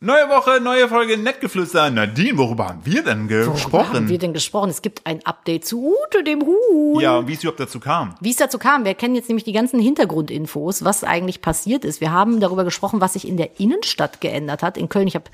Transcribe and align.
Neue 0.00 0.28
Woche, 0.28 0.60
neue 0.60 0.88
Folge 0.88 1.16
Nettgeflüster. 1.16 1.88
Nadine, 1.88 2.36
worüber 2.36 2.68
haben 2.68 2.84
wir 2.84 3.02
denn 3.02 3.28
gesprochen? 3.28 3.72
Worüber 3.72 3.92
haben 3.94 4.08
wir 4.10 4.18
denn 4.18 4.34
gesprochen? 4.34 4.68
Es 4.68 4.82
gibt 4.82 5.06
ein 5.06 5.24
Update 5.24 5.64
zu 5.64 5.94
Ute 5.94 6.22
dem 6.22 6.42
Huhn. 6.42 7.00
ja, 7.00 7.16
und 7.16 7.28
wie 7.28 7.32
es 7.32 7.42
überhaupt 7.42 7.60
dazu 7.60 7.80
kam. 7.80 8.14
Wie 8.20 8.28
es 8.28 8.36
dazu 8.36 8.58
kam, 8.58 8.84
wir 8.84 8.92
kennen 8.92 9.14
jetzt 9.14 9.28
nämlich 9.28 9.44
die 9.44 9.54
ganzen 9.54 9.80
Hintergrundinfos, 9.80 10.84
was 10.84 11.02
eigentlich 11.02 11.40
passiert 11.40 11.86
ist. 11.86 12.02
Wir 12.02 12.12
haben 12.12 12.40
darüber 12.40 12.64
gesprochen, 12.64 13.00
was 13.00 13.14
sich 13.14 13.26
in 13.26 13.38
der 13.38 13.58
Innenstadt 13.58 14.20
geändert 14.20 14.62
hat. 14.62 14.76
In 14.76 14.90
Köln, 14.90 15.08
ich 15.08 15.14
habe 15.14 15.30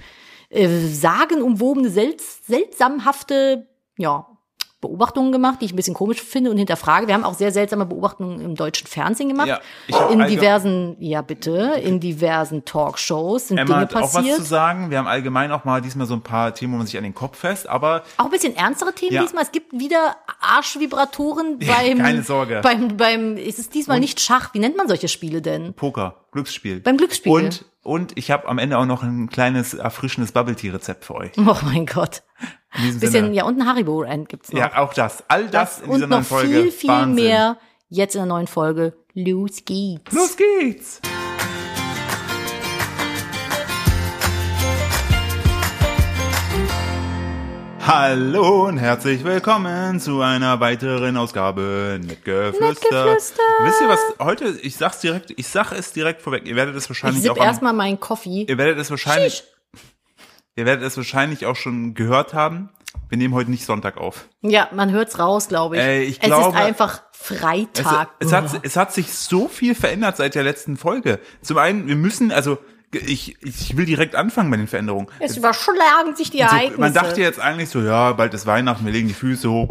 äh, 0.50 0.68
sagenumwobene, 0.68 1.90
selts 1.90 2.46
seltsamhafte, 2.46 3.66
ja, 3.98 4.28
Beobachtungen 4.82 5.32
gemacht, 5.32 5.60
die 5.62 5.64
ich 5.64 5.72
ein 5.72 5.76
bisschen 5.76 5.94
komisch 5.94 6.20
finde 6.20 6.50
und 6.50 6.58
hinterfrage. 6.58 7.06
Wir 7.06 7.14
haben 7.14 7.24
auch 7.24 7.32
sehr 7.32 7.52
seltsame 7.52 7.86
Beobachtungen 7.86 8.42
im 8.42 8.54
deutschen 8.56 8.86
Fernsehen 8.86 9.28
gemacht. 9.30 9.48
Ja, 9.48 9.60
ich 9.86 9.96
in 10.10 10.26
diversen, 10.26 10.96
ja 10.98 11.22
bitte, 11.22 11.80
in 11.82 12.00
diversen 12.00 12.66
Talkshows 12.66 13.48
sind 13.48 13.56
Emma 13.58 13.66
Dinge 13.68 13.80
hat 13.80 13.94
auch 13.96 14.00
was 14.02 14.12
passiert. 14.12 14.36
zu 14.36 14.42
sagen. 14.42 14.90
Wir 14.90 14.98
haben 14.98 15.06
allgemein 15.06 15.52
auch 15.52 15.64
mal 15.64 15.80
diesmal 15.80 16.06
so 16.06 16.12
ein 16.14 16.20
paar 16.20 16.52
Themen, 16.52 16.74
wo 16.74 16.76
man 16.78 16.86
sich 16.86 16.98
an 16.98 17.04
den 17.04 17.14
Kopf 17.14 17.38
fest, 17.38 17.66
aber 17.68 18.02
Auch 18.18 18.24
ein 18.26 18.30
bisschen 18.30 18.54
ernstere 18.56 18.92
Themen 18.92 19.12
Ja. 19.14 19.22
diesmal. 19.22 19.44
Es 19.44 19.52
gibt 19.52 19.72
wieder 19.72 20.16
Arschvibratoren 20.40 21.58
Ja, 21.60 21.74
beim. 21.76 21.98
keine 21.98 22.22
Sorge. 22.22 22.60
Beim, 22.62 22.96
beim, 22.96 23.36
es 23.36 23.58
ist 23.58 23.74
diesmal 23.74 24.00
nicht 24.00 24.20
Schach. 24.20 24.52
Wie 24.52 24.58
nennt 24.58 24.76
man 24.76 24.88
solche 24.88 25.08
Spiele 25.08 25.42
denn? 25.42 25.74
Poker, 25.74 26.24
Glücksspiel. 26.32 26.80
Beim 26.80 26.96
Glücksspiel. 26.96 27.32
Und, 27.32 27.64
und 27.82 28.18
ich 28.18 28.30
habe 28.30 28.48
am 28.48 28.58
Ende 28.58 28.78
auch 28.78 28.86
noch 28.86 29.02
ein 29.02 29.28
kleines 29.30 29.74
erfrischendes 29.74 30.32
Bubble-Tea-Rezept 30.32 31.04
für 31.04 31.14
euch. 31.14 31.30
Oh 31.38 31.56
mein 31.64 31.86
Gott. 31.86 32.22
Bisschen, 32.74 33.10
Sinne. 33.10 33.32
ja, 33.34 33.44
und 33.44 33.60
ein 33.60 33.66
Haribo-End 33.68 34.28
gibt's 34.28 34.52
noch. 34.52 34.58
Ja, 34.58 34.78
auch 34.78 34.94
das. 34.94 35.22
All 35.28 35.46
das, 35.48 35.80
in 35.80 35.90
dieser 35.90 36.04
und 36.04 36.10
neuen 36.10 36.24
Folge. 36.24 36.62
viel, 36.62 36.70
viel 36.72 36.88
Wahnsinn. 36.90 37.24
mehr 37.26 37.56
jetzt 37.90 38.14
in 38.14 38.20
der 38.20 38.26
neuen 38.26 38.46
Folge. 38.46 38.94
Los 39.14 39.64
geht's. 39.64 40.12
Los 40.12 40.36
geht's! 40.36 41.00
Hallo 47.84 48.66
und 48.68 48.78
herzlich 48.78 49.24
willkommen 49.24 49.98
zu 49.98 50.20
einer 50.20 50.60
weiteren 50.60 51.16
Ausgabe 51.16 51.98
Nettgeflüster. 52.00 53.06
Nettgeflüster. 53.06 53.42
Wisst 53.64 53.80
ihr 53.80 53.88
was 53.88 54.00
heute? 54.20 54.56
Ich 54.62 54.76
sag's 54.76 55.00
direkt, 55.00 55.32
ich 55.36 55.48
sag 55.48 55.72
es 55.72 55.92
direkt 55.92 56.22
vorweg. 56.22 56.46
Ihr 56.46 56.54
werdet 56.54 56.76
es 56.76 56.84
Ich 56.84 56.90
wahrscheinlich 56.90 57.22
sipp 57.22 57.32
auch 57.32 57.36
erstmal 57.44 57.72
meinen 57.72 57.98
Coffee. 57.98 58.46
ihr 58.48 58.56
werdet 58.56 58.78
es 58.78 58.88
wahrscheinlich, 58.90 59.34
Schisch. 59.38 59.44
Ihr 60.56 60.66
werdet 60.66 60.84
es 60.84 60.96
wahrscheinlich 60.96 61.46
auch 61.46 61.56
schon 61.56 61.94
gehört 61.94 62.34
haben. 62.34 62.68
Wir 63.08 63.16
nehmen 63.18 63.34
heute 63.34 63.50
nicht 63.50 63.64
Sonntag 63.64 63.96
auf. 63.96 64.28
Ja, 64.42 64.68
man 64.72 64.90
hört's 64.90 65.18
raus, 65.18 65.48
glaube 65.48 65.76
ich. 65.76 65.82
Ey, 65.82 66.02
ich 66.04 66.18
es 66.20 66.26
glaube- 66.26 66.50
ist 66.56 66.62
einfach 66.62 67.02
Es, 67.12 67.38
Freitag. 67.38 68.08
es, 68.18 68.32
hat, 68.32 68.60
es 68.62 68.76
hat 68.76 68.92
sich 68.92 69.12
so 69.14 69.48
viel 69.48 69.74
verändert 69.74 70.16
seit 70.16 70.34
der 70.34 70.42
letzten 70.42 70.76
Folge. 70.76 71.18
Zum 71.40 71.58
einen, 71.58 71.86
wir 71.88 71.96
müssen, 71.96 72.32
also 72.32 72.58
ich, 72.92 73.36
ich 73.42 73.76
will 73.78 73.86
direkt 73.86 74.14
anfangen 74.14 74.50
bei 74.50 74.58
den 74.58 74.66
Veränderungen. 74.66 75.08
es 75.20 75.36
überschlagen 75.38 76.14
sich 76.16 76.30
die 76.30 76.42
Also, 76.42 76.54
Ereignisse. 76.56 76.80
man 76.80 76.92
dachte 76.92 77.20
jetzt 77.22 77.40
eigentlich 77.40 77.70
so, 77.70 77.80
ja, 77.80 78.12
bald 78.12 78.34
ist 78.34 78.44
Weihnachten, 78.44 78.84
wir 78.84 78.92
legen 78.92 79.08
die 79.08 79.14
Füße 79.14 79.50
hoch. 79.50 79.70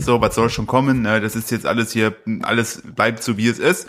So, 0.00 0.20
was 0.20 0.36
soll 0.36 0.48
schon 0.50 0.66
kommen? 0.68 1.02
ne, 1.02 1.20
Das 1.20 1.34
ist 1.34 1.50
jetzt 1.50 1.66
alles 1.66 1.90
hier, 1.92 2.14
alles 2.42 2.82
bleibt 2.84 3.22
so, 3.24 3.36
wie 3.36 3.48
es 3.48 3.58
ist. 3.58 3.88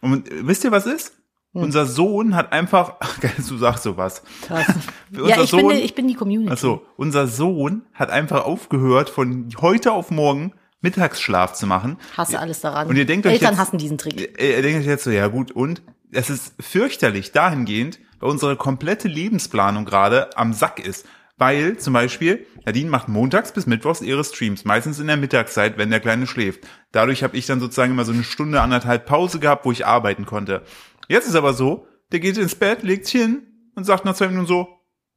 Und 0.00 0.28
wisst 0.46 0.62
ihr, 0.62 0.70
was 0.70 0.86
ist? 0.86 1.15
Hm. 1.56 1.64
Unser 1.64 1.86
Sohn 1.86 2.34
hat 2.36 2.52
einfach, 2.52 2.94
ach, 3.00 3.18
du 3.18 3.56
sagst 3.56 3.82
sowas. 3.84 4.22
Krass. 4.42 4.66
Unser 5.12 5.28
ja, 5.28 5.42
ich 5.42 5.50
bin, 5.50 5.60
Sohn- 5.60 5.74
ich 5.74 5.94
bin 5.94 6.08
die 6.08 6.14
Community. 6.14 6.50
Also, 6.50 6.82
unser 6.96 7.26
Sohn 7.28 7.82
hat 7.94 8.10
einfach 8.10 8.44
aufgehört, 8.44 9.08
von 9.10 9.48
heute 9.60 9.92
auf 9.92 10.10
morgen 10.10 10.52
Mittagsschlaf 10.80 11.54
zu 11.54 11.66
machen. 11.66 11.96
Hasse 12.16 12.38
alles 12.38 12.60
daran. 12.60 12.88
Und 12.88 12.96
ihr 12.96 13.06
denkt 13.06 13.26
euch 13.26 13.34
Eltern 13.34 13.50
jetzt, 13.52 13.58
hassen 13.58 13.78
diesen 13.78 13.98
Trick. 13.98 14.40
Ihr 14.40 14.62
denkt 14.62 14.80
euch 14.80 14.86
jetzt 14.86 15.04
so, 15.04 15.10
ja 15.10 15.28
gut, 15.28 15.52
und 15.52 15.82
es 16.12 16.30
ist 16.30 16.54
fürchterlich 16.60 17.32
dahingehend, 17.32 17.98
weil 18.20 18.30
unsere 18.30 18.56
komplette 18.56 19.08
Lebensplanung 19.08 19.84
gerade 19.84 20.36
am 20.36 20.52
Sack 20.52 20.84
ist. 20.84 21.06
Weil 21.38 21.76
zum 21.76 21.92
Beispiel, 21.92 22.46
Nadine 22.64 22.88
macht 22.88 23.08
montags 23.08 23.52
bis 23.52 23.66
mittwochs 23.66 24.00
ihre 24.00 24.24
Streams, 24.24 24.64
meistens 24.64 24.98
in 24.98 25.06
der 25.06 25.18
Mittagszeit, 25.18 25.76
wenn 25.76 25.90
der 25.90 26.00
Kleine 26.00 26.26
schläft. 26.26 26.60
Dadurch 26.92 27.22
habe 27.22 27.36
ich 27.36 27.44
dann 27.44 27.60
sozusagen 27.60 27.92
immer 27.92 28.06
so 28.06 28.12
eine 28.12 28.24
Stunde, 28.24 28.62
anderthalb 28.62 29.04
Pause 29.04 29.38
gehabt, 29.38 29.66
wo 29.66 29.72
ich 29.72 29.84
arbeiten 29.84 30.24
konnte. 30.24 30.62
Jetzt 31.08 31.28
ist 31.28 31.34
aber 31.34 31.54
so, 31.54 31.86
der 32.12 32.20
geht 32.20 32.36
ins 32.36 32.54
Bett, 32.54 32.82
legt 32.82 33.06
sich 33.06 33.22
hin 33.22 33.46
und 33.74 33.84
sagt 33.84 34.04
nach 34.04 34.14
zwei 34.14 34.28
Minuten 34.28 34.46
so, 34.46 34.68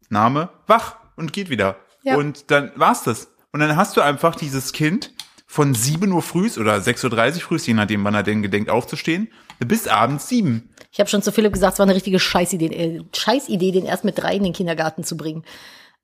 Name, 0.09 0.49
wach 0.67 0.97
und 1.15 1.33
geht 1.33 1.49
wieder. 1.49 1.77
Ja. 2.03 2.15
Und 2.15 2.51
dann 2.51 2.71
war's 2.75 3.03
das. 3.03 3.31
Und 3.51 3.59
dann 3.59 3.75
hast 3.75 3.97
du 3.97 4.01
einfach 4.01 4.35
dieses 4.35 4.73
Kind 4.73 5.13
von 5.45 5.73
7 5.73 6.11
Uhr 6.11 6.21
frühs 6.21 6.57
oder 6.57 6.75
6.30 6.75 7.35
Uhr 7.35 7.41
frühs, 7.41 7.65
je 7.65 7.73
nachdem, 7.73 8.03
wann 8.03 8.13
er 8.13 8.23
denn 8.23 8.43
gedenkt 8.43 8.69
aufzustehen, 8.69 9.29
bis 9.59 9.87
abends 9.87 10.29
7. 10.29 10.69
Ich 10.91 10.99
habe 10.99 11.09
schon 11.09 11.23
zu 11.23 11.31
Philipp 11.31 11.53
gesagt, 11.53 11.73
es 11.73 11.79
war 11.79 11.85
eine 11.85 11.95
richtige 11.95 12.19
Scheißidee, 12.19 12.67
äh, 12.67 13.03
Scheißidee, 13.15 13.71
den 13.71 13.85
erst 13.85 14.05
mit 14.05 14.17
drei 14.17 14.35
in 14.35 14.43
den 14.43 14.53
Kindergarten 14.53 15.03
zu 15.03 15.17
bringen. 15.17 15.43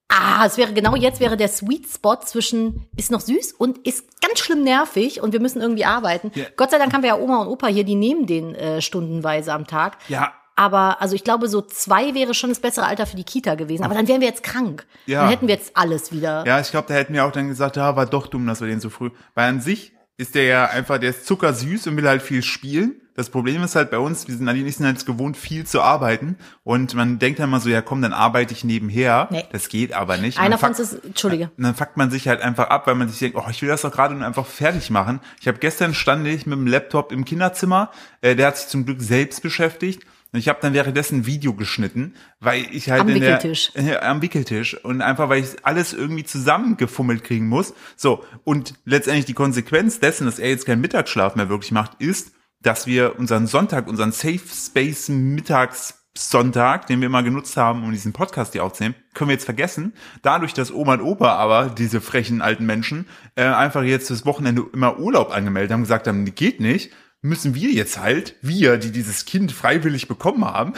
Ah, 0.07 0.45
es 0.45 0.57
wäre 0.57 0.71
genau 0.73 0.95
jetzt 0.95 1.19
wäre 1.19 1.35
der 1.35 1.47
Sweet 1.47 1.87
Spot 1.87 2.17
zwischen 2.23 2.87
ist 2.95 3.11
noch 3.11 3.21
süß 3.21 3.53
und 3.53 3.79
ist 3.87 4.21
ganz 4.21 4.39
schlimm 4.39 4.63
nervig 4.63 5.21
und 5.21 5.33
wir 5.33 5.39
müssen 5.39 5.61
irgendwie 5.61 5.85
arbeiten. 5.85 6.31
Ja. 6.35 6.45
Gott 6.55 6.71
sei 6.71 6.77
Dank 6.77 6.93
haben 6.93 7.01
wir 7.01 7.09
ja 7.09 7.17
Oma 7.17 7.41
und 7.41 7.47
Opa 7.47 7.67
hier, 7.67 7.83
die 7.83 7.95
nehmen 7.95 8.25
den 8.27 8.53
äh, 8.55 8.81
stundenweise 8.81 9.51
am 9.51 9.65
Tag. 9.67 9.97
Ja, 10.07 10.33
Aber 10.55 11.01
also 11.01 11.15
ich 11.15 11.23
glaube, 11.23 11.49
so 11.49 11.61
zwei 11.61 12.13
wäre 12.13 12.33
schon 12.33 12.49
das 12.49 12.59
bessere 12.59 12.85
Alter 12.85 13.05
für 13.07 13.17
die 13.17 13.23
Kita 13.23 13.55
gewesen. 13.55 13.83
Aber 13.83 13.95
dann 13.95 14.07
wären 14.07 14.21
wir 14.21 14.27
jetzt 14.27 14.43
krank. 14.43 14.85
Ja. 15.05 15.21
Dann 15.21 15.29
hätten 15.29 15.47
wir 15.47 15.55
jetzt 15.55 15.75
alles 15.75 16.11
wieder. 16.11 16.45
ja, 16.45 16.59
ich 16.59 16.69
glaube, 16.71 16.87
da 16.87 16.93
hätten 16.93 17.13
wir 17.13 17.25
auch 17.25 17.31
dann 17.31 17.47
gesagt, 17.49 17.75
ja, 17.75 17.95
war 17.95 18.05
doch 18.05 18.27
dumm, 18.27 18.45
dass 18.45 18.61
wir 18.61 18.67
den 18.67 18.79
so 18.79 18.89
früh. 18.89 19.09
Weil 19.33 19.49
an 19.49 19.59
sich 19.59 19.91
ist 20.17 20.35
der 20.35 20.43
ja 20.43 20.65
einfach, 20.65 20.97
der 20.97 21.09
ist 21.09 21.25
zuckersüß 21.25 21.87
und 21.87 21.97
will 21.97 22.07
halt 22.07 22.21
viel 22.21 22.41
spielen. 22.41 23.01
Das 23.15 23.29
Problem 23.29 23.63
ist 23.63 23.75
halt 23.75 23.91
bei 23.91 23.97
uns, 23.97 24.27
wir 24.27 24.35
sind 24.35 24.73
sind 24.73 24.85
halt 24.85 25.05
gewohnt, 25.05 25.37
viel 25.37 25.65
zu 25.65 25.81
arbeiten. 25.81 26.37
Und 26.63 26.93
man 26.95 27.17
denkt 27.17 27.39
dann 27.39 27.49
mal 27.49 27.61
so, 27.61 27.69
ja 27.69 27.81
komm, 27.81 28.01
dann 28.01 28.11
arbeite 28.11 28.53
ich 28.53 28.65
nebenher. 28.65 29.29
Nee. 29.31 29.45
Das 29.53 29.69
geht 29.69 29.93
aber 29.93 30.17
nicht. 30.17 30.37
Einer 30.37 30.57
von 30.57 30.69
uns 30.69 30.79
ist, 30.79 31.05
Entschuldige. 31.05 31.49
Und 31.57 31.63
dann 31.63 31.75
fuckt 31.75 31.95
man 31.95 32.11
sich 32.11 32.27
halt 32.27 32.41
einfach 32.41 32.69
ab, 32.69 32.87
weil 32.87 32.95
man 32.95 33.07
sich 33.07 33.19
denkt, 33.19 33.37
oh, 33.37 33.49
ich 33.49 33.61
will 33.61 33.69
das 33.69 33.83
doch 33.83 33.91
gerade 33.91 34.15
nur 34.15 34.25
einfach 34.25 34.45
fertig 34.45 34.89
machen. 34.89 35.21
Ich 35.39 35.47
habe 35.47 35.59
gestern 35.59 35.93
stand 35.93 36.27
ich 36.27 36.45
mit 36.45 36.57
dem 36.57 36.67
Laptop 36.67 37.13
im 37.13 37.23
Kinderzimmer, 37.23 37.89
äh, 38.19 38.35
der 38.35 38.47
hat 38.47 38.57
sich 38.57 38.67
zum 38.67 38.85
Glück 38.85 39.01
selbst 39.01 39.41
beschäftigt. 39.41 40.05
Und 40.31 40.39
ich 40.39 40.49
habe 40.49 40.59
dann 40.61 40.73
währenddessen 40.73 41.19
ein 41.19 41.25
Video 41.25 41.53
geschnitten, 41.53 42.13
weil 42.39 42.65
ich 42.71 42.89
halt 42.89 43.01
Am 43.01 43.09
in 43.09 43.21
der, 43.21 43.37
Wickeltisch. 43.37 43.71
äh, 43.75 43.95
am 43.97 44.21
Wickeltisch 44.21 44.73
und 44.83 45.01
einfach 45.01 45.29
weil 45.29 45.43
ich 45.43 45.65
alles 45.65 45.93
irgendwie 45.93 46.25
zusammengefummelt 46.25 47.23
kriegen 47.23 47.47
muss. 47.47 47.73
So 47.95 48.23
und 48.43 48.73
letztendlich 48.83 49.25
die 49.25 49.33
Konsequenz 49.33 49.99
dessen, 49.99 50.25
dass 50.25 50.39
er 50.39 50.49
jetzt 50.49 50.65
keinen 50.65 50.81
Mittagsschlaf 50.81 51.35
mehr 51.35 51.47
wirklich 51.49 51.71
macht, 51.71 52.01
ist, 52.01 52.33
dass 52.61 52.87
wir 52.87 53.17
unseren 53.19 53.47
Sonntag, 53.47 53.87
unseren 53.87 54.11
Safe 54.11 54.39
Space 54.39 55.07
Mittagssonntag, 55.07 56.87
den 56.87 56.99
wir 56.99 57.05
immer 57.05 57.23
genutzt 57.23 57.55
haben, 57.57 57.83
um 57.83 57.91
diesen 57.91 58.11
Podcast 58.11 58.53
hier 58.53 58.63
aufzunehmen, 58.63 58.95
können 59.13 59.29
wir 59.29 59.35
jetzt 59.35 59.45
vergessen. 59.45 59.93
Dadurch, 60.23 60.53
dass 60.53 60.73
Oma 60.73 60.95
und 60.95 61.01
Opa 61.01 61.35
aber, 61.35 61.69
diese 61.69 62.01
frechen 62.01 62.41
alten 62.41 62.65
Menschen, 62.65 63.07
äh, 63.35 63.43
einfach 63.43 63.83
jetzt 63.83 64.09
das 64.09 64.25
Wochenende 64.25 64.65
immer 64.73 64.99
Urlaub 64.99 65.31
angemeldet 65.31 65.71
haben, 65.71 65.83
gesagt 65.83 66.07
haben, 66.07 66.25
geht 66.33 66.59
nicht, 66.59 66.91
müssen 67.25 67.55
wir 67.55 67.71
jetzt 67.71 67.97
halt, 67.97 68.35
wir, 68.41 68.77
die 68.77 68.91
dieses 68.91 69.25
Kind 69.25 69.51
freiwillig 69.51 70.07
bekommen 70.07 70.45
haben, 70.45 70.73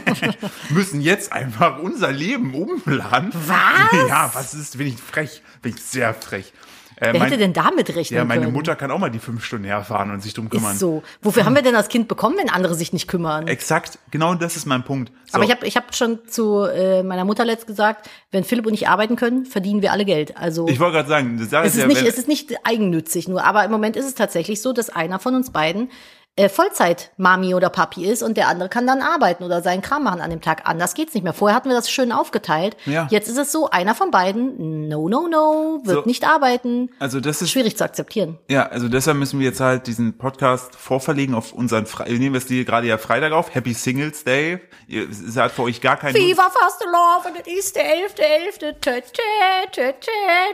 müssen 0.70 1.00
jetzt 1.00 1.32
einfach 1.32 1.80
unser 1.80 2.12
Leben 2.12 2.54
umplanen. 2.54 3.32
Was? 3.34 4.08
Ja, 4.08 4.30
was 4.32 4.54
ist, 4.54 4.78
bin 4.78 4.86
ich 4.86 4.96
frech, 4.96 5.42
bin 5.60 5.74
ich 5.74 5.82
sehr 5.82 6.14
frech. 6.14 6.52
Äh, 7.02 7.12
Wer 7.12 7.18
mein- 7.18 7.22
hätte 7.30 7.38
denn 7.38 7.52
damit 7.52 7.96
rechnen 7.96 8.16
ja, 8.16 8.24
meine 8.24 8.42
können? 8.42 8.52
Mutter 8.52 8.76
kann 8.76 8.92
auch 8.92 8.98
mal 8.98 9.10
die 9.10 9.18
fünf 9.18 9.44
Stunden 9.44 9.64
herfahren 9.64 10.12
und 10.12 10.22
sich 10.22 10.34
drum 10.34 10.48
kümmern. 10.48 10.74
Ist 10.74 10.78
so. 10.78 11.02
Wofür 11.20 11.44
haben 11.44 11.56
wir 11.56 11.62
denn 11.62 11.74
das 11.74 11.88
Kind 11.88 12.06
bekommen, 12.06 12.36
wenn 12.38 12.48
andere 12.48 12.76
sich 12.76 12.92
nicht 12.92 13.08
kümmern? 13.08 13.48
Exakt, 13.48 13.98
genau 14.12 14.34
das 14.36 14.54
ist 14.54 14.66
mein 14.66 14.84
Punkt. 14.84 15.10
So, 15.26 15.34
Aber 15.34 15.44
ich 15.44 15.50
habe 15.50 15.66
ich 15.66 15.76
hab 15.76 15.96
schon 15.96 16.20
zu 16.28 16.62
äh, 16.62 17.02
meiner 17.02 17.24
Mutter 17.24 17.44
letzt 17.44 17.66
gesagt, 17.66 18.08
wenn 18.30 18.44
Philipp 18.44 18.66
und 18.66 18.74
ich 18.74 18.88
arbeiten 18.88 19.16
können, 19.16 19.46
verdienen 19.46 19.82
wir 19.82 19.90
alle 19.90 20.04
Geld. 20.04 20.36
Also 20.36 20.68
ich 20.68 20.78
wollte 20.78 20.98
gerade 20.98 21.08
sagen, 21.08 21.34
ist 21.38 21.46
ist 21.46 21.52
ja, 21.52 21.86
nicht, 21.86 22.00
wenn, 22.00 22.06
es 22.06 22.18
ist 22.18 22.28
nicht 22.28 22.54
eigennützig 22.64 23.26
nur, 23.26 23.44
aber 23.44 23.64
im 23.64 23.72
Moment 23.72 23.96
ist 23.96 24.06
es 24.06 24.14
tatsächlich 24.14 24.62
so, 24.62 24.72
dass 24.72 24.88
einer 24.88 25.18
von 25.18 25.34
uns 25.34 25.50
beiden 25.50 25.90
äh, 26.36 26.48
Vollzeit-Mami 26.48 27.54
oder 27.54 27.68
Papi 27.68 28.06
ist 28.06 28.22
und 28.22 28.36
der 28.38 28.48
andere 28.48 28.68
kann 28.70 28.86
dann 28.86 29.02
arbeiten 29.02 29.44
oder 29.44 29.60
seinen 29.62 29.82
Kram 29.82 30.04
machen 30.04 30.20
an 30.22 30.30
dem 30.30 30.40
Tag. 30.40 30.62
Anders 30.64 30.94
geht's 30.94 31.12
nicht 31.12 31.24
mehr. 31.24 31.34
Vorher 31.34 31.54
hatten 31.54 31.68
wir 31.68 31.76
das 31.76 31.90
schön 31.90 32.10
aufgeteilt. 32.10 32.76
Ja. 32.86 33.06
Jetzt 33.10 33.28
ist 33.28 33.36
es 33.36 33.52
so, 33.52 33.68
einer 33.68 33.94
von 33.94 34.10
beiden, 34.10 34.88
no, 34.88 35.08
no, 35.10 35.28
no, 35.28 35.80
wird 35.84 36.04
So. 36.04 36.06
nicht 36.06 36.26
arbeiten. 36.26 36.88
also 36.98 37.20
das 37.20 37.42
ist 37.42 37.50
Schwierig 37.50 37.76
zu 37.76 37.84
akzeptieren. 37.84 38.38
Ja, 38.48 38.66
also 38.66 38.88
deshalb 38.88 39.18
müssen 39.18 39.40
wir 39.40 39.46
jetzt 39.46 39.60
halt 39.60 39.86
diesen 39.86 40.16
Podcast 40.16 40.74
vorverlegen 40.74 41.34
auf 41.34 41.52
unseren 41.52 41.84
Fre 41.86 42.06
wir 42.06 42.18
nehmen 42.18 42.40
hier 42.40 42.64
gerade 42.64 42.86
ja 42.86 42.96
Freitag 42.98 43.32
auf, 43.32 43.54
Happy 43.54 43.74
Singles 43.74 44.24
Day. 44.24 44.58
Ihr- 44.88 45.08
halt 45.36 45.52
für 45.52 45.62
euch 45.62 45.80
gar 45.82 45.96
kein 45.96 46.14
Viva 46.14 46.48
Fast 46.50 46.82
Love 46.84 47.28
und 47.28 47.46
es 47.46 47.58
ist 47.66 47.76
der 47.76 47.84
11.11. 47.84 48.58
Tö, 48.58 48.72
tö, 48.80 49.00
tö, 49.00 49.20
tö, 49.72 49.80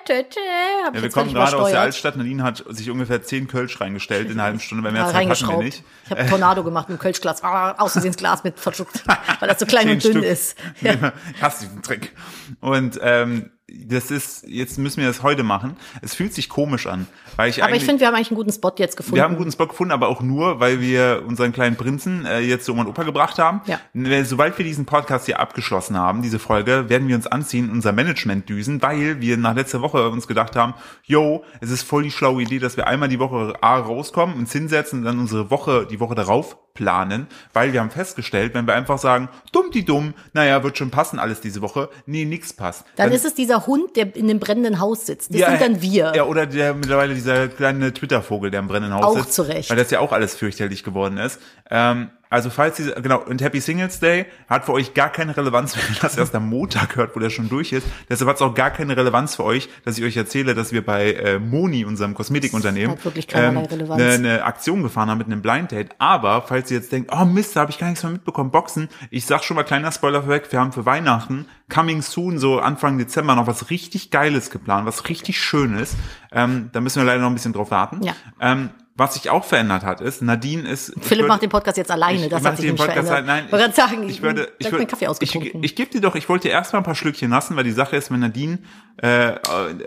tö, 0.04 0.22
tö. 0.28 0.40
Hab 0.84 0.94
ich 0.94 0.96
ja, 0.96 1.02
wir 1.02 1.10
kommen 1.10 1.32
gerade 1.32 1.56
aus 1.56 1.70
der. 1.70 1.80
Altstadt. 1.80 2.16
Nadine 2.16 2.42
hat 2.42 2.64
sich 2.68 2.90
ungefähr 2.90 3.22
zehn 3.22 3.46
Kölsch 3.46 3.80
reingestellt 3.80 4.26
in 4.26 4.32
einer 4.34 4.44
halben 4.44 4.60
Stunde, 4.60 4.82
weil 4.84 4.92
mehr 4.92 5.02
Zeit 5.06 5.14
hatten 5.14 5.14
wir 5.14 5.20
reingeschraubt. 5.20 5.62
Nicht. 5.76 5.84
Ich 6.04 6.10
habe 6.10 6.26
Tornado 6.26 6.64
gemacht 6.64 6.88
mit 6.88 6.98
dem 6.98 7.00
Kölschglas. 7.00 7.42
Ah, 7.44 7.72
aus 7.78 7.92
Versehen 7.92 8.08
ins 8.08 8.16
Glas 8.16 8.44
mit 8.44 8.58
verschluckt, 8.58 9.02
weil 9.06 9.48
das 9.48 9.58
so 9.58 9.66
klein 9.66 9.88
und 9.90 10.02
dünn 10.04 10.12
Stück. 10.12 10.24
ist. 10.24 10.56
Ja. 10.80 11.12
Ich 11.34 11.42
hasse 11.42 11.66
diesen 11.66 11.82
Trick. 11.82 12.14
Und 12.60 12.98
ähm, 13.02 13.50
das 13.70 14.10
ist, 14.10 14.48
jetzt 14.48 14.78
müssen 14.78 15.00
wir 15.00 15.08
das 15.08 15.22
heute 15.22 15.42
machen. 15.42 15.76
Es 16.00 16.14
fühlt 16.14 16.32
sich 16.32 16.48
komisch 16.48 16.86
an, 16.86 17.06
weil 17.36 17.50
ich 17.50 17.62
Aber 17.62 17.74
ich 17.74 17.84
finde, 17.84 18.00
wir 18.00 18.06
haben 18.06 18.14
eigentlich 18.14 18.30
einen 18.30 18.38
guten 18.38 18.52
Spot 18.52 18.72
jetzt 18.76 18.96
gefunden. 18.96 19.16
wir 19.16 19.22
haben 19.22 19.32
einen 19.32 19.38
guten 19.38 19.52
Spot 19.52 19.66
gefunden, 19.66 19.92
aber 19.92 20.08
auch 20.08 20.22
nur, 20.22 20.58
weil 20.58 20.80
wir 20.80 21.22
unseren 21.26 21.52
kleinen 21.52 21.76
Prinzen 21.76 22.24
äh, 22.24 22.40
jetzt 22.40 22.64
zu 22.64 22.72
Oma 22.72 22.82
und 22.82 22.88
Opa 22.88 23.02
gebracht 23.02 23.38
haben. 23.38 23.60
Ja. 23.66 23.78
Sobald 24.24 24.56
wir 24.56 24.64
diesen 24.64 24.86
Podcast 24.86 25.26
hier 25.26 25.38
abgeschlossen 25.38 25.98
haben, 25.98 26.22
diese 26.22 26.38
Folge, 26.38 26.88
werden 26.88 27.08
wir 27.08 27.16
uns 27.16 27.26
anziehen, 27.26 27.70
unser 27.70 27.92
Management 27.92 28.48
düsen, 28.48 28.80
weil 28.80 29.20
wir 29.20 29.36
nach 29.36 29.54
letzter 29.54 29.82
Woche 29.82 30.08
uns 30.08 30.26
gedacht 30.26 30.56
haben, 30.56 30.72
yo, 31.04 31.44
es 31.60 31.70
ist 31.70 31.82
voll 31.82 32.04
die 32.04 32.10
schlaue 32.10 32.42
Idee, 32.42 32.58
dass 32.60 32.78
wir 32.78 32.86
einmal 32.86 33.10
die 33.10 33.18
Woche 33.18 33.54
A 33.60 33.78
rauskommen, 33.78 34.36
uns 34.36 34.50
hinsetzen 34.52 35.00
und 35.00 35.04
dann 35.04 35.18
unsere 35.18 35.50
Woche, 35.50 35.86
die 35.90 36.00
Woche 36.00 36.14
darauf 36.14 36.56
planen, 36.78 37.26
weil 37.52 37.72
wir 37.72 37.80
haben 37.80 37.90
festgestellt, 37.90 38.54
wenn 38.54 38.68
wir 38.68 38.74
einfach 38.74 38.98
sagen, 38.98 39.28
dumm 39.50 39.72
die 39.74 39.84
dumm, 39.84 40.14
naja, 40.32 40.62
wird 40.62 40.78
schon 40.78 40.92
passen 40.92 41.18
alles 41.18 41.40
diese 41.40 41.60
Woche, 41.60 41.88
nee, 42.06 42.24
nix 42.24 42.52
passt. 42.52 42.84
dann, 42.94 43.10
ist 43.10 43.24
es 43.24 43.34
dieser 43.34 43.66
Hund, 43.66 43.96
der 43.96 44.14
in 44.14 44.28
dem 44.28 44.38
brennenden 44.38 44.78
Haus 44.78 45.06
sitzt. 45.06 45.34
Das 45.34 45.40
sind 45.40 45.60
dann 45.60 45.82
wir. 45.82 46.12
Ja, 46.14 46.22
oder 46.22 46.46
der 46.46 46.74
mittlerweile 46.74 47.14
dieser 47.14 47.48
kleine 47.48 47.92
Twitter-Vogel, 47.92 48.52
der 48.52 48.60
im 48.60 48.68
brennenden 48.68 48.96
Haus 48.96 49.04
Auch 49.04 49.18
sitzt. 49.18 49.34
zu 49.34 49.42
Recht. 49.42 49.70
Weil 49.70 49.76
das 49.76 49.90
ja 49.90 49.98
auch 49.98 50.12
alles 50.12 50.36
fürchterlich 50.36 50.84
geworden 50.84 51.18
ist. 51.18 51.40
Ähm, 51.68 52.10
also 52.30 52.50
falls 52.50 52.76
diese, 52.76 52.92
genau, 52.94 53.20
und 53.20 53.40
Happy 53.40 53.60
Singles 53.60 54.00
Day 54.00 54.26
hat 54.48 54.66
für 54.66 54.72
euch 54.72 54.94
gar 54.94 55.10
keine 55.10 55.36
Relevanz, 55.36 55.76
wenn 55.76 55.94
ihr 55.94 56.00
das 56.00 56.16
erst 56.16 56.34
am 56.34 56.48
Montag 56.48 56.96
hört, 56.96 57.16
wo 57.16 57.20
der 57.20 57.30
schon 57.30 57.48
durch 57.48 57.72
ist. 57.72 57.86
Deshalb 58.08 58.28
hat 58.28 58.36
es 58.36 58.42
auch 58.42 58.54
gar 58.54 58.70
keine 58.70 58.96
Relevanz 58.96 59.36
für 59.36 59.44
euch, 59.44 59.68
dass 59.84 59.98
ich 59.98 60.04
euch 60.04 60.16
erzähle, 60.16 60.54
dass 60.54 60.72
wir 60.72 60.84
bei 60.84 61.12
äh, 61.12 61.38
Moni, 61.38 61.84
unserem 61.84 62.14
Kosmetikunternehmen, 62.14 62.96
Relevanz. 62.98 64.02
eine, 64.02 64.12
eine 64.12 64.44
Aktion 64.44 64.82
gefahren 64.82 65.10
haben 65.10 65.18
mit 65.18 65.26
einem 65.26 65.42
Blind 65.42 65.72
Date. 65.72 65.90
Aber 65.98 66.42
falls 66.42 66.70
ihr 66.70 66.78
jetzt 66.78 66.92
denkt, 66.92 67.10
oh 67.12 67.24
Mist, 67.24 67.56
da 67.56 67.60
habe 67.60 67.70
ich 67.70 67.78
gar 67.78 67.88
nichts 67.88 68.02
mehr 68.02 68.12
mitbekommen, 68.12 68.50
Boxen, 68.50 68.88
ich 69.10 69.26
sag 69.26 69.44
schon 69.44 69.56
mal 69.56 69.64
kleiner 69.64 69.92
Spoiler 69.92 70.22
vorweg, 70.22 70.50
wir 70.50 70.60
haben 70.60 70.72
für 70.72 70.86
Weihnachten, 70.86 71.46
coming 71.72 72.02
soon, 72.02 72.38
so 72.38 72.60
Anfang 72.60 72.98
Dezember, 72.98 73.34
noch 73.34 73.46
was 73.46 73.70
richtig 73.70 74.10
Geiles 74.10 74.50
geplant, 74.50 74.86
was 74.86 75.08
richtig 75.08 75.40
Schönes. 75.40 75.96
Ähm, 76.32 76.70
da 76.72 76.80
müssen 76.80 77.00
wir 77.00 77.06
leider 77.06 77.20
noch 77.20 77.30
ein 77.30 77.34
bisschen 77.34 77.52
drauf 77.52 77.70
warten. 77.70 78.02
Ja. 78.02 78.14
Ähm, 78.40 78.70
was 78.98 79.14
sich 79.14 79.30
auch 79.30 79.44
verändert 79.44 79.84
hat, 79.84 80.00
ist, 80.00 80.22
Nadine 80.22 80.68
ist. 80.68 80.92
ich 80.96 81.04
Philipp 81.04 81.24
würd- 81.24 81.28
macht 81.28 81.42
den 81.42 81.50
Podcast 81.50 81.76
jetzt 81.78 81.90
alleine, 81.90 82.24
ich 82.24 82.28
das 82.28 82.42
mach 82.42 82.50
hat 82.50 82.56
sich 82.56 82.66
den 82.66 82.74
nicht 82.74 82.84
Podcast 82.84 83.08
verändert. 83.08 83.48
Nein, 83.50 83.68
ich 83.68 83.74
sagen, 83.76 84.08
ich 84.08 84.22
würde, 84.22 84.52
ich 84.58 84.72
würde, 84.72 84.86
Kaffee 84.86 85.04
ich, 85.04 85.08
ausgetrunken. 85.08 85.62
ich 85.62 85.76
gebe 85.76 85.88
dir 85.90 86.00
doch, 86.00 86.16
ich 86.16 86.28
wollte 86.28 86.48
dir 86.48 86.54
erstmal 86.54 86.82
ein 86.82 86.84
paar 86.84 86.96
Schlückchen 86.96 87.30
lassen, 87.30 87.54
weil 87.54 87.62
die 87.62 87.70
Sache 87.70 87.94
ist, 87.96 88.10
wenn 88.10 88.18
Nadine 88.20 88.58
äh, 88.96 89.34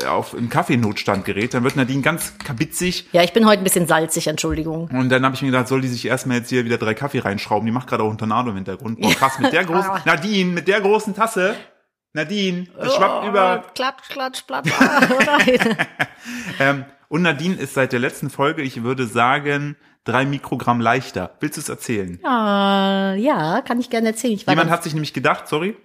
auf 0.08 0.34
einen 0.34 0.50
Kaffeenotstand 0.50 1.26
gerät, 1.26 1.54
dann 1.54 1.66
wird 1.66 1.76
Nadine 1.76 2.02
ganz 2.02 2.38
kabitzig 2.38 3.10
ja, 3.12 3.22
ich 3.22 3.34
bin 3.34 3.46
heute 3.46 3.62
ein 3.62 3.66
bisschen 3.66 3.86
salzig, 3.86 4.28
Entschuldigung. 4.28 4.88
und 4.88 5.10
dann 5.10 5.26
habe 5.26 5.36
ich 5.36 5.42
mir 5.42 5.52
gedacht, 5.52 5.68
soll 5.68 5.82
die 5.82 5.90
sich 5.90 6.06
erstmal 6.06 6.38
jetzt 6.38 6.50
hier 6.50 6.64
wieder 6.64 6.78
drei 6.78 6.94
Kaffee 6.94 7.20
reinschrauben? 7.20 7.66
Die 7.66 7.74
macht 7.74 7.88
gerade 7.90 8.04
auch 8.04 8.10
einen 8.10 8.18
Tornado 8.18 8.50
im 8.52 8.56
Hintergrund. 8.56 9.02
Boah, 9.02 9.14
krass, 9.14 9.38
mit 9.40 9.52
der 9.52 9.66
großen, 9.66 9.92
Nadine, 10.06 10.52
mit 10.54 10.68
der 10.70 10.80
großen 10.80 11.14
Tasse. 11.14 11.56
Nadine, 12.14 12.68
das 12.80 12.96
schwappt 12.96 13.28
über. 13.28 13.64
Klatsch, 13.76 14.10
klatsch, 14.10 14.44
platsch. 14.48 14.72
Oh. 16.60 16.64
Ähm, 16.64 16.86
und 17.12 17.24
Nadine 17.24 17.56
ist 17.56 17.74
seit 17.74 17.92
der 17.92 18.00
letzten 18.00 18.30
Folge, 18.30 18.62
ich 18.62 18.84
würde 18.84 19.06
sagen, 19.06 19.76
drei 20.06 20.26
Mikrogramm 20.26 20.80
leichter. 20.80 21.36
Willst 21.42 21.58
du 21.58 21.62
es 21.62 21.68
erzählen? 21.68 22.24
Ah, 22.24 23.16
ja, 23.16 23.62
kann 23.62 23.82
ich 23.82 23.90
gerne 23.90 24.08
erzählen. 24.08 24.34
Ich 24.34 24.46
Jemand 24.48 24.70
hat 24.70 24.84
sich 24.84 24.94
nämlich 24.94 25.12
gedacht, 25.12 25.50
sorry, 25.50 25.76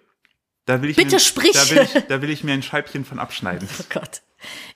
da 0.66 0.82
will 0.82 0.90
ich 0.90 0.96
Bitte 0.96 1.16
mir, 1.16 1.18
sprich. 1.18 1.50
Da 1.50 1.68
will, 1.68 1.82
ich, 1.82 2.06
da 2.06 2.22
will 2.22 2.30
ich 2.30 2.44
mir 2.44 2.52
ein 2.52 2.62
Scheibchen 2.62 3.04
von 3.04 3.18
abschneiden. 3.18 3.68
Oh 3.80 3.84
Gott. 3.92 4.22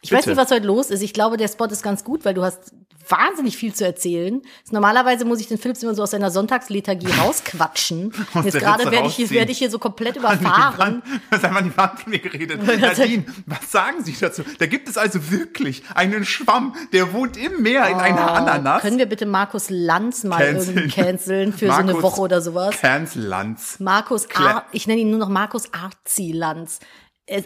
Ich 0.01 0.11
Bitte. 0.11 0.15
weiß 0.19 0.27
nicht, 0.27 0.37
was 0.37 0.51
heute 0.51 0.67
los 0.67 0.91
ist. 0.91 1.03
Ich 1.03 1.13
glaube, 1.13 1.37
der 1.37 1.49
Spot 1.49 1.67
ist 1.67 1.83
ganz 1.83 2.05
gut, 2.05 2.25
weil 2.25 2.35
du 2.35 2.43
hast 2.43 2.73
wahnsinnig 3.09 3.57
viel 3.57 3.75
zu 3.75 3.85
erzählen. 3.85 4.41
Normalerweise 4.71 5.25
muss 5.25 5.41
ich 5.41 5.49
den 5.49 5.59
Philips 5.59 5.83
immer 5.83 5.95
so 5.95 6.03
aus 6.03 6.13
seiner 6.13 6.31
Sonntagslethargie 6.31 7.09
rausquatschen. 7.21 8.13
Jetzt 8.45 8.59
gerade 8.59 8.91
werde 8.91 9.09
ich, 9.09 9.31
werde 9.31 9.53
ich 9.53 9.59
hier 9.59 9.71
so 9.71 9.79
komplett 9.79 10.17
überfahren. 10.17 11.03
Haben 11.31 11.57
an 11.57 11.65
die 11.65 11.77
Wand 11.77 12.01
von 12.01 12.11
mir 12.11 12.19
geredet? 12.19 12.63
Nadine, 12.81 13.25
was 13.47 13.71
sagen 13.71 14.05
Sie 14.05 14.15
dazu? 14.19 14.43
Da 14.59 14.67
gibt 14.67 14.89
es 14.89 14.97
also 14.97 15.31
wirklich 15.31 15.83
einen 15.95 16.25
Schwamm, 16.25 16.75
der 16.93 17.13
wohnt 17.13 17.37
im 17.37 17.63
Meer 17.63 17.89
in 17.89 17.97
einer 17.97 18.33
Ananas. 18.33 18.79
Oh, 18.81 18.83
Können 18.83 18.99
wir 18.99 19.07
bitte 19.07 19.27
Markus 19.27 19.71
Lanz 19.71 20.25
mal 20.25 20.39
Canceln. 20.39 20.77
irgendwie 20.77 20.95
canceln 21.03 21.53
für 21.53 21.67
so 21.67 21.73
eine 21.73 21.93
Markus 21.93 22.03
Woche 22.03 22.21
oder 22.21 22.41
sowas? 22.41 22.77
Lanz. 23.15 23.81
Markus 23.81 24.29
Ar 24.35 24.67
ich 24.73 24.87
nenne 24.87 25.01
ihn 25.01 25.11
nur 25.11 25.19
noch 25.19 25.29
Markus 25.29 25.73
Arzi 25.73 26.33
Lanz. 26.33 26.79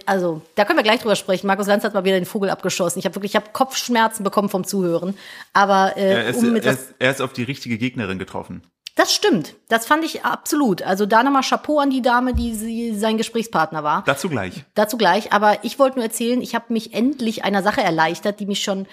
Also, 0.07 0.41
da 0.55 0.65
können 0.65 0.79
wir 0.79 0.83
gleich 0.83 1.01
drüber 1.01 1.17
sprechen. 1.17 1.47
Markus 1.47 1.67
Lanz 1.67 1.85
hat 1.85 1.95
mal 1.95 2.05
wieder 2.05 2.19
den 2.19 2.27
Vogel 2.27 2.51
abgeschossen. 2.51 2.99
Ich 2.99 3.05
habe 3.05 3.15
wirklich, 3.17 3.33
ich 3.33 3.37
habe 3.37 3.51
Kopfschmerzen 3.53 4.25
bekommen 4.25 4.49
vom 4.49 4.65
Zuhören. 4.65 5.17
Aber 5.53 5.97
äh, 5.97 6.13
Er 6.13 6.27
ist, 6.29 6.43
um 6.43 6.53
mit 6.53 6.65
er, 6.65 6.73
ist, 6.73 6.95
er 6.99 7.11
ist 7.11 7.21
auf 7.21 7.33
die 7.33 7.43
richtige 7.43 7.77
Gegnerin 7.79 8.19
getroffen. 8.19 8.63
das 8.97 9.13
stimmt. 9.13 9.57
Das 9.69 9.87
fand 9.87 10.05
ich 10.05 10.25
absolut. 10.25 10.83
Also 10.83 11.05
da 11.05 11.23
nochmal 11.23 11.43
Chapeau 11.43 11.81
an 11.81 11.91
die 11.91 12.01
Dame, 12.03 12.33
die 12.35 12.55
sie, 12.55 12.95
sein 12.95 13.19
Gesprächspartner 13.19 13.83
war. 13.83 14.05
Dazu 14.07 14.29
gleich. 14.29 14.65
Dazu 14.75 14.97
gleich. 14.97 15.33
Aber 15.33 15.59
ich 15.65 15.79
wollte 15.79 15.97
nur 15.97 16.05
erzählen, 16.05 16.41
ich 16.41 16.55
habe 16.55 16.73
mich 16.73 16.95
endlich 16.95 17.45
einer 17.45 17.63
Sache 17.63 17.83
erleichtert, 17.83 18.41
die 18.41 18.47
mich 18.47 18.63
schon 18.63 18.87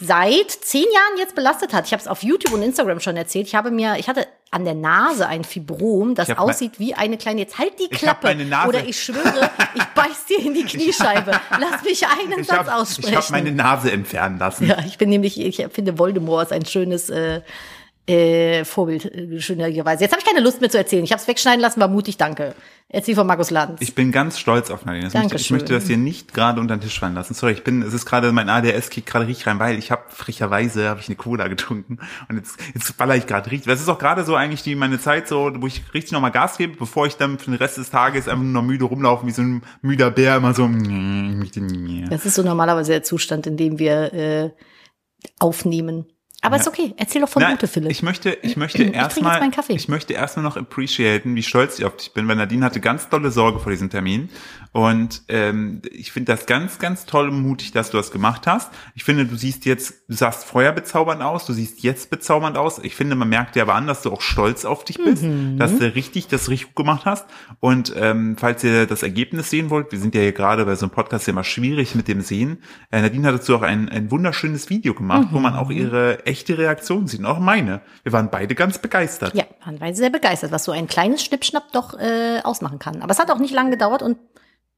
seit 0.00 0.50
zehn 0.50 0.82
Jahren 0.84 1.18
jetzt 1.18 1.34
belastet 1.34 1.72
hat. 1.72 1.86
Ich 1.86 1.92
habe 1.92 2.00
es 2.00 2.08
auf 2.08 2.22
YouTube 2.22 2.52
und 2.52 2.62
Instagram 2.62 3.00
schon 3.00 3.16
erzählt. 3.16 3.46
Ich 3.46 3.54
habe 3.54 3.70
mir, 3.70 3.96
ich 3.98 4.08
hatte 4.08 4.26
an 4.50 4.64
der 4.64 4.74
Nase 4.74 5.26
ein 5.26 5.42
Fibrom, 5.44 6.14
das 6.14 6.28
Ich 6.28 6.36
hab 6.36 6.40
aussieht 6.44 6.78
wie 6.78 6.94
eine 6.94 7.16
kleine. 7.18 7.40
Jetzt 7.40 7.58
halt 7.58 7.72
die 7.78 7.88
Ich 7.90 8.06
hab 8.06 8.20
Klappe. 8.20 8.36
Nase- 8.44 8.68
Oder 8.68 8.84
ich 8.86 9.02
schwöre, 9.02 9.50
ich 9.74 9.84
beiß 9.84 10.26
dir 10.28 10.38
in 10.38 10.54
die 10.54 10.64
Kniescheibe. 10.66 11.32
Lass 11.58 11.82
mich 11.82 12.06
einen 12.06 12.40
Ich 12.40 12.46
Satz 12.46 12.58
habe 12.58 12.74
aussprechen. 12.74 13.16
hab 13.16 13.30
meine 13.30 13.50
Nase 13.52 13.90
entfernen 13.90 14.38
lassen. 14.38 14.66
ja, 14.68 14.76
ich 14.86 14.96
bin 14.98 15.08
nämlich, 15.08 15.40
ich 15.40 15.66
finde 15.72 15.98
Voldemort 15.98 16.46
ist 16.46 16.52
ein 16.52 16.64
schönes 16.66 17.10
äh, 17.10 17.40
äh, 18.06 18.64
Vorbild, 18.64 19.06
äh, 19.06 19.40
schönerweise. 19.40 20.04
Jetzt 20.04 20.12
habe 20.12 20.20
ich 20.20 20.26
keine 20.26 20.44
Lust 20.44 20.60
mehr 20.60 20.70
zu 20.70 20.76
erzählen. 20.76 21.04
Ich 21.04 21.12
habe 21.12 21.22
es 21.22 21.28
wegschneiden 21.28 21.60
lassen, 21.60 21.80
war 21.80 21.88
mutig, 21.88 22.16
danke. 22.16 22.54
Erzähl 22.88 23.14
von 23.14 23.26
Markus 23.26 23.50
Lanz. 23.50 23.80
Ich 23.80 23.94
bin 23.94 24.12
ganz 24.12 24.38
stolz 24.38 24.70
auf 24.70 24.84
Nadine. 24.84 25.04
Das 25.04 25.14
möchte, 25.14 25.36
ich 25.36 25.50
möchte 25.50 25.72
das 25.72 25.86
hier 25.86 25.96
nicht 25.96 26.34
gerade 26.34 26.60
unter 26.60 26.76
den 26.76 26.82
Tisch 26.82 27.00
fallen 27.00 27.14
lassen. 27.14 27.32
Sorry, 27.32 27.54
ich 27.54 27.64
bin, 27.64 27.82
es 27.82 27.94
ist 27.94 28.04
gerade 28.04 28.30
mein 28.30 28.48
ADS 28.48 28.90
kickt 28.90 29.08
gerade 29.08 29.26
richtig 29.26 29.46
rein, 29.46 29.58
weil 29.58 29.78
ich 29.78 29.90
habe 29.90 30.02
frecherweise 30.08 30.88
habe 30.88 31.00
ich 31.00 31.08
eine 31.08 31.16
Cola 31.16 31.48
getrunken 31.48 31.98
und 32.28 32.36
jetzt 32.36 32.58
jetzt 32.74 32.96
baller 32.98 33.16
ich 33.16 33.26
gerade 33.26 33.50
richtig. 33.50 33.72
Das 33.72 33.80
ist 33.80 33.88
auch 33.88 33.98
gerade 33.98 34.22
so 34.24 34.36
eigentlich 34.36 34.62
die 34.62 34.74
meine 34.74 35.00
Zeit 35.00 35.26
so, 35.26 35.50
wo 35.56 35.66
ich 35.66 35.82
richtig 35.94 36.12
nochmal 36.12 36.30
Gas 36.30 36.58
gebe, 36.58 36.76
bevor 36.76 37.06
ich 37.06 37.16
dann 37.16 37.38
für 37.38 37.50
den 37.50 37.54
Rest 37.54 37.78
des 37.78 37.90
Tages 37.90 38.28
einfach 38.28 38.44
nur 38.44 38.52
noch 38.52 38.62
müde 38.62 38.84
rumlaufen 38.84 39.26
wie 39.26 39.32
so 39.32 39.42
ein 39.42 39.62
müder 39.80 40.10
Bär 40.10 40.36
immer 40.36 40.52
so. 40.52 40.68
Das 42.10 42.26
ist 42.26 42.34
so 42.34 42.42
normalerweise 42.42 42.92
der 42.92 43.02
Zustand, 43.02 43.46
in 43.46 43.56
dem 43.56 43.78
wir 43.78 44.12
äh, 44.12 44.50
aufnehmen. 45.40 46.06
Aber 46.44 46.56
ist 46.56 46.68
okay. 46.68 46.94
Erzähl 46.96 47.20
doch 47.22 47.28
von 47.28 47.42
Nein, 47.42 47.54
Ute, 47.54 47.66
Philipp. 47.68 47.90
Ich 47.90 48.02
möchte, 48.02 48.30
ich 48.42 48.56
möchte 48.56 48.82
erstmal, 48.84 49.40
ich 49.68 49.88
möchte 49.88 50.12
erstmal 50.12 50.44
noch 50.44 50.56
appreciaten, 50.56 51.34
wie 51.34 51.42
stolz 51.42 51.78
ich 51.78 51.84
auf 51.84 51.96
dich 51.96 52.12
bin, 52.12 52.28
weil 52.28 52.36
Nadine 52.36 52.64
hatte 52.64 52.80
ganz 52.80 53.08
tolle 53.08 53.30
Sorge 53.30 53.58
vor 53.60 53.70
diesem 53.72 53.90
Termin. 53.90 54.28
Und 54.72 55.22
ähm, 55.28 55.82
ich 55.92 56.10
finde 56.10 56.32
das 56.32 56.46
ganz, 56.46 56.80
ganz 56.80 57.06
toll 57.06 57.28
und 57.28 57.40
mutig, 57.42 57.70
dass 57.72 57.90
du 57.90 57.96
das 57.96 58.10
gemacht 58.10 58.46
hast. 58.48 58.72
Ich 58.96 59.04
finde, 59.04 59.24
du 59.24 59.36
siehst 59.36 59.64
jetzt, 59.66 60.02
du 60.08 60.14
sahst 60.16 60.44
vorher 60.44 60.72
bezaubernd 60.72 61.22
aus, 61.22 61.46
du 61.46 61.52
siehst 61.52 61.82
jetzt 61.84 62.10
bezaubernd 62.10 62.58
aus. 62.58 62.80
Ich 62.82 62.96
finde, 62.96 63.14
man 63.14 63.28
merkt 63.28 63.54
dir 63.54 63.62
aber 63.62 63.74
an, 63.76 63.86
dass 63.86 64.02
du 64.02 64.10
auch 64.12 64.20
stolz 64.20 64.64
auf 64.64 64.84
dich 64.84 64.98
bist, 64.98 65.22
Mhm. 65.22 65.58
dass 65.58 65.78
du 65.78 65.94
richtig 65.94 66.26
das 66.26 66.48
richtig 66.50 66.74
gut 66.74 66.84
gemacht 66.84 67.04
hast. 67.04 67.26
Und 67.60 67.94
ähm, 67.96 68.36
falls 68.36 68.64
ihr 68.64 68.86
das 68.86 69.04
Ergebnis 69.04 69.48
sehen 69.48 69.70
wollt, 69.70 69.92
wir 69.92 69.98
sind 70.00 70.14
ja 70.14 70.22
hier 70.22 70.32
gerade 70.32 70.64
bei 70.64 70.74
so 70.74 70.86
einem 70.86 70.90
Podcast 70.90 71.28
ja 71.28 71.32
immer 71.32 71.44
schwierig 71.44 71.94
mit 71.94 72.08
dem 72.08 72.20
Sehen. 72.20 72.58
Äh, 72.90 73.00
Nadine 73.02 73.28
hat 73.28 73.34
dazu 73.36 73.54
auch 73.56 73.62
ein, 73.62 73.88
ein 73.88 74.10
wunderschönes 74.10 74.70
Video 74.70 74.92
gemacht, 74.94 75.28
wo 75.30 75.38
man 75.38 75.54
auch 75.54 75.68
Mhm. 75.68 75.76
ihre 75.76 76.26
echte 76.34 76.58
Reaktion 76.58 77.06
sieht, 77.06 77.20
und 77.20 77.26
auch 77.26 77.38
meine. 77.38 77.80
Wir 78.02 78.12
waren 78.12 78.28
beide 78.28 78.56
ganz 78.56 78.78
begeistert. 78.78 79.34
ja, 79.34 79.44
man 79.64 79.80
war 79.80 79.94
sehr 79.94 80.10
begeistert, 80.10 80.50
was 80.50 80.64
so 80.64 80.72
ein 80.72 80.88
kleines 80.88 81.22
Schnippschnapp 81.22 81.70
doch 81.70 81.96
äh, 81.96 82.40
ausmachen 82.42 82.80
kann. 82.80 83.02
Aber 83.02 83.12
es 83.12 83.20
hat 83.20 83.30
auch 83.30 83.38
nicht 83.38 83.54
lange 83.54 83.70
gedauert 83.70 84.02
und 84.02 84.18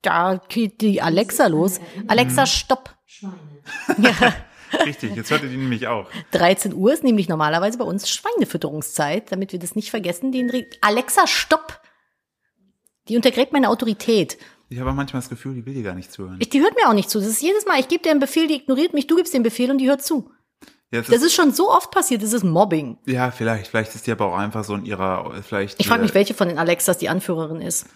da 0.03 0.39
geht 0.49 0.83
die 0.83 1.01
Alexa 1.01 1.47
los. 1.47 1.81
Alexa, 2.09 2.45
stopp. 2.45 2.95
Richtig, 4.85 5.17
jetzt 5.17 5.31
hört 5.31 5.43
ihr 5.45 5.49
die 5.49 5.57
nämlich 5.57 5.87
auch. 5.87 6.11
13 6.33 6.75
Uhr 6.75 6.93
ist 6.93 7.05
nämlich 7.05 7.29
normalerweise 7.29 7.79
bei 7.79 7.85
uns 7.85 8.11
Schweinefütterungszeit, 8.11 9.33
damit 9.33 9.53
wir 9.53 9.59
das 9.59 9.75
nicht 9.75 9.91
vergessen. 9.91 10.33
Den 10.33 10.51
Re 10.51 10.67
Alexa, 10.83 11.27
stopp! 11.27 11.81
Die 13.09 13.17
untergräbt 13.17 13.53
meine 13.53 13.71
Autorität. 13.71 14.37
Ich 14.69 14.79
habe 14.81 14.93
manchmal 14.93 15.23
das 15.23 15.31
Gefühl, 15.31 15.55
die 15.55 15.65
will 15.65 15.75
dir 15.75 15.85
gar 15.85 15.95
nicht 15.95 16.13
zuhören. 16.13 16.37
Ich, 16.41 16.51
die 16.51 16.61
hört 16.61 16.75
mir 16.75 16.89
auch 16.89 16.93
nicht 16.93 17.09
zu. 17.09 17.21
Das 17.21 17.29
ist 17.29 17.41
jedes 17.41 17.65
Mal, 17.67 17.79
ich 17.79 17.89
gebe 17.89 18.03
dir 18.03 18.11
einen 18.11 18.21
Befehl, 18.21 18.49
die 18.49 18.57
ignoriert 18.57 18.93
mich, 18.95 19.07
du 19.07 19.17
gibst 19.17 19.33
den 19.33 19.45
Befehl 19.45 19.71
und 19.71 19.79
die 19.79 19.89
hört 19.89 20.03
zu. 20.03 20.31
Jetzt 20.90 21.12
Das 21.12 21.23
ist 21.23 21.35
schon 21.35 21.52
so 21.52 21.71
oft 21.71 21.90
passiert, 21.90 22.23
das 22.23 22.33
ist 22.33 22.45
Mobbing. 22.45 22.99
ja, 23.07 23.31
vielleicht, 23.31 23.66
vielleicht 23.69 23.95
ist 23.95 24.07
die 24.07 24.12
aber 24.12 24.26
auch 24.26 24.37
einfach 24.37 24.62
so 24.64 24.75
in 24.75 24.85
ihrer, 24.85 25.33
vielleicht. 25.43 25.81
Ich 25.81 25.88
frage 25.88 26.02
mich, 26.02 26.14
welche 26.14 26.35
von 26.35 26.49
den 26.49 26.59
Alexas 26.59 26.99
die 26.99 27.09
Anführerin 27.09 27.61
ist. 27.61 27.87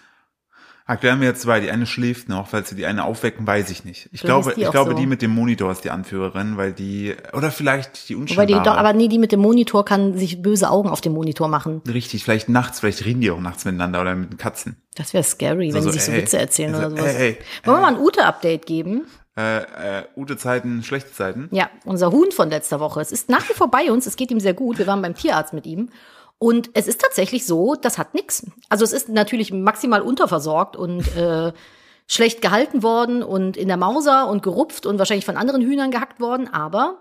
Erklären 0.86 1.20
wir 1.20 1.28
jetzt 1.28 1.42
zwei. 1.42 1.60
Die 1.60 1.70
eine 1.70 1.86
schläft 1.86 2.28
noch, 2.28 2.48
falls 2.48 2.70
sie 2.70 2.74
die 2.74 2.84
eine 2.84 3.04
aufwecken, 3.04 3.46
weiß 3.46 3.70
ich 3.70 3.84
nicht. 3.84 4.06
Ich 4.12 4.22
Vielleicht 4.22 4.24
glaube, 4.24 4.50
ist 4.50 4.56
die 4.56 4.62
ich 4.62 4.70
glaube, 4.72 4.90
so. 4.90 4.96
die 4.96 5.06
mit 5.06 5.22
dem 5.22 5.30
Monitor 5.30 5.70
ist 5.70 5.84
die 5.84 5.90
Anführerin, 5.90 6.56
weil 6.56 6.72
die, 6.72 7.14
oder 7.32 7.52
vielleicht 7.52 8.08
die 8.08 8.16
unscheinbare. 8.16 8.46
die 8.48 8.54
doch, 8.54 8.76
aber 8.76 8.92
nee, 8.92 9.06
die 9.06 9.20
mit 9.20 9.30
dem 9.30 9.38
Monitor 9.38 9.84
kann 9.84 10.18
sich 10.18 10.42
böse 10.42 10.68
Augen 10.68 10.88
auf 10.88 11.00
dem 11.00 11.12
Monitor 11.12 11.46
machen. 11.46 11.80
Richtig, 11.86 12.24
vielleicht 12.24 12.48
nachts, 12.48 12.80
vielleicht 12.80 13.04
reden 13.04 13.20
die 13.20 13.30
auch 13.30 13.38
nachts 13.38 13.64
miteinander 13.64 14.00
oder 14.00 14.16
mit 14.16 14.32
den 14.32 14.36
Katzen. 14.38 14.82
Das 14.96 15.14
wäre 15.14 15.22
scary, 15.22 15.72
wenn 15.72 15.80
so, 15.82 15.90
die 15.90 15.98
sich 15.98 16.06
so 16.06 16.10
ey, 16.12 16.22
Witze 16.22 16.38
erzählen 16.38 16.74
also, 16.74 16.88
oder 16.88 16.96
sowas. 16.96 17.14
ey, 17.14 17.28
ey, 17.28 17.38
Wollen 17.66 17.76
wir 17.76 17.82
mal 17.82 17.94
ein 17.94 18.00
Ute-Update 18.00 18.66
geben? 18.66 19.02
Äh, 19.40 20.00
äh, 20.00 20.04
gute 20.14 20.36
Zeiten, 20.36 20.82
schlechte 20.82 21.12
Zeiten. 21.12 21.48
Ja, 21.50 21.70
unser 21.84 22.12
Huhn 22.12 22.30
von 22.32 22.50
letzter 22.50 22.80
Woche. 22.80 23.00
Es 23.00 23.12
ist 23.12 23.28
nach 23.30 23.48
wie 23.48 23.54
vor 23.54 23.70
bei 23.70 23.90
uns. 23.90 24.06
Es 24.06 24.16
geht 24.16 24.30
ihm 24.30 24.40
sehr 24.40 24.54
gut. 24.54 24.78
Wir 24.78 24.86
waren 24.86 25.00
beim 25.00 25.14
Tierarzt 25.14 25.52
mit 25.52 25.66
ihm. 25.66 25.88
Und 26.38 26.70
es 26.74 26.86
ist 26.86 27.00
tatsächlich 27.00 27.46
so, 27.46 27.74
das 27.74 27.96
hat 27.96 28.14
nix. 28.14 28.46
Also 28.68 28.84
es 28.84 28.92
ist 28.92 29.08
natürlich 29.08 29.52
maximal 29.52 30.02
unterversorgt 30.02 30.76
und 30.76 31.00
äh, 31.16 31.52
schlecht 32.06 32.42
gehalten 32.42 32.82
worden 32.82 33.22
und 33.22 33.56
in 33.56 33.68
der 33.68 33.76
Mauser 33.76 34.28
und 34.28 34.42
gerupft 34.42 34.84
und 34.84 34.98
wahrscheinlich 34.98 35.24
von 35.24 35.36
anderen 35.36 35.62
Hühnern 35.62 35.90
gehackt 35.90 36.20
worden, 36.20 36.52
aber 36.52 36.98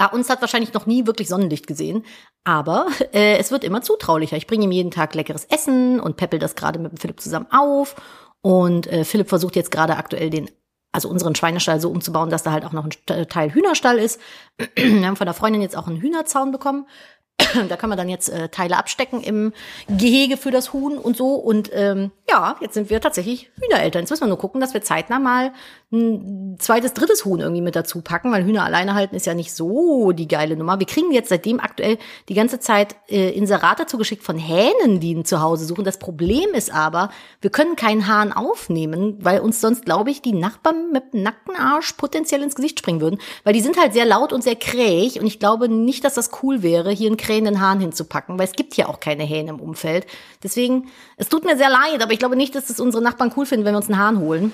Ah, 0.00 0.06
uns 0.06 0.30
hat 0.30 0.40
wahrscheinlich 0.40 0.72
noch 0.72 0.86
nie 0.86 1.06
wirklich 1.06 1.26
Sonnenlicht 1.26 1.66
gesehen, 1.66 2.04
aber 2.44 2.86
äh, 3.12 3.36
es 3.38 3.50
wird 3.50 3.64
immer 3.64 3.82
zutraulicher. 3.82 4.36
Ich 4.36 4.46
bringe 4.46 4.64
ihm 4.64 4.70
jeden 4.70 4.92
Tag 4.92 5.14
leckeres 5.14 5.44
Essen 5.46 5.98
und 5.98 6.16
peppel 6.16 6.38
das 6.38 6.54
gerade 6.54 6.78
mit 6.78 7.00
Philipp 7.00 7.20
zusammen 7.20 7.48
auf. 7.50 7.96
Und 8.40 8.86
äh, 8.86 9.04
Philipp 9.04 9.28
versucht 9.28 9.56
jetzt 9.56 9.72
gerade 9.72 9.96
aktuell 9.96 10.30
den, 10.30 10.48
also 10.92 11.08
unseren 11.08 11.34
Schweinestall 11.34 11.80
so 11.80 11.90
umzubauen, 11.90 12.30
dass 12.30 12.42
da 12.42 12.52
halt 12.52 12.64
auch 12.64 12.72
noch 12.72 12.84
ein 12.84 13.28
Teil 13.28 13.52
Hühnerstall 13.52 13.98
ist. 13.98 14.20
Wir 14.74 15.06
haben 15.06 15.16
von 15.16 15.26
der 15.26 15.34
Freundin 15.34 15.62
jetzt 15.62 15.76
auch 15.76 15.86
einen 15.86 16.00
Hühnerzaun 16.00 16.50
bekommen. 16.50 16.86
da 17.68 17.76
kann 17.76 17.88
man 17.88 17.98
dann 17.98 18.08
jetzt 18.08 18.28
äh, 18.30 18.48
Teile 18.48 18.76
abstecken 18.76 19.22
im 19.22 19.52
Gehege 19.88 20.36
für 20.36 20.50
das 20.50 20.72
Huhn 20.72 20.98
und 20.98 21.16
so. 21.16 21.34
Und 21.34 21.70
ähm, 21.72 22.10
ja, 22.28 22.56
jetzt 22.60 22.74
sind 22.74 22.90
wir 22.90 23.00
tatsächlich 23.00 23.50
Hühnereltern. 23.60 24.02
Jetzt 24.02 24.10
müssen 24.10 24.24
wir 24.24 24.28
nur 24.28 24.38
gucken, 24.38 24.60
dass 24.60 24.74
wir 24.74 24.82
zeitnah 24.82 25.18
mal 25.18 25.52
ein 25.90 26.56
zweites, 26.58 26.92
drittes 26.92 27.24
Huhn 27.24 27.40
irgendwie 27.40 27.62
mit 27.62 27.74
dazu 27.74 28.02
packen, 28.02 28.30
weil 28.30 28.44
Hühner 28.44 28.64
alleine 28.64 28.94
halten 28.94 29.16
ist 29.16 29.24
ja 29.24 29.32
nicht 29.32 29.54
so 29.54 30.12
die 30.12 30.28
geile 30.28 30.54
Nummer. 30.54 30.78
Wir 30.78 30.86
kriegen 30.86 31.12
jetzt 31.12 31.30
seitdem 31.30 31.60
aktuell 31.60 31.96
die 32.28 32.34
ganze 32.34 32.60
Zeit 32.60 32.96
äh, 33.08 33.30
Inserate 33.30 33.86
zugeschickt 33.86 34.22
von 34.22 34.36
Hähnen, 34.36 35.00
die 35.00 35.14
ein 35.14 35.24
Zuhause 35.24 35.64
suchen. 35.64 35.84
Das 35.84 35.98
Problem 35.98 36.50
ist 36.52 36.74
aber, 36.74 37.08
wir 37.40 37.48
können 37.48 37.74
keinen 37.74 38.06
Hahn 38.06 38.34
aufnehmen, 38.34 39.16
weil 39.22 39.40
uns 39.40 39.62
sonst, 39.62 39.86
glaube 39.86 40.10
ich, 40.10 40.20
die 40.20 40.34
Nachbarn 40.34 40.92
mit 40.92 41.14
dem 41.14 41.22
nackten 41.22 41.56
Arsch 41.56 41.94
potenziell 41.94 42.42
ins 42.42 42.54
Gesicht 42.54 42.78
springen 42.80 43.00
würden, 43.00 43.18
weil 43.44 43.54
die 43.54 43.62
sind 43.62 43.80
halt 43.80 43.94
sehr 43.94 44.04
laut 44.04 44.34
und 44.34 44.44
sehr 44.44 44.56
krähig 44.56 45.18
und 45.18 45.26
ich 45.26 45.38
glaube 45.38 45.70
nicht, 45.70 46.04
dass 46.04 46.14
das 46.14 46.30
cool 46.42 46.62
wäre, 46.62 46.90
hier 46.90 47.06
einen 47.06 47.16
krähenden 47.16 47.62
Hahn 47.62 47.80
hinzupacken, 47.80 48.38
weil 48.38 48.46
es 48.46 48.52
gibt 48.52 48.74
hier 48.74 48.90
auch 48.90 49.00
keine 49.00 49.24
Hähne 49.24 49.50
im 49.50 49.60
Umfeld. 49.60 50.06
Deswegen, 50.42 50.88
es 51.16 51.30
tut 51.30 51.46
mir 51.46 51.56
sehr 51.56 51.70
leid, 51.70 52.02
aber 52.02 52.12
ich 52.12 52.18
glaube 52.18 52.36
nicht, 52.36 52.54
dass 52.54 52.66
das 52.66 52.78
unsere 52.78 53.02
Nachbarn 53.02 53.32
cool 53.38 53.46
finden, 53.46 53.64
wenn 53.64 53.72
wir 53.72 53.78
uns 53.78 53.88
einen 53.88 53.98
Hahn 53.98 54.20
holen. 54.20 54.52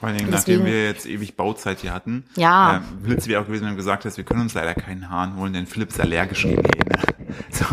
Vor 0.00 0.08
allen 0.08 0.18
Dingen, 0.18 0.30
Deswegen- 0.30 0.60
nachdem 0.60 0.72
wir 0.72 0.84
jetzt 0.86 1.06
ewig 1.06 1.36
Bauzeit 1.36 1.80
hier 1.80 1.92
hatten. 1.92 2.24
Ja. 2.34 2.78
Ähm, 2.78 3.02
Blitz 3.02 3.28
wäre 3.28 3.40
auch 3.42 3.46
gewesen, 3.46 3.64
wenn 3.64 3.70
du 3.72 3.76
gesagt 3.76 4.04
hast, 4.06 4.16
wir 4.16 4.24
können 4.24 4.40
uns 4.40 4.54
leider 4.54 4.74
keinen 4.74 5.10
Hahn 5.10 5.36
holen, 5.36 5.52
denn 5.52 5.66
Philipp 5.66 5.90
ist 5.90 6.00
allergisch 6.00 6.42
gegen 6.42 6.62
Hähne. 6.62 7.00
So, 7.52 7.64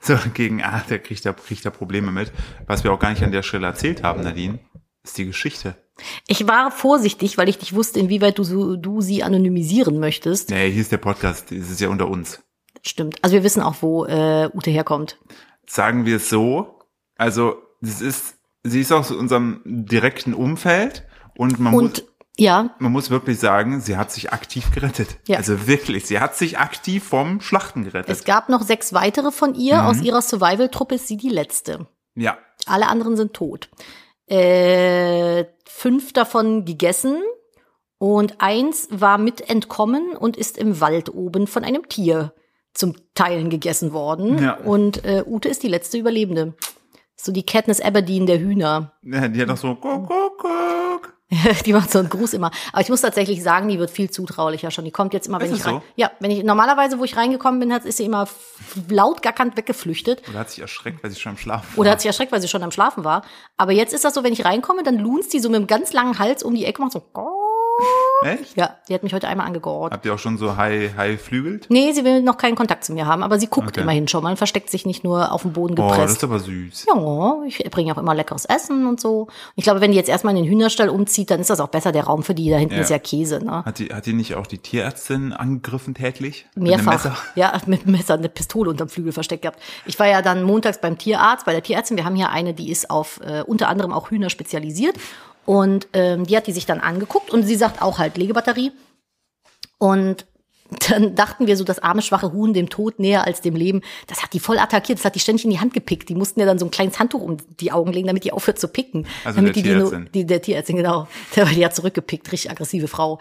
so 0.00 0.18
gegen, 0.32 0.62
ah, 0.62 0.82
der 0.88 0.98
kriegt 0.98 1.26
da, 1.26 1.32
kriegt 1.34 1.64
da 1.66 1.70
Probleme 1.70 2.10
mit. 2.12 2.32
Was 2.66 2.82
wir 2.82 2.92
auch 2.92 2.98
gar 2.98 3.10
nicht 3.10 3.22
an 3.22 3.30
der 3.32 3.42
Stelle 3.42 3.66
erzählt 3.66 4.02
haben, 4.02 4.22
Nadine, 4.22 4.58
ist 5.04 5.18
die 5.18 5.26
Geschichte. 5.26 5.74
Ich 6.28 6.46
war 6.48 6.70
vorsichtig, 6.70 7.36
weil 7.36 7.48
ich 7.48 7.60
nicht 7.60 7.74
wusste, 7.74 8.00
inwieweit 8.00 8.38
du, 8.38 8.44
so- 8.44 8.76
du 8.76 9.00
sie 9.02 9.22
anonymisieren 9.22 9.98
möchtest. 10.00 10.50
Nee, 10.50 10.70
hier 10.70 10.80
ist 10.80 10.92
der 10.92 10.98
Podcast, 10.98 11.52
es 11.52 11.70
ist 11.70 11.80
ja 11.80 11.88
unter 11.88 12.08
uns. 12.08 12.42
Stimmt. 12.82 13.16
Also 13.22 13.34
wir 13.34 13.42
wissen 13.44 13.60
auch, 13.62 13.76
wo 13.80 14.06
äh, 14.06 14.48
Ute 14.54 14.70
herkommt. 14.70 15.18
Sagen 15.66 16.06
wir 16.06 16.16
es 16.16 16.28
so, 16.30 16.78
also, 17.16 17.56
es 17.82 18.00
ist, 18.00 18.36
sie 18.62 18.80
ist 18.80 18.92
aus 18.92 19.10
unserem 19.10 19.60
direkten 19.64 20.32
Umfeld 20.34 21.04
und 21.36 21.58
man 21.58 21.72
muss, 21.72 21.82
Und 21.82 22.04
ja, 22.38 22.74
man 22.78 22.92
muss 22.92 23.10
wirklich 23.10 23.38
sagen, 23.38 23.80
sie 23.80 23.96
hat 23.96 24.10
sich 24.10 24.32
aktiv 24.32 24.70
gerettet. 24.72 25.18
Ja. 25.26 25.36
Also 25.38 25.66
wirklich, 25.66 26.06
sie 26.06 26.18
hat 26.20 26.34
sich 26.36 26.58
aktiv 26.58 27.04
vom 27.04 27.40
Schlachten 27.40 27.84
gerettet. 27.84 28.10
es 28.10 28.24
gab 28.24 28.48
noch 28.48 28.62
sechs 28.62 28.92
weitere 28.94 29.30
von 29.30 29.54
ihr. 29.54 29.76
Mhm. 29.82 29.86
Aus 29.86 30.00
ihrer 30.00 30.22
Survival-Truppe 30.22 30.94
ist 30.94 31.08
sie 31.08 31.16
die 31.16 31.28
letzte. 31.28 31.86
ja, 32.14 32.38
Alle 32.66 32.86
anderen 32.88 33.16
sind 33.16 33.34
tot. 33.34 33.68
Äh, 34.26 35.44
fünf 35.66 36.12
davon 36.12 36.64
gegessen 36.64 37.18
und 37.98 38.40
eins 38.40 38.88
war 38.90 39.18
mit 39.18 39.48
entkommen 39.50 40.16
und 40.16 40.36
ist 40.36 40.56
im 40.56 40.80
Wald 40.80 41.12
oben 41.14 41.46
von 41.46 41.64
einem 41.64 41.88
Tier 41.88 42.32
zum 42.72 42.94
Teilen 43.14 43.50
gegessen 43.50 43.92
worden. 43.92 44.42
Ja. 44.42 44.54
Und 44.56 45.04
äh, 45.04 45.22
Ute 45.26 45.48
ist 45.50 45.62
die 45.62 45.68
letzte 45.68 45.98
Überlebende. 45.98 46.54
So 47.14 47.30
die 47.30 47.44
Katniss 47.44 47.80
Aberdeen 47.80 48.26
der 48.26 48.40
Hühner. 48.40 48.94
Ja, 49.02 49.28
die 49.28 49.42
hat 49.42 49.50
doch 49.50 49.56
so, 49.58 49.74
guck, 49.74 50.08
guck, 50.08 50.38
guck. 50.38 51.11
die 51.66 51.72
macht 51.72 51.90
so 51.90 51.98
einen 51.98 52.08
Gruß 52.08 52.34
immer. 52.34 52.50
Aber 52.72 52.82
ich 52.82 52.88
muss 52.88 53.00
tatsächlich 53.00 53.42
sagen, 53.42 53.68
die 53.68 53.78
wird 53.78 53.90
viel 53.90 54.10
zutraulicher 54.10 54.70
schon. 54.70 54.84
Die 54.84 54.90
kommt 54.90 55.14
jetzt 55.14 55.26
immer, 55.26 55.40
wenn 55.40 55.50
Ist 55.50 55.60
ich 55.60 55.66
rein. 55.66 55.74
so? 55.76 55.82
Ja, 55.96 56.10
wenn 56.20 56.30
ich 56.30 56.44
normalerweise, 56.44 56.98
wo 56.98 57.04
ich 57.04 57.16
reingekommen 57.16 57.58
bin, 57.60 57.72
hat, 57.72 57.84
ist 57.84 57.96
sie 57.96 58.04
immer 58.04 58.28
laut 58.88 59.22
gackernd 59.22 59.56
weggeflüchtet. 59.56 60.28
Oder 60.28 60.40
hat 60.40 60.50
sich 60.50 60.60
erschreckt, 60.60 61.02
weil 61.02 61.10
sie 61.10 61.18
schon 61.18 61.30
am 61.30 61.38
Schlafen 61.38 61.78
Oder 61.78 61.86
war. 61.86 61.92
hat 61.92 62.00
sich 62.00 62.08
erschreckt, 62.08 62.32
weil 62.32 62.40
sie 62.40 62.48
schon 62.48 62.62
am 62.62 62.70
Schlafen 62.70 63.04
war. 63.04 63.22
Aber 63.56 63.72
jetzt 63.72 63.94
ist 63.94 64.04
das 64.04 64.14
so, 64.14 64.22
wenn 64.24 64.32
ich 64.32 64.44
reinkomme, 64.44 64.82
dann 64.82 64.98
lunzt 64.98 65.32
die 65.32 65.40
so 65.40 65.48
mit 65.48 65.56
einem 65.56 65.66
ganz 65.66 65.92
langen 65.92 66.18
Hals 66.18 66.42
um 66.42 66.54
die 66.54 66.64
Ecke, 66.64 66.82
macht 66.82 66.92
so. 66.92 67.02
Echt? 68.24 68.56
Ja, 68.56 68.76
die 68.88 68.94
hat 68.94 69.02
mich 69.02 69.12
heute 69.14 69.26
einmal 69.26 69.46
angegort. 69.46 69.92
Habt 69.92 70.06
ihr 70.06 70.14
auch 70.14 70.18
schon 70.18 70.38
so 70.38 70.56
high, 70.56 70.96
high 70.96 71.20
flügelt? 71.20 71.66
Nee, 71.70 71.92
sie 71.92 72.04
will 72.04 72.22
noch 72.22 72.36
keinen 72.36 72.54
Kontakt 72.54 72.84
zu 72.84 72.92
mir 72.92 73.06
haben, 73.06 73.22
aber 73.24 73.38
sie 73.40 73.48
guckt 73.48 73.68
Okay. 73.68 73.80
immerhin 73.80 74.06
schon 74.06 74.22
mal 74.22 74.30
und 74.30 74.36
versteckt 74.36 74.70
sich 74.70 74.86
nicht 74.86 75.02
nur 75.02 75.32
auf 75.32 75.42
dem 75.42 75.52
Boden 75.52 75.74
Oh, 75.78 75.88
das 75.88 75.96
gepresst. 75.96 76.16
ist 76.18 76.24
aber 76.24 76.38
süß. 76.38 76.86
Ja, 76.88 77.42
ich 77.46 77.58
bringe 77.70 77.92
auch 77.92 77.98
immer 77.98 78.14
leckeres 78.14 78.44
Essen 78.44 78.86
und 78.86 79.00
so. 79.00 79.26
Ich 79.56 79.64
glaube, 79.64 79.80
wenn 79.80 79.90
die 79.90 79.96
jetzt 79.96 80.08
erstmal 80.08 80.36
in 80.36 80.44
den 80.44 80.50
Hühnerstall 80.52 80.88
umzieht, 80.88 81.30
dann 81.32 81.40
ist 81.40 81.50
das 81.50 81.58
auch 81.58 81.68
besser 81.68 81.90
der 81.90 82.04
Raum 82.04 82.22
für 82.22 82.34
die. 82.34 82.48
Da 82.48 82.58
hinten 82.58 82.76
Ja. 82.76 82.80
ist 82.82 82.90
ja 82.90 82.98
Käse, 83.00 83.44
ne? 83.44 83.64
Hat 83.64 83.78
die, 83.80 83.88
hat 83.92 84.06
die 84.06 84.12
nicht 84.12 84.34
auch 84.36 84.46
die 84.46 84.58
Tierärztin 84.58 85.32
angegriffen? 85.32 85.94
Mit 85.98 86.14
einem 86.22 86.44
Mehrfach. 86.56 86.92
Messer? 86.92 87.16
Ja, 87.34 87.52
mit 87.66 87.82
einem 87.82 87.92
Messer, 87.92 88.14
eine 88.14 88.28
Pistole 88.28 88.70
unterm 88.70 88.88
Flügel 88.88 89.12
versteckt 89.12 89.42
gehabt. 89.42 89.58
Ich 89.86 89.98
war 89.98 90.06
ja 90.06 90.22
dann 90.22 90.42
montags 90.44 90.80
beim 90.80 90.96
Tierarzt, 90.98 91.44
bei 91.46 91.52
der 91.52 91.62
Tierärztin. 91.62 91.96
Wir 91.96 92.04
haben 92.04 92.14
hier 92.16 92.30
eine, 92.30 92.54
die 92.54 92.70
ist 92.70 92.88
auf 92.90 93.20
äh, 93.24 93.42
unter 93.42 93.68
anderem 93.68 93.92
auch 93.92 94.10
Hühner 94.10 94.30
spezialisiert. 94.30 94.96
Und 95.44 95.88
ähm, 95.92 96.26
die 96.26 96.36
hat 96.36 96.46
die 96.46 96.52
sich 96.52 96.66
dann 96.66 96.80
angeguckt 96.80 97.30
und 97.30 97.42
sie 97.42 97.56
sagt 97.56 97.82
auch 97.82 97.98
halt 97.98 98.16
Legebatterie. 98.16 98.72
Und 99.78 100.26
dann 100.88 101.14
dachten 101.14 101.46
wir 101.46 101.56
so, 101.56 101.64
das 101.64 101.80
arme, 101.80 102.02
schwache 102.02 102.32
Huhn 102.32 102.54
dem 102.54 102.68
Tod 102.68 102.98
näher 102.98 103.26
als 103.26 103.40
dem 103.40 103.56
Leben. 103.56 103.82
Das 104.06 104.22
hat 104.22 104.32
die 104.32 104.40
voll 104.40 104.58
attackiert, 104.58 104.98
das 104.98 105.04
hat 105.04 105.14
die 105.14 105.20
ständig 105.20 105.44
in 105.44 105.50
die 105.50 105.60
Hand 105.60 105.74
gepickt. 105.74 106.08
Die 106.08 106.14
mussten 106.14 106.40
ja 106.40 106.46
dann 106.46 106.58
so 106.58 106.66
ein 106.66 106.70
kleines 106.70 106.98
Handtuch 106.98 107.20
um 107.20 107.36
die 107.60 107.72
Augen 107.72 107.92
legen, 107.92 108.06
damit 108.06 108.24
die 108.24 108.32
aufhört 108.32 108.58
zu 108.58 108.68
picken. 108.68 109.06
Also 109.24 109.36
damit 109.36 109.56
der 109.56 109.62
die, 109.62 109.68
Tierärztin. 109.68 110.08
die, 110.14 110.26
der 110.26 110.42
Tierärztin, 110.42 110.76
genau. 110.76 111.08
Der, 111.36 111.46
die 111.46 111.64
hat 111.64 111.74
zurückgepickt, 111.74 112.30
richtig 112.30 112.50
aggressive 112.50 112.88
Frau. 112.88 113.18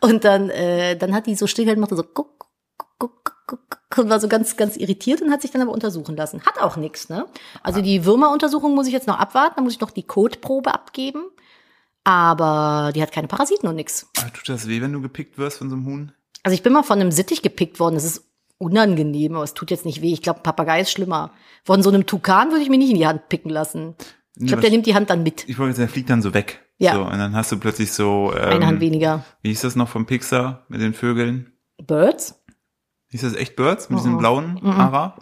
Und 0.00 0.24
dann, 0.24 0.50
äh, 0.50 0.96
dann 0.96 1.14
hat 1.14 1.26
die 1.26 1.34
so 1.34 1.46
still 1.46 1.68
und 1.68 1.78
machte 1.78 1.96
so 1.96 2.02
guck, 2.02 2.46
guck, 2.98 3.24
guck, 3.24 3.36
guck, 3.46 3.60
guck, 3.90 4.04
und 4.04 4.10
war 4.10 4.20
so 4.20 4.28
ganz, 4.28 4.56
ganz 4.56 4.76
irritiert 4.76 5.20
und 5.22 5.30
hat 5.30 5.42
sich 5.42 5.50
dann 5.50 5.62
aber 5.62 5.72
untersuchen 5.72 6.16
lassen. 6.16 6.42
Hat 6.44 6.60
auch 6.60 6.76
nichts, 6.76 7.08
ne? 7.08 7.26
Also 7.62 7.82
die 7.82 8.04
Würmeruntersuchung 8.04 8.74
muss 8.74 8.86
ich 8.86 8.92
jetzt 8.92 9.06
noch 9.06 9.18
abwarten, 9.18 9.54
dann 9.56 9.64
muss 9.64 9.74
ich 9.74 9.80
noch 9.80 9.90
die 9.90 10.02
Kotprobe 10.04 10.72
abgeben. 10.72 11.24
Aber 12.04 12.90
die 12.94 13.02
hat 13.02 13.12
keine 13.12 13.28
Parasiten 13.28 13.68
und 13.68 13.76
nix. 13.76 14.08
Ah, 14.18 14.28
Tut 14.30 14.48
das 14.48 14.66
weh, 14.68 14.80
wenn 14.80 14.92
du 14.92 15.00
gepickt 15.00 15.38
wirst 15.38 15.58
von 15.58 15.70
so 15.70 15.76
einem 15.76 15.86
Huhn? 15.86 16.12
Also 16.42 16.54
ich 16.54 16.62
bin 16.62 16.72
mal 16.72 16.82
von 16.82 17.00
einem 17.00 17.12
Sittich 17.12 17.42
gepickt 17.42 17.78
worden. 17.78 17.94
Das 17.94 18.04
ist 18.04 18.24
unangenehm, 18.58 19.34
aber 19.34 19.44
es 19.44 19.54
tut 19.54 19.70
jetzt 19.70 19.84
nicht 19.86 20.02
weh. 20.02 20.12
Ich 20.12 20.22
glaube, 20.22 20.40
ein 20.40 20.42
Papagei 20.42 20.80
ist 20.80 20.90
schlimmer. 20.90 21.32
Von 21.64 21.82
so 21.82 21.90
einem 21.90 22.06
Tukan 22.06 22.50
würde 22.50 22.62
ich 22.62 22.68
mir 22.70 22.78
nicht 22.78 22.90
in 22.90 22.96
die 22.96 23.06
Hand 23.06 23.28
picken 23.28 23.50
lassen. 23.50 23.94
Ich 24.36 24.46
glaube, 24.46 24.62
der 24.62 24.70
nimmt 24.70 24.86
die 24.86 24.94
Hand 24.94 25.10
dann 25.10 25.22
mit. 25.22 25.48
Ich 25.48 25.58
wollte 25.58 25.74
sagen, 25.74 25.86
der 25.86 25.92
fliegt 25.92 26.10
dann 26.10 26.22
so 26.22 26.32
weg. 26.34 26.60
Ja. 26.78 26.94
So, 26.94 27.02
und 27.02 27.18
dann 27.18 27.36
hast 27.36 27.52
du 27.52 27.58
plötzlich 27.58 27.92
so, 27.92 28.32
ähm, 28.36 28.48
Eine 28.54 28.66
Hand 28.66 28.80
weniger. 28.80 29.24
wie 29.42 29.50
hieß 29.50 29.60
das 29.60 29.76
noch 29.76 29.88
vom 29.88 30.06
Pixar 30.06 30.64
mit 30.68 30.80
den 30.80 30.94
Vögeln? 30.94 31.52
Birds? 31.86 32.42
Hieß 33.10 33.20
das 33.20 33.34
echt 33.34 33.54
Birds 33.56 33.90
mit 33.90 33.98
Mhm. 33.98 34.02
diesem 34.02 34.18
blauen 34.18 34.60
Ara? 34.64 35.16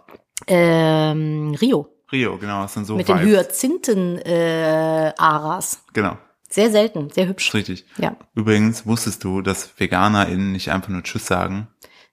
Ähm, 0.47 1.55
Rio. 1.61 1.89
Rio, 2.13 2.39
genau, 2.39 2.63
das 2.63 2.75
sind 2.75 2.87
so 2.87 2.97
Mit 2.97 3.09
den 3.09 3.19
Vibes. 3.21 3.31
Hyazinthen 3.37 4.19
äh, 4.19 5.13
Aras. 5.19 5.83
Genau, 5.93 6.17
Sehr 6.53 6.71
selten, 6.71 7.11
sehr 7.11 7.29
hübsch. 7.29 7.55
richtig. 7.55 7.85
Ja. 7.97 8.17
Übrigens 8.35 8.85
wusstest 8.85 9.23
du, 9.25 9.41
dass 9.41 9.71
VeganerInnen 9.79 10.51
nicht 10.53 10.71
einfach 10.73 10.89
nur 10.89 11.03
Tschüss 11.05 11.27
sagen. 11.27 11.69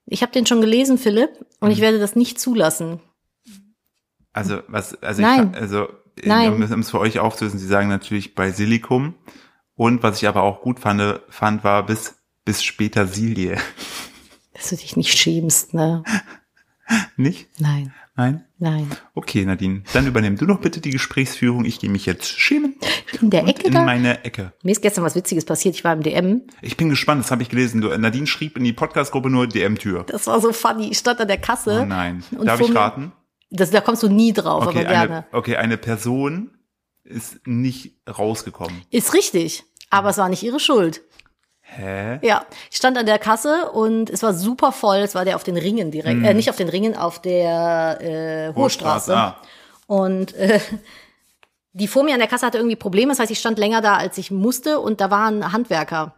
Ich 0.06 0.22
habe 0.22 0.32
den 0.32 0.46
schon 0.46 0.62
gelesen, 0.62 0.98
Philipp, 0.98 1.32
und 1.60 1.70
Mhm. 1.70 1.74
ich 1.74 1.82
werde 1.82 2.00
das 2.00 2.16
nicht 2.16 2.40
zulassen. 2.40 3.00
Also, 4.34 4.62
was, 4.68 5.02
also, 5.02 5.22
Nein. 5.22 5.52
ich, 5.56 5.60
also, 5.62 5.88
Nein. 6.24 6.54
um 6.54 6.62
es- 6.62 6.72
um 6.72 6.80
es 6.82 6.92
für 6.92 7.00
euch 7.00 7.20
aufzulösen, 7.20 7.60
sie 7.60 7.66
sagen 7.68 7.90
natürlich 7.90 8.36
Basilikum. 8.36 9.16
Und 9.76 10.04
was 10.04 10.22
ich 10.22 10.28
aber 10.28 10.44
auch 10.44 10.62
gut 10.62 10.80
fand, 10.80 11.20
fand 11.30 11.64
war 11.64 11.86
bis, 11.86 12.16
bis 12.46 12.64
später 12.64 13.08
Silie. 13.08 13.58
Dass 14.54 14.70
du 14.70 14.76
dich 14.76 14.96
nicht 14.98 15.18
schämst, 15.18 15.74
ne? 15.74 16.04
Nicht? 17.18 17.48
Nein, 17.60 17.94
Nein? 18.18 18.44
nein. 18.58 18.90
Okay, 19.14 19.46
Nadine. 19.46 19.84
Dann 19.94 20.08
übernimm 20.08 20.38
du 20.38 20.46
noch 20.46 20.60
bitte 20.60 20.82
die 20.82 20.90
Gesprächsführung. 20.90 21.66
Ich 21.66 21.80
gehe 21.80 21.90
mich 21.92 22.08
jetzt 22.08 22.28
schämen. 22.28 22.76
In 23.22 23.30
der 23.30 23.48
Ecke 23.48 23.68
in 23.68 23.74
da? 23.74 23.84
meine 23.84 24.26
Ecke. 24.26 24.54
Mir 24.64 24.72
ist 24.72 24.82
gestern 24.82 25.04
was 25.04 25.16
Witziges 25.16 25.46
passiert. 25.46 25.76
Ich 25.76 25.84
war 25.84 25.94
im 25.94 26.02
DM. 26.02 26.42
Ich 26.64 26.78
bin 26.78 26.90
gespannt, 26.90 27.24
das 27.24 27.30
habe 27.30 27.44
ich 27.44 27.50
gelesen. 27.50 27.80
Nadine 27.80 28.26
schrieb 28.26 28.58
in 28.58 28.64
die 28.64 28.74
Podcast-Gruppe 28.74 29.30
nur 29.30 29.46
DM-Tür. 29.48 30.04
Das 30.08 30.26
war 30.26 30.42
so 30.42 30.52
funny. 30.52 30.90
Ich 30.90 30.98
stand 30.98 31.22
an 31.22 31.28
der 31.28 31.38
Kasse. 31.38 31.82
Oh 31.84 31.86
nein. 31.86 32.24
Und 32.36 32.48
Darf 32.48 32.60
ich 32.60 32.74
raten? 32.74 33.12
Das, 33.52 33.70
da 33.70 33.82
kommst 33.82 34.02
du 34.02 34.10
nie 34.10 34.34
drauf, 34.34 34.66
Okay 34.66 34.80
aber 34.80 34.90
gerne. 34.90 35.16
eine, 35.16 35.26
okay, 35.32 35.56
eine 35.58 35.78
Person 35.78 36.58
ist 37.04 37.46
nicht 37.46 38.00
rausgekommen. 38.10 38.82
Ist 38.90 39.14
richtig. 39.14 39.64
Aber 39.90 40.10
es 40.10 40.18
war 40.18 40.28
nicht 40.28 40.44
ihre 40.44 40.60
Schuld. 40.60 41.02
Hä? 41.70 42.20
Ja, 42.22 42.46
ich 42.72 42.78
stand 42.78 42.98
an 42.98 43.06
der 43.06 43.20
Kasse 43.20 43.70
und 43.72 44.10
es 44.10 44.24
war 44.24 44.34
super 44.34 44.72
voll. 44.72 44.98
Es 44.98 45.16
war 45.16 45.26
der 45.26 45.36
auf 45.36 45.44
den 45.44 45.58
Ringen 45.58 45.92
direkt, 45.92 46.24
äh, 46.24 46.34
nicht 46.34 46.50
auf 46.50 46.56
den 46.56 46.70
Ringen, 46.70 46.96
auf 46.96 47.22
der 47.22 47.98
äh, 48.02 48.54
Hohe 48.56 48.70
Straße. 48.70 49.16
Ah, 49.16 49.38
Und 49.86 50.34
äh, 50.36 50.60
die 51.74 51.88
vor 51.88 52.04
mir 52.04 52.14
an 52.14 52.20
der 52.20 52.28
Kasse 52.30 52.46
hatte 52.46 52.58
irgendwie 52.58 52.76
Probleme. 52.76 53.12
Das 53.12 53.20
heißt, 53.20 53.32
ich 53.32 53.40
stand 53.40 53.60
länger 53.60 53.82
da, 53.82 53.96
als 53.98 54.18
ich 54.18 54.32
musste 54.32 54.80
und 54.80 55.02
da 55.02 55.12
war 55.12 55.28
ein 55.30 55.52
Handwerker. 55.52 56.14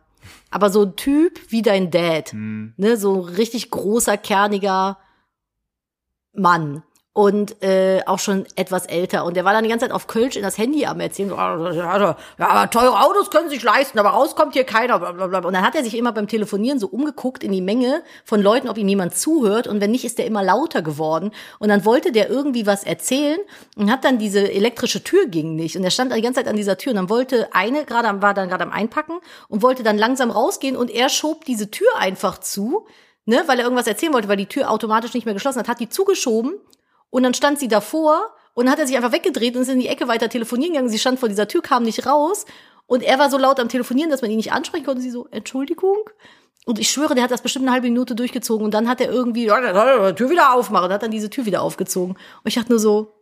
Aber 0.52 0.70
so 0.70 0.84
ein 0.84 0.96
Typ 0.96 1.40
wie 1.50 1.62
dein 1.62 1.92
Dad. 1.92 2.32
Ne, 2.34 2.98
so 2.98 3.20
richtig 3.20 3.70
großer, 3.72 4.18
kerniger 4.18 4.98
Mann. 6.34 6.84
Und 7.14 7.62
äh, 7.64 8.02
auch 8.06 8.20
schon 8.20 8.46
etwas 8.56 8.86
älter. 8.86 9.26
Und 9.26 9.36
der 9.36 9.44
war 9.44 9.52
dann 9.52 9.64
die 9.64 9.70
ganze 9.70 9.86
Zeit 9.86 9.94
auf 9.94 10.08
Kölsch 10.08 10.36
in 10.36 10.44
das 10.44 10.58
Handy 10.58 10.86
am 10.86 11.00
Erzählen. 11.00 11.30
So, 11.30 11.36
ja, 11.36 12.16
ja, 12.38 12.68
teure 12.68 13.02
Autos 13.02 13.32
können 13.32 13.50
sich 13.50 13.64
leisten, 13.64 13.98
aber 13.98 14.10
rauskommt 14.10 14.54
hier 14.54 14.64
keiner. 14.64 15.00
Blablabla. 15.00 15.40
Und 15.40 15.54
dann 15.54 15.66
hat 15.66 15.76
er 15.76 15.84
sich 15.84 15.98
immer 15.98 16.12
beim 16.12 16.28
Telefonieren 16.28 16.80
so 16.80 16.88
umgeguckt 16.88 17.44
in 17.44 17.52
die 17.52 17.62
Menge 17.62 18.04
von 18.26 18.42
Leuten, 18.42 18.70
ob 18.70 18.78
ihm 18.78 18.88
jemand 18.88 19.18
zuhört. 19.18 19.68
Und 19.68 19.82
wenn 19.82 19.92
nicht, 19.92 20.06
ist 20.06 20.20
der 20.20 20.28
immer 20.28 20.44
lauter 20.44 20.84
geworden. 20.84 21.32
Und 21.58 21.70
dann 21.70 21.84
wollte 21.84 22.12
der 22.12 22.30
irgendwie 22.30 22.68
was 22.68 22.84
erzählen 22.84 23.40
und 23.76 23.92
hat 23.92 24.06
dann 24.06 24.20
diese 24.20 24.52
elektrische 24.52 25.04
Tür 25.04 25.26
ging 25.26 25.56
nicht. 25.56 25.76
Und 25.76 25.84
er 25.84 25.92
stand 25.92 26.16
die 26.16 26.22
ganze 26.22 26.42
Zeit 26.42 26.48
an 26.48 26.58
dieser 26.58 26.78
Tür. 26.78 26.92
Und 26.92 26.98
dann 26.98 27.10
wollte 27.10 27.50
eine 27.54 27.86
gerade 27.86 28.22
war 28.22 28.34
dann 28.34 28.50
gerade 28.50 28.64
am 28.64 28.72
Einpacken 28.72 29.20
und 29.48 29.64
wollte 29.64 29.82
dann 29.82 29.98
langsam 29.98 30.30
rausgehen. 30.30 30.78
Und 30.78 30.92
er 30.92 31.10
schob 31.10 31.44
diese 31.46 31.72
Tür 31.72 31.90
einfach 31.98 32.38
zu. 32.38 32.86
Ne, 33.26 33.44
weil 33.46 33.60
er 33.60 33.66
irgendwas 33.66 33.86
erzählen 33.86 34.14
wollte, 34.14 34.28
weil 34.28 34.38
die 34.38 34.48
Tür 34.48 34.72
automatisch 34.72 35.14
nicht 35.14 35.26
mehr 35.26 35.36
geschlossen 35.36 35.60
hat, 35.60 35.68
hat 35.68 35.80
die 35.80 35.90
zugeschoben 35.90 36.54
und 37.10 37.24
dann 37.24 37.34
stand 37.34 37.60
sie 37.60 37.68
davor 37.68 38.22
und 38.54 38.66
dann 38.66 38.74
hat 38.74 38.80
er 38.80 38.88
sich 38.88 38.98
einfach 38.98 39.12
weggedreht 39.12 39.56
und 39.56 39.62
ist 39.62 39.70
in 39.70 39.80
die 39.80 39.88
Ecke 39.88 40.08
weiter 40.08 40.30
telefonieren 40.30 40.74
gegangen. 40.74 40.90
Sie 40.90 41.00
stand 41.00 41.20
vor 41.20 41.30
dieser 41.30 41.48
Tür, 41.48 41.62
kam 41.62 41.84
nicht 41.84 42.06
raus. 42.06 42.46
Und 42.88 43.04
er 43.04 43.20
war 43.20 43.30
so 43.30 43.38
laut 43.38 43.60
am 43.60 43.70
Telefonieren, 43.70 44.10
dass 44.10 44.22
man 44.22 44.32
ihn 44.32 44.38
nicht 44.38 44.52
ansprechen 44.52 44.86
konnte. 44.86 45.02
Sie 45.02 45.12
so, 45.12 45.28
Entschuldigung? 45.28 45.98
Und 46.66 46.80
ich 46.80 46.90
schwöre, 46.90 47.16
der 47.16 47.24
hat 47.24 47.32
das 47.32 47.42
bestimmt 47.42 47.66
eine 47.66 47.74
halbe 47.74 47.88
Minute 47.88 48.16
durchgezogen. 48.16 48.66
Und 48.66 48.74
dann 48.74 48.90
hat 48.90 49.00
er 49.00 49.12
irgendwie, 49.12 49.46
ja, 49.46 49.62
der 49.62 49.74
soll 49.74 50.12
die 50.12 50.16
Tür 50.16 50.30
wieder 50.30 50.54
aufmachen. 50.54 50.88
Und 50.88 50.94
hat 50.94 51.04
dann 51.04 51.12
diese 51.12 51.30
Tür 51.30 51.46
wieder 51.46 51.62
aufgezogen. 51.62 52.16
Und 52.16 52.48
ich 52.48 52.56
dachte 52.56 52.72
nur 52.72 52.80
so, 52.80 53.14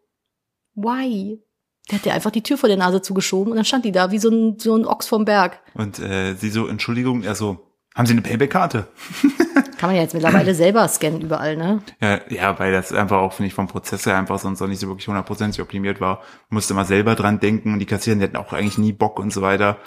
why? 0.73 1.43
Der 1.89 1.99
hat 1.99 2.05
ja 2.05 2.13
einfach 2.13 2.31
die 2.31 2.43
Tür 2.43 2.57
vor 2.57 2.67
der 2.67 2.77
Nase 2.77 3.01
zugeschoben 3.01 3.51
und 3.51 3.55
dann 3.55 3.65
stand 3.65 3.85
die 3.85 3.93
da 3.93 4.11
wie 4.11 4.19
so 4.19 4.29
ein, 4.29 4.59
so 4.59 4.75
ein 4.75 4.85
Ochs 4.85 5.07
vom 5.07 5.23
Berg. 5.23 5.61
Und 5.73 5.99
äh, 5.99 6.33
sie 6.33 6.49
so, 6.49 6.67
Entschuldigung, 6.67 7.23
er 7.23 7.35
so, 7.35 7.59
haben 7.95 8.05
Sie 8.05 8.13
eine 8.13 8.21
Payback-Karte? 8.21 8.87
Kann 9.77 9.89
man 9.89 9.95
ja 9.95 10.01
jetzt 10.01 10.13
mittlerweile 10.13 10.53
selber 10.55 10.87
scannen 10.87 11.21
überall, 11.21 11.55
ne? 11.57 11.81
Ja, 12.01 12.19
ja, 12.29 12.57
weil 12.59 12.71
das 12.71 12.91
einfach 12.93 13.17
auch, 13.17 13.33
finde 13.33 13.47
ich, 13.47 13.53
vom 13.53 13.67
Prozess 13.67 14.05
her 14.05 14.17
einfach 14.17 14.39
sonst 14.39 14.61
auch 14.61 14.67
nicht 14.67 14.79
so 14.79 14.87
wirklich 14.87 15.07
hundertprozentig 15.07 15.61
optimiert 15.61 16.01
war. 16.01 16.21
Musste 16.49 16.73
mal 16.73 16.85
selber 16.85 17.15
dran 17.15 17.39
denken 17.39 17.73
und 17.73 17.79
die 17.79 17.85
Kassierer, 17.85 18.15
die 18.17 18.23
hatten 18.23 18.37
auch 18.37 18.53
eigentlich 18.53 18.77
nie 18.77 18.93
Bock 18.93 19.19
und 19.19 19.31
so 19.31 19.41
weiter. 19.41 19.77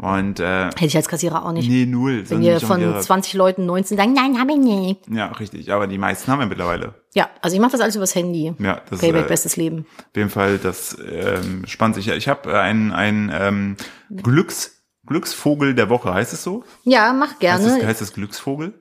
Und 0.00 0.38
äh, 0.38 0.66
Hätte 0.66 0.84
ich 0.84 0.96
als 0.96 1.08
Kassierer 1.08 1.44
auch 1.44 1.50
nicht. 1.50 1.68
nee, 1.68 1.84
null. 1.84 2.22
Wenn 2.30 2.40
ihr 2.40 2.60
von 2.60 2.80
ihre- 2.80 3.00
20 3.00 3.34
Leuten 3.34 3.66
19 3.66 3.96
sagen, 3.96 4.12
nein, 4.12 4.38
hab 4.38 4.48
ich 4.48 4.56
nicht. 4.56 5.00
Ja, 5.10 5.26
richtig. 5.32 5.72
Aber 5.72 5.88
die 5.88 5.98
meisten 5.98 6.30
haben 6.30 6.38
wir 6.38 6.46
mittlerweile. 6.46 6.94
Ja, 7.14 7.28
also 7.42 7.56
ich 7.56 7.60
mache 7.60 7.72
das 7.72 7.80
alles 7.80 7.96
übers 7.96 8.14
Handy. 8.14 8.54
Ja, 8.60 8.80
das 8.90 9.00
Payback, 9.00 9.24
äh, 9.24 9.28
bestes 9.28 9.56
Leben. 9.56 9.86
Auf 9.98 10.16
jeden 10.16 10.30
Fall, 10.30 10.58
das 10.58 10.96
ähm, 11.04 11.64
spannt 11.66 11.96
sich. 11.96 12.06
ja. 12.06 12.14
Ich 12.14 12.28
habe 12.28 12.60
einen, 12.60 12.92
einen 12.92 13.32
ähm, 13.34 13.76
Glücks, 14.22 14.84
Glücksvogel 15.04 15.74
der 15.74 15.88
Woche, 15.90 16.14
heißt 16.14 16.32
es 16.32 16.44
so? 16.44 16.62
Ja, 16.84 17.12
mach 17.12 17.30
Heißt 17.30 17.40
gerne. 17.40 17.78
es, 17.80 17.84
heißt 17.84 18.02
es 18.02 18.12
Glücksvogel? 18.12 18.74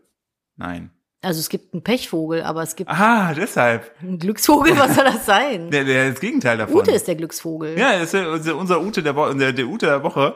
Nein. 0.57 0.91
Also 1.21 1.39
es 1.39 1.49
gibt 1.49 1.73
einen 1.73 1.83
Pechvogel, 1.83 2.43
aber 2.43 2.61
es 2.61 2.75
gibt 2.75 2.89
Ah, 2.91 3.33
deshalb. 3.33 3.91
einen 4.01 4.19
Glücksvogel. 4.19 4.77
Was 4.77 4.95
soll 4.95 5.05
das 5.05 5.25
sein? 5.25 5.71
Der, 5.71 5.83
der 5.83 6.11
das 6.11 6.19
Gegenteil 6.19 6.57
davon. 6.57 6.75
Ute 6.77 6.91
ist 6.91 7.07
der 7.07 7.15
Glücksvogel. 7.15 7.77
Ja, 7.77 7.97
das 7.97 8.13
ist 8.13 8.51
unser 8.51 8.81
Ute 8.81 9.01
der 9.01 9.15
Woche, 9.15 9.35
der, 9.35 9.51
der 9.53 9.67
Ute 9.67 9.87
der 9.87 10.03
Woche 10.03 10.35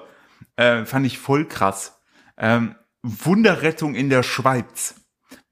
äh, 0.56 0.86
fand 0.86 1.06
ich 1.06 1.20
voll 1.20 1.48
krass. 1.48 2.02
Ähm, 2.38 2.76
Wunderrettung 3.04 3.94
in 3.96 4.10
der 4.10 4.24
Schweiz. 4.24 4.96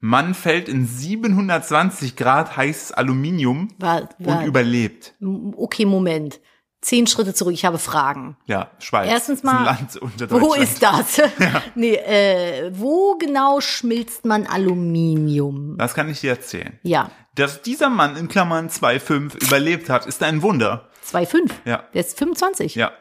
Mann 0.00 0.34
fällt 0.34 0.68
in 0.68 0.86
720 0.86 2.16
Grad 2.16 2.56
heißes 2.56 2.92
Aluminium 2.92 3.68
War, 3.78 4.08
war, 4.18 4.40
und 4.40 4.46
überlebt. 4.46 5.14
okay, 5.56 5.84
Moment. 5.86 6.40
Zehn 6.82 7.06
Schritte 7.06 7.34
zurück, 7.34 7.52
ich 7.52 7.66
habe 7.66 7.78
Fragen. 7.78 8.36
Ja, 8.46 8.70
Schweiz. 8.78 9.10
Erstens 9.10 9.40
ist 9.40 9.44
mal, 9.44 9.76
unter 10.00 10.30
Wo 10.30 10.54
ist 10.54 10.82
das? 10.82 11.20
Nee, 11.74 11.94
äh, 11.94 12.70
wo 12.74 13.16
genau 13.18 13.60
schmilzt 13.60 14.24
man 14.24 14.46
Aluminium? 14.46 15.76
Das 15.76 15.94
kann 15.94 16.08
ich 16.08 16.20
dir 16.20 16.30
erzählen. 16.30 16.78
Ja, 16.82 17.10
Dass 17.34 17.60
dieser 17.62 17.90
Mann 17.90 18.16
in 18.16 18.28
Klammern 18.28 18.68
2,5 18.68 19.44
überlebt 19.46 19.90
hat, 19.90 20.06
ist 20.06 20.22
ein 20.22 20.40
Wunder. 20.42 20.88
2,5. 21.06 21.50
Ja. 21.66 21.84
Der 21.92 22.00
ist 22.00 22.18
25. 22.18 22.74
Ja. 22.76 22.92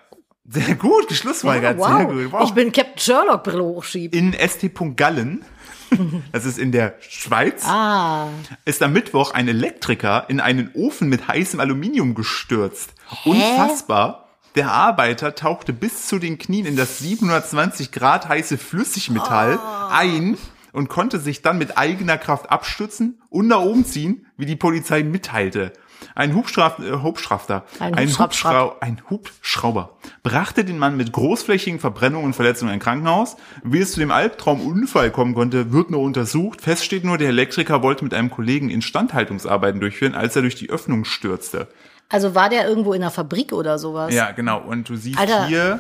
Sehr 0.52 0.76
gut, 0.76 1.08
geschlussfolgert, 1.08 1.78
wow. 1.78 1.88
sehr 1.88 2.06
gut. 2.06 2.32
Wow. 2.32 2.44
Ich 2.44 2.52
bin 2.54 2.72
Captain 2.72 2.98
Sherlock 2.98 3.44
Brille 3.44 3.64
hochschieben. 3.64 4.34
in 4.34 4.50
St. 4.50 4.72
Gallen, 4.96 5.46
das 6.32 6.46
ist 6.46 6.58
in 6.58 6.72
der 6.72 6.96
Schweiz, 7.00 7.64
Ah, 7.66 8.28
ist 8.66 8.82
am 8.82 8.94
Mittwoch 8.94 9.32
ein 9.34 9.48
Elektriker 9.48 10.26
in 10.28 10.40
einen 10.40 10.72
Ofen 10.74 11.10
mit 11.10 11.28
heißem 11.28 11.60
Aluminium 11.60 12.16
gestürzt. 12.16 12.94
Unfassbar. 13.26 14.26
Der 14.56 14.72
Arbeiter 14.72 15.36
tauchte 15.36 15.74
bis 15.74 16.08
zu 16.08 16.18
den 16.18 16.38
Knien 16.38 16.66
in 16.66 16.76
das 16.76 17.00
720 17.00 17.92
Grad 17.92 18.28
heiße 18.28 18.58
Flüssigmetall 18.58 19.60
ein 19.92 20.38
und 20.74 20.90
konnte 20.90 21.20
sich 21.20 21.42
dann 21.42 21.58
mit 21.58 21.78
eigener 21.78 22.18
Kraft 22.18 22.50
abstützen 22.50 23.22
und 23.30 23.48
nach 23.48 23.62
oben 23.62 23.86
ziehen, 23.86 24.26
wie 24.38 24.46
die 24.46 24.56
Polizei 24.56 25.04
mitteilte. 25.04 25.74
Ein 26.16 26.32
äh, 26.32 26.34
Hubschrafter, 26.34 27.64
Ein 27.80 27.94
ein, 27.94 28.08
Hubschrauber. 28.08 28.24
Hubschrau 28.24 28.76
ein 28.80 29.02
Hubschrauber 29.10 29.98
brachte 30.24 30.66
den 30.66 30.78
Mann 30.78 30.98
mit 30.98 31.12
großflächigen 31.12 31.80
Verbrennungen 31.80 32.26
und 32.26 32.34
Verletzungen 32.34 32.70
in 32.70 32.76
ein 32.76 32.80
Krankenhaus. 32.80 33.38
Wie 33.64 33.80
es 33.80 33.94
zu 33.94 34.00
dem 34.00 34.12
Albtraumunfall 34.12 35.12
kommen 35.12 35.34
konnte, 35.36 35.72
wird 35.72 35.92
nur 35.92 36.02
untersucht. 36.02 36.62
Fest 36.62 36.84
steht 36.86 37.04
nur, 37.04 37.18
der 37.18 37.30
Elektriker 37.30 37.82
wollte 37.84 38.04
mit 38.04 38.14
einem 38.14 38.30
Kollegen 38.30 38.70
Instandhaltungsarbeiten 38.70 39.80
durchführen, 39.80 40.16
als 40.16 40.36
er 40.36 40.42
durch 40.42 40.56
die 40.56 40.70
Öffnung 40.70 41.06
stürzte. 41.06 41.68
also 42.10 42.36
war 42.36 42.50
der 42.50 42.68
irgendwo 42.68 42.94
in 42.94 43.02
einer 43.02 43.12
Fabrik 43.12 43.54
oder 43.54 43.80
sowas? 43.80 44.14
Ja, 44.14 44.32
genau. 44.32 44.60
Und 44.60 44.90
du 44.90 44.96
siehst 44.96 45.20
Alter. 45.20 45.48
hier, 45.48 45.80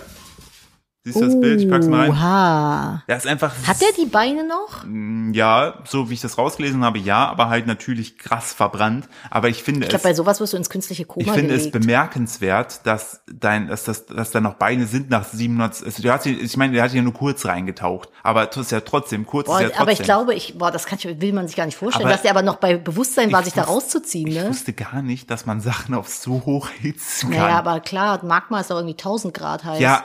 siehst 1.11 1.21
du 1.21 1.25
das 1.25 1.39
Bild? 1.39 1.61
Ich 1.61 1.69
pack's 1.69 1.87
mal 1.87 2.01
rein. 2.01 2.09
Oha. 2.11 3.03
Der 3.07 3.17
ist 3.17 3.27
einfach, 3.27 3.53
Hat 3.67 3.81
der 3.81 3.89
die 3.97 4.05
Beine 4.05 4.45
noch? 4.47 4.85
ja, 5.33 5.75
so 5.85 6.09
wie 6.09 6.13
ich 6.15 6.21
das 6.21 6.37
rausgelesen 6.37 6.83
habe, 6.83 6.97
ja, 6.99 7.27
aber 7.27 7.49
halt 7.49 7.67
natürlich 7.67 8.17
krass 8.17 8.53
verbrannt. 8.53 9.07
Aber 9.29 9.49
ich 9.49 9.63
finde 9.63 9.81
Ich 9.83 9.89
glaube, 9.89 9.97
es, 9.97 10.03
bei 10.03 10.13
sowas 10.13 10.39
wirst 10.39 10.53
du 10.53 10.57
ins 10.57 10.69
künstliche 10.69 11.05
Koma 11.05 11.25
ich 11.25 11.31
finde 11.31 11.53
es 11.55 11.63
gelegt. 11.71 11.79
bemerkenswert, 11.79 12.85
dass 12.85 13.21
dein, 13.31 13.67
dass 13.67 13.83
das, 13.83 14.05
dass 14.05 14.31
da 14.31 14.41
noch 14.41 14.55
Beine 14.55 14.87
sind 14.87 15.09
nach 15.09 15.23
700, 15.25 15.83
also 15.83 16.01
der 16.01 16.13
hat 16.13 16.25
ich 16.25 16.57
meine, 16.57 16.73
der 16.73 16.83
hat 16.83 16.93
ja 16.93 17.01
nur 17.01 17.13
kurz 17.13 17.45
reingetaucht. 17.45 18.09
Aber 18.23 18.45
das 18.45 18.57
ist 18.57 18.71
ja 18.71 18.81
trotzdem, 18.81 19.25
kurz 19.25 19.47
Boah, 19.47 19.57
ist 19.57 19.61
ja 19.61 19.67
trotzdem. 19.69 19.81
aber 19.81 19.91
ich 19.91 20.01
glaube, 20.03 20.33
ich, 20.33 20.57
boah, 20.57 20.71
das 20.71 20.85
kann 20.85 20.97
ich, 21.01 21.21
will 21.21 21.33
man 21.33 21.47
sich 21.47 21.55
gar 21.55 21.65
nicht 21.65 21.77
vorstellen, 21.77 22.05
Aber 22.05 22.13
dass 22.13 22.21
der 22.23 22.31
aber 22.31 22.41
noch 22.41 22.55
bei 22.57 22.77
Bewusstsein 22.77 23.31
war, 23.31 23.39
ich 23.41 23.45
sich 23.45 23.53
da 23.53 23.61
wusste- 23.61 23.73
rauszuziehen, 23.73 24.27
Ich 24.27 24.35
ne? 24.35 24.49
wusste 24.49 24.73
gar 24.73 25.01
nicht, 25.01 25.29
dass 25.31 25.45
man 25.45 25.61
Sachen 25.61 25.95
auf 25.95 26.07
so 26.09 26.43
hoch 26.45 26.69
hitzen 26.81 27.29
kann. 27.31 27.39
Naja, 27.39 27.57
aber 27.59 27.79
klar, 27.79 28.23
Magma 28.25 28.59
ist 28.59 28.71
doch 28.71 28.75
irgendwie 28.77 28.93
1000 28.93 29.33
Grad 29.33 29.63
heiß. 29.63 29.79
ja, 29.79 30.03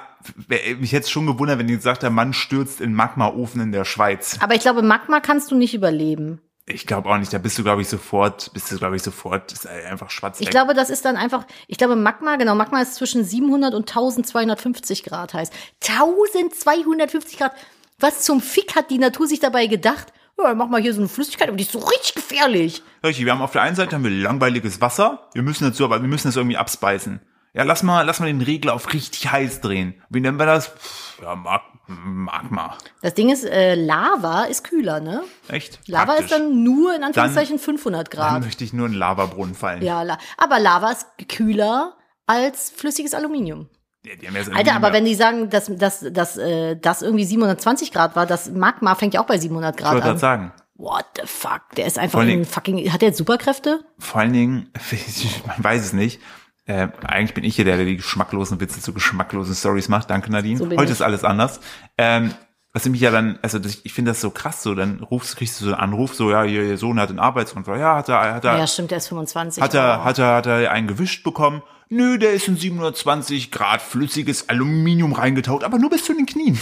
mich 0.78 0.92
hätte 0.92 1.08
schon 1.08 1.26
gewundert, 1.26 1.58
wenn 1.58 1.66
die 1.66 1.76
gesagt 1.76 2.02
der 2.02 2.10
Mann 2.10 2.32
stürzt 2.32 2.80
in 2.80 2.94
Magmaofen 2.94 3.60
in 3.60 3.72
der 3.72 3.84
Schweiz. 3.84 4.38
Aber 4.40 4.54
ich 4.54 4.60
glaube, 4.60 4.82
Magma 4.82 5.20
kannst 5.20 5.50
du 5.50 5.56
nicht 5.56 5.74
überleben. 5.74 6.40
Ich 6.66 6.86
glaube 6.86 7.10
auch 7.10 7.18
nicht, 7.18 7.30
da 7.30 7.36
bist 7.36 7.58
du, 7.58 7.62
glaube 7.62 7.82
ich, 7.82 7.88
sofort, 7.88 8.50
bist 8.54 8.72
du, 8.72 8.78
glaube 8.78 8.96
ich, 8.96 9.02
sofort, 9.02 9.52
ist 9.52 9.66
einfach 9.66 10.08
schwarz 10.08 10.40
Ich 10.40 10.48
glaube, 10.48 10.72
das 10.72 10.88
ist 10.88 11.04
dann 11.04 11.16
einfach, 11.16 11.46
ich 11.66 11.76
glaube, 11.76 11.94
Magma, 11.94 12.36
genau, 12.36 12.54
Magma 12.54 12.80
ist 12.80 12.94
zwischen 12.94 13.22
700 13.22 13.74
und 13.74 13.82
1250 13.82 15.02
Grad 15.02 15.34
heiß. 15.34 15.50
1250 15.86 17.38
Grad. 17.38 17.52
Was 17.98 18.22
zum 18.22 18.40
Fick 18.40 18.76
hat 18.76 18.90
die 18.90 18.98
Natur 18.98 19.26
sich 19.26 19.40
dabei 19.40 19.66
gedacht? 19.66 20.12
Ja, 20.38 20.54
mach 20.54 20.68
mal 20.68 20.80
hier 20.80 20.94
so 20.94 21.00
eine 21.00 21.08
Flüssigkeit, 21.08 21.48
aber 21.48 21.58
die 21.58 21.64
ist 21.64 21.72
so 21.72 21.80
richtig 21.80 22.14
gefährlich. 22.14 22.82
Richtig, 23.04 23.26
wir 23.26 23.32
haben 23.32 23.42
auf 23.42 23.52
der 23.52 23.62
einen 23.62 23.76
Seite 23.76 23.94
haben 23.94 24.02
wir 24.02 24.10
langweiliges 24.10 24.80
Wasser, 24.80 25.28
wir 25.34 25.42
müssen 25.42 25.64
dazu, 25.64 25.84
aber 25.84 26.00
wir 26.00 26.08
müssen 26.08 26.28
das 26.28 26.36
irgendwie 26.36 26.56
abspeisen. 26.56 27.20
Ja, 27.54 27.62
lass 27.62 27.82
mal, 27.82 28.02
lass 28.02 28.20
mal 28.20 28.26
den 28.26 28.42
Regler 28.42 28.74
auf 28.74 28.92
richtig 28.92 29.30
heiß 29.30 29.60
drehen. 29.60 29.94
Wie 30.10 30.20
nennen 30.20 30.38
wir 30.38 30.46
das? 30.46 30.68
Pff, 30.68 31.20
Ja, 31.22 31.34
Mag 31.36 31.62
Magma. 31.86 32.76
Das 33.02 33.12
Ding 33.12 33.28
ist, 33.30 33.44
äh, 33.44 33.74
Lava 33.74 34.44
ist 34.44 34.64
kühler, 34.64 35.00
ne? 35.00 35.22
Echt? 35.48 35.80
Lava 35.86 36.06
Praktisch. 36.06 36.24
ist 36.24 36.32
dann 36.32 36.62
nur 36.64 36.94
in 36.96 37.04
Anführungszeichen 37.04 37.58
500 37.58 38.12
Dann 38.12 38.18
Grad. 38.20 38.42
möchte 38.42 38.64
ich 38.64 38.72
nur 38.72 38.86
in 38.86 38.92
einen 38.92 38.98
Lavabrunnen 38.98 39.54
fallen. 39.54 39.82
Ja, 39.82 40.02
aber 40.38 40.58
Lava 40.60 40.90
ist 40.92 41.06
kühler 41.28 41.94
als 42.26 42.70
flüssiges 42.70 43.12
Aluminium. 43.12 43.68
Die, 44.04 44.16
die 44.16 44.26
haben 44.26 44.34
ja 44.34 44.40
Alter, 44.54 44.74
aber 44.76 44.88
irgendwie- 44.88 44.92
wenn 44.96 45.04
die 45.04 45.14
sagen, 45.14 45.50
dass, 45.50 45.66
dass, 45.76 46.06
dass 46.10 46.36
äh, 46.38 46.74
das 46.76 47.02
irgendwie 47.02 47.24
720 47.24 47.92
Grad 47.92 48.16
war, 48.16 48.24
das 48.24 48.50
Magma 48.50 48.94
fängt 48.94 49.12
ja 49.14 49.20
auch 49.20 49.26
bei 49.26 49.38
700 49.38 49.76
ich 49.76 49.82
Grad 49.82 49.92
wollte 49.92 50.04
an. 50.04 50.08
gerade 50.10 50.20
sagen, 50.20 50.52
What 50.76 51.04
the 51.20 51.26
fuck? 51.26 51.60
Der 51.76 51.86
ist 51.86 51.98
einfach 51.98 52.20
ein 52.20 52.44
fucking. 52.46 52.90
Hat 52.92 53.00
der 53.02 53.10
jetzt 53.10 53.18
Superkräfte? 53.18 53.84
vor 53.98 54.22
allen 54.22 54.32
Dingen, 54.32 54.70
man 55.46 55.62
weiß 55.62 55.84
es 55.84 55.92
nicht, 55.92 56.20
äh, 56.66 56.88
eigentlich 57.06 57.34
bin 57.34 57.44
ich 57.44 57.56
hier 57.56 57.64
der, 57.64 57.76
der 57.76 57.86
die 57.86 57.96
geschmacklosen 57.96 58.60
Witze 58.60 58.80
zu 58.80 58.92
geschmacklosen 58.92 59.54
Stories 59.54 59.88
macht. 59.88 60.10
Danke, 60.10 60.30
Nadine. 60.32 60.58
So 60.58 60.64
Heute 60.70 60.84
ich. 60.84 60.90
ist 60.90 61.02
alles 61.02 61.24
anders. 61.24 61.60
Ähm, 61.98 62.34
was 62.72 62.86
mich 62.86 63.00
ja 63.00 63.12
dann, 63.12 63.38
also 63.40 63.60
das, 63.60 63.78
ich 63.84 63.92
finde 63.92 64.10
das 64.10 64.20
so 64.20 64.30
krass, 64.30 64.62
so 64.62 64.74
dann 64.74 64.98
rufst, 64.98 65.36
kriegst 65.36 65.60
du 65.60 65.66
so 65.66 65.72
einen 65.72 65.80
Anruf, 65.80 66.14
so 66.14 66.30
ja, 66.32 66.42
ihr, 66.44 66.64
ihr 66.64 66.76
Sohn 66.76 66.98
hat 66.98 67.08
einen 67.08 67.20
Arbeitsunfall, 67.20 67.78
ja, 67.78 67.96
hat 67.96 68.08
er, 68.08 68.34
hat 68.34 68.44
er, 68.44 68.58
Ja, 68.58 68.66
stimmt, 68.66 68.90
der 68.90 68.98
ist 68.98 69.08
25. 69.08 69.62
hat 69.62 69.74
er, 69.74 70.02
hat 70.02 70.18
er, 70.18 70.34
hat 70.34 70.46
er 70.46 70.72
einen 70.72 70.88
gewischt 70.88 71.22
bekommen? 71.22 71.62
Nö, 71.88 72.18
der 72.18 72.32
ist 72.32 72.48
in 72.48 72.56
720 72.56 73.52
Grad 73.52 73.80
flüssiges 73.80 74.48
Aluminium 74.48 75.12
reingetaucht, 75.12 75.62
aber 75.62 75.78
nur 75.78 75.90
bis 75.90 76.04
zu 76.04 76.14
den 76.14 76.26
Knien. 76.26 76.58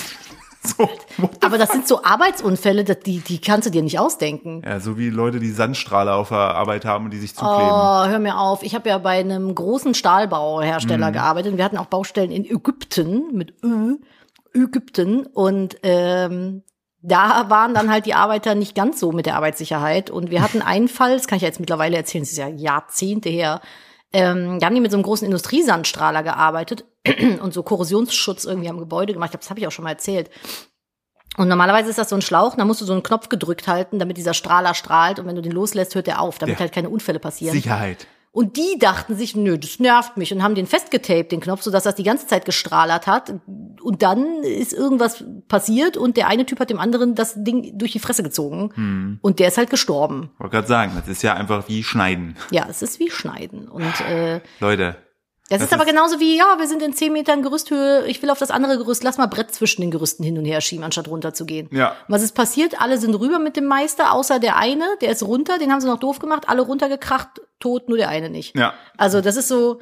So, 0.78 0.88
Aber 1.40 1.58
das 1.58 1.70
sind 1.70 1.88
so 1.88 2.04
Arbeitsunfälle, 2.04 2.84
die, 2.84 3.18
die 3.18 3.40
kannst 3.40 3.66
du 3.66 3.70
dir 3.72 3.82
nicht 3.82 3.98
ausdenken. 3.98 4.62
ja, 4.64 4.78
so 4.78 4.96
wie 4.96 5.10
Leute, 5.10 5.40
die 5.40 5.50
Sandstrahler 5.50 6.14
auf 6.14 6.28
der 6.28 6.38
Arbeit 6.38 6.84
haben 6.84 7.06
und 7.06 7.10
die 7.10 7.18
sich 7.18 7.34
zukleben. 7.34 7.72
Oh, 7.72 8.04
hör 8.06 8.18
mir 8.20 8.38
auf. 8.38 8.62
Ich 8.62 8.74
habe 8.76 8.88
ja 8.88 8.98
bei 8.98 9.18
einem 9.18 9.54
großen 9.54 9.94
Stahlbauhersteller 9.94 11.08
Mhm. 11.08 11.12
gearbeitet. 11.14 11.56
Wir 11.56 11.64
hatten 11.64 11.78
auch 11.78 11.86
Baustellen 11.86 12.30
in 12.30 12.44
Ägypten 12.44 13.32
mit 13.36 13.54
Ö, 13.64 13.96
Ägypten. 14.54 15.26
Und 15.26 15.76
ähm, 15.82 16.62
da 17.00 17.46
waren 17.50 17.74
dann 17.74 17.90
halt 17.90 18.06
die 18.06 18.14
Arbeiter 18.14 18.54
nicht 18.54 18.76
ganz 18.76 19.00
so 19.00 19.10
mit 19.10 19.26
der 19.26 19.34
Arbeitssicherheit. 19.36 20.10
Und 20.10 20.30
wir 20.30 20.42
hatten 20.42 20.62
einen 20.62 20.86
Fall, 20.88 21.14
das 21.16 21.26
kann 21.26 21.36
ich 21.36 21.42
ja 21.42 21.48
jetzt 21.48 21.60
mittlerweile 21.60 21.96
erzählen, 21.96 22.22
das 22.22 22.30
ist 22.30 22.38
ja 22.38 22.48
Jahrzehnte 22.48 23.28
her. 23.28 23.60
Ähm, 24.12 24.58
da 24.60 24.66
haben 24.66 24.74
die 24.74 24.80
mit 24.80 24.90
so 24.90 24.96
einem 24.96 25.04
großen 25.04 25.24
Industriesandstrahler 25.24 26.22
gearbeitet 26.22 26.84
und 27.42 27.54
so 27.54 27.62
Korrosionsschutz 27.62 28.44
irgendwie 28.44 28.68
am 28.68 28.78
Gebäude 28.78 29.12
gemacht. 29.12 29.28
Ich 29.28 29.30
glaube, 29.32 29.42
das 29.42 29.50
habe 29.50 29.60
ich 29.60 29.66
auch 29.66 29.72
schon 29.72 29.84
mal 29.84 29.90
erzählt. 29.92 30.30
Und 31.38 31.48
normalerweise 31.48 31.88
ist 31.88 31.98
das 31.98 32.10
so 32.10 32.16
ein 32.16 32.20
Schlauch, 32.22 32.56
da 32.56 32.64
musst 32.66 32.82
du 32.82 32.84
so 32.84 32.92
einen 32.92 33.02
Knopf 33.02 33.30
gedrückt 33.30 33.66
halten, 33.66 33.98
damit 33.98 34.18
dieser 34.18 34.34
Strahler 34.34 34.74
strahlt 34.74 35.18
und 35.18 35.26
wenn 35.26 35.34
du 35.36 35.40
den 35.40 35.52
loslässt, 35.52 35.94
hört 35.94 36.06
er 36.08 36.20
auf, 36.20 36.38
damit 36.38 36.56
Ja. 36.56 36.60
halt 36.60 36.72
keine 36.72 36.90
Unfälle 36.90 37.18
passieren. 37.20 37.54
Sicherheit. 37.54 38.06
Und 38.34 38.56
die 38.56 38.78
dachten 38.78 39.14
sich, 39.14 39.36
nö, 39.36 39.58
das 39.58 39.78
nervt 39.78 40.16
mich 40.16 40.32
und 40.32 40.42
haben 40.42 40.54
den 40.54 40.66
festgetaped, 40.66 41.30
den 41.30 41.40
Knopf, 41.40 41.60
sodass 41.60 41.84
das 41.84 41.96
die 41.96 42.02
ganze 42.02 42.26
Zeit 42.26 42.46
gestrahlert 42.46 43.06
hat. 43.06 43.34
Und 43.82 44.02
dann 44.02 44.42
ist 44.42 44.72
irgendwas 44.72 45.22
passiert 45.48 45.98
und 45.98 46.16
der 46.16 46.28
eine 46.28 46.46
Typ 46.46 46.58
hat 46.58 46.70
dem 46.70 46.78
anderen 46.78 47.14
das 47.14 47.34
Ding 47.36 47.76
durch 47.76 47.92
die 47.92 47.98
Fresse 47.98 48.22
gezogen. 48.22 48.70
Hm. 48.74 49.18
Und 49.20 49.38
der 49.38 49.48
ist 49.48 49.58
halt 49.58 49.68
gestorben. 49.68 50.30
Wollte 50.38 50.56
gerade 50.56 50.66
sagen, 50.66 50.92
das 50.96 51.08
ist 51.08 51.22
ja 51.22 51.34
einfach 51.34 51.68
wie 51.68 51.84
Schneiden. 51.84 52.36
Ja, 52.50 52.66
es 52.70 52.80
ist 52.80 52.98
wie 53.00 53.10
Schneiden. 53.10 53.68
Und 53.68 54.00
äh, 54.00 54.40
Leute, 54.60 54.96
das, 55.52 55.60
Das 55.60 55.68
ist 55.68 55.72
aber 55.74 55.84
ist- 55.84 55.90
genauso 55.90 56.20
wie, 56.20 56.36
ja, 56.36 56.56
wir 56.58 56.66
sind 56.66 56.82
in 56.82 56.92
10 56.94 57.12
Metern 57.12 57.42
Gerüsthöhe, 57.42 58.06
ich 58.06 58.22
will 58.22 58.30
auf 58.30 58.38
das 58.38 58.50
andere 58.50 58.76
Gerüst, 58.78 59.02
lass 59.04 59.18
mal 59.18 59.26
Brett 59.26 59.54
zwischen 59.54 59.80
den 59.80 59.90
Gerüsten 59.90 60.22
hin 60.24 60.36
und 60.38 60.44
her 60.44 60.60
schieben, 60.60 60.84
anstatt 60.84 61.08
runterzugehen. 61.08 61.68
Ja. 61.72 61.94
Was 62.08 62.22
ist 62.22 62.34
passiert? 62.34 62.80
Alle 62.80 62.98
sind 62.98 63.14
rüber 63.14 63.38
mit 63.38 63.56
dem 63.56 63.66
Meister, 63.66 64.12
außer 64.12 64.38
der 64.40 64.56
eine, 64.56 64.84
der 65.00 65.10
ist 65.10 65.22
runter, 65.22 65.58
den 65.58 65.70
haben 65.72 65.80
sie 65.80 65.86
noch 65.86 65.98
doof 66.00 66.18
gemacht, 66.18 66.48
alle 66.48 66.62
runtergekracht, 66.62 67.28
tot, 67.60 67.88
nur 67.88 67.96
der 67.98 68.08
eine 68.08 68.30
nicht. 68.30 68.56
ja. 68.56 68.74
Also 68.96 69.20
das 69.20 69.36
ist 69.36 69.48
so, 69.48 69.80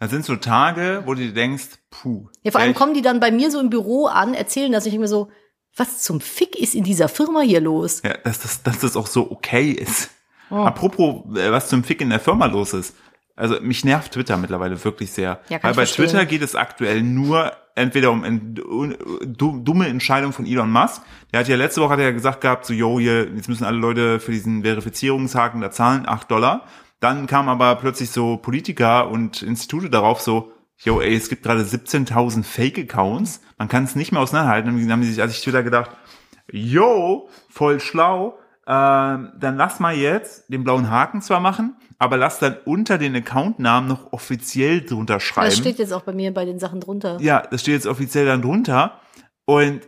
Das 0.00 0.10
sind 0.10 0.24
so 0.24 0.36
Tage, 0.36 1.02
wo 1.06 1.14
du 1.14 1.20
dir 1.22 1.32
denkst, 1.34 1.66
puh. 1.90 2.26
ja, 2.42 2.50
vor 2.50 2.60
allem 2.60 2.70
echt, 2.70 2.78
kommen 2.78 2.94
die 2.94 3.02
dann 3.02 3.20
bei 3.20 3.30
mir 3.30 3.50
so 3.50 3.60
im 3.60 3.70
Büro 3.70 4.06
an, 4.06 4.34
erzählen 4.34 4.70
das, 4.72 4.84
ich 4.86 4.90
denke 4.92 5.02
mir 5.02 5.08
so, 5.08 5.28
was 5.76 5.98
zum 6.02 6.20
Fick 6.20 6.56
ist 6.58 6.74
in 6.74 6.84
dieser 6.84 7.08
Firma 7.08 7.40
hier 7.40 7.60
los? 7.60 8.02
Ja, 8.04 8.14
dass 8.18 8.40
das, 8.40 8.62
dass 8.62 8.78
das 8.80 8.96
auch 8.96 9.06
so 9.08 9.30
okay 9.30 9.70
ist. 9.72 10.10
Oh. 10.50 10.56
Apropos, 10.56 11.24
äh, 11.36 11.50
was 11.50 11.68
zum 11.68 11.82
Fick 11.84 12.00
in 12.00 12.10
der 12.10 12.20
Firma 12.20 12.46
los 12.46 12.74
ist. 12.74 12.94
Also 13.36 13.60
mich 13.60 13.84
nervt 13.84 14.12
Twitter 14.12 14.36
mittlerweile 14.36 14.82
wirklich 14.84 15.12
sehr. 15.12 15.40
Ja, 15.48 15.58
Weil 15.62 15.72
bei 15.72 15.74
verstehen. 15.74 16.06
Twitter 16.06 16.24
geht 16.26 16.42
es 16.42 16.54
aktuell 16.54 17.02
nur 17.02 17.52
entweder 17.74 18.12
um 18.12 18.54
du- 18.54 19.58
dumme 19.60 19.88
Entscheidungen 19.88 20.32
von 20.32 20.46
Elon 20.46 20.70
Musk. 20.70 21.02
Der 21.32 21.40
hat 21.40 21.48
ja 21.48 21.56
letzte 21.56 21.80
Woche 21.80 21.94
hat 21.94 21.98
er 21.98 22.04
ja 22.06 22.10
gesagt 22.12 22.40
gehabt, 22.42 22.64
so, 22.64 22.72
yo, 22.72 23.00
hier, 23.00 23.28
jetzt 23.34 23.48
müssen 23.48 23.64
alle 23.64 23.78
Leute 23.78 24.20
für 24.20 24.30
diesen 24.30 24.62
Verifizierungshaken 24.62 25.60
da 25.60 25.70
zahlen, 25.72 26.04
8 26.06 26.30
Dollar. 26.30 26.62
Dann 27.00 27.26
kamen 27.26 27.48
aber 27.48 27.74
plötzlich 27.76 28.10
so 28.10 28.36
Politiker 28.36 29.08
und 29.10 29.42
Institute 29.42 29.90
darauf 29.90 30.20
so, 30.20 30.52
yo, 30.78 31.00
ey, 31.00 31.16
es 31.16 31.28
gibt 31.28 31.42
gerade 31.42 31.62
17.000 31.62 32.44
Fake-Accounts. 32.44 33.40
Man 33.58 33.66
kann 33.68 33.82
es 33.84 33.96
nicht 33.96 34.12
mehr 34.12 34.20
auseinanderhalten. 34.20 34.78
Dann 34.80 34.92
haben 34.92 35.00
die 35.02 35.08
sich, 35.08 35.20
als 35.20 35.32
ich 35.36 35.42
Twitter 35.42 35.64
gedacht, 35.64 35.90
yo, 36.52 37.28
voll 37.50 37.80
schlau, 37.80 38.38
ähm, 38.66 39.32
dann 39.38 39.56
lass 39.56 39.80
mal 39.80 39.94
jetzt 39.94 40.50
den 40.52 40.64
blauen 40.64 40.90
Haken 40.90 41.20
zwar 41.20 41.40
machen, 41.40 41.76
aber 41.98 42.16
lass 42.16 42.38
dann 42.38 42.56
unter 42.64 42.98
den 42.98 43.14
Accountnamen 43.14 43.88
noch 43.88 44.12
offiziell 44.12 44.80
drunter 44.80 45.20
schreiben. 45.20 45.50
Das 45.50 45.58
steht 45.58 45.78
jetzt 45.78 45.92
auch 45.92 46.02
bei 46.02 46.12
mir 46.12 46.32
bei 46.32 46.44
den 46.44 46.58
Sachen 46.58 46.80
drunter. 46.80 47.18
ja, 47.20 47.42
das 47.50 47.60
steht 47.60 47.74
jetzt 47.74 47.86
offiziell 47.86 48.26
dann 48.26 48.42
drunter. 48.42 49.00
Und 49.44 49.82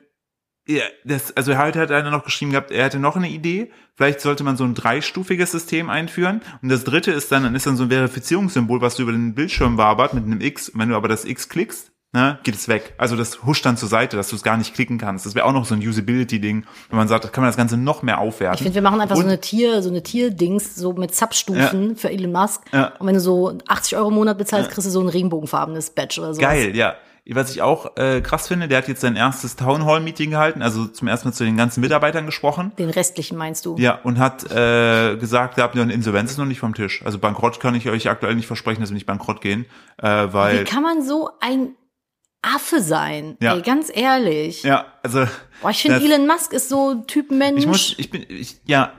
ja, 0.68 0.82
das, 1.04 1.36
also 1.36 1.56
heute 1.56 1.80
hat 1.80 1.92
einer 1.92 2.10
noch 2.10 2.24
geschrieben 2.24 2.50
gehabt, 2.50 2.72
er 2.72 2.84
hätte 2.84 2.98
noch 2.98 3.16
eine 3.16 3.28
Idee. 3.28 3.70
Vielleicht 3.94 4.20
sollte 4.20 4.42
man 4.42 4.56
so 4.56 4.64
ein 4.64 4.74
dreistufiges 4.74 5.52
System 5.52 5.88
einführen. 5.88 6.42
Und 6.60 6.70
das 6.70 6.84
dritte 6.84 7.12
ist 7.12 7.30
dann, 7.30 7.44
dann 7.44 7.54
ist 7.54 7.66
dann 7.66 7.76
so 7.76 7.84
ein 7.84 7.90
Verifizierungssymbol, 7.90 8.80
was 8.80 8.96
du 8.96 9.02
über 9.02 9.12
den 9.12 9.34
Bildschirm 9.34 9.78
wabert 9.78 10.12
mit 10.12 10.24
einem 10.24 10.40
X. 10.40 10.68
Und 10.68 10.80
wenn 10.80 10.88
du 10.88 10.96
aber 10.96 11.08
das 11.08 11.24
X 11.24 11.48
klickst, 11.48 11.92
ne, 12.16 12.38
geht 12.44 12.54
es 12.54 12.66
weg. 12.66 12.94
Also 12.96 13.14
das 13.14 13.44
huscht 13.44 13.66
dann 13.66 13.76
zur 13.76 13.90
Seite, 13.90 14.16
dass 14.16 14.28
du 14.28 14.36
es 14.36 14.42
gar 14.42 14.56
nicht 14.56 14.72
klicken 14.74 14.96
kannst. 14.96 15.26
Das 15.26 15.34
wäre 15.34 15.44
auch 15.44 15.52
noch 15.52 15.66
so 15.66 15.74
ein 15.74 15.86
Usability-Ding, 15.86 16.64
wenn 16.88 16.96
man 16.96 17.08
sagt, 17.08 17.24
da 17.24 17.28
kann 17.28 17.42
man 17.42 17.50
das 17.50 17.58
Ganze 17.58 17.76
noch 17.76 18.02
mehr 18.02 18.18
aufwerten. 18.18 18.54
Ich 18.56 18.62
finde, 18.62 18.74
wir 18.74 18.82
machen 18.82 19.00
einfach 19.02 19.16
so 19.16 19.22
Und- 19.22 19.28
eine 19.28 19.40
Tier, 19.40 19.82
so 19.82 19.90
eine 19.90 20.02
Tier-Dings, 20.02 20.74
so 20.76 20.94
mit 20.94 21.14
Substufen 21.14 21.94
für 21.96 22.10
Elon 22.10 22.32
Musk. 22.32 22.62
Ja. 22.72 22.94
Und 22.98 23.06
wenn 23.06 23.14
du 23.14 23.20
so 23.20 23.58
80 23.68 23.98
Euro 23.98 24.08
im 24.08 24.14
Monat 24.14 24.38
bezahlst, 24.38 24.70
kriegst 24.70 24.86
du 24.86 24.90
so 24.90 25.00
ein 25.00 25.08
regenbogenfarbenes 25.08 25.90
Badge 25.90 26.20
oder 26.22 26.32
so. 26.34 26.40
Geil, 26.40 26.74
ja. 26.74 26.94
Was 27.28 27.50
ich 27.50 27.60
auch 27.60 27.96
äh, 27.96 28.20
krass 28.20 28.46
finde, 28.46 28.68
der 28.68 28.78
hat 28.78 28.86
jetzt 28.86 29.00
sein 29.00 29.16
erstes 29.16 29.56
Town 29.56 29.84
Hall 29.84 29.98
Meeting 30.00 30.30
gehalten, 30.30 30.62
also 30.62 30.86
zum 30.86 31.08
ersten 31.08 31.26
Mal 31.28 31.32
zu 31.32 31.44
den 31.44 31.56
ganzen 31.56 31.80
Mitarbeitern 31.80 32.24
gesprochen. 32.24 32.70
Den 32.78 32.88
restlichen 32.88 33.36
meinst 33.36 33.66
du? 33.66 33.74
Ja, 33.78 33.98
und 34.04 34.20
hat 34.20 34.48
äh, 34.48 35.16
gesagt, 35.16 35.56
gehabt, 35.56 35.74
ja, 35.74 35.82
eine 35.82 35.92
Insolvenz 35.92 36.30
ist 36.30 36.38
noch 36.38 36.44
nicht 36.44 36.60
vom 36.60 36.72
Tisch. 36.72 37.02
Also 37.04 37.18
Bankrott 37.18 37.58
kann 37.58 37.74
ich 37.74 37.90
euch 37.90 38.08
aktuell 38.08 38.36
nicht 38.36 38.46
versprechen, 38.46 38.80
dass 38.80 38.90
wir 38.90 38.94
nicht 38.94 39.06
bankrott 39.06 39.40
gehen, 39.40 39.66
äh, 40.00 40.28
Wie 40.28 40.32
weil 40.34 40.64
kann 40.64 40.84
man 40.84 41.02
so 41.02 41.30
ein 41.40 41.70
Affe 42.42 42.80
sein? 42.80 43.36
Ja. 43.40 43.54
Ey, 43.54 43.62
ganz 43.62 43.90
ehrlich. 43.92 44.62
ja, 44.62 44.86
also 45.02 45.26
Boah, 45.62 45.70
ich 45.70 45.82
finde, 45.82 45.98
Elon 45.98 46.26
Musk 46.26 46.52
ist 46.52 46.68
so 46.68 46.90
ein 46.90 47.06
Typ 47.06 47.30
Mensch. 47.30 47.60
ich 47.60 47.66
muss, 47.66 47.94
ich 47.98 48.10
bin, 48.10 48.24
ich, 48.28 48.60
ja, 48.66 48.92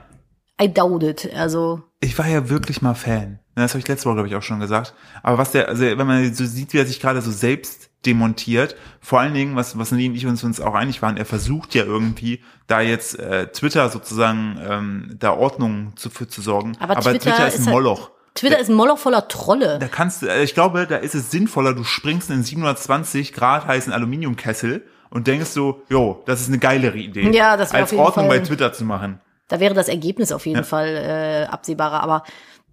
I 0.60 0.72
doubt 0.72 1.02
it. 1.04 1.30
Also, 1.34 1.82
ich 2.00 2.18
war 2.18 2.26
ja 2.26 2.48
wirklich 2.50 2.82
mal 2.82 2.94
Fan. 2.94 3.38
Das 3.54 3.72
habe 3.72 3.80
ich 3.80 3.88
letzte 3.88 4.06
Woche 4.06 4.14
glaube 4.16 4.28
ich 4.28 4.36
auch 4.36 4.42
schon 4.42 4.60
gesagt. 4.60 4.94
Aber 5.22 5.36
was 5.38 5.50
der, 5.52 5.68
also 5.68 5.82
wenn 5.84 6.06
man 6.06 6.32
so 6.34 6.44
sieht, 6.46 6.72
wie 6.72 6.78
er 6.78 6.86
sich 6.86 7.00
gerade 7.00 7.20
so 7.22 7.30
selbst 7.32 7.90
demontiert, 8.06 8.76
vor 9.00 9.18
allen 9.20 9.34
Dingen, 9.34 9.56
was 9.56 9.76
was 9.78 9.90
Nadine 9.90 10.10
und 10.10 10.16
ich 10.16 10.26
uns 10.26 10.44
uns 10.44 10.60
auch 10.60 10.74
einig 10.74 11.02
waren, 11.02 11.16
er 11.16 11.24
versucht 11.24 11.74
ja 11.74 11.84
irgendwie 11.84 12.40
da 12.68 12.80
jetzt 12.80 13.18
äh, 13.18 13.48
Twitter 13.48 13.88
sozusagen 13.88 14.58
ähm, 14.62 15.16
da 15.18 15.32
Ordnung 15.32 15.92
zu, 15.96 16.08
für 16.10 16.28
zu 16.28 16.40
sorgen. 16.40 16.76
Aber 16.78 17.00
Twitter 17.00 17.46
ist 17.48 17.54
ist 17.54 17.60
ein 17.60 17.66
halt- 17.66 17.74
Moloch. 17.74 18.10
Twitter 18.38 18.58
ist 18.58 18.68
ein 18.68 18.74
Moloch 18.74 18.98
voller 18.98 19.26
Trolle. 19.28 19.78
Da 19.78 19.88
kannst 19.88 20.22
du, 20.22 20.26
äh, 20.26 20.42
ich 20.44 20.54
glaube, 20.54 20.86
da 20.86 20.96
ist 20.96 21.14
es 21.14 21.30
sinnvoller, 21.30 21.74
du 21.74 21.84
springst 21.84 22.28
in 22.30 22.34
einen 22.36 22.44
720 22.44 23.32
Grad 23.32 23.66
heißen 23.66 23.92
Aluminiumkessel 23.92 24.82
und 25.10 25.26
denkst 25.26 25.48
so, 25.50 25.82
jo, 25.88 26.22
das 26.26 26.40
ist 26.40 26.48
eine 26.48 26.58
geilere 26.58 26.98
Idee. 26.98 27.30
Ja, 27.30 27.56
das 27.56 27.72
wäre 27.72 27.82
Als 27.82 27.88
auf 27.88 27.92
jeden 27.92 28.04
Ordnung 28.04 28.26
Fall- 28.28 28.38
bei 28.40 28.44
Twitter 28.46 28.72
zu 28.72 28.84
machen. 28.84 29.20
Da 29.48 29.60
wäre 29.60 29.74
das 29.74 29.88
Ergebnis 29.88 30.30
auf 30.30 30.44
jeden 30.46 30.64
Fall 30.64 30.88
äh, 30.88 31.46
absehbarer. 31.50 32.02
Aber 32.02 32.22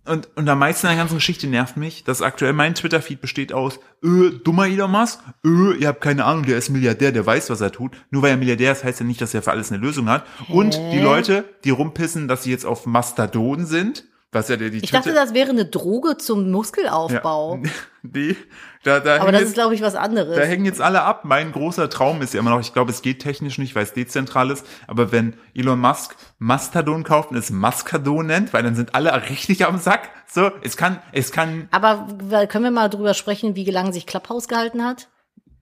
Und, 0.05 0.27
und 0.35 0.47
am 0.49 0.59
meisten 0.59 0.85
an 0.87 0.91
der 0.93 1.01
ganzen 1.03 1.15
Geschichte 1.15 1.47
nervt 1.47 1.77
mich, 1.77 2.03
dass 2.03 2.21
aktuell 2.21 2.51
mein 2.53 2.75
Twitter-Feed 2.75 3.21
besteht 3.21 3.53
aus, 3.53 3.79
äh, 4.03 4.29
dummer 4.43 4.67
Elon 4.67 4.91
Musk, 4.91 5.19
äh, 5.45 5.73
ihr 5.79 5.87
habt 5.87 6.01
keine 6.01 6.25
Ahnung, 6.25 6.45
der 6.45 6.57
ist 6.57 6.69
Milliardär, 6.69 7.11
der 7.13 7.25
weiß, 7.25 7.49
was 7.49 7.61
er 7.61 7.71
tut. 7.71 7.93
Nur 8.11 8.21
weil 8.23 8.31
er 8.31 8.37
Milliardär 8.37 8.73
ist, 8.73 8.83
heißt 8.83 8.99
ja 8.99 9.05
nicht, 9.05 9.21
dass 9.21 9.33
er 9.33 9.41
für 9.41 9.51
alles 9.51 9.71
eine 9.71 9.81
Lösung 9.81 10.09
hat. 10.09 10.25
Und 10.49 10.75
die 10.91 10.99
Leute, 10.99 11.45
die 11.63 11.69
rumpissen, 11.71 12.27
dass 12.27 12.43
sie 12.43 12.51
jetzt 12.51 12.65
auf 12.65 12.85
Mastodon 12.85 13.65
sind, 13.65 14.03
was 14.35 14.49
ja 14.49 14.57
der 14.57 14.69
die 14.69 14.77
ich 14.83 14.91
dachte, 14.91 15.13
das 15.13 15.33
wäre 15.33 15.49
eine 15.49 15.65
Droge 15.65 16.17
zum 16.17 16.51
Muskelaufbau. 16.51 17.59
die, 18.03 18.35
da, 18.83 18.99
da 18.99 19.19
Aber 19.21 19.31
das 19.31 19.41
jetzt- 19.41 19.49
ist, 19.49 19.53
glaube 19.55 19.73
ich, 19.73 19.81
was 19.81 19.95
anderes. 19.95 20.35
Da 20.37 20.43
hängen 20.43 20.65
jetzt 20.65 20.81
alle 20.81 21.01
ab. 21.01 21.21
Mein 21.25 21.51
großer 21.51 21.89
Traum 21.89 22.21
ist 22.21 22.33
ja 22.35 22.39
immer 22.39 22.51
noch, 22.51 22.59
ich 22.59 22.73
glaube, 22.73 22.91
es 22.91 23.01
geht 23.01 23.19
technisch 23.23 23.57
nicht, 23.57 23.73
weil 23.75 23.83
es 23.83 23.93
dezentral 23.93 24.51
ist, 24.51 24.65
aber 24.87 25.11
wenn 25.11 25.33
Elon 25.55 25.79
Musk 25.79 26.15
Mastodon 26.37 27.03
kauft 27.03 27.31
und 27.31 27.37
es 27.37 27.49
Maskadon 27.49 28.27
nennt, 28.27 28.53
weil 28.53 28.61
dann 28.61 28.75
sind 28.75 28.93
alle 28.93 29.11
richtig 29.29 29.65
am 29.65 29.79
Sack. 29.79 30.09
So, 30.31 30.51
es 30.61 30.77
kann, 30.77 30.99
es 31.13 31.31
kann 31.31 31.67
Aber 31.71 32.07
können 32.47 32.65
wir 32.65 32.71
mal 32.71 32.89
drüber 32.89 33.13
sprechen, 33.15 33.55
wie 33.55 33.65
lange 33.71 33.91
sich 33.93 34.05
Clubhouse 34.05 34.47
gehalten 34.47 34.83
hat? 34.83 35.07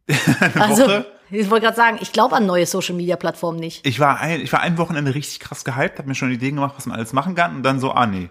eine 0.07 0.61
Also, 0.61 0.83
Woche. 0.83 1.05
ich 1.31 1.49
wollte 1.49 1.65
gerade 1.65 1.77
sagen, 1.77 1.97
ich 2.01 2.11
glaube 2.11 2.35
an 2.35 2.45
neue 2.45 2.65
Social 2.65 2.95
Media 2.95 3.15
Plattformen 3.15 3.57
nicht. 3.59 3.87
Ich 3.87 3.99
war 4.01 4.19
ein, 4.19 4.41
ich 4.41 4.51
war 4.51 4.59
ein 4.61 4.77
Wochenende 4.77 5.15
richtig 5.15 5.39
krass 5.39 5.63
gehypt, 5.63 5.97
habe 5.99 6.09
mir 6.09 6.15
schon 6.15 6.29
Ideen 6.31 6.55
gemacht, 6.55 6.73
was 6.75 6.85
man 6.87 6.97
alles 6.97 7.13
machen 7.13 7.35
kann 7.35 7.55
und 7.55 7.63
dann 7.63 7.79
so, 7.79 7.91
ah 7.91 8.05
nee. 8.05 8.29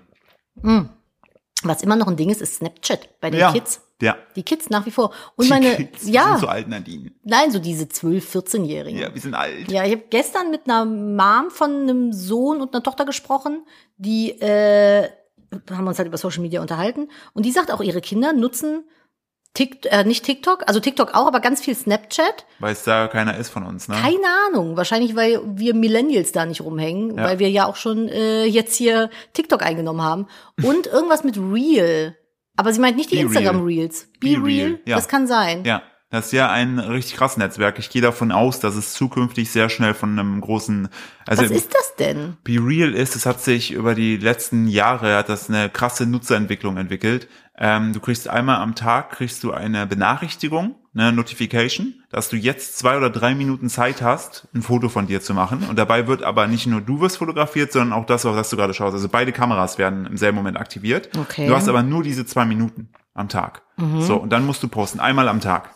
Was 1.65 1.83
immer 1.83 1.97
noch 1.97 2.09
ein 2.09 2.17
Ding 2.17 2.31
ist, 2.31 2.43
ist 2.43 2.57
Snapchat 2.57 3.21
bei 3.21 3.31
den 3.31 3.41
Ja. 3.41 3.53
Kids. 3.53 3.81
Ja. 4.01 4.17
Die 4.35 4.43
Kids 4.43 4.69
nach 4.69 4.85
wie 4.85 4.91
vor. 4.91 5.13
Und 5.37 5.45
Die 5.47 5.51
meine, 5.51 5.77
Kids, 5.77 6.09
ja, 6.09 6.31
sind 6.33 6.41
so 6.41 6.47
alt, 6.49 6.67
Nadine. 6.69 7.13
nein, 7.23 7.53
so 7.53 7.61
diese 7.61 7.85
12-, 7.85 8.21
14-Jährigen. 8.33 8.99
Ja, 9.01 9.15
wir 9.15 9.21
sind 9.21 9.35
alt. 9.35 9.71
Ja, 9.71 9.85
ich 9.85 9.93
habe 9.93 10.03
gestern 10.11 10.51
mit 10.51 10.63
einer 10.69 10.85
Mom 10.85 11.51
von 11.51 11.71
einem 11.83 12.13
Sohn 12.13 12.61
und 12.61 12.75
einer 12.75 12.83
Tochter 12.83 13.05
gesprochen, 13.05 13.65
die 13.99 14.31
äh, 14.41 15.09
haben 15.71 15.87
uns 15.87 15.99
halt 15.99 16.09
über 16.09 16.19
Social 16.19 16.43
Media 16.43 16.61
unterhalten 16.61 17.09
und 17.33 17.47
die 17.47 17.53
sagt 17.53 17.71
auch, 17.71 17.81
ihre 17.81 18.01
Kinder 18.01 18.33
nutzen 18.33 18.85
Tik 19.55 19.87
äh, 19.91 20.05
nicht 20.05 20.25
TikTok, 20.25 20.63
also 20.67 20.81
TikTok 20.81 21.15
auch, 21.15 21.27
aber 21.27 21.41
ganz 21.41 21.61
viel 21.61 21.75
Snapchat. 21.75 22.47
Weil 22.59 22.73
es 22.73 22.85
da 22.85 23.07
keiner 23.09 23.37
ist 23.37 23.51
von 23.51 23.65
uns, 23.65 23.87
ne? 23.87 23.97
Keine 24.01 24.27
Ahnung, 24.49 24.79
wahrscheinlich 24.79 25.15
weil 25.15 25.41
wir 25.45 25.75
Millennials 25.75 26.33
da 26.33 26.47
nicht 26.47 26.63
rumhängen, 26.63 27.19
Ja. 27.19 27.25
weil 27.25 27.39
wir 27.39 27.51
ja 27.51 27.67
auch 27.67 27.77
schon 27.77 28.09
äh, 28.09 28.45
jetzt 28.47 28.75
hier 28.77 29.11
TikTok 29.35 29.63
eingenommen 29.63 30.01
haben 30.03 30.27
und 30.63 30.87
irgendwas 30.93 31.23
mit 31.23 31.37
Real. 31.37 32.17
Aber 32.57 32.73
sie 32.73 32.81
meint 32.81 32.97
nicht 32.97 33.11
die 33.11 33.17
Be 33.17 33.23
Instagram 33.23 33.57
Real. 33.57 33.81
Reels. 33.81 34.09
Be, 34.21 34.29
Be 34.29 34.33
Real, 34.37 34.45
Real, 34.45 34.81
ja. 34.87 34.97
das 34.97 35.09
kann 35.09 35.27
sein. 35.27 35.65
Ja, 35.65 35.83
das 36.09 36.27
ist 36.27 36.33
ja 36.33 36.51
ein 36.51 36.79
richtig 36.79 37.17
krasses 37.17 37.37
Netzwerk. 37.39 37.79
Ich 37.79 37.89
gehe 37.91 38.03
davon 38.03 38.33
aus, 38.33 38.61
dass 38.61 38.75
es 38.77 38.93
zukünftig 38.95 39.51
sehr 39.51 39.69
schnell 39.69 39.95
von 39.95 40.19
einem 40.19 40.41
großen, 40.41 40.89
also 41.27 41.43
Was 41.43 41.51
ist 41.51 41.75
das 41.75 41.97
denn? 41.97 42.37
Be 42.45 42.59
Real 42.59 42.95
ist, 42.95 43.17
es 43.17 43.27
hat 43.27 43.43
sich 43.43 43.73
über 43.73 43.95
die 43.95 44.17
letzten 44.17 44.67
Jahre, 44.67 45.17
hat 45.17 45.29
das 45.31 45.49
eine 45.49 45.69
krasse 45.71 46.07
Nutzerentwicklung 46.07 46.77
entwickelt. 46.77 47.29
Ähm, 47.65 47.93
du 47.93 48.01
kriegst 48.01 48.27
einmal 48.27 48.57
am 48.57 48.75
Tag, 48.75 49.11
kriegst 49.11 49.45
du 49.45 49.53
eine 49.53 49.87
Benachrichtigung, 49.87 50.75
eine 50.95 51.13
Notification, 51.13 51.95
dass 52.11 52.29
du 52.29 52.35
jetzt 52.37 52.77
zwei 52.77 52.97
oder 52.97 53.09
drei 53.09 53.37
Minuten 53.37 53.69
Zeit 53.69 54.03
hast, 54.03 54.49
ein 54.53 54.63
Foto 54.63 54.89
von 54.89 55.07
dir 55.07 55.21
zu 55.21 55.33
machen. 55.33 55.63
Und 55.71 55.79
dabei 55.79 56.09
wird 56.09 56.25
aber 56.25 56.49
nicht 56.49 56.67
nur 56.67 56.81
du 56.81 57.01
wirst 57.01 57.19
fotografiert, 57.19 57.71
sondern 57.71 57.93
auch 57.97 58.05
das, 58.05 58.27
auf 58.27 58.35
das 58.35 58.51
du 58.51 58.57
gerade 58.57 58.75
schaust. 58.75 58.95
Also 58.95 59.09
beide 59.09 59.31
Kameras 59.31 59.79
werden 59.79 60.07
im 60.07 60.17
selben 60.17 60.37
Moment 60.37 60.57
aktiviert. 60.57 61.17
Okay. 61.17 61.47
Du 61.47 61.55
hast 61.55 61.69
aber 61.69 61.85
nur 61.85 62.03
diese 62.03 62.27
zwei 62.27 62.45
Minuten 62.45 62.89
am 63.15 63.29
Tag. 63.29 63.63
So, 64.01 64.17
und 64.17 64.31
dann 64.31 64.45
musst 64.45 64.65
du 64.65 64.69
posten, 64.69 64.99
einmal 64.99 65.29
am 65.29 65.41
Tag. 65.41 65.71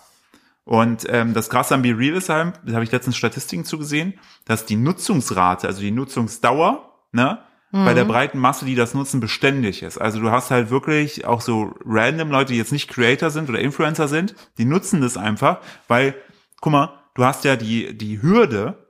Und 0.65 1.07
ähm, 1.09 1.35
das 1.35 1.49
Krasse 1.49 1.77
an 1.77 1.83
Be 1.83 1.97
Real 1.97 2.17
ist 2.17 2.29
halt, 2.29 2.55
da 2.65 2.73
habe 2.73 2.83
ich 2.83 2.91
letztens 2.91 3.17
Statistiken 3.17 3.65
zugesehen, 3.65 4.15
dass 4.45 4.67
die 4.67 4.75
Nutzungsrate, 4.75 5.69
also 5.69 5.81
die 5.81 5.93
Nutzungsdauer, 5.93 6.95
ne, 7.13 7.39
bei 7.73 7.95
der 7.95 8.05
breiten 8.05 8.39
Masse, 8.39 8.65
die 8.65 8.75
das 8.75 8.95
nutzen, 8.95 9.21
beständig 9.21 9.83
ist. 9.83 9.99
Also 9.99 10.21
du 10.21 10.31
hast 10.31 10.51
halt 10.51 10.71
wirklich 10.71 11.27
auch 11.27 11.41
so 11.41 11.75
random 11.85 12.31
Leute, 12.31 12.53
die 12.53 12.59
jetzt 12.59 12.73
nicht 12.73 12.89
Creator 12.89 13.31
sind 13.31 13.49
oder 13.49 13.59
Influencer 13.59 14.09
sind, 14.09 14.35
die 14.57 14.65
nutzen 14.65 15.01
das 15.01 15.17
einfach, 15.17 15.59
weil, 15.89 16.15
guck 16.61 16.73
mal, 16.73 17.03
du 17.15 17.25
hast 17.25 17.45
ja 17.45 17.57
die, 17.57 17.97
die 17.97 18.23
Hürde, 18.23 18.87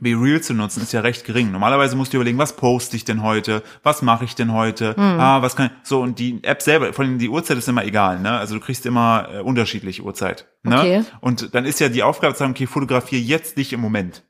Be 0.00 0.10
Real 0.10 0.40
zu 0.40 0.54
nutzen, 0.54 0.82
ist 0.82 0.92
ja 0.92 1.00
recht 1.00 1.24
gering. 1.24 1.52
Normalerweise 1.52 1.96
musst 1.96 2.12
du 2.12 2.16
überlegen, 2.16 2.36
was 2.36 2.56
poste 2.56 2.96
ich 2.96 3.04
denn 3.04 3.22
heute? 3.22 3.62
Was 3.84 4.02
mache 4.02 4.24
ich 4.24 4.34
denn 4.34 4.52
heute? 4.52 4.96
Ah, 4.98 5.40
was 5.40 5.54
kann 5.56 5.66
ich? 5.66 5.72
So, 5.88 6.00
und 6.02 6.18
die 6.18 6.42
App 6.42 6.62
selber, 6.62 6.92
vor 6.92 7.04
allem 7.04 7.18
die 7.18 7.28
Uhrzeit 7.28 7.58
ist 7.58 7.68
immer 7.68 7.84
egal, 7.84 8.20
ne? 8.20 8.32
Also 8.32 8.54
du 8.54 8.60
kriegst 8.60 8.86
immer 8.86 9.28
äh, 9.32 9.40
unterschiedliche 9.40 10.02
Uhrzeit. 10.02 10.48
Ne? 10.62 10.78
Okay. 10.78 11.04
Und 11.20 11.54
dann 11.54 11.64
ist 11.64 11.78
ja 11.80 11.88
die 11.88 12.02
Aufgabe 12.02 12.34
zu 12.34 12.40
sagen, 12.40 12.52
okay, 12.52 12.66
fotografiere 12.66 13.22
jetzt 13.22 13.56
dich 13.56 13.72
im 13.72 13.80
Moment. 13.80 14.24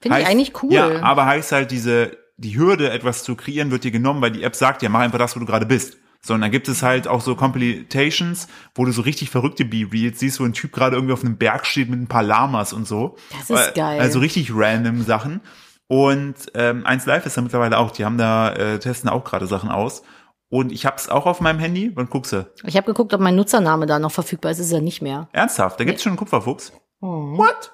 Finde 0.00 0.20
ich 0.20 0.26
eigentlich 0.26 0.62
cool. 0.62 0.72
Ja, 0.72 1.02
aber 1.02 1.26
heißt 1.26 1.52
halt, 1.52 1.70
diese, 1.72 2.16
die 2.40 2.56
Hürde, 2.58 2.90
etwas 2.90 3.22
zu 3.22 3.36
kreieren, 3.36 3.70
wird 3.70 3.84
dir 3.84 3.90
genommen, 3.90 4.20
weil 4.22 4.30
die 4.30 4.42
App 4.42 4.56
sagt 4.56 4.82
ja, 4.82 4.88
mach 4.88 5.00
einfach 5.00 5.18
das, 5.18 5.36
wo 5.36 5.40
du 5.40 5.46
gerade 5.46 5.66
bist. 5.66 5.98
So, 6.22 6.34
und 6.34 6.42
dann 6.42 6.50
gibt 6.50 6.68
es 6.68 6.82
halt 6.82 7.08
auch 7.08 7.22
so 7.22 7.34
Compilations, 7.34 8.46
wo 8.74 8.84
du 8.84 8.92
so 8.92 9.02
richtig 9.02 9.30
verrückte 9.30 9.64
B-Reels 9.64 10.18
siehst, 10.18 10.38
wo 10.40 10.44
ein 10.44 10.52
Typ 10.52 10.72
gerade 10.72 10.96
irgendwie 10.96 11.14
auf 11.14 11.24
einem 11.24 11.38
Berg 11.38 11.64
steht 11.66 11.88
mit 11.88 11.98
ein 11.98 12.08
paar 12.08 12.22
Lamas 12.22 12.72
und 12.72 12.86
so. 12.86 13.16
Das 13.38 13.48
ist 13.48 13.68
Äh, 13.68 13.72
geil. 13.74 14.00
Also 14.00 14.18
richtig 14.18 14.50
random 14.54 15.02
Sachen. 15.02 15.40
Und 15.86 16.34
ähm, 16.54 16.84
1 16.86 17.06
Live 17.06 17.26
ist 17.26 17.36
da 17.36 17.40
mittlerweile 17.40 17.78
auch, 17.78 17.90
die 17.90 18.04
haben 18.04 18.18
da, 18.18 18.52
äh, 18.52 18.78
testen 18.78 19.08
auch 19.08 19.24
gerade 19.24 19.46
Sachen 19.46 19.70
aus. 19.70 20.02
Und 20.50 20.72
ich 20.72 20.84
hab's 20.84 21.08
auch 21.08 21.26
auf 21.26 21.40
meinem 21.40 21.58
Handy. 21.58 21.92
Wann 21.94 22.10
guckst 22.10 22.32
du? 22.32 22.46
Ich 22.64 22.76
habe 22.76 22.86
geguckt, 22.86 23.14
ob 23.14 23.20
mein 23.20 23.36
Nutzername 23.36 23.86
da 23.86 23.98
noch 23.98 24.12
verfügbar 24.12 24.52
ist. 24.52 24.58
Ist 24.58 24.72
er 24.72 24.80
nicht 24.80 25.00
mehr. 25.00 25.28
Ernsthaft? 25.32 25.80
Da 25.80 25.84
gibt's 25.84 26.02
schon 26.02 26.10
einen 26.10 26.18
Kupferfuchs? 26.18 26.72
Oh. 27.00 27.36
What? 27.38 27.72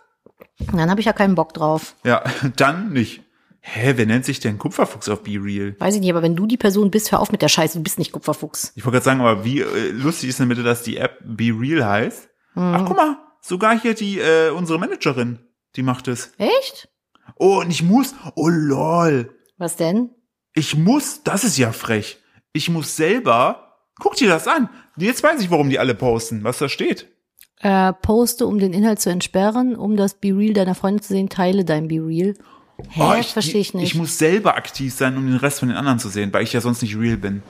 Dann 0.72 0.90
habe 0.90 1.00
ich 1.00 1.06
ja 1.06 1.12
keinen 1.12 1.34
Bock 1.34 1.52
drauf. 1.52 1.94
Ja, 2.04 2.22
dann 2.56 2.90
nicht. 2.92 3.22
Hä, 3.68 3.94
wer 3.96 4.06
nennt 4.06 4.24
sich 4.24 4.38
denn 4.38 4.58
Kupferfuchs 4.58 5.08
auf 5.08 5.24
B-Real? 5.24 5.74
Weiß 5.80 5.96
ich 5.96 6.00
nicht, 6.00 6.10
aber 6.10 6.22
wenn 6.22 6.36
du 6.36 6.46
die 6.46 6.56
Person 6.56 6.92
bist, 6.92 7.10
hör 7.10 7.18
auf 7.18 7.32
mit 7.32 7.42
der 7.42 7.48
Scheiße, 7.48 7.78
du 7.78 7.82
bist 7.82 7.98
nicht 7.98 8.12
Kupferfuchs. 8.12 8.72
Ich 8.76 8.84
wollte 8.84 8.94
gerade 8.98 9.04
sagen, 9.04 9.20
aber 9.20 9.44
wie 9.44 9.60
äh, 9.60 9.90
lustig 9.90 10.28
ist 10.28 10.38
denn 10.38 10.48
bitte, 10.48 10.62
dass 10.62 10.84
die 10.84 10.98
App 10.98 11.18
Be 11.24 11.46
Real 11.52 11.84
heißt? 11.84 12.28
Ach, 12.54 12.84
guck 12.86 12.96
mal, 12.96 13.18
sogar 13.40 13.78
hier 13.78 13.94
die, 13.94 14.20
äh, 14.20 14.50
unsere 14.50 14.78
Managerin, 14.78 15.40
die 15.74 15.82
macht 15.82 16.06
es. 16.06 16.32
Echt? 16.38 16.88
Oh, 17.38 17.58
und 17.60 17.70
ich 17.70 17.82
muss, 17.82 18.14
oh 18.36 18.48
lol, 18.48 19.34
Was 19.58 19.74
denn? 19.76 20.10
ich 20.54 20.76
muss, 20.76 21.24
das 21.24 21.42
ist 21.42 21.58
ja 21.58 21.72
frech. 21.72 22.18
Ich 22.52 22.70
muss 22.70 22.94
selber, 22.96 23.74
guck 23.98 24.14
dir 24.14 24.28
das 24.28 24.46
an. 24.46 24.70
Jetzt 24.96 25.24
weiß 25.24 25.40
ich, 25.42 25.50
warum 25.50 25.68
die 25.70 25.80
alle 25.80 25.96
posten, 25.96 26.44
was 26.44 26.58
da 26.58 26.68
steht. 26.68 27.08
Äh, 27.60 27.92
poste, 27.94 28.46
um 28.46 28.58
den 28.60 28.72
Inhalt 28.72 29.00
zu 29.00 29.10
entsperren, 29.10 29.74
um 29.74 29.96
das 29.96 30.14
Be 30.14 30.28
Real 30.28 30.54
deiner 30.54 30.74
Freunde 30.76 31.02
zu 31.02 31.08
sehen, 31.14 31.28
teile 31.28 31.64
dein 31.64 31.88
Be 31.88 31.96
Real. 31.96 32.34
Hä? 32.90 33.00
Oh, 33.02 33.22
Verstehe 33.22 33.60
ich 33.60 33.74
nicht. 33.74 33.84
Ich 33.84 33.94
muss 33.94 34.18
selber 34.18 34.56
aktiv 34.56 34.92
sein, 34.94 35.16
um 35.16 35.26
den 35.26 35.36
Rest 35.36 35.60
von 35.60 35.68
den 35.68 35.76
anderen 35.76 35.98
zu 35.98 36.08
sehen, 36.08 36.32
weil 36.32 36.42
ich 36.44 36.52
ja 36.52 36.60
sonst 36.60 36.82
nicht 36.82 36.96
real 36.96 37.16
bin. 37.16 37.42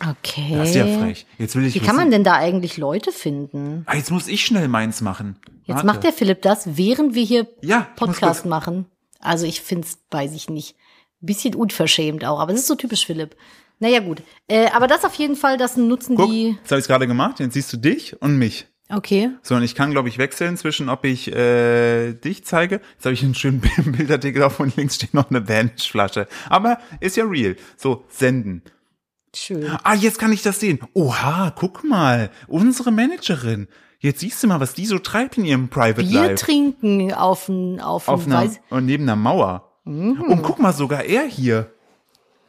okay. 0.00 0.54
Das 0.56 0.70
ist 0.70 0.74
ja 0.76 0.86
frech. 0.86 1.26
Jetzt 1.38 1.54
will 1.56 1.64
ich 1.64 1.74
Wie 1.74 1.80
kann 1.80 1.96
man 1.96 2.10
denn 2.10 2.24
da 2.24 2.34
eigentlich 2.34 2.76
Leute 2.76 3.12
finden? 3.12 3.84
ah, 3.86 3.96
jetzt 3.96 4.10
muss 4.10 4.26
ich 4.28 4.44
schnell 4.44 4.68
meins 4.68 5.00
machen. 5.00 5.36
Jetzt 5.64 5.76
Warte. 5.76 5.86
macht 5.86 6.04
der 6.04 6.12
Philipp 6.12 6.42
das, 6.42 6.76
während 6.76 7.14
wir 7.14 7.24
hier 7.24 7.46
Ja, 7.62 7.88
ich 7.90 7.96
Podcast 7.96 8.46
machen. 8.46 8.86
Also 9.20 9.46
ich 9.46 9.60
find's, 9.62 9.98
weiß 10.10 10.32
ich 10.34 10.50
nicht, 10.50 10.76
bisschen 11.20 11.54
unverschämt 11.54 12.24
auch, 12.24 12.38
aber 12.40 12.52
es 12.52 12.60
ist 12.60 12.66
so 12.66 12.74
typisch 12.74 13.06
Philipp. 13.06 13.36
Naja 13.78 14.00
gut, 14.00 14.22
äh, 14.48 14.68
aber 14.70 14.86
das 14.86 15.04
auf 15.04 15.14
jeden 15.14 15.36
Fall, 15.36 15.56
das 15.56 15.76
nutzen 15.76 16.16
Guck, 16.16 16.30
die. 16.30 16.56
jetzt 16.60 16.70
habe 16.70 16.80
ich 16.80 16.86
gerade 16.86 17.06
gemacht, 17.06 17.40
jetzt 17.40 17.54
siehst 17.54 17.72
du 17.72 17.76
dich 17.76 18.20
und 18.20 18.36
mich. 18.38 18.66
Okay. 18.90 19.30
So, 19.42 19.54
und 19.54 19.62
ich 19.62 19.74
kann, 19.74 19.92
glaube 19.92 20.08
ich, 20.08 20.18
wechseln 20.18 20.56
zwischen, 20.56 20.88
ob 20.88 21.04
ich 21.04 21.32
äh, 21.32 22.12
dich 22.12 22.44
zeige. 22.44 22.80
Jetzt 22.94 23.04
habe 23.04 23.14
ich 23.14 23.22
einen 23.22 23.34
schönen 23.34 23.60
Bildartikel 23.86 24.42
auf 24.42 24.60
und 24.60 24.76
links 24.76 24.96
steht 24.96 25.14
noch 25.14 25.30
eine 25.30 25.48
Vanish-Flasche. 25.48 26.28
Aber 26.50 26.78
ist 27.00 27.16
ja 27.16 27.24
real. 27.24 27.56
So, 27.76 28.04
senden. 28.08 28.62
Schön. 29.34 29.68
Ah, 29.82 29.94
jetzt 29.94 30.18
kann 30.18 30.32
ich 30.32 30.42
das 30.42 30.60
sehen. 30.60 30.78
Oha, 30.92 31.52
guck 31.56 31.82
mal. 31.82 32.30
Unsere 32.46 32.92
Managerin. 32.92 33.68
Jetzt 33.98 34.20
siehst 34.20 34.42
du 34.42 34.46
mal, 34.48 34.60
was 34.60 34.74
die 34.74 34.84
so 34.86 34.98
treibt 34.98 35.38
in 35.38 35.46
ihrem 35.46 35.68
Private 35.68 36.02
Bier 36.06 36.20
Life. 36.26 36.34
trinken 36.44 37.12
auf 37.14 37.48
ein, 37.48 37.80
auf, 37.80 38.06
Auf 38.06 38.26
ein 38.26 38.32
einer, 38.32 38.44
Weiß. 38.44 38.60
und 38.70 38.84
neben 38.84 39.04
einer 39.04 39.16
Mauer. 39.16 39.72
Mhm. 39.84 40.20
Und 40.20 40.42
guck 40.42 40.58
mal, 40.58 40.72
sogar 40.74 41.04
er 41.04 41.24
hier. 41.24 41.72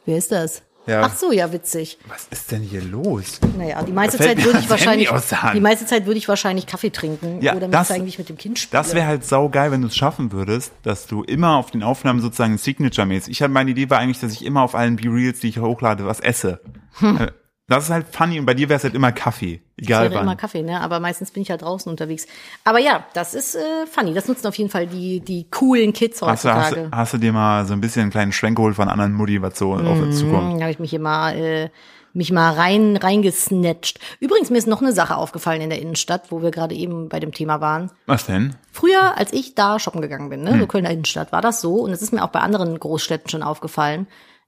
Wer 0.06 0.18
ist 0.18 0.32
das? 0.34 0.64
Ja. 0.88 1.02
Ach 1.04 1.16
so, 1.16 1.32
ja, 1.32 1.52
witzig. 1.52 1.98
Was 2.08 2.28
ist 2.30 2.52
denn 2.52 2.62
hier 2.62 2.82
los? 2.82 3.40
Naja, 3.58 3.82
die 3.84 3.92
meiste 3.92 4.18
Zeit 4.18 4.44
würde 4.44 4.60
ich 4.60 4.70
wahrscheinlich, 4.70 5.10
die 5.54 5.60
meiste 5.60 5.86
Zeit 5.86 6.06
würde 6.06 6.18
ich 6.18 6.28
wahrscheinlich 6.28 6.68
Kaffee 6.68 6.90
trinken 6.92 7.42
Ja, 7.42 7.56
oder 7.56 7.68
mich 7.68 7.76
das- 7.76 7.92
eigentlich 7.92 8.18
mit 8.20 8.30
dem 8.30 8.38
Kind 8.38 8.60
spielen. 8.60 8.82
Das 8.84 8.94
wäre 8.94 9.08
halt 9.08 9.26
saugeil, 9.26 9.72
wenn 9.72 9.82
du 9.82 9.88
es 9.88 9.96
schaffen 9.96 10.32
würdest, 10.32 10.72
dass 10.84 11.08
du 11.08 11.24
immer 11.24 11.56
auf 11.58 11.72
den 11.72 11.84
Aufnahmen 11.84 12.22
sozusagen 12.22 12.58
Signature-mäßig. 12.58 13.32
Ich 13.32 13.42
habe 13.42 13.52
meine 13.54 13.72
Idee 13.72 13.90
war 13.90 14.00
eigentlich, 14.00 14.20
dass 14.20 14.32
ich 14.32 14.46
immer 14.46 14.62
auf 14.62 14.76
allen 14.76 14.96
B-Reels, 14.98 15.40
die 15.40 15.50
ich 15.50 15.60
hochlade, 15.60 16.06
was 16.06 16.20
esse. 16.20 16.60
Äh, 17.02 17.28
Das 17.68 17.86
ist 17.86 17.90
halt 17.90 18.06
funny 18.12 18.38
und 18.40 18.46
bei 18.46 18.54
dir 18.54 18.70
wäre 18.70 18.78
es 18.78 18.84
halt 18.84 18.94
immer 18.94 19.12
Kaffee. 19.12 19.62
Egal 19.78 20.04
wäre 20.06 20.16
wann. 20.16 20.24
immer 20.24 20.36
Kaffee, 20.36 20.62
ne? 20.62 20.80
Aber 20.82 21.00
meistens 21.00 21.32
bin 21.32 21.42
ich 21.42 21.48
ja 21.48 21.58
draußen 21.58 21.90
unterwegs. 21.90 22.28
Aber 22.64 22.78
ja, 22.80 23.06
das 23.14 23.34
ist 23.34 23.56
äh, 23.56 23.88
funny. 23.88 24.14
Das 24.14 24.28
nutzen 24.28 24.46
auf 24.46 24.56
jeden 24.56 24.70
Fall 24.70 24.86
die, 24.86 25.20
die 25.20 25.50
coolen 25.50 25.92
Kids 25.92 26.22
Hast 26.22 26.46
du, 26.46 26.50
hast, 26.50 26.58
heutzutage. 26.70 26.90
du- 26.92 26.96
hast 26.98 27.14
du 27.14 27.18
dir 27.18 27.34
mal 27.34 27.66
so 27.66 27.74
ein 27.74 27.82
bisschen 27.82 28.04
einen 28.04 28.12
kleinen 28.12 28.32
Schwenk 28.32 28.58
geholt 28.58 28.76
von 28.76 28.88
anderen 28.88 29.14
Mutti, 29.14 29.42
was 29.42 29.58
so 29.58 29.74
auf 29.74 30.00
uns 30.00 30.20
zukommt? 30.20 30.58
Da 30.58 30.62
habe 30.62 30.72
ich 30.72 30.80
mich 30.80 30.94
immer 30.94 31.34
äh, 31.36 31.70
mich 32.14 32.32
mal 32.32 32.54
rein 32.54 32.98
reingesnatcht. 32.98 34.00
Übrigens 34.20 34.50
mir 34.52 34.58
ist 34.60 34.68
noch 34.68 34.82
eine 34.82 34.94
Sache 34.94 35.18
aufgefallen 35.18 35.62
in 35.62 35.70
der 35.72 35.82
Innenstadt, 35.82 36.32
wo 36.32 36.42
wir 36.44 36.52
gerade 36.52 36.76
eben 36.76 37.10
bei 37.10 37.20
dem 37.20 37.32
Thema 37.34 37.62
waren. 37.62 37.92
Was 38.06 38.28
denn? 38.28 38.56
Früher, 38.72 39.18
als 39.18 39.34
ich 39.34 39.56
da 39.56 39.80
shoppen 39.80 40.02
gegangen 40.02 40.30
bin, 40.30 40.44
ne, 40.44 40.52
Hm. 40.52 40.60
so 40.62 40.68
Kölner 40.68 40.92
Innenstadt, 40.92 41.32
war 41.32 41.42
das 41.42 41.62
so 41.62 41.78
und 41.78 41.92
es 41.92 42.02
ist 42.04 42.14
mir 42.14 42.24
auch 42.24 42.30
bei 42.30 42.40
anderen 42.42 42.80
Großstädten 42.80 43.30
schon 43.30 43.44
aufgefallen. 43.44 44.08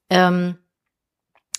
Ähm, 0.09 0.55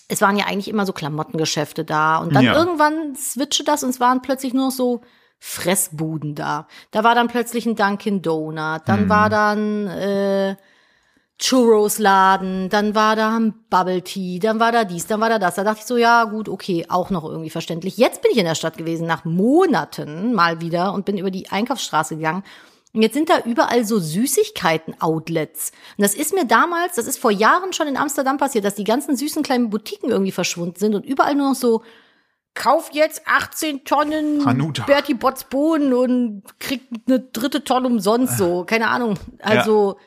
es 0.09 0.19
waren 0.21 0.35
ja 0.37 0.45
eigentlich 0.47 0.67
immer 0.67 0.85
so 0.85 0.91
Klamottengeschäfte 0.93 1.85
da 1.85 2.17
und 2.17 2.35
dann 2.35 2.43
Ja. 2.43 2.55
irgendwann 2.55 3.15
switchte 3.15 3.63
das 3.63 3.83
und 3.83 3.91
es 3.91 3.99
waren 3.99 4.21
plötzlich 4.21 4.53
nur 4.53 4.65
noch 4.65 4.71
so 4.71 5.01
Fressbuden 5.39 6.35
da. 6.35 6.67
Da 6.91 7.03
war 7.05 7.15
dann 7.15 7.29
plötzlich 7.29 7.65
ein 7.65 7.75
Dunkin' 7.77 8.21
Donut, 8.21 8.81
dann 8.85 9.01
Hm. 9.03 9.09
war 9.09 9.29
dann 9.29 9.87
äh, 9.87 10.55
Churros-Laden, 11.37 12.69
dann 12.69 12.95
war 12.95 13.15
da 13.15 13.35
ein 13.37 13.53
Bubble 13.69 14.01
Tea, 14.03 14.39
dann 14.39 14.59
war 14.59 14.71
da 14.71 14.83
dies, 14.83 15.07
dann 15.07 15.21
war 15.21 15.29
da 15.29 15.39
das. 15.39 15.55
Da 15.55 15.63
dachte 15.63 15.79
ich 15.79 15.85
so, 15.85 15.95
ja 15.97 16.25
gut, 16.25 16.49
okay, 16.49 16.85
auch 16.89 17.09
noch 17.09 17.23
irgendwie 17.23 17.49
verständlich. 17.49 17.97
Jetzt 17.97 18.21
bin 18.21 18.31
ich 18.31 18.37
in 18.37 18.45
der 18.45 18.55
Stadt 18.55 18.77
gewesen, 18.77 19.07
nach 19.07 19.25
Monaten 19.25 20.33
mal 20.33 20.59
wieder 20.61 20.93
und 20.93 21.05
bin 21.05 21.17
über 21.17 21.31
die 21.31 21.49
Einkaufsstraße 21.49 22.17
gegangen. 22.17 22.43
Und 22.93 23.03
jetzt 23.03 23.13
sind 23.13 23.29
da 23.29 23.41
überall 23.45 23.85
so 23.85 23.99
Süßigkeiten-Outlets. 23.99 25.71
Und 25.97 26.01
das 26.01 26.15
ist 26.15 26.33
mir 26.33 26.45
damals, 26.45 26.95
das 26.95 27.05
ist 27.05 27.19
vor 27.19 27.31
Jahren 27.31 27.71
schon 27.71 27.87
in 27.87 27.97
Amsterdam 27.97 28.37
passiert, 28.37 28.65
dass 28.65 28.75
die 28.75 28.83
ganzen 28.83 29.15
süßen 29.15 29.43
kleinen 29.43 29.69
Boutiquen 29.69 30.09
irgendwie 30.09 30.31
verschwunden 30.31 30.79
sind 30.79 30.95
und 30.95 31.05
überall 31.05 31.35
nur 31.35 31.49
noch 31.49 31.55
so, 31.55 31.83
kauf 32.55 32.89
jetzt 32.91 33.21
18 33.25 33.85
Tonnen 33.85 34.45
Hanuta. 34.45 34.85
Bertie 34.85 35.13
Botts 35.13 35.43
Bohnen 35.43 35.93
und 35.93 36.43
krieg 36.59 36.81
eine 37.07 37.19
dritte 37.19 37.63
Tonne 37.63 37.87
umsonst 37.87 38.37
so. 38.37 38.65
Keine 38.65 38.87
Ahnung. 38.89 39.19
Also, 39.39 39.97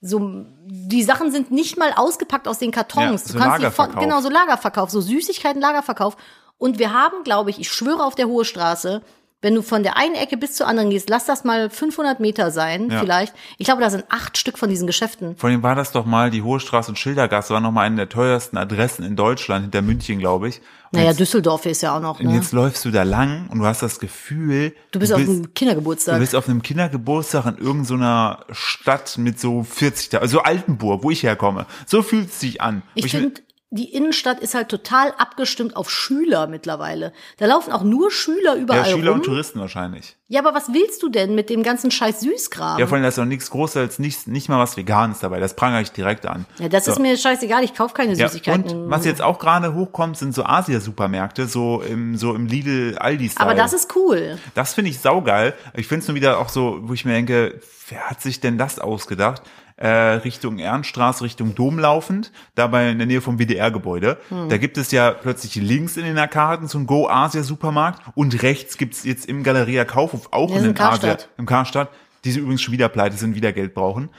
so, 0.00 0.44
die 0.66 1.02
Sachen 1.02 1.30
sind 1.30 1.50
nicht 1.50 1.78
mal 1.78 1.92
ausgepackt 1.94 2.46
aus 2.46 2.58
den 2.58 2.70
Kartons. 2.72 3.02
Ja, 3.02 3.10
du 3.10 3.32
so 3.32 3.38
kannst 3.38 3.58
die 3.58 3.70
von, 3.70 3.86
Lagerverkauf. 3.86 4.02
genau, 4.02 4.20
so 4.20 4.28
Lagerverkauf, 4.28 4.90
so 4.90 5.00
Süßigkeiten, 5.00 5.60
Lagerverkauf. 5.60 6.16
Und 6.56 6.78
wir 6.78 6.92
haben, 6.92 7.22
glaube 7.24 7.50
ich, 7.50 7.60
ich 7.60 7.70
schwöre 7.70 8.04
auf 8.04 8.14
der 8.14 8.26
Hohe 8.26 8.44
Straße, 8.44 9.02
wenn 9.40 9.54
du 9.54 9.62
von 9.62 9.82
der 9.84 9.96
einen 9.96 10.14
Ecke 10.16 10.36
bis 10.36 10.54
zur 10.54 10.66
anderen 10.66 10.90
gehst, 10.90 11.08
lass 11.08 11.24
das 11.26 11.44
mal 11.44 11.70
500 11.70 12.18
Meter 12.18 12.50
sein, 12.50 12.90
Ja. 12.90 12.98
vielleicht. 13.00 13.34
Ich 13.56 13.66
glaube, 13.66 13.80
da 13.80 13.88
sind 13.90 14.04
acht 14.08 14.36
Stück 14.36 14.58
von 14.58 14.68
diesen 14.68 14.86
Geschäften. 14.86 15.36
Vor 15.36 15.48
allem 15.48 15.62
war 15.62 15.74
das 15.76 15.92
doch 15.92 16.04
mal, 16.06 16.30
die 16.30 16.42
Hohe 16.42 16.58
Straße 16.58 16.90
und 16.90 16.96
Schildergasse 16.98 17.54
war 17.54 17.60
noch 17.60 17.70
mal 17.70 17.82
eine 17.82 17.96
der 17.96 18.08
teuersten 18.08 18.56
Adressen 18.56 19.04
in 19.04 19.14
Deutschland, 19.14 19.62
hinter 19.62 19.82
München, 19.82 20.18
glaube 20.18 20.48
ich. 20.48 20.56
Und 20.90 20.98
Naja, 20.98 21.08
jetzt, 21.10 21.20
Düsseldorf 21.20 21.66
ist 21.66 21.82
ja 21.82 21.94
auch 21.96 22.00
noch, 22.00 22.18
und 22.18 22.26
ne? 22.26 22.34
jetzt 22.34 22.52
läufst 22.52 22.84
du 22.84 22.90
da 22.90 23.02
lang 23.02 23.48
und 23.50 23.58
du 23.58 23.66
hast 23.66 23.82
das 23.82 24.00
Gefühl, 24.00 24.74
Du 24.90 24.98
bist 24.98 25.12
auf 25.12 25.20
einem 25.20 25.52
Kindergeburtstag. 25.54 26.14
Du 26.14 26.20
bist 26.20 26.34
auf 26.34 26.48
einem 26.48 26.62
Kindergeburtstag 26.62 27.44
in 27.46 27.58
irgendeiner 27.58 28.44
Stadt 28.50 29.18
mit 29.18 29.38
so 29.38 29.62
40, 29.62 30.08
da- 30.08 30.18
also 30.18 30.40
Altenburg, 30.40 31.04
wo 31.04 31.10
ich 31.10 31.22
herkomme. 31.22 31.66
So 31.86 32.02
fühlt 32.02 32.30
es 32.30 32.40
sich 32.40 32.60
an. 32.62 32.82
Ich 32.94 33.04
Und 33.04 33.10
finde, 33.10 33.40
die 33.70 33.92
Innenstadt 33.92 34.40
ist 34.40 34.54
halt 34.54 34.70
total 34.70 35.12
abgestimmt 35.18 35.76
auf 35.76 35.90
Schüler 35.90 36.46
mittlerweile. 36.46 37.12
Da 37.36 37.44
laufen 37.44 37.70
auch 37.70 37.82
nur 37.82 38.10
Schüler 38.10 38.54
ja, 38.54 38.62
überall 38.62 38.84
Schüler 38.86 39.10
rum. 39.10 39.18
und 39.20 39.26
Touristen 39.26 39.60
wahrscheinlich. 39.60 40.16
Ja, 40.26 40.40
aber 40.40 40.54
was 40.54 40.72
willst 40.72 41.02
du 41.02 41.10
denn 41.10 41.34
mit 41.34 41.50
dem 41.50 41.62
ganzen 41.62 41.90
scheiß 41.90 42.20
Süßkram? 42.20 42.78
Ja, 42.78 42.86
vor 42.86 42.94
allem, 42.94 43.02
da 43.02 43.08
ist 43.08 43.18
noch 43.18 43.26
nichts 43.26 43.50
Großes, 43.50 43.76
als 43.76 43.98
nicht, 43.98 44.26
nicht 44.26 44.48
mal 44.48 44.58
was 44.58 44.78
Veganes 44.78 45.18
dabei. 45.20 45.38
Das 45.38 45.54
prangere 45.54 45.82
ich 45.82 45.92
direkt 45.92 46.24
an. 46.24 46.46
Ja, 46.58 46.68
das 46.70 46.86
So. 46.86 46.92
ist 46.92 46.98
mir 46.98 47.14
scheißegal, 47.16 47.62
ich 47.62 47.74
kaufe 47.74 47.92
keine 47.92 48.14
Ja, 48.14 48.28
Süßigkeiten. 48.28 48.84
und 48.84 48.90
was 48.90 49.04
jetzt 49.04 49.20
auch 49.20 49.38
gerade 49.38 49.74
hochkommt, 49.74 50.16
sind 50.16 50.34
so 50.34 50.44
Asia-Supermärkte, 50.44 51.46
so 51.46 51.82
im, 51.82 52.16
so 52.16 52.34
im 52.34 52.46
Lidl-Aldi-Style. 52.46 53.44
aber 53.46 53.54
das 53.54 53.74
ist 53.74 53.94
cool. 53.96 54.38
Das 54.54 54.72
finde 54.74 54.90
ich 54.90 55.00
saugeil. 55.00 55.52
Ich 55.74 55.88
finde 55.88 56.02
es 56.02 56.08
nur 56.08 56.14
wieder 56.14 56.38
auch 56.38 56.48
so, 56.48 56.78
wo 56.82 56.94
ich 56.94 57.04
mir 57.04 57.12
denke, 57.12 57.60
wer 57.90 58.08
hat 58.08 58.22
sich 58.22 58.40
denn 58.40 58.56
das 58.56 58.78
ausgedacht? 58.78 59.42
Äh, 59.78 59.88
Richtung 59.88 60.58
Ehrenstraße, 60.58 61.24
Richtung 61.24 61.54
Dom 61.54 61.78
laufend, 61.78 62.32
dabei 62.54 62.90
in 62.90 62.98
der 62.98 63.06
Nähe 63.06 63.20
vom 63.20 63.38
WDR-Gebäude. 63.38 64.18
Hm. 64.28 64.48
Da 64.48 64.56
gibt 64.58 64.76
es 64.76 64.90
ja 64.90 65.12
plötzlich 65.12 65.54
links 65.54 65.96
in 65.96 66.04
den 66.04 66.18
Arkaden 66.18 66.66
so 66.66 66.78
einen 66.78 66.86
Go-Asia-Supermarkt 66.86 68.02
und 68.14 68.42
rechts 68.42 68.76
gibt's 68.76 69.04
jetzt 69.04 69.26
im 69.26 69.42
Galeria 69.42 69.84
Kaufhof 69.84 70.28
auch 70.32 70.50
Ja, 70.50 70.56
einen 70.56 70.66
im 70.66 70.74
Karstadt. 70.74 71.20
Asia, 71.20 71.28
im 71.38 71.46
Karstadt, 71.46 71.90
die 72.24 72.32
sie 72.32 72.40
übrigens 72.40 72.62
schon 72.62 72.72
wieder 72.72 72.88
pleite 72.88 73.16
sind, 73.16 73.34
wieder 73.36 73.52
Geld 73.52 73.74
brauchen. 73.74 74.10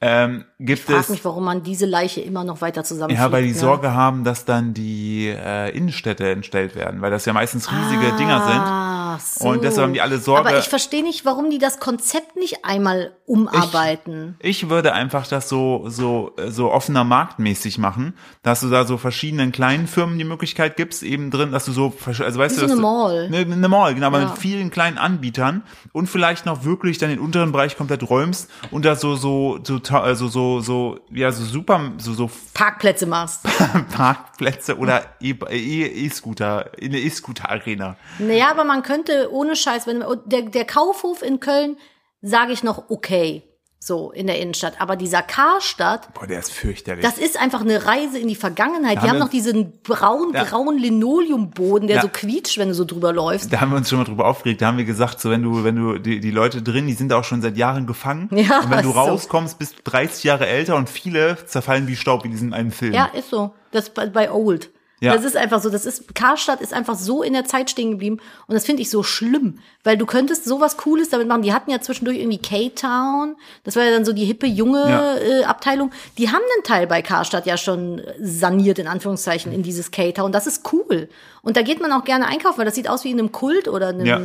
Ähm, 0.00 0.44
gibt 0.60 0.82
Frag 0.82 1.00
es 1.00 1.08
mich, 1.08 1.24
warum 1.24 1.44
man 1.44 1.64
diese 1.64 1.84
Leiche 1.84 2.20
immer 2.20 2.44
noch 2.44 2.60
weiter 2.60 2.84
zusammenfliegt. 2.84 3.20
ja, 3.20 3.32
weil 3.32 3.42
die 3.42 3.50
ne? 3.50 3.56
Sorge 3.56 3.94
haben, 3.94 4.22
dass 4.22 4.44
dann 4.44 4.72
die 4.72 5.26
äh, 5.26 5.76
Innenstädte 5.76 6.30
entstellt 6.30 6.76
werden, 6.76 7.00
weil 7.00 7.10
das 7.10 7.24
ja 7.24 7.32
meistens 7.32 7.68
riesige 7.72 8.12
Dinger 8.16 8.46
sind. 8.46 8.97
Ach 9.18 9.24
so. 9.40 9.48
Und 9.48 9.64
deshalb 9.64 9.86
haben 9.88 9.92
die 9.94 10.00
alle 10.00 10.18
Sorge- 10.18 10.48
Aber 10.48 10.58
ich 10.58 10.68
verstehe 10.68 11.02
nicht, 11.02 11.24
warum 11.24 11.50
die 11.50 11.58
das 11.58 11.80
Konzept 11.80 12.36
nicht 12.36 12.64
einmal 12.64 13.12
umarbeiten. 13.26 14.36
Ich 14.40 14.70
würde 14.70 14.92
einfach 14.92 15.26
das 15.26 15.48
so 15.48 15.84
so 15.88 16.32
so 16.48 16.72
offener 16.72 17.04
marktmäßig 17.04 17.78
machen, 17.78 18.14
dass 18.42 18.60
du 18.60 18.70
da 18.70 18.84
so 18.84 18.96
verschiedenen 18.96 19.52
kleinen 19.52 19.86
Firmen 19.86 20.18
die 20.18 20.24
Möglichkeit 20.24 20.76
gibst, 20.76 21.02
eben 21.02 21.30
drin, 21.30 21.52
dass 21.52 21.64
du 21.64 21.72
so 21.72 21.92
also 22.06 22.38
weißt 22.38 22.56
Wie 22.56 22.66
du, 22.66 22.72
eine 22.72 22.80
Mall. 22.80 23.30
Ne, 23.30 23.38
eine 23.38 23.68
Mall, 23.68 23.94
genau, 23.94 24.06
aber 24.08 24.20
Ja. 24.20 24.28
mit 24.28 24.38
vielen 24.38 24.70
kleinen 24.70 24.98
Anbietern 24.98 25.62
und 25.92 26.06
vielleicht 26.08 26.46
noch 26.46 26.64
wirklich 26.64 26.98
dann 26.98 27.10
den 27.10 27.18
unteren 27.18 27.52
Bereich 27.52 27.76
komplett 27.76 28.08
räumst 28.08 28.50
und 28.70 28.84
da 28.84 28.96
so 28.96 29.16
so 29.16 29.58
so 29.62 29.80
also 29.98 30.28
so 30.28 30.60
so 30.60 30.98
ja 31.12 31.30
so 31.32 31.44
super 31.44 31.92
so 31.98 32.12
so 32.14 32.30
Parkplätze 32.54 33.06
machst. 33.06 33.42
Parkplätze 33.94 34.76
oder 34.78 35.02
E- 35.20 35.34
E- 35.50 36.06
E-Scooter 36.06 36.78
in 36.78 36.92
der 36.92 37.02
E-Scooter 37.02 37.48
Arena. 37.50 37.96
Naja, 38.18 38.50
aber 38.50 38.64
man 38.64 38.82
könnte 38.82 39.07
ohne 39.30 39.56
Scheiß, 39.56 39.86
wenn 39.86 40.04
der, 40.26 40.42
der 40.42 40.64
Kaufhof 40.64 41.22
in 41.22 41.40
Köln, 41.40 41.76
sage 42.22 42.52
ich 42.52 42.62
noch 42.62 42.90
okay, 42.90 43.42
so 43.80 44.10
in 44.10 44.26
der 44.26 44.40
Innenstadt. 44.40 44.80
Aber 44.80 44.96
dieser 44.96 45.22
Karstadt, 45.22 46.12
Boah, 46.12 46.26
der 46.26 46.40
ist 46.40 46.50
fürchterlich. 46.52 47.04
das 47.04 47.16
ist 47.16 47.40
einfach 47.40 47.60
eine 47.60 47.86
Reise 47.86 48.18
in 48.18 48.26
die 48.26 48.34
Vergangenheit. 48.34 48.96
Da 48.96 49.02
Die 49.02 49.08
haben 49.10 49.18
noch 49.18 49.28
diesen 49.28 49.80
braun, 49.82 50.32
Ja. 50.34 50.42
grauen 50.42 50.76
Linoleumboden, 50.78 51.86
der 51.86 51.96
Ja. 51.98 52.02
so 52.02 52.08
quietscht, 52.08 52.58
wenn 52.58 52.68
du 52.68 52.74
so 52.74 52.84
drüber 52.84 53.12
läufst. 53.12 53.52
da 53.52 53.60
haben 53.60 53.70
wir 53.70 53.76
uns 53.76 53.88
schon 53.88 53.98
mal 53.98 54.04
drüber 54.04 54.26
aufgeregt. 54.26 54.60
Da 54.62 54.66
haben 54.66 54.78
wir 54.78 54.84
gesagt, 54.84 55.20
so 55.20 55.30
wenn 55.30 55.42
du, 55.42 55.62
wenn 55.64 55.76
du 55.76 55.98
die, 55.98 56.18
die 56.20 56.30
Leute 56.32 56.60
drin, 56.60 56.86
die 56.88 56.92
sind 56.94 57.10
da 57.10 57.20
auch 57.20 57.24
schon 57.24 57.40
seit 57.40 57.56
Jahren 57.56 57.86
gefangen. 57.86 58.28
Ja, 58.36 58.60
und 58.60 58.70
wenn 58.70 58.82
du 58.82 58.88
ist 58.88 58.94
so. 58.94 59.00
rauskommst, 59.00 59.58
bist 59.58 59.78
du 59.78 59.82
30 59.90 60.24
Jahre 60.24 60.46
älter 60.48 60.74
und 60.76 60.88
viele 60.90 61.36
zerfallen 61.46 61.86
wie 61.86 61.96
Staub 61.96 62.24
in 62.24 62.32
diesem 62.32 62.52
einen 62.52 62.72
Film. 62.72 62.92
Ja, 62.94 63.06
ist 63.06 63.30
so. 63.30 63.52
Das 63.70 63.90
bei, 63.90 64.06
bei 64.06 64.30
Old. 64.32 64.70
Ja. 65.00 65.14
Das 65.14 65.24
ist 65.24 65.36
einfach 65.36 65.62
so, 65.62 65.70
das 65.70 65.86
ist, 65.86 66.14
Karstadt 66.14 66.60
ist 66.60 66.72
einfach 66.72 66.96
so 66.96 67.22
in 67.22 67.32
der 67.32 67.44
Zeit 67.44 67.70
stehen 67.70 67.92
geblieben 67.92 68.18
und 68.48 68.54
das 68.54 68.64
finde 68.66 68.82
ich 68.82 68.90
so 68.90 69.02
schlimm, 69.04 69.60
weil 69.84 69.96
du 69.96 70.06
könntest 70.06 70.44
sowas 70.44 70.76
Cooles 70.76 71.08
damit 71.08 71.28
machen. 71.28 71.42
Die 71.42 71.52
hatten 71.52 71.70
ja 71.70 71.80
zwischendurch 71.80 72.18
irgendwie 72.18 72.38
K-Town, 72.38 73.36
das 73.64 73.76
war 73.76 73.84
ja 73.84 73.90
dann 73.92 74.04
so 74.04 74.12
die 74.12 74.24
hippe 74.24 74.46
junge 74.46 74.80
Ja. 74.88 75.14
äh, 75.16 75.44
Abteilung. 75.44 75.92
Die 76.18 76.28
haben 76.28 76.42
einen 76.54 76.64
Teil 76.64 76.86
bei 76.86 77.00
Karstadt 77.02 77.46
ja 77.46 77.56
schon 77.56 78.02
saniert, 78.20 78.78
in 78.80 78.88
Anführungszeichen, 78.88 79.52
in 79.52 79.62
dieses 79.62 79.90
K-Town. 79.90 80.32
Das 80.32 80.46
ist 80.46 80.72
cool. 80.72 81.08
Und 81.42 81.56
da 81.56 81.62
geht 81.62 81.80
man 81.80 81.92
auch 81.92 82.04
gerne 82.04 82.26
einkaufen, 82.26 82.58
weil 82.58 82.64
das 82.66 82.74
sieht 82.74 82.88
aus 82.88 83.04
wie 83.04 83.10
in 83.12 83.18
einem 83.18 83.30
Kult 83.32 83.68
oder 83.68 83.88
einem 83.88 84.06
Ja. 84.06 84.20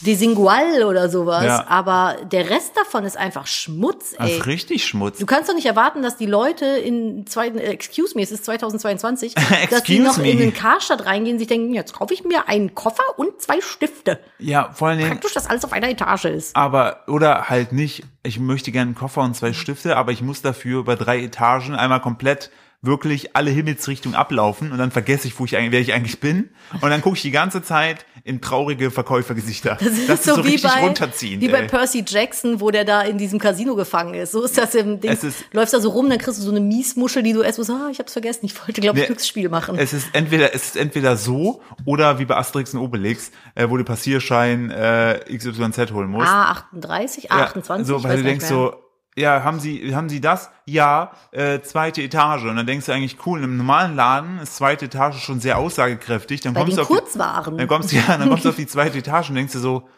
Desingual 0.00 0.84
oder 0.84 1.08
sowas. 1.08 1.44
Ja. 1.44 1.66
Aber 1.68 2.16
der 2.30 2.50
Rest 2.50 2.76
davon 2.76 3.04
ist 3.04 3.16
einfach 3.16 3.46
Schmutz, 3.46 4.12
Das 4.16 4.28
ey. 4.28 4.36
ist 4.38 4.46
richtig 4.46 4.84
Schmutz. 4.86 5.18
Du 5.18 5.26
kannst 5.26 5.48
doch 5.48 5.54
nicht 5.54 5.66
erwarten, 5.66 6.02
dass 6.02 6.16
die 6.16 6.26
Leute 6.26 6.64
in 6.66 7.26
zweiten, 7.26 7.58
äh, 7.58 7.64
excuse 7.70 8.14
me, 8.16 8.22
es 8.22 8.30
ist 8.30 8.44
2022, 8.44 9.34
dass 9.70 9.82
die 9.82 9.98
noch 9.98 10.16
me. 10.18 10.30
in 10.30 10.38
den 10.38 10.54
Karstadt 10.54 11.04
reingehen 11.06 11.34
und 11.34 11.38
sich 11.40 11.48
denken, 11.48 11.74
jetzt 11.74 11.92
kaufe 11.92 12.14
ich 12.14 12.24
mir 12.24 12.48
einen 12.48 12.74
Koffer 12.74 13.02
und 13.16 13.40
zwei 13.40 13.60
Stifte. 13.60 14.20
Ja, 14.38 14.70
vor 14.72 14.88
allen 14.88 14.98
Dingen, 14.98 15.10
Praktisch, 15.10 15.32
dass 15.34 15.46
alles 15.48 15.64
auf 15.64 15.72
einer 15.72 15.88
Etage 15.90 16.26
ist. 16.26 16.54
aber, 16.56 17.02
oder 17.08 17.48
halt 17.48 17.72
nicht, 17.72 18.04
ich 18.22 18.38
möchte 18.38 18.70
gerne 18.72 18.88
einen 18.90 18.94
Koffer 18.94 19.22
und 19.22 19.34
zwei 19.34 19.52
Stifte, 19.52 19.96
aber 19.96 20.12
ich 20.12 20.22
muss 20.22 20.42
dafür 20.42 20.80
über 20.80 20.96
drei 20.96 21.20
Etagen 21.22 21.74
einmal 21.74 22.00
komplett 22.00 22.50
wirklich 22.80 23.34
alle 23.34 23.50
Himmelsrichtungen 23.50 24.16
ablaufen 24.16 24.70
und 24.70 24.78
dann 24.78 24.92
vergesse 24.92 25.26
ich, 25.26 25.38
wo 25.40 25.44
ich 25.44 25.56
eigentlich, 25.56 25.72
wer 25.72 25.80
ich 25.80 25.92
eigentlich 25.92 26.20
bin. 26.20 26.50
Und 26.80 26.90
dann 26.90 27.02
gucke 27.02 27.16
ich 27.16 27.22
die 27.22 27.32
ganze 27.32 27.60
Zeit 27.60 28.06
in 28.22 28.40
traurige 28.40 28.92
Verkäufergesichter. 28.92 29.78
Das 29.80 29.98
ist, 29.98 30.24
so, 30.24 30.34
richtig 30.34 30.70
runterziehend. 30.80 31.42
wie 31.42 31.48
bei. 31.48 31.62
Percy 31.62 32.04
Jackson, 32.06 32.60
wo 32.60 32.70
der 32.70 32.84
da 32.84 33.02
in 33.02 33.18
diesem 33.18 33.38
Casino 33.40 33.74
gefangen 33.74 34.14
ist. 34.14 34.32
So 34.32 34.44
ist 34.44 34.56
das 34.56 34.74
im 34.76 35.00
Ding. 35.00 35.10
Es 35.10 35.24
ist- 35.24 35.44
Läufst 35.52 35.74
da 35.74 35.80
so 35.80 35.90
rum, 35.90 36.08
dann 36.08 36.18
kriegst 36.18 36.38
du 36.38 36.42
so 36.42 36.50
eine 36.50 36.60
Miesmuschel, 36.60 37.22
die 37.22 37.32
du 37.32 37.40
erst 37.42 37.60
so, 37.62 37.72
ah, 37.72 37.88
ich 37.90 37.98
hab's 37.98 38.12
vergessen, 38.12 38.46
ich 38.46 38.58
wollte, 38.60 38.80
glaube 38.80 38.98
ich, 38.98 39.02
Nee, 39.02 39.06
Glücksspiel 39.08 39.48
machen. 39.48 39.76
Es 39.78 39.92
ist 39.92 40.08
entweder 40.12 40.54
es 40.54 40.66
ist 40.66 40.76
entweder 40.76 41.16
so 41.16 41.60
oder 41.84 42.18
wie 42.20 42.26
bei 42.26 42.36
Asterix 42.36 42.74
und 42.74 42.80
Obelix, 42.80 43.32
äh, 43.56 43.68
wo 43.68 43.76
du 43.76 43.84
Passierschein 43.84 44.70
äh, 44.70 45.20
XYZ 45.36 45.92
holen 45.92 46.10
musst. 46.10 46.28
A38, 46.28 47.28
A28, 47.30 47.84
so, 47.84 47.96
ich 47.96 48.04
weil 48.04 48.10
weiß 48.12 48.16
du 48.18 48.22
denkst 48.24 48.46
so, 48.46 48.74
ja, 49.18 49.42
haben 49.42 49.60
Sie 49.60 49.94
haben 49.94 50.08
Sie 50.08 50.20
das? 50.20 50.50
Ja, 50.64 51.12
äh, 51.32 51.60
zweite 51.60 52.02
Etage. 52.02 52.44
Und 52.44 52.56
dann 52.56 52.66
denkst 52.66 52.86
du 52.86 52.92
eigentlich 52.92 53.16
cool, 53.26 53.38
in 53.38 53.44
einem 53.44 53.56
normalen 53.56 53.96
Laden 53.96 54.38
ist 54.38 54.56
zweite 54.56 54.86
Etage 54.86 55.18
schon 55.22 55.40
sehr 55.40 55.58
aussagekräftig. 55.58 56.40
Dann 56.40 56.54
Bei 56.54 56.60
kommst 56.60 56.78
du 56.78 56.82
auf 56.82 56.88
die, 56.88 56.94
Kurzwaren. 56.94 57.58
dann 57.58 57.68
kommst 57.68 57.92
du 57.92 57.96
ja, 57.96 58.16
dann 58.16 58.28
kommst 58.28 58.44
du 58.44 58.48
auf 58.50 58.56
die 58.56 58.66
zweite 58.66 58.98
Etage 58.98 59.30
und 59.30 59.36
denkst 59.36 59.52
dir 59.52 59.58
so, 59.58 59.88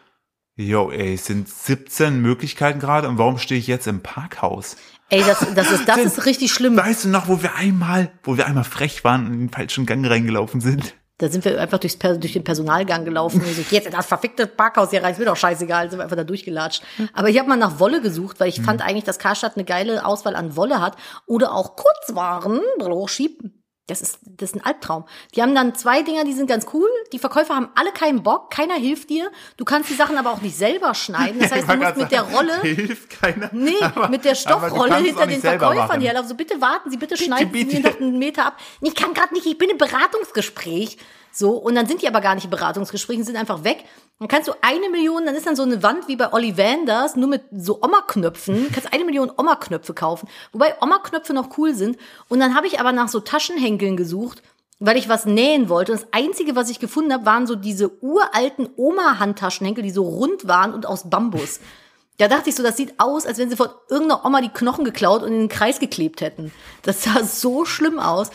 yo, 0.57 0.91
ey, 0.91 1.15
es 1.15 1.27
sind 1.27 1.49
17 1.49 2.21
Möglichkeiten 2.21 2.81
gerade 2.81 3.09
und 3.09 3.19
warum 3.19 3.39
stehe 3.39 3.59
ich 3.59 3.67
jetzt 3.67 3.87
im 3.87 4.03
Parkhaus? 4.03 4.77
Ey, 5.11 5.23
das, 5.25 5.47
das 5.55 5.73
ist, 5.73 5.89
das 5.89 5.99
ist 6.05 6.27
richtig 6.27 6.53
schlimm. 6.53 6.77
Weißt 6.77 7.05
du 7.05 7.09
noch, 7.09 7.29
wo 7.29 7.43
wir 7.43 7.57
einmal, 7.57 8.13
wo 8.23 8.37
wir 8.37 8.47
einmal 8.47 8.65
frech 8.65 9.05
waren 9.05 9.27
und 9.27 9.33
in 9.35 9.41
den 9.41 9.51
falschen 9.51 9.87
Gang 9.87 10.07
reingelaufen 10.07 10.61
sind? 10.61 10.95
Da 11.21 11.29
sind 11.29 11.45
wir 11.45 11.61
einfach 11.61 11.79
durchs, 11.79 11.99
durch 11.99 12.33
den 12.33 12.45
Personalgang 12.45 13.05
gelaufen. 13.05 13.43
Und 13.43 13.55
so, 13.55 13.63
jetzt 13.71 13.87
in 13.87 13.93
das 13.93 14.07
verfickte 14.07 14.47
Parkhaus 14.47 14.89
hier 14.89 15.03
rein, 15.03 15.13
ist 15.13 15.19
mir 15.19 15.27
doch 15.27 15.37
scheißegal, 15.37 15.91
sind 15.91 15.99
wir 15.99 16.05
einfach 16.05 16.17
da 16.17 16.25
durchgelatscht. 16.25 16.83
Aber 17.13 17.29
ich 17.29 17.39
habe 17.39 17.47
mal 17.47 17.57
nach 17.57 17.79
Wolle 17.79 18.01
gesucht, 18.01 18.41
weil 18.41 18.49
ich 18.49 18.63
fand 18.63 18.81
eigentlich, 18.81 19.05
dass 19.05 19.19
Karstadt 19.19 19.57
eine 19.57 19.67
geile 19.67 20.07
Auswahl 20.07 20.35
an 20.35 20.57
Wolle 20.57 20.81
hat. 20.81 20.97
Oder 21.27 21.55
auch 21.55 21.77
Kurzwaren, 21.77 22.61
hochschieben. 22.81 23.60
Das 23.91 24.01
ist, 24.03 24.19
das 24.25 24.51
ist 24.51 24.57
ein 24.57 24.65
Albtraum. 24.65 25.05
Die 25.35 25.43
haben 25.43 25.55
dann 25.55 25.75
zwei 25.75 26.03
Dinger, 26.03 26.25
die 26.25 26.33
sind 26.33 26.47
ganz 26.49 26.67
cool. 26.73 26.89
Die 27.13 27.19
Verkäufer 27.19 27.55
haben 27.57 27.69
alle 27.75 27.91
keinen 27.93 28.23
Bock, 28.23 28.51
keiner 28.51 28.75
hilft 28.75 29.11
dir. 29.11 29.31
Du 29.57 29.65
kannst 29.65 29.91
die 29.91 29.95
Sachen 29.95 30.17
aber 30.17 30.31
auch 30.31 30.41
nicht 30.41 30.57
selber 30.57 30.95
schneiden. 30.95 31.41
Das 31.41 31.51
heißt, 31.53 31.69
du 31.69 31.77
musst 31.77 31.97
mit 31.97 32.13
der 32.13 32.23
Rolle 32.23 32.61
Hilft 32.63 33.11
keiner. 33.21 33.51
Nee, 33.53 33.75
Aber- 33.81 34.09
mit 34.09 34.25
der 34.25 34.35
Stoffrolle 34.35 34.97
hinter 34.97 35.27
den 35.27 35.41
Verkäufern 35.41 36.01
herlaufen. 36.01 36.29
So, 36.29 36.35
bitte 36.35 36.61
warten 36.61 36.91
Sie, 36.91 36.97
bitte 36.97 37.17
schneiden 37.17 37.53
Sie 37.53 37.65
bitte. 37.65 37.83
mir 37.83 37.91
noch 37.91 38.01
einen 38.01 38.19
Meter 38.19 38.47
ab. 38.47 38.57
Ich 38.81 38.95
kann 38.95 39.13
gerade 39.15 39.35
nicht, 39.35 39.47
ich 39.47 39.59
bin 39.59 39.71
im 39.71 39.79
Beratungsgespräch. 39.79 40.99
So, 41.33 41.51
und 41.53 41.75
dann 41.75 41.87
sind 41.87 42.03
die 42.03 42.09
aber 42.09 42.21
gar 42.21 42.35
nicht 42.35 42.45
im 42.45 42.51
Beratungsgespräch 42.51 43.25
sind 43.25 43.37
einfach 43.37 43.65
weg. 43.65 43.85
Dann 44.21 44.29
kannst 44.29 44.49
du 44.49 44.53
eine 44.61 44.91
Million, 44.91 45.25
dann 45.25 45.35
ist 45.35 45.47
dann 45.47 45.57
so 45.57 45.63
eine 45.63 45.83
Wand 45.83 46.07
wie 46.07 46.17
bei 46.17 46.31
Ollivanders, 46.31 47.17
nur 47.17 47.27
mit 47.27 47.43
so 47.57 47.81
Oma-Knöpfen. 47.83 48.71
Kannst 48.71 48.93
eine 48.93 49.07
Million 49.07 49.33
Oma-Knöpfe 49.35 49.95
kaufen. 49.95 50.29
Wobei 50.53 50.75
Oma-Knöpfe 50.83 51.33
noch 51.33 51.57
cool 51.57 51.75
sind. 51.75 51.97
Und 52.29 52.39
dann 52.39 52.55
habe 52.55 52.67
ich 52.67 52.79
aber 52.79 52.93
nach 52.93 53.09
so 53.09 53.21
Taschenhenkeln 53.21 53.97
gesucht, 53.97 54.43
weil 54.79 54.99
ich 54.99 55.09
was 55.09 55.25
nähen 55.25 55.71
wollte. 55.71 55.93
Und 55.93 56.03
das 56.03 56.13
Einzige, 56.13 56.55
was 56.55 56.69
ich 56.69 56.81
gefunden 56.81 57.15
habe, 57.15 57.25
waren 57.25 57.47
so 57.47 57.55
diese 57.55 58.03
uralten 58.03 58.69
Oma-Handtaschenhenkel, 58.77 59.83
die 59.83 59.91
so 59.91 60.03
rund 60.03 60.47
waren 60.47 60.75
und 60.75 60.85
aus 60.85 61.09
Bambus. 61.09 61.59
Da 62.19 62.29
dachte 62.29 62.51
ich 62.51 62.57
so, 62.57 62.63
das 62.63 62.77
sieht 62.77 63.01
aus, 63.01 63.25
als 63.25 63.39
wenn 63.39 63.49
sie 63.49 63.57
von 63.57 63.71
irgendeiner 63.89 64.27
Oma 64.27 64.43
die 64.43 64.51
Knochen 64.51 64.85
geklaut 64.85 65.23
und 65.23 65.33
in 65.33 65.39
den 65.39 65.49
Kreis 65.49 65.81
geklebt 65.81 66.21
hätten. 66.21 66.53
Das 66.83 67.05
sah 67.05 67.25
so 67.25 67.65
schlimm 67.65 67.99
aus. 67.99 68.29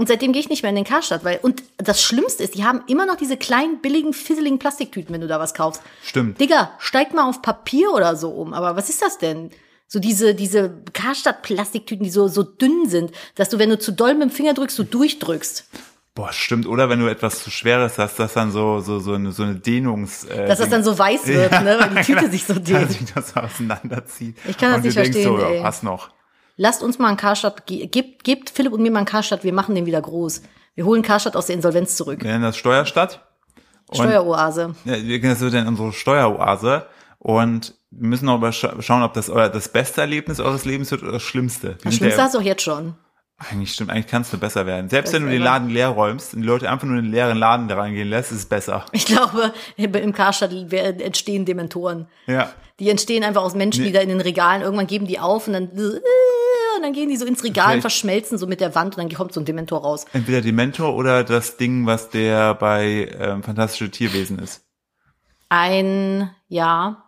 Und 0.00 0.06
seitdem 0.06 0.32
gehe 0.32 0.40
ich 0.40 0.48
nicht 0.48 0.62
mehr 0.62 0.70
in 0.70 0.76
den 0.76 0.86
Karstadt, 0.86 1.24
weil, 1.24 1.40
und 1.42 1.62
das 1.76 2.02
Schlimmste 2.02 2.42
ist, 2.42 2.54
die 2.54 2.64
haben 2.64 2.80
immer 2.86 3.04
noch 3.04 3.16
diese 3.16 3.36
kleinen, 3.36 3.82
billigen, 3.82 4.14
fisseligen 4.14 4.58
Plastiktüten, 4.58 5.12
wenn 5.12 5.20
du 5.20 5.26
da 5.26 5.38
was 5.38 5.52
kaufst. 5.52 5.82
Stimmt. 6.02 6.40
Digga, 6.40 6.70
steig 6.78 7.12
mal 7.12 7.28
auf 7.28 7.42
Papier 7.42 7.92
oder 7.92 8.16
so 8.16 8.30
um. 8.30 8.54
Aber 8.54 8.76
was 8.76 8.88
ist 8.88 9.02
das 9.02 9.18
denn? 9.18 9.50
So 9.88 9.98
diese, 9.98 10.34
diese 10.34 10.72
Karstadt-Plastiktüten, 10.94 12.02
die 12.02 12.08
so, 12.08 12.28
so 12.28 12.44
dünn 12.44 12.88
sind, 12.88 13.12
dass 13.34 13.50
du, 13.50 13.58
wenn 13.58 13.68
du 13.68 13.78
zu 13.78 13.92
doll 13.92 14.14
mit 14.14 14.22
dem 14.22 14.30
Finger 14.30 14.54
drückst, 14.54 14.78
du 14.78 14.84
durchdrückst. 14.84 15.66
Boah, 16.14 16.32
stimmt. 16.32 16.66
Oder 16.66 16.88
wenn 16.88 17.00
du 17.00 17.06
etwas 17.06 17.44
zu 17.44 17.50
Schweres 17.50 17.98
hast, 17.98 18.18
dass 18.18 18.32
dann 18.32 18.52
so, 18.52 18.80
so, 18.80 19.00
so 19.00 19.12
eine, 19.12 19.32
so 19.32 19.42
eine 19.42 19.56
Dehnungs, 19.56 20.24
äh, 20.24 20.46
Dass 20.48 20.60
das 20.60 20.70
dann 20.70 20.82
so 20.82 20.98
weiß 20.98 21.26
wird, 21.26 21.52
ne, 21.52 21.76
weil 21.78 21.90
die 21.90 22.00
Tüte 22.10 22.30
sich 22.30 22.44
so 22.46 22.54
dass 22.54 22.62
dehnt. 22.62 22.90
sich 22.90 23.12
das 23.14 23.36
auseinanderzieht. 23.36 24.34
Ich 24.48 24.56
kann 24.56 24.70
das 24.70 24.78
Und 24.78 24.84
nicht 24.86 24.96
du 24.96 25.02
denkst 25.02 25.18
verstehen, 25.18 25.38
so, 25.38 25.44
ey. 25.44 25.56
ja, 25.58 25.62
passt 25.62 25.82
noch. 25.84 26.08
Lasst 26.62 26.82
uns 26.82 26.98
mal 26.98 27.08
einen 27.08 27.16
Karstadt, 27.16 27.66
ge- 27.66 27.86
gebt, 27.86 28.22
gebt 28.22 28.50
Philipp 28.50 28.74
und 28.74 28.82
mir 28.82 28.90
mal 28.90 28.98
einen 28.98 29.06
Karstadt, 29.06 29.44
wir 29.44 29.52
machen 29.54 29.74
den 29.74 29.86
wieder 29.86 30.02
groß. 30.02 30.42
Wir 30.74 30.84
holen 30.84 31.00
Karstadt 31.00 31.34
aus 31.34 31.46
der 31.46 31.56
Insolvenz 31.56 31.96
zurück. 31.96 32.22
Wir 32.22 32.32
nennen 32.32 32.42
das 32.44 32.58
Steuerstadt. 32.58 33.26
Steueroase. 33.90 34.74
Ja, 34.84 35.18
das 35.18 35.40
wird 35.40 35.54
dann 35.54 35.66
unsere 35.68 35.94
Steueroase. 35.94 36.84
Und 37.18 37.74
wir 37.90 38.08
müssen 38.08 38.28
auch 38.28 38.52
schauen, 38.52 39.02
ob 39.02 39.14
das 39.14 39.30
euer 39.30 39.48
das 39.48 39.68
beste 39.70 40.02
Erlebnis 40.02 40.38
eures 40.38 40.66
Lebens 40.66 40.90
wird 40.90 41.02
oder 41.02 41.12
das 41.12 41.22
schlimmste. 41.22 41.68
Wir 41.68 41.76
Das 41.84 41.94
Schlimmste 41.94 42.22
hast 42.22 42.34
du 42.34 42.38
auch 42.40 42.42
jetzt 42.42 42.62
schon. 42.62 42.94
Eigentlich 43.48 43.72
stimmt, 43.72 43.90
eigentlich 43.90 44.06
kann 44.06 44.20
es 44.22 44.30
nur 44.32 44.38
besser 44.40 44.66
werden. 44.66 44.90
Selbst 44.90 45.14
wenn 45.14 45.24
du 45.24 45.30
den 45.30 45.40
Laden 45.42 45.70
leer 45.70 45.88
räumst 45.88 46.34
und 46.34 46.42
die 46.42 46.46
Leute 46.46 46.70
einfach 46.70 46.86
nur 46.86 46.98
in 46.98 47.04
den 47.04 47.10
leeren 47.12 47.38
Laden 47.38 47.68
da 47.68 47.76
reingehen 47.76 48.08
lässt, 48.08 48.32
ist 48.32 48.38
es 48.38 48.46
besser. 48.46 48.84
Ich 48.92 49.06
glaube, 49.06 49.52
im 49.76 50.12
Karstadt 50.12 50.52
entstehen 50.52 51.46
Dementoren. 51.46 52.06
Ja. 52.26 52.52
Die 52.80 52.90
entstehen 52.90 53.24
einfach 53.24 53.42
aus 53.42 53.54
Menschen, 53.54 53.82
die 53.84 53.90
Nee. 53.90 53.96
da 53.96 54.00
in 54.02 54.10
den 54.10 54.20
Regalen, 54.20 54.60
irgendwann 54.62 54.86
geben 54.86 55.06
die 55.06 55.18
auf 55.18 55.46
und 55.46 55.54
dann, 55.54 55.68
und 55.68 56.02
dann 56.82 56.92
gehen 56.92 57.08
die 57.08 57.16
so 57.16 57.24
ins 57.24 57.42
Regal 57.42 57.64
und 57.64 57.70
Vielleicht- 57.70 57.80
verschmelzen 57.82 58.36
so 58.36 58.46
mit 58.46 58.60
der 58.60 58.74
Wand 58.74 58.96
und 58.98 59.02
dann 59.04 59.16
kommt 59.16 59.32
so 59.32 59.40
ein 59.40 59.46
Dementor 59.46 59.80
raus. 59.82 60.04
Entweder 60.12 60.42
Dementor 60.42 60.94
oder 60.94 61.24
das 61.24 61.56
Ding, 61.56 61.86
was 61.86 62.10
der 62.10 62.54
bei 62.54 63.10
ähm, 63.18 63.42
Fantastische 63.42 63.90
Tierwesen 63.90 64.38
ist. 64.38 64.64
Ein, 65.48 66.30
ja, 66.48 67.04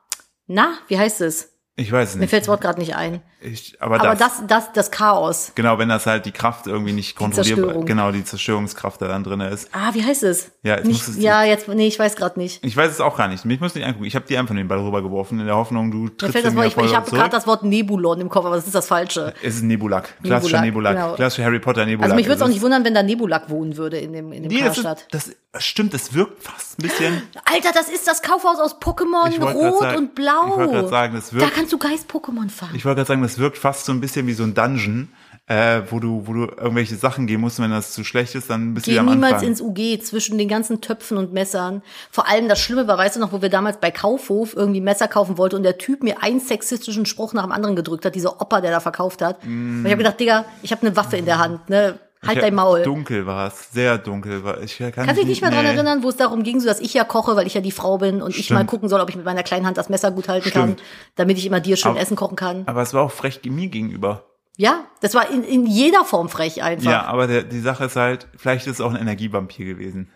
na, 0.46 0.74
wie 0.88 0.98
heißt 0.98 1.20
es? 1.20 1.52
Ich 1.76 1.92
weiß 1.92 2.10
es 2.10 2.14
Mir 2.16 2.22
nicht. 2.22 2.30
fällt 2.30 2.42
das 2.42 2.48
Wort 2.48 2.60
gerade 2.60 2.80
nicht 2.80 2.96
ein. 2.96 3.22
Ich, 3.44 3.76
aber, 3.80 3.96
Aber 4.00 4.14
das, 4.14 4.38
das, 4.38 4.46
das, 4.46 4.72
das 4.72 4.90
Chaos. 4.90 5.52
genau, 5.54 5.78
wenn 5.78 5.88
das 5.88 6.06
halt 6.06 6.26
die 6.26 6.32
Kraft 6.32 6.66
irgendwie 6.68 6.92
nicht 6.92 7.16
kontrollierbar, 7.16 7.84
genau, 7.84 8.12
die 8.12 8.24
Zerstörungskraft 8.24 9.02
da 9.02 9.08
dann 9.08 9.24
drin 9.24 9.40
ist. 9.40 9.68
Ah, 9.72 9.90
wie 9.94 10.04
heißt 10.04 10.22
es? 10.22 10.52
Ja, 10.62 10.76
jetzt 10.76 10.86
nicht, 10.86 11.08
ja, 11.18 11.42
jetzt, 11.42 11.66
nee, 11.66 11.88
ich 11.88 11.98
weiß 11.98 12.14
gerade 12.16 12.38
nicht. 12.38 12.64
Ich 12.64 12.76
weiß 12.76 12.90
es 12.90 13.00
auch 13.00 13.16
gar 13.16 13.26
nicht. 13.28 13.44
Ich 13.44 13.60
muss 13.60 13.74
nicht 13.74 13.84
angucken. 13.84 14.04
Ich 14.04 14.14
habe 14.14 14.26
dir 14.26 14.38
einfach 14.38 14.54
den 14.54 14.68
Ball 14.68 14.78
rübergeworfen 14.78 15.40
in 15.40 15.46
der 15.46 15.56
Hoffnung, 15.56 15.90
du 15.90 16.08
trittst 16.08 16.44
das 16.44 16.54
Wort, 16.54 16.66
ich, 16.66 16.76
ich 16.76 16.94
habe 16.94 17.10
gerade 17.10 17.30
das 17.30 17.46
Wort 17.46 17.64
Nebulon 17.64 18.20
im 18.20 18.28
Kopf, 18.28 18.46
aber 18.46 18.54
das 18.56 18.66
ist 18.66 18.74
das 18.74 18.86
Falsche. 18.86 19.34
Es 19.42 19.56
ist 19.56 19.62
Nebulak. 19.64 20.14
Klassischer 20.22 20.60
Nebulak, 20.60 20.92
Nebulak. 20.92 21.06
genau. 21.06 21.16
Klassischer 21.16 21.44
Harry 21.44 21.58
Potter 21.58 21.84
Nebulak. 21.84 22.04
Also 22.04 22.14
mich 22.16 22.26
würde 22.26 22.36
es 22.36 22.42
auch 22.42 22.48
nicht 22.48 22.62
wundern, 22.62 22.84
wenn 22.84 22.94
da 22.94 23.02
Nebulak 23.02 23.50
wohnen 23.50 23.76
würde 23.76 23.98
in 23.98 24.12
dem, 24.12 24.32
in 24.32 24.44
dem 24.44 24.52
Nee, 24.52 24.58
das, 24.62 24.80
Karstadt. 24.82 25.06
ist, 25.12 25.34
das 25.52 25.64
stimmt, 25.64 25.92
es 25.94 26.14
wirkt 26.14 26.42
fast 26.44 26.78
ein 26.78 26.82
bisschen. 26.82 27.22
Alter, 27.44 27.70
das 27.74 27.88
ist 27.88 28.06
das 28.06 28.22
Kaufhaus 28.22 28.58
aus 28.60 28.80
Pokémon, 28.80 29.36
Rot 29.52 29.80
sagen- 29.80 29.98
und 29.98 30.14
Blau. 30.14 30.50
ich 30.52 30.56
wollte 30.56 30.72
grad 30.74 30.88
sagen, 30.88 31.14
das 31.16 31.30
da 31.30 31.36
wirkt- 31.36 31.54
kannst 31.54 31.72
du 31.72 31.78
Geist-Pokémon 31.78 32.48
fangen. 32.50 32.74
Ich 32.74 32.84
wollte 32.84 32.96
gerade 32.96 33.08
sagen, 33.08 33.22
das 33.22 33.31
wirkt 33.38 33.58
fast 33.58 33.84
so 33.84 33.92
ein 33.92 34.00
bisschen 34.00 34.26
wie 34.26 34.32
so 34.32 34.42
ein 34.42 34.54
Dungeon, 34.54 35.08
äh, 35.46 35.82
wo 35.90 35.98
du, 35.98 36.26
wo 36.26 36.32
du 36.32 36.40
irgendwelche 36.44 36.96
Sachen 36.96 37.26
gehen 37.26 37.40
musst. 37.40 37.58
Und 37.58 37.64
wenn 37.64 37.72
das 37.72 37.92
zu 37.92 38.04
schlecht 38.04 38.34
ist, 38.34 38.48
dann 38.48 38.74
bist 38.74 38.86
du 38.86 38.90
Geh 38.90 38.94
wieder 38.94 39.00
am 39.02 39.10
niemals 39.10 39.34
Anfang. 39.34 39.48
ins 39.48 39.60
UG 39.60 40.02
zwischen 40.04 40.38
den 40.38 40.48
ganzen 40.48 40.80
Töpfen 40.80 41.16
und 41.16 41.32
Messern. 41.32 41.82
Vor 42.10 42.28
allem 42.28 42.48
das 42.48 42.60
Schlimme 42.60 42.86
war, 42.86 42.96
weißt 42.96 43.16
du 43.16 43.20
noch, 43.20 43.32
wo 43.32 43.42
wir 43.42 43.48
damals 43.48 43.78
bei 43.78 43.90
Kaufhof 43.90 44.54
irgendwie 44.54 44.80
Messer 44.80 45.08
kaufen 45.08 45.36
wollten 45.38 45.56
und 45.56 45.62
der 45.64 45.78
Typ 45.78 46.02
mir 46.02 46.22
einen 46.22 46.40
sexistischen 46.40 47.06
Spruch 47.06 47.32
nach 47.32 47.42
dem 47.42 47.52
anderen 47.52 47.76
gedrückt 47.76 48.04
hat, 48.04 48.14
dieser 48.14 48.40
Opa, 48.40 48.60
der 48.60 48.70
da 48.70 48.80
verkauft 48.80 49.20
hat. 49.22 49.42
Und 49.44 49.84
ich 49.84 49.90
habe 49.90 50.02
gedacht, 50.02 50.20
Digga, 50.20 50.44
ich 50.62 50.70
habe 50.72 50.86
eine 50.86 50.96
Waffe 50.96 51.16
in 51.16 51.24
der 51.24 51.38
Hand, 51.38 51.68
ne? 51.68 51.98
Halt 52.24 52.36
Ja, 52.36 52.42
dein 52.42 52.54
Maul. 52.54 52.82
Dunkel 52.82 53.26
war 53.26 53.48
es, 53.48 53.72
sehr 53.72 53.98
dunkel 53.98 54.44
war. 54.44 54.60
Ich 54.62 54.78
kann 54.78 54.92
Kannst 54.92 55.16
dich 55.18 55.26
nicht 55.26 55.40
mehr 55.42 55.50
dran 55.50 55.64
nee. 55.64 55.70
erinnern, 55.74 56.02
wo 56.04 56.08
es 56.08 56.16
darum 56.16 56.44
ging, 56.44 56.60
so 56.60 56.66
dass 56.68 56.78
ich 56.78 56.94
ja 56.94 57.02
koche, 57.02 57.34
weil 57.34 57.46
ich 57.48 57.54
ja 57.54 57.60
die 57.60 57.72
Frau 57.72 57.98
bin 57.98 58.22
und 58.22 58.30
ich 58.36 58.44
Stimmt. 58.44 58.60
mal 58.60 58.64
gucken 58.66 58.88
soll, 58.88 59.00
ob 59.00 59.08
ich 59.10 59.16
mit 59.16 59.24
meiner 59.24 59.42
kleinen 59.42 59.66
Hand 59.66 59.76
das 59.76 59.88
Messer 59.88 60.12
gut 60.12 60.28
halten 60.28 60.48
Stimmt. 60.48 60.76
kann, 60.78 60.86
damit 61.16 61.38
ich 61.38 61.46
immer 61.46 61.58
dir 61.58 61.76
schön 61.76 61.90
Aber- 61.92 62.00
Essen 62.00 62.16
kochen 62.16 62.36
kann. 62.36 62.62
Aber 62.66 62.80
es 62.82 62.94
war 62.94 63.02
auch 63.02 63.10
frech 63.10 63.40
mir 63.44 63.66
gegenüber. 63.68 64.26
Ja, 64.56 64.84
das 65.00 65.14
war 65.14 65.30
in, 65.30 65.42
in 65.42 65.66
jeder 65.66 66.04
Form 66.04 66.28
frech 66.28 66.62
einfach. 66.62 66.90
Ja, 66.90 67.04
aber 67.06 67.26
der, 67.26 67.42
die 67.42 67.58
Sache 67.60 67.86
ist 67.86 67.96
halt, 67.96 68.28
vielleicht 68.36 68.66
ist 68.68 68.74
es 68.74 68.80
auch 68.80 68.90
ein 68.94 69.00
Energievampir 69.00 69.64
gewesen. 69.66 70.12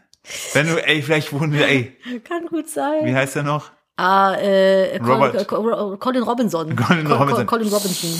Wenn 0.53 0.67
du, 0.69 0.77
ey, 0.87 1.03
vielleicht 1.03 1.33
wohnen 1.33 1.53
wir, 1.53 1.67
ey, 1.67 1.97
Kann 2.29 2.47
gut 2.47 2.69
sein. 2.69 3.05
wie 3.05 3.15
heißt 3.15 3.35
der 3.37 3.43
noch? 3.45 3.71
Ah, 3.97 4.35
äh, 4.35 4.99
Colin, 5.01 5.99
Colin 5.99 6.23
Robinson. 6.23 6.77
Colin 6.77 7.05
Co- 7.05 7.15
Co- 7.15 7.19
Robinson. 7.23 7.47
Colin 7.47 7.69
Robinson. 7.69 8.11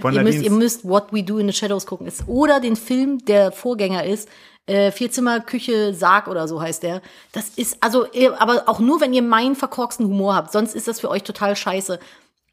Von 0.00 0.14
Ihr 0.14 0.22
müsst, 0.22 0.42
ihr 0.42 0.50
müsst 0.50 0.84
What 0.88 1.12
We 1.12 1.22
Do 1.22 1.38
in 1.38 1.46
the 1.48 1.52
Shadows 1.52 1.86
gucken. 1.86 2.06
Ist, 2.06 2.24
oder 2.26 2.60
den 2.60 2.76
Film, 2.76 3.24
der 3.24 3.52
Vorgänger 3.52 4.04
ist, 4.04 4.28
äh, 4.66 4.92
Vierzimmer, 4.92 5.40
Küche, 5.40 5.92
Sarg 5.94 6.28
oder 6.28 6.46
so 6.46 6.60
heißt 6.60 6.82
der. 6.82 7.02
Das 7.32 7.48
ist, 7.56 7.78
also, 7.80 8.06
aber 8.38 8.64
auch 8.66 8.78
nur, 8.78 9.00
wenn 9.00 9.12
ihr 9.12 9.22
meinen 9.22 9.56
verkorksten 9.56 10.06
Humor 10.06 10.34
habt. 10.34 10.52
Sonst 10.52 10.74
ist 10.74 10.86
das 10.88 11.00
für 11.00 11.08
euch 11.10 11.22
total 11.24 11.56
scheiße. 11.56 11.98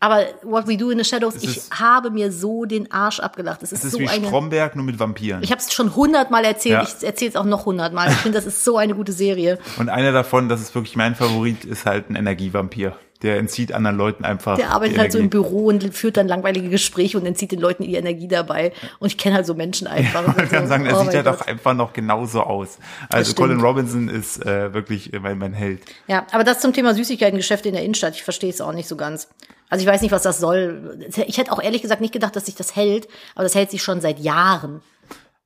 Aber 0.01 0.23
What 0.43 0.65
We 0.65 0.77
Do 0.77 0.91
in 0.91 0.97
the 0.97 1.03
Shadows, 1.03 1.35
ich 1.35 1.57
ist- 1.57 1.77
habe 1.77 2.09
mir 2.09 2.31
so 2.31 2.63
den 2.63 2.89
Arsch 2.89 3.19
abgelacht. 3.19 3.61
Es 3.63 3.73
ist, 3.73 3.83
ist 3.83 3.91
so 3.91 3.99
wie 3.99 4.07
eine. 4.07 4.25
Stromberg, 4.27 4.75
nur 4.77 4.85
mit 4.85 4.97
Vampiren. 4.97 5.43
Ich 5.43 5.51
habe 5.51 5.59
es 5.61 5.73
schon 5.73 5.93
hundertmal 5.93 6.45
erzählt. 6.45 6.73
Ja. 6.73 6.83
Ich 6.83 7.05
erzähle 7.05 7.31
es 7.31 7.35
auch 7.35 7.43
noch 7.43 7.65
hundertmal. 7.65 8.09
Ich 8.09 8.15
finde, 8.15 8.37
das 8.37 8.45
ist 8.47 8.63
so 8.63 8.77
eine 8.77 8.95
gute 8.95 9.11
Serie. 9.11 9.59
Und 9.77 9.89
einer 9.89 10.13
davon, 10.13 10.47
das 10.47 10.61
ist 10.61 10.73
wirklich 10.73 10.95
mein 10.95 11.15
Favorit, 11.15 11.65
ist 11.65 11.85
halt 11.85 12.09
ein 12.09 12.15
Energievampir. 12.15 12.95
Der 13.21 13.37
entzieht 13.37 13.73
anderen 13.73 13.97
Leuten 13.97 14.23
einfach. 14.23 14.55
Der 14.55 14.71
arbeitet 14.71 14.97
halt 14.97 15.11
so 15.11 15.19
im. 15.19 15.29
Büro 15.29 15.65
und 15.65 15.93
führt 15.93 16.15
dann 16.15 16.27
langweilige 16.27 16.69
Gespräche 16.69 17.17
und 17.17 17.25
entzieht 17.25 17.51
den 17.51 17.59
Leuten 17.59 17.83
die 17.83 17.95
Energie 17.95 18.29
dabei. 18.29 18.71
Und 18.99 19.07
ich 19.07 19.17
kenne 19.17 19.35
halt 19.35 19.45
so 19.45 19.53
Menschen 19.53 19.87
einfach. 19.87 20.25
Man 20.25 20.35
Und 20.35 20.49
kann 20.49 20.63
so, 20.63 20.69
sagen, 20.69 20.85
er 20.85 20.97
oh 20.97 21.03
sieht 21.03 21.13
ja 21.13 21.21
Gott. 21.21 21.41
doch 21.41 21.47
einfach 21.47 21.73
noch 21.73 21.91
genauso 21.91 22.41
aus. 22.41 22.79
Also. 23.09 23.33
Colin 23.33 23.59
Robinson 23.59 24.07
ist 24.07 24.45
äh, 24.45 24.73
wirklich 24.73 25.11
mein, 25.21 25.37
mein 25.37 25.53
Held. 25.53 25.81
Ja, 26.07 26.25
aber 26.31 26.43
das 26.43 26.61
zum 26.61 26.71
Thema 26.71 26.93
Süßigkeitengeschäfte 26.93 27.67
in 27.67 27.75
der 27.75 27.83
Innenstadt, 27.83 28.15
ich 28.15 28.23
verstehe 28.23 28.49
es 28.49 28.61
auch 28.61 28.73
nicht 28.73 28.87
so 28.87 28.95
ganz. 28.95 29.27
Also 29.69 29.83
ich 29.83 29.91
weiß 29.91 30.01
nicht, 30.01 30.11
was 30.11 30.23
das 30.23 30.39
soll. 30.39 30.97
Ich 31.27 31.37
hätte 31.37 31.51
auch 31.51 31.61
ehrlich 31.61 31.81
gesagt 31.81 32.01
nicht 32.01 32.13
gedacht, 32.13 32.35
dass 32.35 32.45
sich 32.45 32.55
das 32.55 32.75
hält, 32.75 33.07
aber 33.35 33.43
das 33.43 33.53
hält 33.53 33.69
sich 33.69 33.83
schon 33.83 34.01
seit 34.01 34.19
Jahren. 34.19 34.81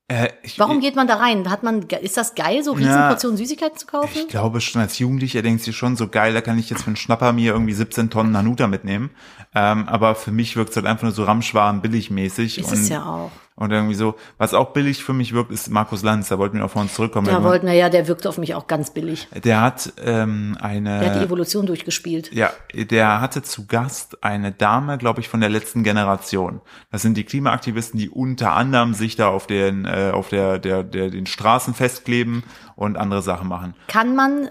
Äh, 0.10 0.30
ich, 0.44 0.60
Warum 0.60 0.82
geht 0.82 0.96
man 0.96 1.08
da 1.08 1.16
rein? 1.16 1.50
Hat 1.50 1.64
man, 1.64 1.84
ist 1.84 2.18
das 2.18 2.36
geil, 2.36 2.62
so 2.62 2.74
Riesenportionen 2.74 3.38
Süßigkeiten 3.38 3.78
zu 3.78 3.86
kaufen? 3.88 4.12
Ich 4.14 4.28
glaube 4.28 4.60
schon 4.60 4.82
als 4.82 5.00
Jugendlicher 5.00 5.42
denkst 5.42 5.64
du 5.64 5.72
schon 5.72 5.96
so 5.96 6.10
geil, 6.10 6.34
da 6.34 6.42
kann 6.42 6.60
ich 6.60 6.70
jetzt 6.70 6.82
für 6.82 6.88
einen 6.88 6.98
Schnapper 6.98 7.32
mir 7.32 7.54
irgendwie 7.54 7.74
17 7.74 8.10
Tonnen 8.10 8.36
Hanuta 8.36 8.68
mitnehmen. 8.68 9.12
Ähm, 9.56 9.88
aber 9.88 10.16
für 10.16 10.32
mich 10.32 10.56
wirkt 10.58 10.72
es 10.72 10.76
halt 10.76 10.88
einfach 10.88 11.04
nur 11.04 11.14
so 11.14 11.24
Ramschwaren 11.24 11.82
billigmäßig. 11.82 12.58
Ist 12.58 12.68
und, 12.68 12.74
es 12.74 12.90
ja 12.90 13.06
auch. 13.06 13.32
Und 13.56 13.72
irgendwie 13.72 13.94
so, 13.94 14.16
was 14.40 14.56
auch 14.56 14.72
billig 14.74 15.04
für 15.04 15.14
mich 15.14 15.34
wirkt, 15.34 15.52
ist 15.52 15.70
Markus 15.70 16.02
Lanz, 16.02 16.30
da 16.30 16.40
wollten 16.40 16.58
wir 16.58 16.66
auch 16.66 16.76
uns 16.76 16.96
zurückkommen. 16.96 17.28
Da 17.28 17.44
wollten 17.44 17.68
wir 17.68 17.74
ja, 17.74 17.90
der 17.90 18.08
wirkt 18.08 18.26
auf 18.26 18.40
mich 18.40 18.56
auch 18.56 18.66
ganz 18.68 18.92
billig. 18.92 19.28
der 19.44 19.62
hat 19.62 19.94
ähm, 20.04 20.58
eine. 20.60 21.00
Der 21.02 21.10
hat 21.14 21.20
die 21.22 21.26
Evolution 21.26 21.68
durchgespielt. 21.68 22.34
Ja, 22.34 22.52
der 22.74 23.22
hatte 23.22 23.44
zu 23.44 23.68
Gast 23.68 24.24
eine 24.24 24.52
Dame, 24.52 24.98
glaube 24.98 25.20
ich, 25.22 25.30
von 25.30 25.40
der 25.40 25.50
letzten 25.50 25.84
Generation. 25.84 26.62
Das 26.92 27.04
sind 27.04 27.16
die 27.16 27.26
Klimaaktivisten, 27.26 28.00
die 28.00 28.10
unter 28.10 28.54
anderem 28.54 28.96
sich 28.96 29.16
da 29.18 29.28
auf 29.28 29.46
den, 29.46 29.86
äh, 29.86 30.10
auf 30.12 30.30
der, 30.30 30.58
der, 30.58 30.84
der, 30.84 31.12
den 31.12 31.28
Straßen 31.28 31.76
festkleben 31.76 32.44
und 32.76 32.98
andere 32.98 33.22
Sachen 33.22 33.48
machen. 33.48 33.76
Kann 33.88 34.16
man 34.16 34.50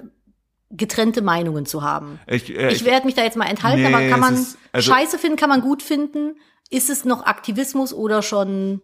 getrennte 0.70 1.22
Meinungen 1.22 1.66
zu 1.66 1.82
haben? 1.82 2.20
Ich, 2.28 2.56
äh, 2.56 2.72
Ich 2.72 2.84
werde 2.84 3.06
mich 3.06 3.14
da 3.16 3.22
jetzt 3.24 3.36
mal 3.36 3.46
enthalten, 3.46 3.82
Nee, 3.82 3.92
aber 3.92 4.08
kann 4.08 4.20
man 4.20 4.34
ist- 4.34 4.58
also- 4.72 4.92
Scheiße 4.92 5.18
finden, 5.18 5.36
kann 5.36 5.48
man 5.48 5.60
gut 5.60 5.82
finden? 5.82 6.36
Ist 6.70 6.88
es 6.88 7.04
noch 7.04 7.26
Aktivismus 7.26 7.92
oder 7.92 8.22
schon 8.22 8.80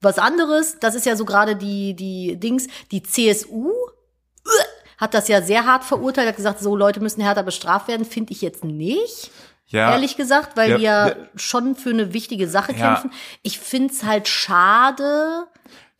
was 0.00 0.18
anderes? 0.18 0.78
Das 0.80 0.94
ist 0.94 1.06
ja 1.06 1.16
so 1.16 1.24
gerade 1.24 1.56
die, 1.56 1.94
die 1.94 2.36
Dings, 2.38 2.66
die 2.90 3.02
CSU 3.02 3.70
äh, 3.72 4.48
hat 4.96 5.14
das 5.14 5.28
ja 5.28 5.42
sehr 5.42 5.64
hart 5.66 5.84
verurteilt, 5.84 6.28
hat 6.28 6.36
gesagt, 6.36 6.60
so 6.60 6.76
Leute 6.76 7.00
müssen 7.00 7.20
härter 7.22 7.42
bestraft 7.42 7.88
werden, 7.88 8.04
finde 8.04 8.32
ich 8.32 8.42
jetzt 8.42 8.64
nicht, 8.64 9.30
ja, 9.66 9.92
ehrlich 9.92 10.16
gesagt, 10.16 10.56
weil 10.56 10.70
Ja, 10.70 10.76
die 10.76 10.82
ja 10.82 11.16
schon 11.36 11.76
für 11.76 11.90
eine 11.90 12.12
wichtige 12.14 12.48
Sache 12.48 12.72
kämpfen. 12.74 13.12
Ich 13.42 13.58
find's 13.58 14.02
halt 14.04 14.26
schade, 14.26 15.46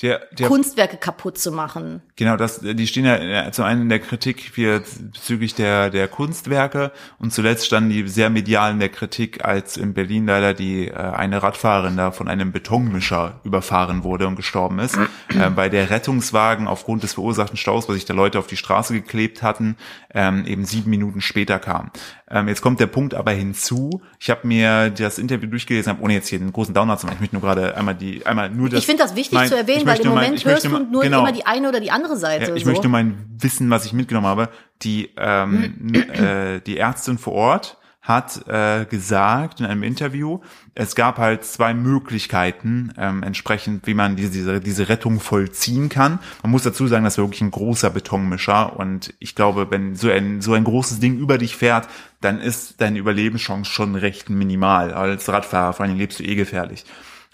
der, 0.01 0.21
der, 0.31 0.47
Kunstwerke 0.47 0.97
kaputt 0.97 1.39
zu 1.39 1.51
machen. 1.51 2.03
Genau, 2.15 2.37
das, 2.37 2.61
die 2.61 2.87
stehen 2.87 3.05
ja 3.05 3.51
zum 3.51 3.65
einen 3.65 3.83
in 3.83 3.89
der 3.89 3.99
Kritik 3.99 4.43
für, 4.43 4.81
bezüglich 5.01 5.57
der, 5.57 5.91
der 5.91 6.07
Kunstwerke 6.07 6.93
und 7.19 7.33
zuletzt 7.33 7.67
standen 7.67 7.91
die 7.91 8.07
sehr 8.07 8.31
medial 8.31 8.71
in 8.71 8.79
der 8.79 8.91
Kritik, 8.91 9.45
als 9.45 9.77
in 9.77 9.95
Berlin 9.95 10.27
leider 10.27 10.55
die 10.55 10.87
äh, 10.87 10.95
eine 10.95 11.43
Radfahrerin 11.43 11.97
da 11.97 12.13
von 12.13 12.29
einem 12.29 12.53
Betonmischer 12.53 13.41
überfahren 13.43 14.05
wurde 14.05 14.29
und 14.29 14.37
gestorben 14.37 14.79
ist, 14.79 14.97
äh, 15.31 15.51
bei 15.51 15.69
der 15.69 15.91
Rettungswagen 15.91 16.69
aufgrund 16.69 17.03
des 17.03 17.15
verursachten 17.15 17.57
Staus, 17.57 17.89
weil 17.89 17.97
sich 17.97 18.05
da 18.05 18.15
Leute 18.15 18.39
auf 18.39 18.47
die 18.47 18.57
Straße 18.57 18.95
geklebt 18.95 19.43
hatten, 19.43 19.77
ähm, 20.15 20.45
eben 20.47 20.65
sieben 20.65 20.91
Minuten 20.91 21.21
später 21.21 21.59
kam. 21.59 21.91
Ähm, 22.31 22.47
jetzt 22.47 22.61
kommt 22.61 22.79
der 22.79 22.87
Punkt 22.87 23.15
aber 23.15 23.33
hinzu, 23.33 24.01
ich 24.21 24.31
habe 24.31 24.47
mir 24.47 24.91
das 24.91 25.19
Interview 25.19 25.49
durchgelesen, 25.49 25.91
hab, 25.91 26.01
ohne 26.03 26.15
jetzt 26.15 26.29
hier 26.29 26.39
einen 26.39 26.53
großen 26.53 26.73
Downer 26.75 26.99
zu 26.99 27.07
machen, 27.07 27.17
ich 27.17 27.21
möchte 27.21 27.35
nur 27.35 27.43
gerade 27.43 27.77
einmal 27.77 27.97
die, 27.97 28.25
einmal 28.27 28.49
nur 28.49 28.69
das. 28.69 28.81
Ich 28.81 28.87
finde 28.87 29.03
das 29.03 29.17
wichtig 29.17 29.39
mein- 29.39 29.49
zu 29.49 29.57
erwähnen, 29.57 29.88
weil 29.89 30.01
im 30.01 30.07
mein- 30.07 30.14
Moment 30.14 30.39
ich 30.39 30.45
möchte 30.45 30.51
hörst 30.51 30.64
du 30.66 30.84
mal- 30.84 30.91
nur 30.91 31.03
genau. 31.03 31.20
immer 31.20 31.32
die 31.32 31.47
eine 31.47 31.68
oder 31.68 31.80
die 31.80 31.91
andere 31.91 32.16
Seite. 32.16 32.51
Ja, 32.51 32.55
ich 32.55 32.64
so. 32.64 32.70
möchte 32.70 32.89
mein 32.89 33.24
Wissen, 33.39 33.70
was 33.70 33.84
ich 33.84 33.93
mitgenommen 33.93 34.26
habe. 34.26 34.49
Die, 34.82 35.11
ähm, 35.16 35.95
äh, 36.12 36.61
die 36.61 36.78
Ärztin 36.78 37.18
vor 37.18 37.32
Ort 37.34 37.76
hat 38.01 38.49
äh, 38.49 38.86
gesagt 38.86 39.61
in 39.61 39.66
einem 39.66 39.82
Interview, 39.82 40.41
es 40.74 40.95
gab 40.95 41.18
halt 41.18 41.45
zwei 41.45 41.74
Möglichkeiten, 41.74 42.91
ähm, 42.97 43.22
entsprechend, 43.22 43.86
wie 43.86 43.93
man 43.93 44.16
diese, 44.16 44.30
diese, 44.30 44.61
diese 44.61 44.89
Rettung 44.89 45.20
vollziehen 45.20 45.91
kann. 45.91 46.18
Man 46.43 46.51
muss 46.53 46.62
dazu 46.62 46.86
sagen, 46.86 47.05
das 47.05 47.18
war 47.18 47.26
wirklich 47.26 47.43
ein 47.43 47.51
großer 47.51 47.91
Betonmischer 47.91 48.78
und 48.78 49.12
ich 49.18 49.34
glaube, 49.34 49.70
wenn 49.70 49.95
so 49.95 50.11
ein, 50.11 50.41
so 50.41 50.55
ein 50.55 50.64
großes 50.64 51.01
Ding 51.01 51.18
über 51.18 51.36
dich 51.36 51.55
fährt, 51.55 51.86
dann 52.22 52.41
ist 52.41 52.80
deine 52.80 52.99
Überlebenschance 52.99 53.70
schon 53.70 53.95
recht 53.95 54.30
minimal. 54.30 54.95
Als 54.95 55.28
Radfahrer 55.28 55.74
vor 55.74 55.84
allem 55.84 55.99
lebst 55.99 56.18
du 56.20 56.24
eh 56.24 56.34
gefährlich. 56.34 56.86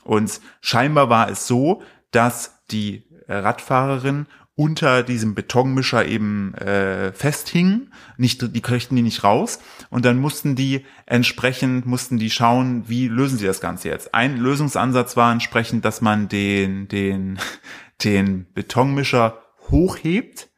Und 0.02 0.40
scheinbar 0.60 1.08
war 1.08 1.30
es 1.30 1.46
so, 1.46 1.82
dass 2.14 2.64
die 2.70 3.04
Radfahrerin 3.28 4.26
unter 4.56 5.02
diesem 5.02 5.34
Betonmischer 5.34 6.06
eben 6.06 6.54
äh, 6.54 7.12
festhingen, 7.12 7.92
nicht, 8.16 8.54
die 8.54 8.60
kriegten 8.60 8.94
die 8.96 9.02
nicht 9.02 9.24
raus 9.24 9.58
und 9.90 10.04
dann 10.04 10.18
mussten 10.18 10.54
die 10.54 10.86
entsprechend, 11.06 11.86
mussten 11.86 12.18
die 12.18 12.30
schauen, 12.30 12.88
wie 12.88 13.08
lösen 13.08 13.38
sie 13.38 13.46
das 13.46 13.60
Ganze 13.60 13.88
jetzt. 13.88 14.14
Ein 14.14 14.36
Lösungsansatz 14.36 15.16
war 15.16 15.32
entsprechend, 15.32 15.84
dass 15.84 16.00
man 16.00 16.28
den, 16.28 16.86
den, 16.86 17.38
den 18.04 18.46
Betonmischer 18.52 19.42
hochhebt 19.70 20.48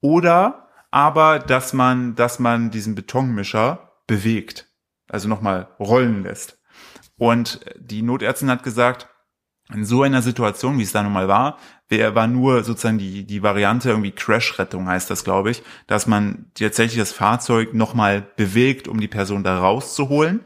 oder 0.00 0.68
aber, 0.90 1.38
dass 1.38 1.72
man, 1.72 2.14
dass 2.16 2.38
man 2.38 2.70
diesen 2.70 2.94
Betonmischer 2.94 3.92
bewegt, 4.06 4.68
also 5.08 5.28
nochmal 5.28 5.68
rollen 5.78 6.22
lässt. 6.22 6.58
Und 7.16 7.60
die 7.78 8.02
Notärztin 8.02 8.50
hat 8.50 8.62
gesagt, 8.62 9.07
in 9.74 9.84
so 9.84 10.02
einer 10.02 10.22
Situation, 10.22 10.78
wie 10.78 10.82
es 10.82 10.92
da 10.92 11.02
nun 11.02 11.12
mal 11.12 11.28
war, 11.28 11.58
war 11.90 12.26
nur 12.26 12.64
sozusagen 12.64 12.98
die, 12.98 13.24
die 13.24 13.42
Variante 13.42 13.90
irgendwie 13.90 14.10
Crash-Rettung 14.10 14.86
heißt 14.86 15.10
das, 15.10 15.24
glaube 15.24 15.50
ich, 15.50 15.62
dass 15.86 16.06
man 16.06 16.46
tatsächlich 16.54 16.98
das 16.98 17.12
Fahrzeug 17.12 17.74
nochmal 17.74 18.26
bewegt, 18.36 18.88
um 18.88 19.00
die 19.00 19.08
Person 19.08 19.44
da 19.44 19.58
rauszuholen. 19.58 20.40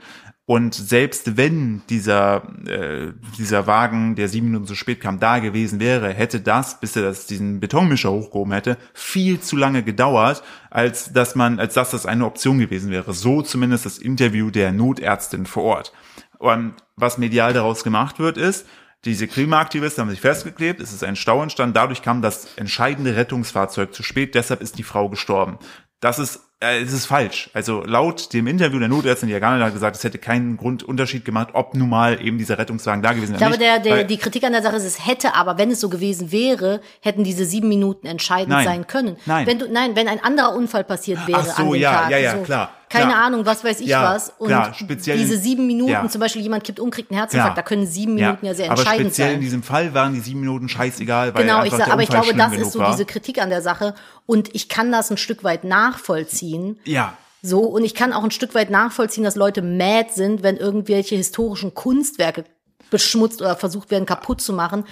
Und 0.44 0.74
selbst 0.74 1.36
wenn 1.36 1.82
dieser, 1.88 2.42
äh, 2.66 3.12
dieser 3.38 3.68
Wagen, 3.68 4.16
der 4.16 4.28
sieben 4.28 4.48
Minuten 4.48 4.66
zu 4.66 4.74
spät 4.74 5.00
kam, 5.00 5.20
da 5.20 5.38
gewesen 5.38 5.78
wäre, 5.78 6.12
hätte 6.12 6.40
das, 6.40 6.80
bis 6.80 6.96
er 6.96 7.02
das, 7.02 7.26
diesen 7.26 7.60
Betonmischer 7.60 8.10
hochgehoben 8.10 8.52
hätte, 8.52 8.76
viel 8.92 9.40
zu 9.40 9.56
lange 9.56 9.84
gedauert, 9.84 10.42
als 10.68 11.12
dass 11.12 11.36
man, 11.36 11.60
als 11.60 11.74
dass 11.74 11.92
das 11.92 12.06
eine 12.06 12.26
Option 12.26 12.58
gewesen 12.58 12.90
wäre. 12.90 13.14
So 13.14 13.42
zumindest 13.42 13.86
das 13.86 13.98
Interview 13.98 14.50
der 14.50 14.72
Notärztin 14.72 15.46
vor 15.46 15.62
Ort. 15.62 15.92
Und 16.38 16.74
was 16.96 17.18
medial 17.18 17.52
daraus 17.52 17.84
gemacht 17.84 18.18
wird, 18.18 18.36
ist, 18.36 18.66
diese 19.04 19.26
Klimaaktivisten 19.26 20.02
haben 20.02 20.10
sich 20.10 20.20
festgeklebt, 20.20 20.80
es 20.80 20.92
ist 20.92 21.02
ein 21.02 21.16
Stau 21.16 21.42
entstanden, 21.42 21.74
dadurch 21.74 22.02
kam 22.02 22.22
das 22.22 22.46
entscheidende 22.56 23.16
Rettungsfahrzeug 23.16 23.92
zu 23.92 24.02
spät, 24.02 24.34
deshalb 24.34 24.60
ist 24.60 24.78
die 24.78 24.84
Frau 24.84 25.08
gestorben. 25.08 25.58
Das 26.00 26.18
ist 26.18 26.40
äh, 26.62 26.80
es 26.80 26.92
ist 26.92 27.06
falsch. 27.06 27.50
Also 27.54 27.82
laut 27.84 28.32
dem 28.32 28.46
Interview 28.46 28.78
der 28.78 28.88
Notärztin, 28.88 29.28
die 29.28 29.38
Ghana 29.38 29.64
hat 29.64 29.72
gesagt, 29.72 29.96
es 29.96 30.04
hätte 30.04 30.18
keinen 30.18 30.56
Grundunterschied 30.56 31.24
gemacht, 31.24 31.48
ob 31.54 31.74
nun 31.74 31.88
mal 31.88 32.24
eben 32.24 32.38
dieser 32.38 32.56
Rettungswagen 32.56 33.02
da 33.02 33.12
gewesen 33.12 33.32
wäre. 33.32 33.50
Ich 33.50 33.58
glaube, 33.58 33.58
der, 33.58 33.80
der, 33.80 34.04
die 34.04 34.16
Kritik 34.16 34.44
an 34.44 34.52
der 34.52 34.62
Sache 34.62 34.76
ist, 34.76 34.84
es 34.84 35.06
hätte 35.06 35.34
aber, 35.34 35.58
wenn 35.58 35.72
es 35.72 35.80
so 35.80 35.88
gewesen 35.88 36.30
wäre, 36.30 36.80
hätten 37.00 37.24
diese 37.24 37.44
sieben 37.44 37.68
Minuten 37.68 38.06
entscheidend 38.06 38.50
Nein. 38.50 38.64
sein 38.64 38.86
können. 38.86 39.16
Nein. 39.26 39.46
Wenn 39.46 39.58
du, 39.58 39.68
nein, 39.68 39.96
wenn 39.96 40.06
ein 40.06 40.22
anderer 40.22 40.54
Unfall 40.54 40.84
passiert 40.84 41.26
wäre 41.26 41.40
Ach 41.40 41.46
so, 41.46 41.62
an 41.62 41.72
dem 41.72 41.80
ja, 41.80 41.92
Tag. 41.92 42.10
ja, 42.10 42.18
ja, 42.18 42.36
so, 42.36 42.42
klar, 42.42 42.70
Keine 42.92 43.12
klar. 43.12 43.24
Ahnung, 43.24 43.46
was 43.46 43.64
weiß 43.64 43.80
ich 43.80 43.88
Ja, 43.88 44.14
was. 44.14 44.32
Und 44.38 44.48
klar, 44.48 44.74
speziell 44.74 45.16
diese 45.18 45.38
sieben 45.38 45.66
Minuten, 45.66 45.90
ja. 45.92 46.08
zum 46.08 46.20
Beispiel 46.20 46.42
jemand 46.42 46.64
kippt 46.64 46.78
um, 46.78 46.90
kriegt 46.90 47.10
einen 47.10 47.18
Herzinfarkt, 47.18 47.56
da 47.56 47.62
können 47.62 47.86
sieben 47.86 48.14
Minuten 48.14 48.44
ja, 48.44 48.54
sehr 48.54 48.70
aber 48.70 48.80
entscheidend 48.80 49.06
speziell 49.08 49.28
sein. 49.28 49.34
in 49.36 49.40
diesem 49.40 49.62
Fall 49.62 49.94
waren 49.94 50.14
die 50.14 50.20
sieben 50.20 50.40
Minuten 50.40 50.68
scheißegal, 50.68 51.34
weil 51.34 51.44
Genau, 51.44 51.64
ich 51.64 51.72
sag, 51.72 51.88
aber 51.88 52.02
ich 52.02 52.08
glaube, 52.08 52.34
das 52.34 52.52
ist 52.54 52.72
so 52.72 52.78
war. 52.80 52.90
diese 52.90 53.04
Kritik 53.04 53.40
an 53.40 53.50
der 53.50 53.62
Sache. 53.62 53.94
Und 54.26 54.54
ich 54.54 54.68
kann 54.68 54.92
das 54.92 55.10
ein 55.10 55.16
Stück 55.16 55.42
weit 55.42 55.64
nachvollziehen. 55.64 56.78
ja, 56.84 57.16
So, 57.42 57.60
und 57.60 57.84
ich 57.84 57.94
kann 57.94 58.12
auch 58.12 58.22
ein 58.24 58.30
Stück 58.30 58.54
weit 58.54 58.70
nachvollziehen, 58.70 59.24
dass 59.24 59.34
Leute 59.36 59.62
mad 59.62 60.10
sind, 60.14 60.42
wenn 60.42 60.56
irgendwelche 60.56 61.16
historischen 61.16 61.74
Kunstwerke 61.74 62.44
beschmutzt 62.90 63.40
oder 63.40 63.56
versucht 63.56 63.90
werden, 63.90 64.06
kaputt 64.06 64.40
zu 64.40 64.52
machen. 64.52 64.84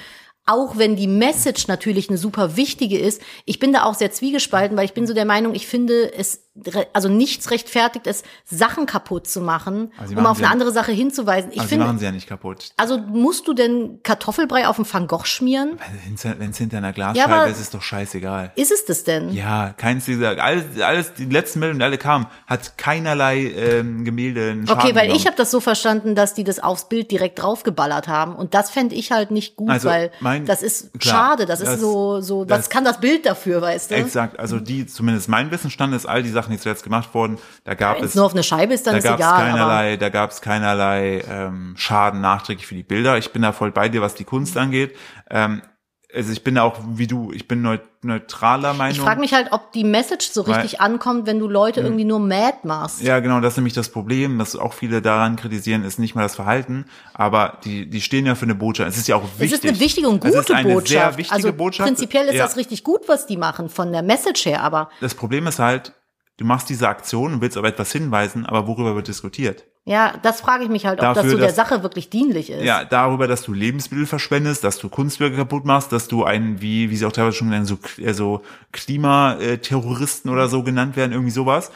Auch 0.46 0.78
wenn 0.78 0.96
die 0.96 1.06
Message 1.06 1.68
natürlich 1.68 2.08
eine 2.08 2.18
super 2.18 2.56
wichtige 2.56 2.98
ist. 2.98 3.20
Ich 3.44 3.58
bin 3.60 3.72
da 3.72 3.84
auch 3.84 3.94
sehr 3.94 4.10
zwiegespalten, 4.10 4.76
weil 4.76 4.86
ich 4.86 4.94
bin 4.94 5.06
so 5.06 5.14
der 5.14 5.26
Meinung, 5.26 5.54
ich 5.54 5.68
finde 5.68 6.12
es, 6.12 6.49
also 6.92 7.08
nichts 7.08 7.50
rechtfertigt 7.52 8.06
es, 8.08 8.24
Sachen 8.44 8.84
kaputt 8.84 9.28
zu 9.28 9.40
machen, 9.40 9.92
sie 10.06 10.16
um 10.16 10.26
auf 10.26 10.38
eine 10.38 10.46
ja- 10.48 10.52
andere 10.52 10.72
Sache 10.72 10.90
hinzuweisen. 10.90 11.52
Ich 11.54 11.62
sie 11.62 11.68
finde, 11.68 11.86
machen 11.86 11.98
sie 12.00 12.04
ja 12.04 12.10
nicht 12.12 12.28
kaputt. 12.28 12.70
also 12.76 12.98
musst 12.98 13.46
du 13.46 13.54
denn 13.54 14.00
Kartoffelbrei 14.02 14.66
auf 14.66 14.74
dem 14.76 14.84
Van 14.92 15.06
Gogh 15.06 15.24
schmieren? 15.26 15.78
Wenn 16.04 16.50
es 16.50 16.58
hinter 16.58 16.78
einer 16.78 16.88
Ja, 16.88 16.92
Glasscheibe 16.92 17.32
aber- 17.34 17.46
ist, 17.46 17.60
ist 17.60 17.72
doch 17.72 17.82
scheißegal. 17.82 18.52
Ist 18.56 18.72
es 18.72 18.84
das 18.84 19.04
denn? 19.04 19.32
Ja, 19.32 19.72
keins 19.76 20.06
dieser, 20.06 20.42
alles, 20.42 20.64
alles, 20.82 21.14
die 21.14 21.26
letzten 21.26 21.60
Meldungen, 21.60 21.78
die 21.78 21.84
alle 21.84 21.98
kamen, 21.98 22.26
hat 22.48 22.76
keinerlei 22.76 23.38
ähm, 23.56 24.04
Gemälde 24.04 24.50
einen 24.50 24.66
Schaden 24.66 24.80
Okay, 24.82 24.94
weil 24.96 25.04
ich 25.06 25.12
genommen. 25.12 25.26
habe 25.26 25.36
das 25.36 25.50
so 25.52 25.60
verstanden, 25.60 26.14
dass 26.16 26.34
die 26.34 26.42
das 26.44 26.58
aufs 26.58 26.88
Bild 26.88 27.12
direkt 27.12 27.40
draufgeballert 27.40 28.08
haben. 28.08 28.34
Und 28.34 28.54
das 28.54 28.70
fände 28.70 28.96
ich 28.96 29.12
halt 29.12 29.30
nicht 29.30 29.54
gut, 29.54 29.70
Also, 29.70 29.88
weil 29.88 30.10
mein- 30.20 30.46
das 30.46 30.62
ist 30.62 30.98
klar, 30.98 31.28
schade. 31.30 31.46
Das, 31.46 31.60
ist 31.60 31.68
das- 31.74 31.80
so, 31.80 32.20
so, 32.20 32.44
das- 32.44 32.58
was 32.58 32.70
kann 32.70 32.84
das 32.84 32.98
Bild 33.00 33.24
dafür, 33.24 33.62
weißt 33.62 33.92
du? 33.92 33.94
Exakt, 33.94 34.38
also 34.40 34.58
die, 34.58 34.84
zumindest 34.86 35.28
mein 35.28 35.50
Wissensstand 35.52 35.94
ist, 35.94 36.06
all 36.06 36.24
die 36.24 36.39
Sachen, 36.40 36.52
die 36.52 36.58
zuletzt 36.58 36.82
gemacht 36.84 37.10
wurden, 37.12 37.38
da 37.64 37.74
gab 37.74 37.96
Wenn 37.98 38.04
es 38.04 38.10
es 38.10 38.16
nur 38.16 38.24
auf 38.26 38.32
eine 38.32 38.42
Scheibe 38.42 38.74
ist, 38.74 38.86
dann 38.86 38.94
da 38.94 38.98
ist 38.98 39.04
gab 39.04 39.18
es 39.20 39.26
egal. 39.26 39.40
keinerlei, 39.50 39.96
da 39.96 40.08
gab 40.08 40.30
es 40.30 40.40
keinerlei 40.40 41.22
ähm, 41.30 41.74
Schaden 41.76 42.20
nachträglich 42.20 42.66
für 42.66 42.74
die 42.74 42.82
Bilder. 42.82 43.18
Ich 43.18 43.32
bin 43.32 43.42
da 43.42 43.52
voll 43.52 43.70
bei 43.72 43.88
dir, 43.88 44.02
was 44.02 44.14
die 44.14 44.24
Kunst 44.24 44.56
angeht. 44.56 44.96
Ähm, 45.30 45.62
also 46.12 46.32
ich 46.32 46.42
bin 46.42 46.56
da 46.56 46.62
auch 46.64 46.76
wie 46.94 47.06
du, 47.06 47.30
ich 47.32 47.46
bin 47.46 47.62
neut 47.62 47.82
neutraler 48.02 48.72
Meinung. 48.72 48.92
ich 48.96 49.00
frage 49.00 49.20
mich 49.20 49.34
halt, 49.34 49.48
ob 49.52 49.72
die 49.72 49.84
Message 49.84 50.30
so 50.30 50.46
Weil- 50.46 50.54
Hm. 50.54 50.60
richtig 50.62 50.80
ankommt, 50.80 51.26
wenn 51.26 51.38
du 51.38 51.46
Leute 51.46 51.82
irgendwie 51.82 52.04
nur 52.04 52.18
mad 52.18 52.56
machst. 52.64 53.02
ja, 53.02 53.20
genau, 53.20 53.40
das 53.40 53.52
ist 53.52 53.56
nämlich 53.58 53.74
das 53.74 53.90
Problem, 53.90 54.38
was 54.38 54.56
auch 54.56 54.72
viele 54.72 55.02
daran 55.02 55.36
kritisieren, 55.36 55.84
ist 55.84 55.98
nicht 55.98 56.14
mal 56.14 56.22
das 56.22 56.34
Verhalten, 56.34 56.86
aber 57.14 57.58
die, 57.62 57.88
die 57.88 58.00
stehen 58.00 58.24
ja 58.26 58.34
für 58.34 58.46
eine 58.46 58.54
Botschaft. 58.54 58.88
Es 58.88 58.96
ist 58.96 59.06
ja 59.06 59.16
auch 59.16 59.24
Es 59.24 59.38
wichtig. 59.38 59.58
ist 59.64 59.68
eine 59.70 59.80
wichtige 59.80 60.08
und 60.08 60.24
Es 60.24 60.30
gute 60.32 60.40
ist 60.40 60.50
eine 60.50 60.72
Botschaft. 60.72 60.88
sehr 60.88 61.16
wichtige 61.18 61.34
also 61.36 61.52
Botschaft. 61.52 61.86
prinzipiell 61.86 62.26
ist 62.28 62.34
ja. 62.36 62.44
das 62.46 62.56
richtig 62.56 62.82
gut, 62.84 63.02
was 63.06 63.26
die 63.26 63.36
machen, 63.36 63.68
von 63.68 63.92
der 63.92 64.02
Message 64.02 64.46
her, 64.46 64.62
aber 64.62 64.88
Das 65.02 65.14
Problem 65.14 65.46
ist 65.46 65.58
halt, 65.58 65.92
du 66.40 66.46
machst 66.46 66.70
diese 66.70 66.88
Aktion 66.88 67.34
und 67.34 67.40
willst 67.42 67.58
auf 67.58 67.64
etwas 67.64 67.92
hinweisen, 67.92 68.46
aber 68.46 68.66
worüber 68.66 68.94
wird 68.96 69.08
diskutiert? 69.08 69.66
ja, 69.86 70.14
das 70.22 70.40
frage 70.40 70.62
ich 70.64 70.70
mich 70.70 70.86
halt, 70.86 71.00
ob 71.00 71.06
das 71.06 71.14
Dafür, 71.16 71.30
so 71.30 71.38
der 71.38 71.52
Sache 71.52 71.82
wirklich 71.82 72.10
dienlich 72.10 72.50
ist. 72.50 72.62
Ja, 72.62 72.84
darüber, 72.84 73.26
dass 73.26 73.42
du 73.42 73.52
Lebensmittel 73.52 74.06
verschwendest, 74.06 74.62
dass 74.62 74.78
du 74.78 74.88
Kunstwerke 74.88 75.36
kaputt 75.36 75.64
machst, 75.64 75.90
dass 75.90 76.06
du 76.06 76.22
einen, 76.22 76.60
wie, 76.60 76.90
wie 76.90 76.96
sie 76.96 77.06
auch 77.06 77.12
teilweise 77.12 77.38
schon 77.38 77.48
nennen, 77.48 77.64
so, 77.64 77.78
äh, 77.98 78.12
so 78.12 78.42
Klimaterroristen 78.72 80.30
oder 80.30 80.48
so 80.48 80.62
genannt 80.62 80.96
werden, 80.96 81.12
irgendwie 81.12 81.32
sowas. 81.32 81.72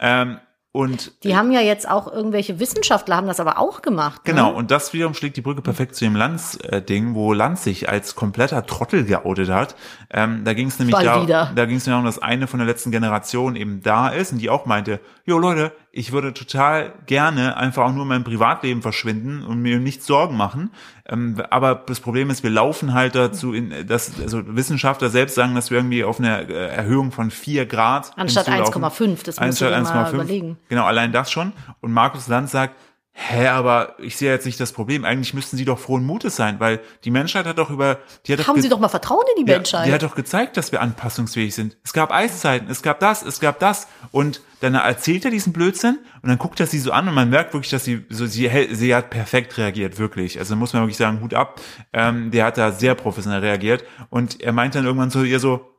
Ähm, 0.00 0.38
und 0.76 1.12
Die 1.22 1.36
haben 1.36 1.52
ja 1.52 1.60
jetzt 1.60 1.88
auch 1.88 2.12
irgendwelche 2.12 2.58
Wissenschaftler 2.58 3.14
haben 3.16 3.28
das 3.28 3.38
aber 3.38 3.58
auch 3.60 3.80
gemacht. 3.80 4.22
Genau, 4.24 4.50
Ne? 4.50 4.56
und 4.56 4.72
das 4.72 4.92
wiederum 4.92 5.14
schlägt 5.14 5.36
die 5.36 5.40
Brücke 5.40 5.62
perfekt 5.62 5.94
zu 5.94 6.04
dem 6.04 6.16
Lanz-Ding, 6.16 7.14
wo 7.14 7.32
Lanz 7.32 7.62
sich 7.62 7.88
als 7.88 8.16
kompletter 8.16 8.66
Trottel 8.66 9.04
geoutet 9.04 9.50
hat. 9.50 9.76
Ähm, 10.10 10.42
da 10.44 10.52
ging 10.52 10.66
es 10.66 10.80
nämlich 10.80 10.96
Mal 10.96 11.04
da, 11.04 11.22
wieder. 11.22 11.52
da 11.54 11.66
ging 11.66 11.76
es 11.76 11.84
darum, 11.84 12.04
dass 12.04 12.18
eine 12.18 12.48
von 12.48 12.58
der 12.58 12.66
letzten 12.66 12.90
Generation 12.90 13.54
eben 13.54 13.82
da 13.84 14.08
ist 14.08 14.32
und 14.32 14.38
die 14.38 14.50
auch 14.50 14.66
meinte, 14.66 14.98
jo 15.24 15.38
Leute, 15.38 15.70
ich 15.96 16.10
würde 16.10 16.34
total 16.34 16.92
gerne 17.06 17.56
einfach 17.56 17.84
auch 17.84 17.92
nur 17.92 18.04
mein 18.04 18.24
Privatleben 18.24 18.82
verschwinden 18.82 19.44
und 19.44 19.62
mir 19.62 19.78
nichts 19.78 20.06
Sorgen 20.06 20.36
machen. 20.36 20.70
Ähm, 21.06 21.40
aber 21.50 21.76
das 21.86 22.00
Problem 22.00 22.30
ist, 22.30 22.42
wir 22.42 22.50
laufen 22.50 22.94
halt 22.94 23.14
dazu, 23.14 23.54
in, 23.54 23.86
dass 23.86 24.20
also 24.20 24.42
Wissenschaftler 24.56 25.08
selbst 25.08 25.36
sagen, 25.36 25.54
dass 25.54 25.70
wir 25.70 25.78
irgendwie 25.78 26.02
auf 26.02 26.18
eine 26.18 26.48
äh, 26.48 26.74
Erhöhung 26.74 27.12
von 27.12 27.30
vier 27.30 27.66
Grad 27.66 28.10
Anstatt 28.16 28.46
hinzulaufen. 28.46 28.82
1,5, 29.14 29.24
das 29.24 29.40
musst 29.40 29.60
du 29.60 29.66
dir 29.66 29.80
mal 29.82 30.12
überlegen. 30.12 30.58
Genau, 30.68 30.84
allein 30.84 31.12
das 31.12 31.30
schon. 31.30 31.52
Und 31.80 31.92
Markus 31.92 32.26
Lanz 32.26 32.50
sagt, 32.50 32.74
hä, 33.16 33.46
aber 33.46 33.94
ich 34.00 34.16
sehe 34.16 34.30
jetzt 34.32 34.44
nicht 34.44 34.58
das 34.58 34.72
Problem. 34.72 35.04
Eigentlich 35.04 35.34
müssten 35.34 35.56
sie 35.56 35.64
doch 35.64 35.78
frohen 35.78 36.04
Mutes 36.04 36.34
sein, 36.34 36.58
weil 36.58 36.80
die 37.04 37.12
Menschheit 37.12 37.46
hat 37.46 37.58
doch 37.58 37.70
über, 37.70 38.00
die 38.26 38.32
hat 38.32 38.40
doch 38.40 38.48
Haben 38.48 38.56
ge- 38.56 38.62
Sie 38.64 38.68
doch 38.68 38.80
mal 38.80 38.88
Vertrauen 38.88 39.24
in 39.36 39.44
die 39.44 39.50
ja, 39.50 39.56
Menschheit. 39.56 39.86
die 39.86 39.92
hat 39.92 40.02
doch 40.02 40.16
gezeigt, 40.16 40.56
dass 40.56 40.72
wir 40.72 40.80
anpassungsfähig 40.82 41.54
sind. 41.54 41.76
Es 41.84 41.92
gab 41.92 42.10
Eiszeiten, 42.12 42.68
es 42.68 42.82
gab 42.82 42.98
das, 43.00 43.22
es 43.22 43.38
gab 43.38 43.60
das. 43.60 43.86
Und 44.10 44.40
dann 44.60 44.74
erzählt 44.74 45.24
er 45.24 45.30
diesen 45.30 45.52
Blödsinn 45.52 45.98
und 46.22 46.28
dann 46.28 46.38
guckt 46.38 46.58
er 46.58 46.66
sie 46.66 46.78
so 46.80 46.90
an 46.90 47.06
und 47.08 47.14
man 47.14 47.30
merkt 47.30 47.54
wirklich, 47.54 47.70
dass 47.70 47.84
sie 47.84 48.04
so, 48.08 48.26
sie, 48.26 48.50
sie 48.72 48.94
hat 48.94 49.10
perfekt 49.10 49.56
reagiert, 49.58 49.98
wirklich. 49.98 50.38
Also 50.38 50.56
muss 50.56 50.72
man 50.72 50.82
wirklich 50.82 50.96
sagen, 50.96 51.20
Hut 51.20 51.34
ab. 51.34 51.60
Ähm, 51.92 52.30
der 52.32 52.46
hat 52.46 52.58
da 52.58 52.72
sehr 52.72 52.94
professionell 52.96 53.40
reagiert. 53.40 53.84
Und 54.10 54.40
er 54.40 54.52
meint 54.52 54.74
dann 54.74 54.84
irgendwann 54.84 55.10
zu 55.12 55.22
ihr 55.22 55.38
so, 55.38 55.70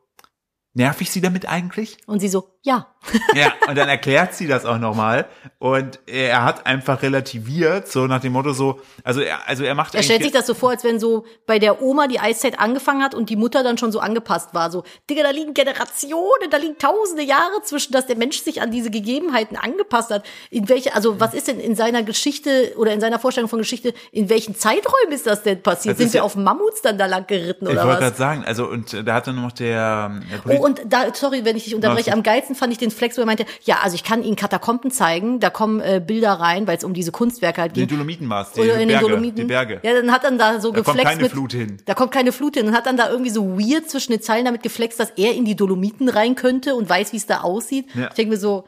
nerv 0.73 1.01
ich 1.01 1.09
sie 1.11 1.21
damit 1.21 1.47
eigentlich? 1.49 1.97
Und 2.05 2.19
sie 2.19 2.27
so, 2.27 2.49
ja. 2.65 2.87
Ja, 3.35 3.53
und 3.67 3.77
dann 3.77 3.87
erklärt 3.87 4.33
sie 4.33 4.47
das 4.47 4.65
auch 4.65 4.79
nochmal. 4.79 5.27
Und 5.59 5.99
er 6.07 6.43
hat 6.43 6.65
einfach 6.65 7.03
relativiert, 7.03 7.87
so 7.87 8.07
nach 8.07 8.19
dem 8.19 8.33
Motto 8.33 8.51
so, 8.53 8.79
also 9.03 9.21
er, 9.21 9.47
also 9.47 9.63
er 9.63 9.75
macht 9.75 9.93
Er 9.93 10.01
stellt 10.01 10.23
sich 10.23 10.31
das 10.31 10.47
so 10.47 10.55
vor, 10.55 10.71
als 10.71 10.83
wenn 10.83 10.99
so 10.99 11.25
bei 11.45 11.59
der 11.59 11.83
Oma 11.83 12.07
die 12.07 12.19
Eiszeit 12.19 12.57
angefangen 12.59 13.03
hat 13.03 13.13
und 13.13 13.29
die 13.29 13.35
Mutter 13.35 13.61
dann 13.63 13.77
schon 13.77 13.91
so 13.91 13.99
angepasst 13.99 14.55
war. 14.55 14.71
So, 14.71 14.83
Digga, 15.07 15.21
da 15.21 15.29
liegen 15.29 15.53
Generationen, 15.53 16.49
da 16.49 16.57
liegen 16.57 16.79
tausende 16.79 17.21
Jahre 17.21 17.61
zwischen, 17.63 17.91
dass 17.93 18.07
der 18.07 18.17
Mensch 18.17 18.39
sich 18.41 18.61
an 18.63 18.71
diese 18.71 18.89
Gegebenheiten 18.89 19.55
angepasst 19.55 20.09
hat. 20.09 20.25
In 20.49 20.67
welche, 20.67 20.95
also 20.95 21.19
was 21.19 21.35
ist 21.35 21.47
denn 21.47 21.59
in 21.59 21.75
seiner 21.75 22.01
Geschichte 22.01 22.73
oder 22.77 22.91
in 22.91 23.01
seiner 23.01 23.19
Vorstellung 23.19 23.49
von 23.51 23.59
Geschichte, 23.59 23.93
in 24.11 24.29
welchen 24.29 24.55
Zeiträumen 24.55 25.11
ist 25.11 25.27
das 25.27 25.43
denn 25.43 25.61
passiert? 25.61 25.93
Das 25.93 25.99
Sind 25.99 26.13
wir 26.13 26.19
ja- 26.19 26.23
auf 26.23 26.35
Mammuts 26.35 26.81
dann 26.81 26.97
da 26.97 27.05
lang 27.05 27.27
geritten 27.27 27.65
ich 27.67 27.71
oder 27.73 27.83
wollte 27.85 27.93
was? 27.93 27.99
gerade 27.99 28.17
sagen, 28.17 28.43
also 28.45 28.65
und 28.67 29.07
da 29.07 29.13
hat 29.13 29.27
dann 29.27 29.35
noch 29.41 29.51
der, 29.51 30.11
der 30.31 30.37
Polit- 30.39 30.59
Oh, 30.59 30.63
und 30.65 30.81
da, 30.87 31.13
sorry, 31.13 31.45
wenn 31.45 31.55
ich 31.55 31.65
dich 31.65 31.75
unterbreche, 31.75 32.11
am 32.11 32.23
geilsten 32.23 32.54
fand 32.55 32.73
ich 32.73 32.79
den 32.79 32.91
Flex, 32.91 33.17
wo 33.17 33.21
er 33.21 33.25
meinte, 33.25 33.45
ja, 33.63 33.79
also 33.83 33.95
ich 33.95 34.03
kann 34.03 34.23
Ihnen 34.23 34.35
Katakomben 34.35 34.91
zeigen, 34.91 35.39
da 35.39 35.49
kommen 35.49 35.79
äh, 35.79 36.01
Bilder 36.05 36.33
rein, 36.33 36.67
weil 36.67 36.77
es 36.77 36.83
um 36.83 36.93
diese 36.93 37.11
Kunstwerke 37.11 37.61
halt 37.61 37.73
geht. 37.73 37.91
Dolomiten 37.91 38.29
war 38.29 38.43
es, 38.43 38.51
die, 38.53 38.61
Oder 38.61 38.79
in 38.79 38.89
den 38.89 38.99
Dolomiten. 38.99 39.35
die 39.35 39.43
Berge. 39.43 39.79
Ja, 39.83 39.93
dann 39.93 40.11
hat 40.11 40.23
dann 40.23 40.37
da 40.37 40.59
so 40.59 40.71
Da 40.71 40.81
kommt 40.81 40.97
geflext 40.97 41.11
keine 41.11 41.23
mit, 41.23 41.31
Flut 41.31 41.53
hin. 41.53 41.77
Da 41.85 41.93
kommt 41.93 42.11
keine 42.11 42.31
Flut 42.31 42.55
hin 42.55 42.67
und 42.67 42.75
hat 42.75 42.85
dann 42.85 42.97
da 42.97 43.09
irgendwie 43.09 43.31
so 43.31 43.59
weird 43.59 43.89
zwischen 43.89 44.11
den 44.11 44.21
Zeilen 44.21 44.45
damit 44.45 44.63
geflext, 44.63 44.99
dass 44.99 45.11
er 45.11 45.33
in 45.33 45.45
die 45.45 45.55
Dolomiten 45.55 46.09
rein 46.09 46.35
könnte 46.35 46.75
und 46.75 46.89
weiß, 46.89 47.13
wie 47.13 47.17
es 47.17 47.25
da 47.25 47.41
aussieht. 47.41 47.87
Ja. 47.95 48.07
Ich 48.07 48.13
denke 48.13 48.31
mir 48.31 48.39
so, 48.39 48.65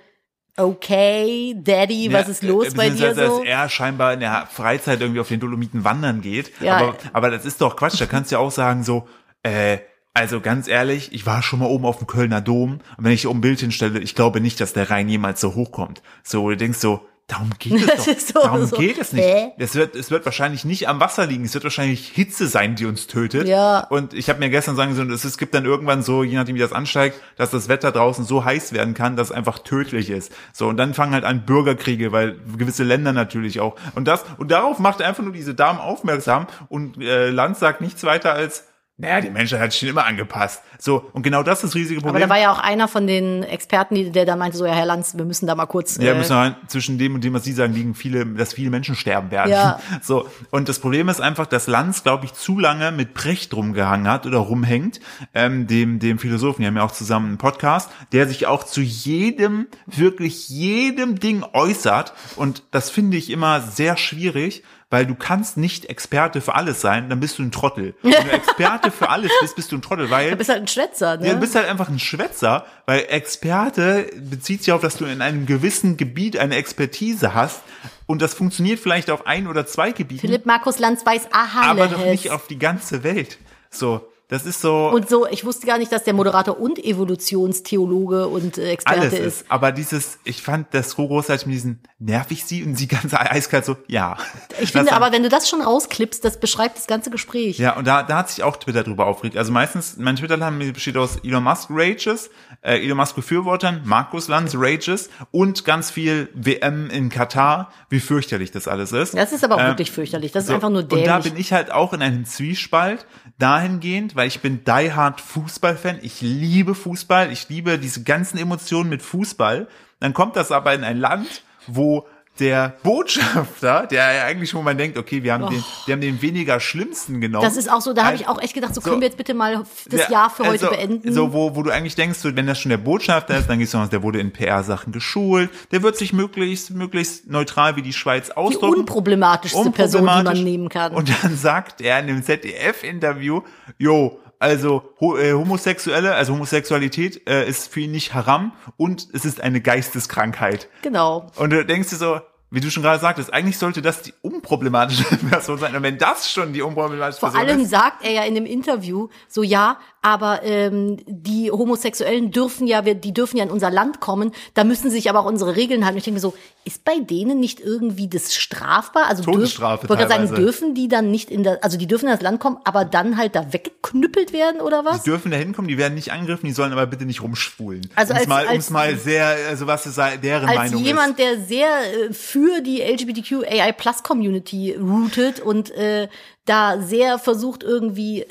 okay, 0.58 1.56
Daddy, 1.58 2.12
was 2.12 2.26
Ja, 2.26 2.32
ist 2.32 2.44
los 2.44 2.68
äh, 2.70 2.76
bei 2.76 2.90
dir 2.90 3.14
so? 3.14 3.22
Dass 3.22 3.46
er 3.46 3.70
scheinbar 3.70 4.14
in 4.14 4.20
der 4.20 4.48
Freizeit 4.52 5.00
irgendwie 5.00 5.20
auf 5.20 5.28
den 5.28 5.40
Dolomiten 5.40 5.84
wandern 5.84 6.22
geht. 6.22 6.52
Ja. 6.60 6.78
Aber, 6.78 6.98
aber 7.14 7.32
das 7.32 7.46
ist 7.46 7.62
doch 7.62 7.76
Quatsch. 7.76 8.02
Da 8.02 8.08
kannst 8.08 8.32
du 8.32 8.36
ja 8.36 8.40
auch 8.40 8.52
sagen 8.52 8.84
so, 8.84 9.08
äh, 9.44 9.78
also 10.18 10.42
ganz 10.42 10.68
ehrlich, 10.68 11.12
ich 11.14 11.26
war 11.26 11.42
schon 11.44 11.60
mal 11.60 11.68
oben 11.68 11.86
auf 11.86 12.00
dem 12.00 12.08
Kölner 12.08 12.42
Dom 12.42 12.80
und 12.98 13.04
wenn 13.04 13.12
ich 13.12 13.28
oben 13.28 13.38
ein 13.40 13.42
Bild 13.42 13.60
hinstelle, 13.60 14.00
ich 14.00 14.16
glaube 14.16 14.42
nicht, 14.42 14.60
dass 14.60 14.74
der 14.74 14.90
Rhein 14.90 15.08
jemals 15.10 15.40
so 15.42 15.54
hochkommt. 15.56 16.02
So, 16.24 16.50
du 16.50 16.58
denkst 16.58 16.80
so, 16.80 17.02
darum 17.28 17.52
geht 17.60 17.74
es 17.74 17.86
doch. 17.98 18.08
ist 18.08 18.28
so- 18.30 18.42
darum 18.42 18.66
so, 18.66 18.78
geht 18.78 18.98
es 18.98 19.14
nicht. 19.14 19.24
hä? 19.26 19.52
Es 19.58 19.76
wird, 19.76 19.96
es 19.96 20.10
wird 20.12 20.26
wahrscheinlich 20.26 20.66
nicht 20.66 20.88
am 20.88 21.00
Wasser 21.00 21.26
liegen, 21.28 21.44
es 21.46 21.54
wird 21.54 21.66
wahrscheinlich 21.66 22.08
Hitze 22.08 22.48
sein, 22.48 22.76
die 22.76 22.86
uns 22.86 23.06
tötet. 23.08 23.48
Ja. 23.48 23.82
Und 23.90 24.14
ich 24.14 24.30
habe 24.30 24.40
mir 24.40 24.50
gestern 24.50 24.76
sagen 24.76 24.96
sollen, 24.96 25.12
es, 25.12 25.24
es 25.26 25.38
gibt 25.38 25.54
dann 25.54 25.66
irgendwann 25.66 26.02
so, 26.04 26.24
je 26.24 26.36
nachdem 26.36 26.56
wie 26.56 26.60
das 26.60 26.72
ansteigt, 26.74 27.20
dass 27.36 27.52
das 27.52 27.68
Wetter 27.68 27.92
draußen 27.92 28.26
so 28.26 28.44
heiß 28.46 28.72
werden 28.74 28.94
kann, 28.94 29.18
dass 29.18 29.28
es 29.30 29.36
einfach 29.36 29.60
tödlich 29.60 30.10
ist. 30.10 30.32
So, 30.54 30.68
und 30.68 30.78
dann 30.78 30.94
fangen 30.94 31.14
halt 31.14 31.26
an 31.26 31.46
Bürgerkriege, 31.46 32.12
weil 32.12 32.38
gewisse 32.58 32.84
Länder 32.86 33.12
natürlich 33.14 33.60
auch. 33.60 33.76
Und 33.94 34.08
das, 34.08 34.24
und 34.38 34.50
darauf 34.52 34.80
macht 34.80 35.02
er 35.02 35.10
einfach 35.10 35.24
nur 35.24 35.34
diese 35.34 35.54
Damen 35.54 35.80
aufmerksam 35.80 36.48
und 36.70 37.00
äh, 37.02 37.30
Land 37.30 37.58
sagt 37.58 37.82
nichts 37.82 38.04
weiter 38.06 38.34
als, 38.34 38.64
naja, 39.00 39.22
die 39.22 39.30
Menschheit 39.30 39.60
hat 39.60 39.72
sich 39.72 39.80
schon 39.82 39.90
immer 39.90 40.06
angepasst. 40.06 40.64
So, 40.80 41.08
und 41.14 41.22
genau 41.22 41.44
das 41.44 41.60
ist 41.64 41.70
das 41.72 41.76
riesige 41.76 42.00
Aber 42.00 42.08
Problem. 42.10 42.28
da 42.28 42.34
war 42.34 42.40
ja 42.42 42.52
auch 42.52 42.58
einer 42.58 42.88
von 42.88 43.06
den 43.06 43.44
Experten, 43.44 43.94
die- 43.94 44.12
der 44.12 44.26
da 44.26 44.36
meinte, 44.36 44.58
so, 44.58 44.66
ja, 44.66 44.74
Herr 44.74 44.86
Lanz, 44.88 45.16
wir 45.18 45.26
müssen 45.26 45.46
da 45.46 45.54
mal 45.54 45.68
kurz. 45.68 45.98
Ja, 45.98 46.14
äh, 46.14 46.18
müssen 46.18 46.36
wir 46.36 46.56
zwischen 46.68 46.98
dem 46.98 47.14
und 47.14 47.24
dem, 47.24 47.34
was 47.34 47.44
Sie 47.44 47.52
sagen, 47.54 47.74
liegen 47.74 47.94
viele, 47.94 48.26
dass 48.26 48.54
viele 48.54 48.72
Menschen 48.72 48.96
sterben 48.96 49.30
werden. 49.32 49.52
Ja. 49.52 49.80
So. 50.02 50.28
Und 50.52 50.68
das 50.70 50.80
Problem 50.80 51.10
ist 51.10 51.20
einfach, 51.22 51.46
dass 51.46 51.68
Lanz, 51.68 52.04
glaube 52.04 52.26
ich, 52.26 52.34
zu 52.34 52.60
lange 52.60 52.92
mit 52.92 53.14
Precht 53.14 53.54
rumgehangen 53.54 54.08
hat 54.08 54.26
oder 54.26 54.38
rumhängt, 54.40 55.00
ähm, 55.34 55.68
dem, 55.68 56.00
dem 56.00 56.18
Philosophen, 56.20 56.62
die 56.62 56.68
haben 56.68 56.78
ja 56.78 56.84
auch 56.84 56.92
zusammen 56.92 57.28
einen 57.28 57.38
Podcast, 57.38 57.90
der 58.14 58.28
sich 58.28 58.48
auch 58.48 58.64
zu 58.64 58.82
jedem, 58.82 59.68
wirklich 59.86 60.50
jedem 60.50 61.20
Ding 61.20 61.44
äußert. 61.54 62.14
Und 62.36 62.64
das 62.72 62.90
finde 62.90 63.18
ich 63.18 63.30
immer 63.30 63.62
sehr 63.62 63.98
schwierig, 63.98 64.64
weil 64.90 65.06
du 65.06 65.16
kannst 65.16 65.58
nicht 65.58 65.86
Experte 65.86 66.40
für 66.40 66.56
alles 66.56 66.80
sein, 66.80 67.10
dann 67.10 67.20
bist 67.20 67.40
du 67.40 67.44
ein 67.44 67.52
Trottel. 67.52 67.96
Wenn 68.02 68.12
du 68.12 68.32
Experte 68.32 68.92
für 68.92 69.10
alles 69.10 69.32
bist, 69.42 69.56
bist 69.56 69.72
du 69.72 69.78
ein 69.78 69.82
Trottel, 69.82 70.10
weil 70.10 70.32
Du 70.32 70.38
bist 70.38 70.50
halt 70.50 70.62
ein 70.62 70.68
Schwätzer, 70.68 71.18
ne? 71.18 71.28
ja, 71.28 71.34
du 71.34 71.40
bist 71.40 71.56
halt 71.56 71.68
einfach 71.68 71.90
ein 71.90 72.00
Schwätzer, 72.00 72.66
weil 72.86 73.06
Experte 73.10 74.10
bezieht 74.18 74.64
sich 74.64 74.72
auf, 74.72 74.82
dass 74.82 74.96
du 74.98 75.06
in 75.06 75.22
einem 75.22 75.46
gewissen 75.46 75.98
Gebiet 75.98 76.38
eine 76.38 76.56
Expertise 76.56 77.34
hast 77.34 77.62
und 78.06 78.22
das 78.22 78.34
funktioniert 78.34 78.80
vielleicht 78.80 79.10
auf 79.12 79.28
ein 79.28 79.48
oder 79.48 79.66
zwei 79.66 79.92
Gebieten, 79.92 80.22
Philipp 80.22 80.46
Markus 80.46 80.80
Lanz 80.80 81.06
weiß, 81.06 81.28
aha, 81.32 81.70
aber 81.70 81.88
doch 81.88 82.06
nicht 82.06 82.32
auf 82.32 82.48
die 82.48 82.60
ganze 82.60 83.04
Welt. 83.04 83.38
So, 83.70 84.08
das 84.30 84.46
ist 84.46 84.60
so 84.60 84.90
Und 84.90 85.08
so, 85.08 85.26
ich 85.26 85.46
wusste 85.46 85.66
gar 85.66 85.78
nicht, 85.78 85.90
dass 85.92 86.04
der 86.04 86.14
Moderator 86.14 86.60
und 86.60 86.84
Evolutionstheologe 86.84 88.28
und 88.28 88.58
äh, 88.58 88.72
Experte 88.72 89.02
alles 89.02 89.14
ist. 89.14 89.20
ist. 89.20 89.46
Aber 89.48 89.72
dieses, 89.72 90.20
ich 90.26 90.42
fand 90.42 90.74
das 90.74 90.92
so 90.92 91.08
großartig 91.08 91.46
mit 91.46 91.56
diesen 91.56 91.80
nervig 91.98 92.44
sie 92.44 92.64
und 92.64 92.76
sie 92.76 92.88
ganz 92.88 93.14
eiskalt 93.14 93.64
so, 93.64 93.78
ja. 93.88 94.18
Ich 94.60 94.74
finde 94.74 94.92
aber, 94.92 95.14
wenn 95.14 95.24
du 95.24 95.30
das 95.30 95.48
schon 95.48 95.62
rausklippst, 95.62 96.26
das 96.26 96.40
beschreibt 96.42 96.78
das 96.78 96.88
ganze 96.88 97.10
Gespräch. 97.10 97.58
Ja, 97.58 97.78
und 97.78 97.88
da, 97.88 98.04
da 98.04 98.18
hat 98.18 98.30
sich 98.30 98.44
auch 98.44 98.58
Twitter 98.58 98.84
drüber 98.84 99.06
aufgeregt. 99.06 99.38
Also 99.38 99.54
meistens, 99.54 99.96
mein 99.98 100.18
Twitter 100.18 100.38
besteht 100.74 100.98
aus 100.98 101.18
Elon 101.24 101.44
Musk 101.44 101.70
Rages, 101.70 102.30
äh, 102.62 102.84
Elon 102.84 102.98
Musk 102.98 103.16
Befürwortern, 103.16 103.82
Markus 103.86 104.28
Lanz 104.28 104.54
Rages 104.56 105.10
und 105.32 105.66
ganz 105.66 105.92
viel 105.92 106.30
WM 106.34 106.90
in 106.90 107.10
Katar, 107.10 107.72
wie 107.90 108.00
fürchterlich 108.00 108.52
das 108.52 108.68
alles 108.68 108.92
ist. 108.92 109.16
Das 109.16 109.32
ist 109.32 109.44
aber 109.44 109.56
auch 109.56 109.60
Ähm, 109.62 109.68
wirklich 109.68 109.92
fürchterlich. 109.92 110.32
Das 110.32 110.44
ist 110.44 110.50
so, 110.50 110.56
einfach 110.56 110.70
nur 110.70 110.84
dämlich. 110.84 111.06
Und 111.06 111.08
da 111.08 111.20
bin 111.20 111.38
ich 111.38 111.54
halt 111.54 111.72
auch 111.72 111.94
in 111.94 112.02
einem 112.02 112.26
Zwiespalt 112.26 113.06
dahingehend, 113.40 114.16
weil 114.16 114.28
ich 114.28 114.42
bin 114.42 114.64
die 114.66 114.94
Hard 114.94 115.22
Fußballfan. 115.22 116.00
Ich 116.02 116.22
liebe 116.22 116.76
Fußball. 116.76 117.32
Ich 117.32 117.50
liebe 117.50 117.78
diese 117.80 118.04
ganzen 118.04 118.38
Emotionen 118.38 118.90
mit 118.90 119.02
Fußball. 119.02 119.68
Dann 120.00 120.14
kommt 120.14 120.36
das 120.36 120.52
aber 120.52 120.74
in 120.74 120.84
ein 120.84 120.98
Land, 120.98 121.44
wo 121.68 122.08
der 122.40 122.76
Botschafter, 122.84 123.88
der 123.88 124.14
ja 124.14 124.24
eigentlich, 124.26 124.54
wo 124.54 124.62
man 124.62 124.78
denkt, 124.78 124.98
okay, 124.98 125.24
wir 125.24 125.34
haben 125.34 125.50
den, 125.50 125.64
wir 125.86 125.94
haben 125.94 126.02
den 126.02 126.22
weniger 126.22 126.60
schlimmsten 126.60 127.20
genommen. 127.22 127.44
das 127.44 127.58
ist 127.58 127.70
auch 127.72 127.82
so, 127.82 127.94
da 127.94 128.06
habe 128.06 128.16
ich 128.16 128.28
auch 128.28 128.42
echt 128.42 128.54
gedacht, 128.54 128.74
so, 128.76 128.82
so- 128.82 128.90
können 128.90 129.02
wir 129.02 129.08
jetzt 129.08 129.18
bitte 129.18 129.34
mal 129.34 129.64
das 129.90 130.02
ja, 130.02 130.12
Jahr 130.12 130.30
für 130.30 130.44
heute 130.44 130.68
also, 130.68 130.70
beenden. 130.70 131.14
So, 131.14 131.34
wo, 131.34 131.56
wo 131.56 131.64
du 131.64 131.72
eigentlich 131.72 131.96
denkst, 131.96 132.20
so, 132.20 132.36
wenn 132.36 132.48
das 132.48 132.60
schon 132.60 132.70
der 132.70 132.78
Botschafter 132.78 133.38
ist, 133.38 133.50
dann 133.50 133.60
gehst 133.60 133.74
du 133.74 133.78
noch, 133.78 133.90
der 133.90 134.04
wurde 134.04 134.20
in 134.20 134.32
PR-Sachen 134.32 134.92
geschult, 134.94 135.50
der 135.72 135.84
wird 135.84 135.98
sich 135.98 136.14
möglichst, 136.14 136.72
möglichst 136.72 137.28
neutral 137.30 137.76
wie 137.76 137.82
die 137.82 137.94
Schweiz 137.94 138.28
die 138.28 138.38
ausdrücken. 138.38 138.80
unproblematischste 138.80 139.72
Person, 139.72 140.02
die 140.02 140.06
man 140.06 140.18
Unproblematisch. 140.20 140.44
nehmen 140.44 140.70
kann. 140.70 140.94
Und 140.94 141.10
dann 141.24 141.36
sagt 141.38 141.82
er 141.82 142.00
in 142.00 142.10
einem 142.10 142.24
ZDF-Interview, 142.24 143.42
jo, 143.78 144.20
also 144.40 144.94
ho 145.00 145.18
äh, 145.18 145.34
Homosexuelle, 145.34 146.16
also 146.16 146.34
Homosexualität 146.34 147.28
äh, 147.28 147.48
ist 147.48 147.72
für 147.72 147.82
ihn 147.82 147.92
nicht 147.92 148.14
haram 148.14 148.54
und 148.78 149.08
es 149.14 149.26
ist 149.26 149.42
eine 149.42 149.62
Geisteskrankheit. 149.62 150.70
genau. 150.82 151.28
Und 151.36 151.52
du 151.52 151.66
denkst 151.66 151.90
dir 151.90 151.96
so, 151.96 152.20
wie 152.50 152.62
du 152.62 152.72
schon 152.72 152.82
gerade 152.82 153.00
sagtest, 153.00 153.34
eigentlich 153.34 153.58
sollte 153.58 153.82
das 153.82 154.04
die 154.04 154.14
unproblematische 154.22 155.04
Person 155.30 155.58
sein. 155.58 155.76
Und 155.76 155.84
wenn 155.84 155.98
das 155.98 156.32
schon 156.32 156.54
die 156.54 156.62
unproblematische 156.62 157.20
Vor 157.20 157.32
Person 157.32 157.50
allem 157.50 157.62
ist, 157.62 157.72
sagt 157.72 158.06
er 158.06 158.12
ja 158.12 158.24
in 158.24 158.36
dem 158.36 158.46
Interview 158.46 159.10
so, 159.28 159.44
ja, 159.44 159.80
aber 160.08 160.42
ähm, 160.44 160.96
die 161.06 161.52
Homosexuellen 161.52 162.32
dürfen 162.32 162.66
ja, 162.66 162.86
wir, 162.86 162.96
die 162.96 163.14
dürfen 163.14 163.36
ja 163.36 163.44
in 163.44 163.50
unser 163.52 163.70
Land 163.70 164.00
kommen, 164.00 164.32
da 164.54 164.64
müssen 164.64 164.90
sich 164.90 165.10
aber 165.10 165.20
auch 165.20 165.26
unsere 165.26 165.58
Regeln 165.58 165.84
halten. 165.84 165.98
Ich 165.98 166.06
denke 166.06 166.16
mir 166.16 166.22
so, 166.22 166.34
ist 166.64 166.86
bei 166.86 166.98
denen 167.00 167.42
nicht 167.42 167.60
irgendwie 167.60 168.08
das 168.08 168.34
strafbar? 168.34 169.08
Also 169.08 169.24
dürf- 169.24 169.34
Todesstrafe 169.34 169.86
gerade 169.86 170.08
sagen, 170.08 170.34
dürfen 170.34 170.74
die 170.76 170.88
dann 170.88 171.12
nicht 171.12 171.30
in 171.30 171.44
das, 171.44 171.62
also 171.62 171.78
die 171.78 171.88
dürfen 171.88 172.06
in 172.06 172.14
das 172.14 172.22
Land 172.22 172.40
kommen, 172.40 172.58
aber 172.64 172.86
dann 172.86 173.18
halt 173.18 173.36
da 173.36 173.52
weggeknüppelt 173.52 174.32
werden 174.32 174.62
oder 174.62 174.86
was? 174.86 175.04
die 175.04 175.10
dürfen 175.10 175.30
da 175.30 175.36
hinkommen, 175.38 175.68
die 175.68 175.78
werden 175.78 175.96
nicht 175.96 176.14
angegriffen, 176.14 176.46
die 176.48 176.54
sollen 176.54 176.72
aber 176.72 176.86
bitte 176.88 177.06
nicht 177.06 177.22
rumschwulen. 177.22 177.90
Also 177.96 178.14
um's 178.14 178.22
als- 178.22 178.30
mal, 178.30 178.48
als- 178.48 178.70
mal 178.70 178.96
sehr, 178.96 179.26
also 179.50 179.68
was 179.68 179.86
ist 179.86 179.98
deren 179.98 180.48
Als 180.48 180.56
Meinung 180.58 180.84
jemand, 180.86 181.20
ist. 181.20 181.20
der 181.20 181.42
sehr 181.44 181.68
äh, 182.10 182.14
für 182.14 182.62
die 182.62 182.82
LGBTQAI 182.82 183.74
Plus 183.74 184.04
Community 184.04 184.74
rootet 184.80 185.42
und 185.42 185.70
äh, 185.72 186.08
da 186.46 186.80
sehr 186.82 187.20
versucht 187.20 187.62
irgendwie 187.64 188.26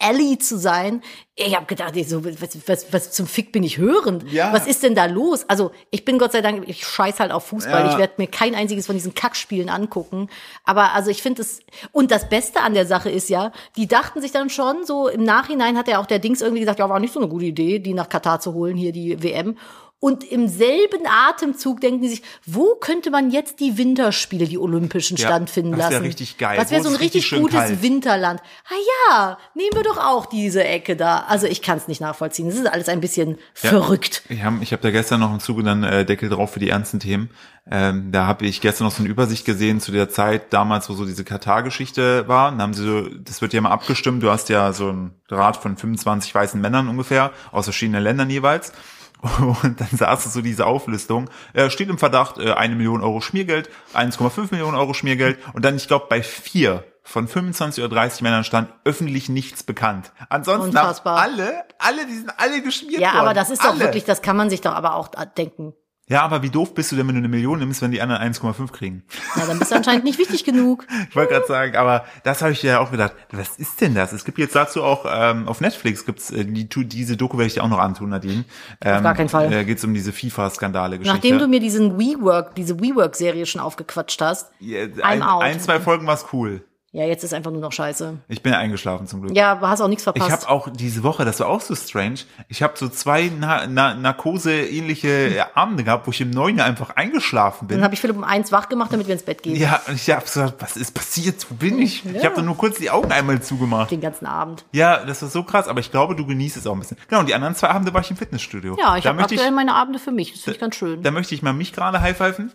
Ally 0.00 0.38
zu 0.38 0.58
sein. 0.58 1.02
Ich 1.34 1.54
habe 1.54 1.66
gedacht, 1.66 1.96
ich 1.96 2.08
so, 2.08 2.24
was, 2.24 2.56
was, 2.66 2.92
was 2.92 3.10
zum 3.12 3.26
Fick 3.26 3.52
bin 3.52 3.62
ich 3.62 3.78
hörend? 3.78 4.30
Ja. 4.30 4.52
Was 4.52 4.66
ist 4.66 4.82
denn 4.82 4.94
da 4.94 5.06
los? 5.06 5.44
Also 5.48 5.72
ich 5.90 6.04
bin 6.04 6.18
Gott 6.18 6.32
sei 6.32 6.40
Dank, 6.40 6.68
ich 6.68 6.86
scheiß 6.86 7.20
halt 7.20 7.32
auf 7.32 7.46
Fußball. 7.46 7.84
Ja. 7.84 7.92
Ich 7.92 7.98
werde 7.98 8.14
mir 8.18 8.28
kein 8.28 8.54
einziges 8.54 8.86
von 8.86 8.94
diesen 8.94 9.14
Kackspielen 9.14 9.68
angucken. 9.68 10.28
Aber 10.64 10.94
also 10.94 11.10
ich 11.10 11.22
finde 11.22 11.42
es, 11.42 11.60
und 11.92 12.10
das 12.10 12.28
Beste 12.28 12.60
an 12.60 12.74
der 12.74 12.86
Sache 12.86 13.10
ist 13.10 13.28
ja, 13.28 13.52
die 13.76 13.88
dachten 13.88 14.20
sich 14.20 14.32
dann 14.32 14.50
schon 14.50 14.84
so, 14.84 15.08
im 15.08 15.24
Nachhinein 15.24 15.76
hat 15.76 15.88
ja 15.88 16.00
auch 16.00 16.06
der 16.06 16.18
Dings 16.18 16.40
irgendwie 16.40 16.60
gesagt, 16.60 16.78
ja, 16.78 16.88
war 16.88 17.00
nicht 17.00 17.12
so 17.12 17.20
eine 17.20 17.28
gute 17.28 17.46
Idee, 17.46 17.78
die 17.78 17.94
nach 17.94 18.08
Katar 18.08 18.40
zu 18.40 18.54
holen, 18.54 18.76
hier 18.76 18.92
die 18.92 19.22
WM. 19.22 19.56
Und 20.00 20.22
im 20.22 20.46
selben 20.46 21.06
Atemzug 21.08 21.80
denken 21.80 22.02
die 22.02 22.08
sich, 22.08 22.22
wo 22.46 22.76
könnte 22.76 23.10
man 23.10 23.30
jetzt 23.30 23.58
die 23.58 23.76
Winterspiele, 23.78 24.46
die 24.46 24.56
Olympischen, 24.56 25.16
Ja, 25.16 25.26
stattfinden 25.26 25.72
das 25.72 25.80
wär 25.80 25.90
lassen? 25.90 26.04
richtig 26.04 26.38
geil. 26.38 26.56
Was 26.56 26.70
wäre 26.70 26.82
so 26.84 26.88
ein 26.88 26.94
richtig 26.94 27.24
richtig 27.24 27.40
gutes 27.40 27.58
kalt? 27.58 27.82
Winterland? 27.82 28.40
Ah 28.68 28.74
ja, 29.10 29.38
nehmen 29.54 29.70
wir 29.74 29.82
doch 29.82 29.96
auch 29.98 30.26
diese 30.26 30.62
Ecke 30.62 30.94
da. 30.94 31.24
Also 31.26 31.48
ich 31.48 31.62
kann 31.62 31.78
es 31.78 31.88
nicht 31.88 32.00
nachvollziehen. 32.00 32.46
Es 32.46 32.54
ist 32.54 32.66
alles 32.66 32.88
ein 32.88 33.00
bisschen 33.00 33.38
verrückt. 33.54 34.22
Ich 34.28 34.42
habe 34.44 34.58
ich 34.62 34.72
hab 34.72 34.80
da 34.82 34.90
gestern 34.92 35.18
noch 35.18 35.32
im 35.32 35.40
Zuge 35.40 35.64
dann 35.64 35.82
äh, 35.82 36.04
Deckel 36.04 36.28
drauf 36.28 36.52
für 36.52 36.60
die 36.60 36.68
ernsten 36.70 37.00
Themen. 37.00 37.30
Ähm, 37.68 38.12
da 38.12 38.26
habe 38.26 38.46
ich 38.46 38.60
gestern 38.60 38.84
noch 38.84 38.92
so 38.92 39.02
eine 39.02 39.08
Übersicht 39.10 39.44
gesehen 39.44 39.80
zu 39.80 39.90
der 39.90 40.08
Zeit 40.08 40.52
damals, 40.52 40.88
wo 40.88 40.94
so 40.94 41.04
diese 41.06 41.24
Katar-Geschichte 41.24 42.28
war. 42.28 42.52
Da 42.52 42.58
haben 42.58 42.72
sie 42.72 42.84
so, 42.84 43.08
das 43.18 43.42
wird 43.42 43.52
ja 43.52 43.60
mal 43.60 43.72
abgestimmt. 43.72 44.22
Du 44.22 44.30
hast 44.30 44.48
ja 44.48 44.72
so 44.72 44.90
einen 44.90 45.14
Rat 45.28 45.56
von 45.56 45.76
25 45.76 46.32
weißen 46.34 46.60
Männern 46.60 46.88
ungefähr 46.88 47.32
aus 47.50 47.64
verschiedenen 47.66 48.02
Ländern 48.04 48.30
jeweils. 48.30 48.72
Und 49.62 49.80
dann 49.80 49.88
saß 49.90 50.26
es 50.26 50.32
so 50.32 50.40
diese 50.42 50.66
Auflistung. 50.66 51.28
Äh, 51.52 51.70
steht 51.70 51.88
im 51.88 51.98
Verdacht 51.98 52.38
äh, 52.38 52.52
eine 52.52 52.74
Million 52.76 53.02
Euro 53.02 53.20
Schmiergeld, 53.20 53.68
1,5 53.94 54.48
Millionen 54.52 54.76
Euro 54.76 54.94
Schmiergeld 54.94 55.38
und 55.54 55.64
dann, 55.64 55.76
ich 55.76 55.88
glaube, 55.88 56.06
bei 56.08 56.22
vier 56.22 56.84
von 57.02 57.26
25 57.26 57.82
oder 57.82 57.94
30 57.96 58.20
Männern 58.22 58.44
stand 58.44 58.70
öffentlich 58.84 59.28
nichts 59.28 59.62
bekannt. 59.62 60.12
Ansonsten 60.28 60.68
Unfassbar. 60.76 61.18
alle, 61.18 61.64
alle, 61.78 62.06
die 62.06 62.14
sind 62.14 62.30
alle 62.36 62.60
geschmiert 62.62 63.00
Ja, 63.00 63.08
worden. 63.14 63.20
aber 63.20 63.34
das 63.34 63.50
ist 63.50 63.64
doch 63.64 63.70
alle. 63.70 63.80
wirklich, 63.80 64.04
das 64.04 64.20
kann 64.22 64.36
man 64.36 64.50
sich 64.50 64.60
doch 64.60 64.74
aber 64.74 64.94
auch 64.94 65.08
denken. 65.36 65.72
Ja, 66.08 66.22
aber 66.22 66.42
wie 66.42 66.50
doof 66.50 66.74
bist 66.74 66.90
du 66.90 66.96
denn, 66.96 67.06
wenn 67.06 67.14
du 67.14 67.20
eine 67.20 67.28
Million 67.28 67.58
nimmst, 67.58 67.82
wenn 67.82 67.90
die 67.90 68.00
anderen 68.00 68.22
1,5 68.32 68.72
kriegen? 68.72 69.02
Ja, 69.36 69.46
dann 69.46 69.58
bist 69.58 69.70
du 69.70 69.76
anscheinend 69.76 70.04
nicht 70.04 70.18
wichtig 70.18 70.44
genug. 70.44 70.86
Ich 71.10 71.16
wollte 71.16 71.34
gerade 71.34 71.46
sagen, 71.46 71.76
aber 71.76 72.04
das 72.22 72.42
habe 72.42 72.52
ich 72.52 72.62
ja 72.62 72.80
auch 72.80 72.90
gedacht. 72.90 73.14
Was 73.30 73.56
ist 73.56 73.80
denn 73.80 73.94
das? 73.94 74.12
Es 74.12 74.24
gibt 74.24 74.38
jetzt 74.38 74.54
dazu 74.54 74.82
auch 74.82 75.06
ähm, 75.08 75.48
auf 75.48 75.60
Netflix 75.60 76.04
gibt's 76.04 76.30
äh, 76.30 76.44
die, 76.44 76.66
diese 76.66 77.16
Doku 77.16 77.38
werde 77.38 77.46
ich 77.46 77.54
dir 77.54 77.64
auch 77.64 77.68
noch 77.68 77.78
antun, 77.78 78.10
Nadine. 78.10 78.44
Ähm, 78.80 79.02
gar 79.02 79.14
keinen 79.14 79.28
Fall. 79.28 79.52
Äh, 79.52 79.64
geht's 79.64 79.84
um 79.84 79.94
diese 79.94 80.12
FIFA-Skandale-Geschichte. 80.12 81.14
Nachdem 81.14 81.38
du 81.38 81.48
mir 81.48 81.60
diesen 81.60 81.98
WeWork, 81.98 82.54
diese 82.56 82.78
WeWork-Serie 82.78 83.46
schon 83.46 83.60
aufgequatscht 83.60 84.20
hast. 84.20 84.50
ja, 84.60 84.84
I'm 84.84 85.02
ein, 85.02 85.22
out. 85.22 85.42
ein, 85.42 85.60
zwei 85.60 85.80
Folgen 85.80 86.06
war's 86.06 86.26
cool. 86.32 86.62
Ja, 86.90 87.04
jetzt 87.04 87.22
ist 87.22 87.34
einfach 87.34 87.50
nur 87.50 87.60
noch 87.60 87.72
scheiße. 87.72 88.16
Ich 88.28 88.42
bin 88.42 88.54
eingeschlafen 88.54 89.06
zum 89.06 89.20
Glück. 89.20 89.36
Ja, 89.36 89.52
aber 89.52 89.68
hast 89.68 89.82
auch 89.82 89.88
nichts 89.88 90.00
Ich 90.02 90.04
verpasst. 90.04 90.30
habe 90.30 90.48
auch 90.48 90.70
diese 90.70 91.02
Woche, 91.02 91.26
das 91.26 91.38
war 91.40 91.48
auch 91.48 91.60
so 91.60 91.74
strange, 91.74 92.20
ich 92.48 92.62
habe 92.62 92.78
so 92.78 92.88
zwei 92.88 93.30
Na 93.38 93.66
Na 93.66 93.92
Narkose-ähnliche 93.94 95.46
Abende 95.54 95.84
gehabt, 95.84 96.06
wo 96.06 96.12
ich 96.12 96.20
im 96.22 96.30
Neuen 96.30 96.60
einfach 96.60 96.96
eingeschlafen 96.96 97.68
bin. 97.68 97.76
Dann 97.76 97.84
habe 97.84 97.94
ich 97.94 98.00
Philipp 98.00 98.16
um 98.16 98.24
eins 98.24 98.52
wach 98.52 98.70
gemacht, 98.70 98.90
damit 98.90 99.06
wir 99.06 99.12
ins 99.12 99.22
Bett 99.22 99.42
gehen. 99.42 99.56
Ja, 99.56 99.82
und 99.86 99.96
ich 99.96 100.08
habe 100.10 100.24
gedacht, 100.24 100.54
was 100.60 100.78
ist 100.78 100.94
passiert? 100.94 101.46
Wo 101.50 101.54
bin 101.56 101.78
ich? 101.78 102.06
Ich 102.06 102.24
habe 102.24 102.42
nur 102.42 102.56
kurz 102.56 102.78
die 102.78 102.90
Augen 102.90 103.12
einmal 103.12 103.42
zugemacht. 103.42 103.90
Den 103.90 104.00
ganzen 104.00 104.24
Abend. 104.26 104.64
Ja, 104.72 105.04
das 105.04 105.20
war 105.20 105.28
so 105.28 105.42
krass, 105.42 105.68
aber 105.68 105.80
ich 105.80 105.90
glaube, 105.90 106.16
du 106.16 106.26
genießt 106.26 106.56
es 106.56 106.66
auch 106.66 106.72
ein 106.72 106.80
bisschen. 106.80 106.96
Genau, 107.08 107.20
und 107.20 107.28
die 107.28 107.34
anderen 107.34 107.54
zwei 107.54 107.68
Abende 107.68 107.92
war 107.92 108.00
ich 108.00 108.10
im 108.10 108.16
Fitnessstudio. 108.16 108.76
Ja, 108.78 108.96
ich 108.96 109.06
habe 109.06 109.20
aktuell 109.22 109.48
ich, 109.48 109.52
meine 109.52 109.74
Abende 109.74 109.98
für 109.98 110.10
mich. 110.12 110.32
Das 110.32 110.40
finde 110.40 110.54
ich 110.56 110.60
ganz 110.60 110.76
schön. 110.76 111.02
Da 111.02 111.10
möchte 111.10 111.34
ich 111.34 111.42
mal 111.42 111.52
mich 111.52 111.74
gerade 111.74 112.00
highpfeifen, 112.00 112.50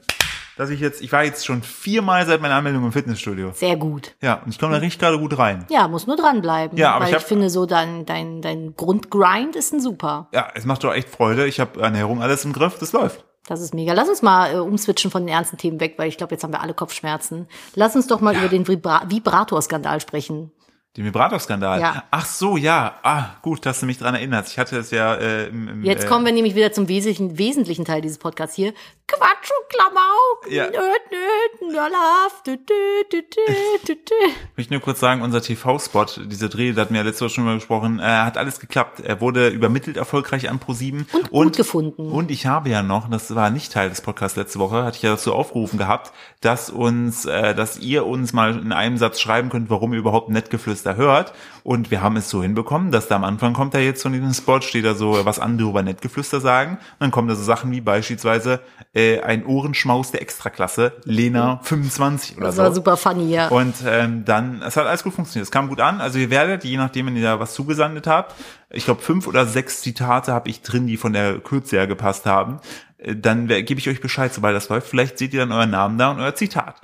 dass 0.57 0.69
ich 0.69 0.79
jetzt, 0.79 1.01
ich 1.01 1.11
war 1.11 1.23
jetzt 1.23 1.45
schon 1.45 1.63
viermal 1.63 2.25
seit 2.25 2.41
meiner 2.41 2.55
Anmeldung 2.55 2.83
im 2.85 2.91
Fitnessstudio. 2.91 3.51
Sehr 3.53 3.75
gut. 3.75 4.15
Ja, 4.21 4.41
und 4.43 4.49
ich 4.49 4.59
komme 4.59 4.73
da 4.73 4.79
richtig 4.79 4.99
gerade 4.99 5.19
gut 5.19 5.37
rein. 5.37 5.65
Ja, 5.69 5.87
muss 5.87 6.07
nur 6.07 6.15
dranbleiben. 6.15 6.77
Ja, 6.77 6.91
aber 6.91 7.05
weil 7.05 7.11
ich 7.11 7.15
ich, 7.17 7.21
hab- 7.21 7.27
finde, 7.27 7.49
so 7.49 7.65
dein, 7.65 8.05
dein, 8.05 8.41
dein 8.41 8.75
Grundgrind 8.75 9.55
ist 9.55 9.73
ein 9.73 9.81
super. 9.81 10.27
Ja, 10.33 10.47
es 10.55 10.65
macht 10.65 10.83
doch 10.83 10.93
echt 10.93 11.09
Freude. 11.09 11.45
Ich 11.47 11.59
habe 11.59 11.81
Ernährung 11.81 12.21
alles 12.21 12.45
im 12.45 12.53
Griff, 12.53 12.77
das 12.79 12.91
läuft. 12.91 13.23
Das 13.47 13.59
ist 13.59 13.73
mega. 13.73 13.91
Lass 13.93 14.07
uns 14.07 14.21
mal 14.21 14.53
äh, 14.53 14.59
umswitchen 14.59 15.11
von 15.11 15.23
den 15.25 15.33
ernsten 15.33 15.57
Themen 15.57 15.79
weg, 15.81 15.95
weil 15.97 16.07
ich 16.07 16.17
glaube, 16.17 16.33
jetzt 16.33 16.43
haben 16.45 16.53
wir 16.53 16.61
alle 16.61 16.73
Kopfschmerzen. 16.73 17.47
Lass 17.75 17.93
uns 17.95 18.07
doch 18.07 18.21
mal 18.21 18.35
über 18.35 18.47
den 18.47 18.65
Vibra 18.67 19.03
Vibrator-Skandal 19.09 19.99
sprechen. 19.99 20.51
Den 20.95 21.05
Vibrator-Skandal. 21.05 21.81
Ja. 21.81 22.03
Ach 22.11 22.25
so, 22.25 22.55
ja. 22.55 22.99
Ah, 23.01 23.31
gut, 23.41 23.65
dass 23.65 23.79
du 23.79 23.87
mich 23.87 23.97
dran 23.97 24.13
erinnerst. 24.13 24.51
Ich 24.51 24.59
hatte 24.59 24.77
es 24.77 24.91
ja 24.91 25.15
äh, 25.15 25.47
im, 25.47 25.67
im 25.67 25.83
Jetzt 25.83 26.03
äh, 26.03 26.07
kommen 26.07 26.23
wir 26.23 26.31
nämlich 26.31 26.53
wieder 26.53 26.71
zum 26.71 26.87
wesentlichen, 26.87 27.39
wesentlichen 27.39 27.83
Teil 27.83 28.01
dieses 28.01 28.19
Podcasts 28.19 28.55
hier. 28.55 28.73
Quatsch 29.07 29.49
und 29.59 29.69
Klamauk. 29.69 30.51
Ja. 30.51 30.65
Nöt, 30.65 30.75
nöt, 31.11 31.53
dü, 33.11 33.19
Ich 34.51 34.57
möchte 34.57 34.73
nur 34.73 34.81
kurz 34.81 34.99
sagen, 34.99 35.23
unser 35.23 35.41
TV-Spot, 35.41 36.05
diese 36.25 36.47
Dreh, 36.47 36.73
da 36.73 36.81
hatten 36.81 36.93
wir 36.93 37.01
ja 37.01 37.07
letzte 37.07 37.25
Woche 37.25 37.33
schon 37.33 37.45
mal 37.45 37.55
gesprochen, 37.55 37.99
äh, 37.99 38.03
hat 38.03 38.37
alles 38.37 38.59
geklappt. 38.59 38.99
Er 38.99 39.19
wurde 39.19 39.49
übermittelt 39.49 39.97
erfolgreich 39.97 40.49
an 40.49 40.59
Pro7. 40.59 41.05
Und 41.31 41.45
gut 41.45 41.57
gefunden. 41.57 42.11
Und 42.11 42.29
ich 42.29 42.45
habe 42.45 42.69
ja 42.69 42.83
noch, 42.83 43.09
das 43.09 43.33
war 43.33 43.49
nicht 43.49 43.73
Teil 43.73 43.89
des 43.89 44.01
Podcasts 44.01 44.37
letzte 44.37 44.59
Woche, 44.59 44.83
hatte 44.83 44.97
ich 44.97 45.03
ja 45.03 45.11
dazu 45.11 45.33
aufgerufen 45.33 45.79
gehabt, 45.79 46.13
dass 46.41 46.69
uns, 46.69 47.25
äh, 47.25 47.55
dass 47.55 47.79
ihr 47.79 48.05
uns 48.05 48.31
mal 48.31 48.57
in 48.57 48.71
einem 48.71 48.97
Satz 48.97 49.19
schreiben 49.19 49.49
könnt, 49.49 49.71
warum 49.71 49.93
ihr 49.93 49.99
überhaupt 49.99 50.29
Nettgeflüster 50.83 50.95
hört. 50.95 51.33
Und 51.63 51.91
wir 51.91 52.01
haben 52.01 52.17
es 52.17 52.29
so 52.29 52.41
hinbekommen, 52.43 52.91
dass 52.91 53.07
da 53.07 53.15
am 53.15 53.23
Anfang 53.23 53.53
kommt 53.53 53.73
da 53.73 53.79
jetzt 53.79 54.01
von 54.03 54.11
diesem 54.11 54.33
Spot, 54.33 54.59
steht 54.59 54.83
da 54.83 54.95
so, 54.95 55.23
was 55.25 55.39
andere 55.39 55.69
über 55.69 55.81
Nettgeflüster 55.81 56.41
sagen. 56.41 56.73
Und 56.73 56.79
dann 56.99 57.11
kommen 57.11 57.29
da 57.29 57.35
so 57.35 57.43
Sachen 57.43 57.71
wie 57.71 57.79
beispielsweise 57.79 58.59
äh, 58.93 59.21
ein 59.21 59.45
Ohrenschmaus 59.45 60.11
der 60.11 60.21
Extraklasse, 60.21 60.93
Lena 61.05 61.59
25 61.63 62.37
oder 62.37 62.47
Das 62.47 62.57
so. 62.57 62.63
war 62.63 62.73
super 62.73 62.97
funny, 62.97 63.29
ja. 63.31 63.47
Und 63.47 63.75
ähm, 63.85 64.25
dann, 64.25 64.61
es 64.61 64.75
hat 64.75 64.85
alles 64.87 65.03
gut 65.03 65.13
funktioniert. 65.13 65.45
Es 65.45 65.51
kam 65.51 65.69
gut 65.69 65.79
an. 65.79 66.01
Also 66.01 66.19
ihr 66.19 66.29
werdet, 66.29 66.65
je 66.65 66.75
nachdem, 66.77 67.05
wenn 67.07 67.15
ihr 67.15 67.23
da 67.23 67.39
was 67.39 67.53
zugesandet 67.53 68.07
habt, 68.07 68.35
ich 68.69 68.83
glaube 68.85 69.01
fünf 69.01 69.27
oder 69.27 69.45
sechs 69.45 69.81
Zitate 69.81 70.33
habe 70.33 70.49
ich 70.49 70.61
drin, 70.63 70.85
die 70.87 70.97
von 70.97 71.13
der 71.13 71.39
Kürze 71.39 71.77
her 71.77 71.87
gepasst 71.87 72.25
haben. 72.25 72.59
Äh, 72.97 73.15
Dann 73.15 73.47
gebe 73.47 73.79
ich 73.79 73.87
euch 73.87 74.01
Bescheid, 74.01 74.33
sobald 74.33 74.53
das 74.55 74.67
läuft. 74.67 74.87
Vielleicht 74.87 75.17
seht 75.17 75.33
ihr 75.33 75.39
dann 75.39 75.53
euren 75.53 75.69
Namen 75.69 75.97
da 75.97 76.11
und 76.11 76.19
euer 76.19 76.35
Zitat. 76.35 76.81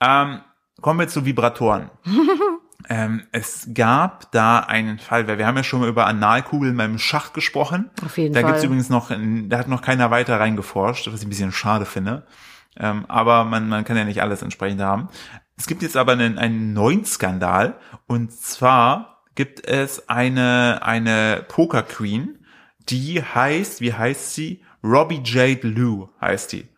Ähm, 0.00 0.40
kommen 0.82 1.00
wir 1.00 1.08
zu 1.08 1.24
Vibratoren. 1.24 1.90
ähm, 2.88 3.22
es 3.32 3.68
gab 3.74 4.30
da 4.30 4.60
einen 4.60 4.98
Fall, 4.98 5.26
weil 5.26 5.38
wir 5.38 5.46
haben 5.46 5.56
ja 5.56 5.64
schon 5.64 5.80
mal 5.80 5.88
über 5.88 6.06
Analkugeln 6.06 6.76
beim 6.76 6.98
Schach 6.98 7.32
gesprochen. 7.32 7.90
Auf 8.04 8.16
jeden 8.18 8.34
da 8.34 8.40
Fall. 8.40 8.50
gibt's 8.50 8.64
übrigens 8.64 8.88
noch, 8.88 9.10
da 9.10 9.58
hat 9.58 9.68
noch 9.68 9.82
keiner 9.82 10.10
weiter 10.10 10.38
reingeforscht, 10.38 11.08
was 11.08 11.20
ich 11.20 11.26
ein 11.26 11.30
bisschen 11.30 11.52
schade 11.52 11.84
finde. 11.84 12.26
Ähm, 12.76 13.04
aber 13.08 13.44
man, 13.44 13.68
man 13.68 13.84
kann 13.84 13.96
ja 13.96 14.04
nicht 14.04 14.22
alles 14.22 14.42
entsprechend 14.42 14.80
haben. 14.80 15.08
Es 15.56 15.66
gibt 15.66 15.82
jetzt 15.82 15.96
aber 15.96 16.12
einen, 16.12 16.38
einen 16.38 16.72
neuen 16.72 17.04
Skandal 17.04 17.78
und 18.06 18.32
zwar 18.32 19.22
gibt 19.34 19.66
es 19.66 20.08
eine, 20.08 20.80
eine 20.82 21.44
Poker 21.48 21.82
Queen, 21.82 22.38
die 22.88 23.22
heißt, 23.22 23.80
wie 23.80 23.92
heißt 23.92 24.34
sie? 24.34 24.62
Robbie 24.84 25.20
Jade 25.24 25.66
Lou 25.66 26.08
heißt 26.20 26.52
die. 26.52 26.68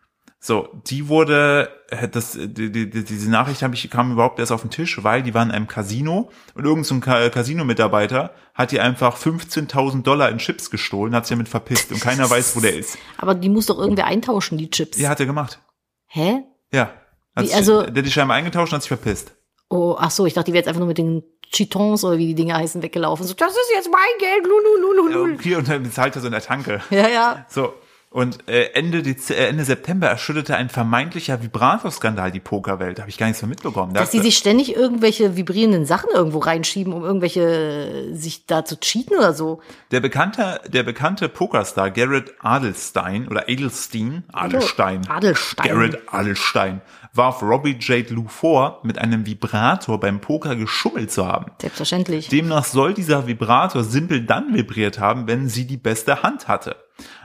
So, 0.43 0.69
die 0.87 1.07
wurde, 1.07 1.69
äh, 1.91 2.07
das, 2.09 2.31
die, 2.31 2.71
die, 2.71 2.89
die- 2.89 3.03
diese 3.03 3.29
Nachricht 3.29 3.61
habe 3.61 3.75
ich, 3.75 3.87
kam 3.91 4.11
überhaupt 4.11 4.39
erst 4.39 4.51
auf 4.51 4.61
den 4.61 4.71
Tisch, 4.71 5.03
weil 5.03 5.21
die 5.21 5.35
waren 5.35 5.49
in 5.49 5.55
einem 5.55 5.67
Casino 5.67 6.31
und 6.55 6.63
irgendein 6.63 6.83
so 6.83 6.95
ein 6.95 7.01
Ca- 7.01 7.29
Casino-Mitarbeiter 7.29 8.33
hat 8.55 8.73
ihr 8.73 8.83
einfach 8.83 9.17
15.000 9.17 10.01
Dollar 10.01 10.29
in 10.29 10.39
Chips 10.39 10.71
gestohlen, 10.71 11.13
hat 11.13 11.27
sie 11.27 11.35
damit 11.35 11.47
verpisst 11.47 11.91
und 11.91 11.99
keiner 12.01 12.27
weiß, 12.27 12.55
wo 12.55 12.59
der 12.59 12.73
ist. 12.75 12.97
Aber 13.17 13.35
die 13.35 13.49
muss 13.49 13.67
doch 13.67 13.77
irgendwer 13.77 14.05
eintauschen, 14.07 14.57
die 14.57 14.71
Chips. 14.71 14.97
Die 14.97 15.07
hat 15.07 15.19
er 15.19 15.27
gemacht. 15.27 15.59
Hä? 16.07 16.39
Ja. 16.71 16.91
Hat 17.35 17.43
Wie, 17.43 17.47
sich- 17.47 17.55
also- 17.55 17.83
der 17.83 17.97
hat 17.97 18.05
die 18.07 18.11
scheinbar 18.11 18.37
eingetauscht 18.37 18.73
und 18.73 18.77
hat 18.77 18.81
sich 18.83 18.89
verpisst. 18.89 19.35
Oh, 19.69 19.95
ach 19.99 20.09
so, 20.11 20.25
ich 20.25 20.33
dachte, 20.33 20.45
die 20.47 20.53
wäre 20.53 20.61
jetzt 20.61 20.67
einfach 20.67 20.79
nur 20.79 20.87
mit 20.87 20.97
den 20.97 21.23
Chitons 21.51 22.03
oder 22.03 22.17
wie 22.17 22.25
die 22.27 22.35
Dinge 22.35 22.55
heißen 22.55 22.81
weggelaufen. 22.81 23.25
So, 23.27 23.35
das 23.35 23.51
ist 23.51 23.71
jetzt 23.75 23.89
mein 23.91 24.01
Geld, 24.19 24.45
lululululul. 24.47 25.37
Hier 25.41 25.59
und 25.59 25.69
dann 25.69 25.83
bezahlt 25.83 26.15
er 26.15 26.21
so 26.21 26.27
in 26.27 26.33
der 26.33 26.41
Tanke. 26.41 26.81
Ja, 26.89 27.07
ja. 27.07 27.45
So. 27.47 27.73
Und 28.13 28.49
äh, 28.49 28.71
Ende, 28.73 29.03
Dez 29.03 29.29
äh, 29.29 29.47
Ende 29.47 29.63
September 29.63 30.07
erschütterte 30.07 30.57
ein 30.57 30.67
vermeintlicher 30.67 31.41
Vibrator-Skandal 31.41 32.29
die 32.29 32.41
Pokerwelt. 32.41 32.99
Habe 32.99 33.09
ich 33.09 33.17
gar 33.17 33.27
nichts 33.27 33.41
mehr 33.41 33.47
mitbekommen. 33.47 33.93
Dass 33.93 34.11
die 34.11 34.19
sich 34.19 34.37
ständig 34.37 34.75
irgendwelche 34.75 35.37
vibrierenden 35.37 35.85
Sachen 35.85 36.09
irgendwo 36.13 36.39
reinschieben, 36.39 36.91
um 36.91 37.05
irgendwelche 37.05 37.39
äh, 37.41 38.13
sich 38.13 38.45
da 38.47 38.65
zu 38.65 38.77
cheaten 38.77 39.15
oder 39.15 39.33
so. 39.33 39.61
Der 39.91 40.01
bekannte, 40.01 40.59
der 40.67 40.83
bekannte 40.83 41.29
Pokerstar 41.29 41.89
Garrett 41.89 42.33
Adelstein 42.41 43.29
oder 43.29 43.43
Adelstein, 43.47 44.25
Adelstein, 44.33 45.07
Adelstein. 45.07 45.67
Garrett 45.69 46.01
Adelstein, 46.07 46.81
warf 47.13 47.41
Robbie 47.41 47.77
Jade 47.79 48.13
Lou 48.13 48.27
vor, 48.27 48.81
mit 48.83 48.97
einem 48.97 49.25
Vibrator 49.25 50.01
beim 50.01 50.19
Poker 50.19 50.57
geschummelt 50.57 51.13
zu 51.13 51.25
haben. 51.25 51.53
Selbstverständlich. 51.61 52.27
Demnach 52.27 52.65
soll 52.65 52.93
dieser 52.93 53.25
Vibrator 53.25 53.85
simpel 53.85 54.25
dann 54.25 54.53
vibriert 54.53 54.99
haben, 54.99 55.27
wenn 55.27 55.47
sie 55.47 55.65
die 55.65 55.77
beste 55.77 56.23
Hand 56.23 56.49
hatte. 56.49 56.75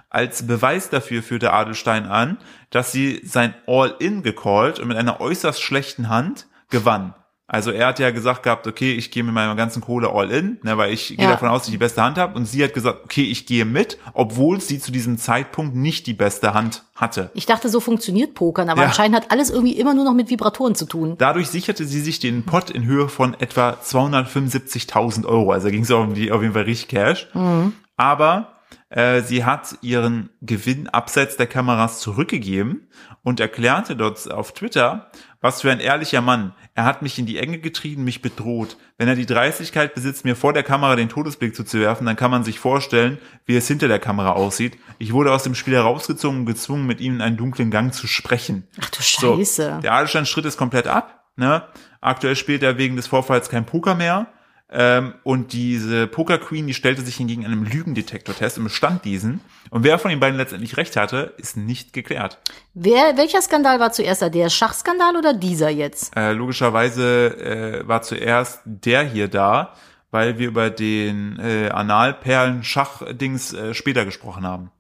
Als 0.09 0.47
Beweis 0.47 0.89
dafür 0.91 1.23
führte 1.23 1.53
Adelstein 1.53 2.07
an, 2.07 2.39
dass 2.71 2.93
sie 2.93 3.21
sein 3.25 3.55
All-In 3.67 4.23
gecallt 4.23 4.79
und 4.79 4.89
mit 4.89 4.97
einer 4.97 5.21
äußerst 5.21 5.61
schlechten 5.61 6.09
Hand 6.09 6.47
gewann. 6.71 7.15
Also 7.49 7.71
er 7.71 7.87
hat 7.87 8.01
ja 8.01 8.11
gesagt 8.11 8.43
gehabt, 8.43 8.67
okay, 8.67 8.93
ich 8.95 9.13
gehe 9.13 9.23
mit 9.23 9.33
meiner 9.33 9.55
ganzen 9.55 9.81
Kohle 9.81 10.11
all-in, 10.11 10.59
ne, 10.65 10.77
weil 10.79 10.93
ich 10.93 11.09
gehe 11.17 11.19
Ja. 11.27 11.31
davon 11.31 11.49
aus, 11.49 11.61
dass 11.61 11.69
ich 11.69 11.75
die 11.75 11.79
beste 11.79 12.03
Hand 12.03 12.19
habe. 12.19 12.35
Und 12.37 12.45
sie 12.47 12.65
hat 12.65 12.75
gesagt, 12.75 13.05
okay, 13.05 13.23
ich 13.23 13.47
gehe 13.47 13.65
mit, 13.65 13.99
obwohl 14.15 14.61
sie 14.61 14.81
zu 14.81 14.91
diesem 14.91 15.17
Zeitpunkt 15.17 15.77
nicht 15.77 16.09
die 16.09 16.13
beste 16.13 16.55
Hand 16.55 16.83
hatte. 16.97 17.31
Ich 17.35 17.47
dachte, 17.47 17.69
so 17.69 17.79
funktioniert 17.79 18.35
Pokern, 18.35 18.69
aber 18.69 18.83
Ja. 18.83 18.89
anscheinend 18.89 19.17
hat 19.17 19.31
alles 19.31 19.51
irgendwie 19.51 19.79
immer 19.79 19.95
nur 19.95 20.05
noch 20.05 20.15
mit 20.15 20.29
Vibratoren 20.29 20.75
zu 20.75 20.87
tun. 20.87 21.15
Dadurch 21.19 21.47
sicherte 21.49 21.85
sie 21.85 22.01
sich 22.01 22.19
den 22.19 22.43
Pot 22.45 22.69
in 22.71 22.85
Höhe 22.85 23.09
von 23.09 23.35
etwa 23.39 23.77
275.000 23.81 25.25
Euro. 25.25 25.53
Also 25.53 25.69
ging 25.71 25.83
es 25.83 25.91
um 25.93 26.15
die, 26.15 26.33
auf 26.33 26.43
jeden 26.43 26.55
Fall 26.55 26.65
richtig 26.65 26.89
Cash. 26.89 27.29
Aber 27.97 28.56
äh, 28.89 29.21
sie 29.23 29.45
hat 29.45 29.79
ihren 29.83 30.31
Gewinn 30.43 30.89
abseits 30.89 31.37
der 31.37 31.47
Kameras 31.47 32.01
zurückgegeben 32.01 32.89
und 33.23 33.41
erklärte 33.41 33.97
dort 33.97 34.31
auf 34.31 34.53
Twitter, 34.55 35.11
was 35.41 35.63
für 35.63 35.71
ein 35.71 35.81
ehrlicher 35.81 36.21
Mann. 36.21 36.55
Er 36.75 36.85
hat 36.85 37.03
mich 37.03 37.19
in 37.19 37.27
die 37.27 37.39
Enge 37.39 37.59
getrieben, 37.59 38.05
mich 38.05 38.23
bedroht. 38.23 38.77
Wenn 38.99 39.09
er 39.09 39.15
die 39.17 39.27
Dreistigkeit 39.27 39.95
besitzt, 39.95 40.25
mir 40.25 40.37
vor 40.37 40.53
der 40.53 40.63
Kamera 40.63 40.97
den 40.97 41.09
Todesblick 41.09 41.55
zuzuwerfen, 41.57 42.07
dann 42.07 42.17
kann 42.17 42.31
man 42.31 42.45
sich 42.45 42.59
vorstellen, 42.59 43.19
wie 43.45 43.57
es 43.57 43.67
hinter 43.69 43.89
der 43.89 43.99
Kamera 43.99 44.33
aussieht. 44.33 44.79
Ich 44.99 45.13
wurde 45.13 45.33
aus 45.33 45.43
dem 45.43 45.55
Spiel 45.55 45.75
herausgezogen 45.75 46.41
und 46.41 46.47
gezwungen, 46.47 46.87
mit 46.87 47.01
ihm 47.01 47.17
in 47.17 47.21
einen 47.23 47.37
dunklen 47.37 47.71
Gang 47.71 47.93
zu 47.93 48.07
sprechen. 48.07 48.67
Ach 48.81 48.91
du 48.91 49.03
So, 49.03 49.37
Scheiße. 49.37 49.81
der 49.83 49.93
Adelstein-Schritt 49.93 50.45
ist 50.45 50.57
komplett 50.57 50.87
ab. 50.87 51.25
Ne? 51.37 51.63
Aktuell 52.01 52.37
spielt 52.37 52.63
er 52.63 52.79
wegen 52.79 52.97
des 52.97 53.09
Vorfalls 53.09 53.51
kein 53.51 53.67
Poker 53.67 53.95
mehr. 53.95 54.29
Ähm, 54.69 55.15
und 55.23 55.53
diese 55.53 56.07
Poker 56.09 56.39
Queen, 56.39 56.67
die 56.67 56.75
stellte 56.75 57.03
sich 57.03 57.17
hingegen 57.17 57.45
einem 57.45 57.65
Lügendetektor-Test 57.65 58.59
und 58.59 58.65
bestand 58.65 59.05
diesen. 59.05 59.41
Und 59.71 59.85
wer 59.85 59.99
von 59.99 60.11
den 60.11 60.19
beiden 60.19 60.37
letztendlich 60.37 60.77
recht 60.77 60.97
hatte, 60.97 61.35
ist 61.39 61.57
nicht 61.57 61.93
geklärt. 61.93 62.39
Wer, 62.75 63.17
welcher 63.17 63.41
Skandal 63.43 63.79
war 63.79 63.93
zuerst 63.93 64.23
da? 64.23 64.29
Der 64.29 64.51
Schachskandal 64.51 65.17
oder 65.17 65.35
dieser 65.35 65.71
jetzt? 65.71 66.17
Äh, 66.17 66.33
logischerweise 66.33 67.83
äh, 67.85 67.89
war 67.89 68.03
zuerst 68.03 68.61
der 68.65 69.05
hier 69.05 69.29
da, 69.29 69.75
weil 70.11 70.39
wir 70.39 70.49
über 70.49 70.71
den 70.71 71.39
äh, 71.39 71.69
Analperlen-Schach-Dings 71.69 73.53
äh, 73.53 73.75
später 73.75 74.05
gesprochen 74.05 74.45
haben. 74.47 74.71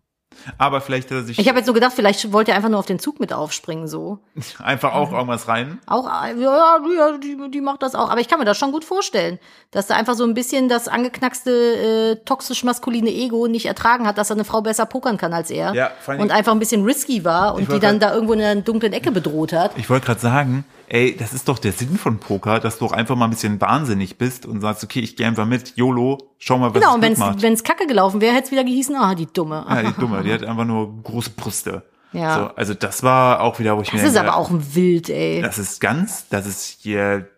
Aber 0.59 0.81
vielleicht 0.81 1.11
hat 1.11 1.19
er 1.19 1.23
sich 1.25 1.39
Ich 1.39 1.49
habe 1.49 1.59
jetzt 1.59 1.67
nur 1.67 1.75
gedacht, 1.75 1.93
vielleicht 1.95 2.33
wollte 2.33 2.53
er 2.53 2.57
einfach 2.57 2.69
nur 2.69 2.79
auf 2.79 2.87
den 2.87 2.99
Zug 2.99 3.21
mit 3.21 3.33
aufspringen, 3.33 3.89
so. 3.89 4.19
einfach 4.63 4.95
auch 4.95 5.13
irgendwas 5.13 5.49
rein. 5.49 5.79
Auch, 5.87 6.07
ja, 6.07 6.79
ja, 6.97 7.19
die, 7.19 7.37
die 7.51 7.61
macht 7.61 7.83
das 7.83 7.95
auch. 7.95 8.11
Aber 8.11 8.21
ich 8.21 8.29
kann 8.29 8.39
mir 8.39 8.45
das 8.45 8.59
schon 8.59 8.73
gut 8.73 8.85
vorstellen, 8.85 9.39
dass 9.71 9.87
da 9.87 9.97
einfach 9.97 10.15
so 10.15 10.25
ein 10.25 10.35
bisschen 10.35 10.69
das 10.69 10.89
angeknackste, 10.89 11.51
äh, 11.51 12.17
toxisch-maskuline 12.25 13.11
Ego 13.11 13.47
nicht 13.47 13.67
ertragen 13.67 14.07
hat, 14.07 14.19
dass 14.19 14.31
er 14.31 14.37
eine 14.37 14.45
Frau 14.45 14.63
besser 14.63 14.87
pokern 14.87 15.17
kann 15.17 15.33
als 15.33 15.51
er. 15.51 15.75
Ja, 15.75 15.91
und 16.07 16.31
einfach 16.31 16.53
ein 16.53 16.59
bisschen 16.59 16.85
risky 16.85 17.25
war 17.25 17.55
und 17.55 17.73
die 17.73 17.81
dann 17.81 18.01
da 18.01 18.15
irgendwo 18.15 18.33
in 18.35 18.41
einer 18.41 18.61
dunklen 18.61 18.93
Ecke 18.93 19.13
bedroht 19.13 19.53
hat. 19.53 19.73
Ich 19.77 19.91
wollte 19.91 20.07
gerade 20.07 20.21
sagen, 20.21 20.65
ey, 20.89 21.16
das 21.16 21.32
ist 21.32 21.49
doch 21.49 21.59
der 21.59 21.72
Sinn 21.72 21.97
von 21.99 22.18
Poker, 22.18 22.61
dass 22.61 22.78
du 22.78 22.87
auch 22.87 22.93
einfach 22.93 23.16
mal 23.16 23.24
ein 23.26 23.30
bisschen 23.30 23.61
wahnsinnig 23.61 24.18
bist 24.18 24.47
und 24.47 24.61
sagst, 24.61 24.84
okay, 24.84 25.01
ich 25.01 25.16
gehe 25.16 25.26
einfach 25.26 25.47
mit, 25.47 25.76
YOLO, 25.76 26.18
schau 26.39 26.59
mal, 26.59 26.74
was 26.74 26.80
Genau, 26.80 26.89
es 26.91 26.95
und 26.95 27.01
gut 27.01 27.09
wenn's 27.09 27.18
macht. 27.18 27.43
wenn's 27.43 27.64
kacke 27.64 27.87
gelaufen 27.87 28.20
wäre, 28.20 28.34
hätte 28.34 28.47
es 28.47 28.53
wieder 28.53 28.64
gehießen, 28.64 28.95
ah, 28.97 29.14
die 29.14 29.26
Dumme. 29.26 29.64
ja, 29.68 29.82
die 29.82 30.01
Dumme, 30.01 30.22
die 30.22 30.32
hat 30.34 30.45
einfach 30.45 30.64
nur 30.64 31.03
große 31.03 31.30
Brüste. 31.30 31.82
Ja. 32.12 32.34
So, 32.34 32.45
also 32.57 32.72
das 32.74 33.03
war 33.03 33.41
auch 33.41 33.59
wieder, 33.59 33.76
wo 33.76 33.82
ich 33.82 33.91
Das 33.91 34.01
mir 34.01 34.07
ist 34.07 34.14
denke, 34.16 34.28
aber 34.32 34.39
auch 34.39 34.51
ein 34.51 34.74
Wild, 34.74 35.11
ey. 35.11 35.43
das 35.43 35.59
ist 35.59 35.80
ganz, 35.80 36.28
das 36.28 36.47
ist 36.47 36.78
hier 36.80 37.28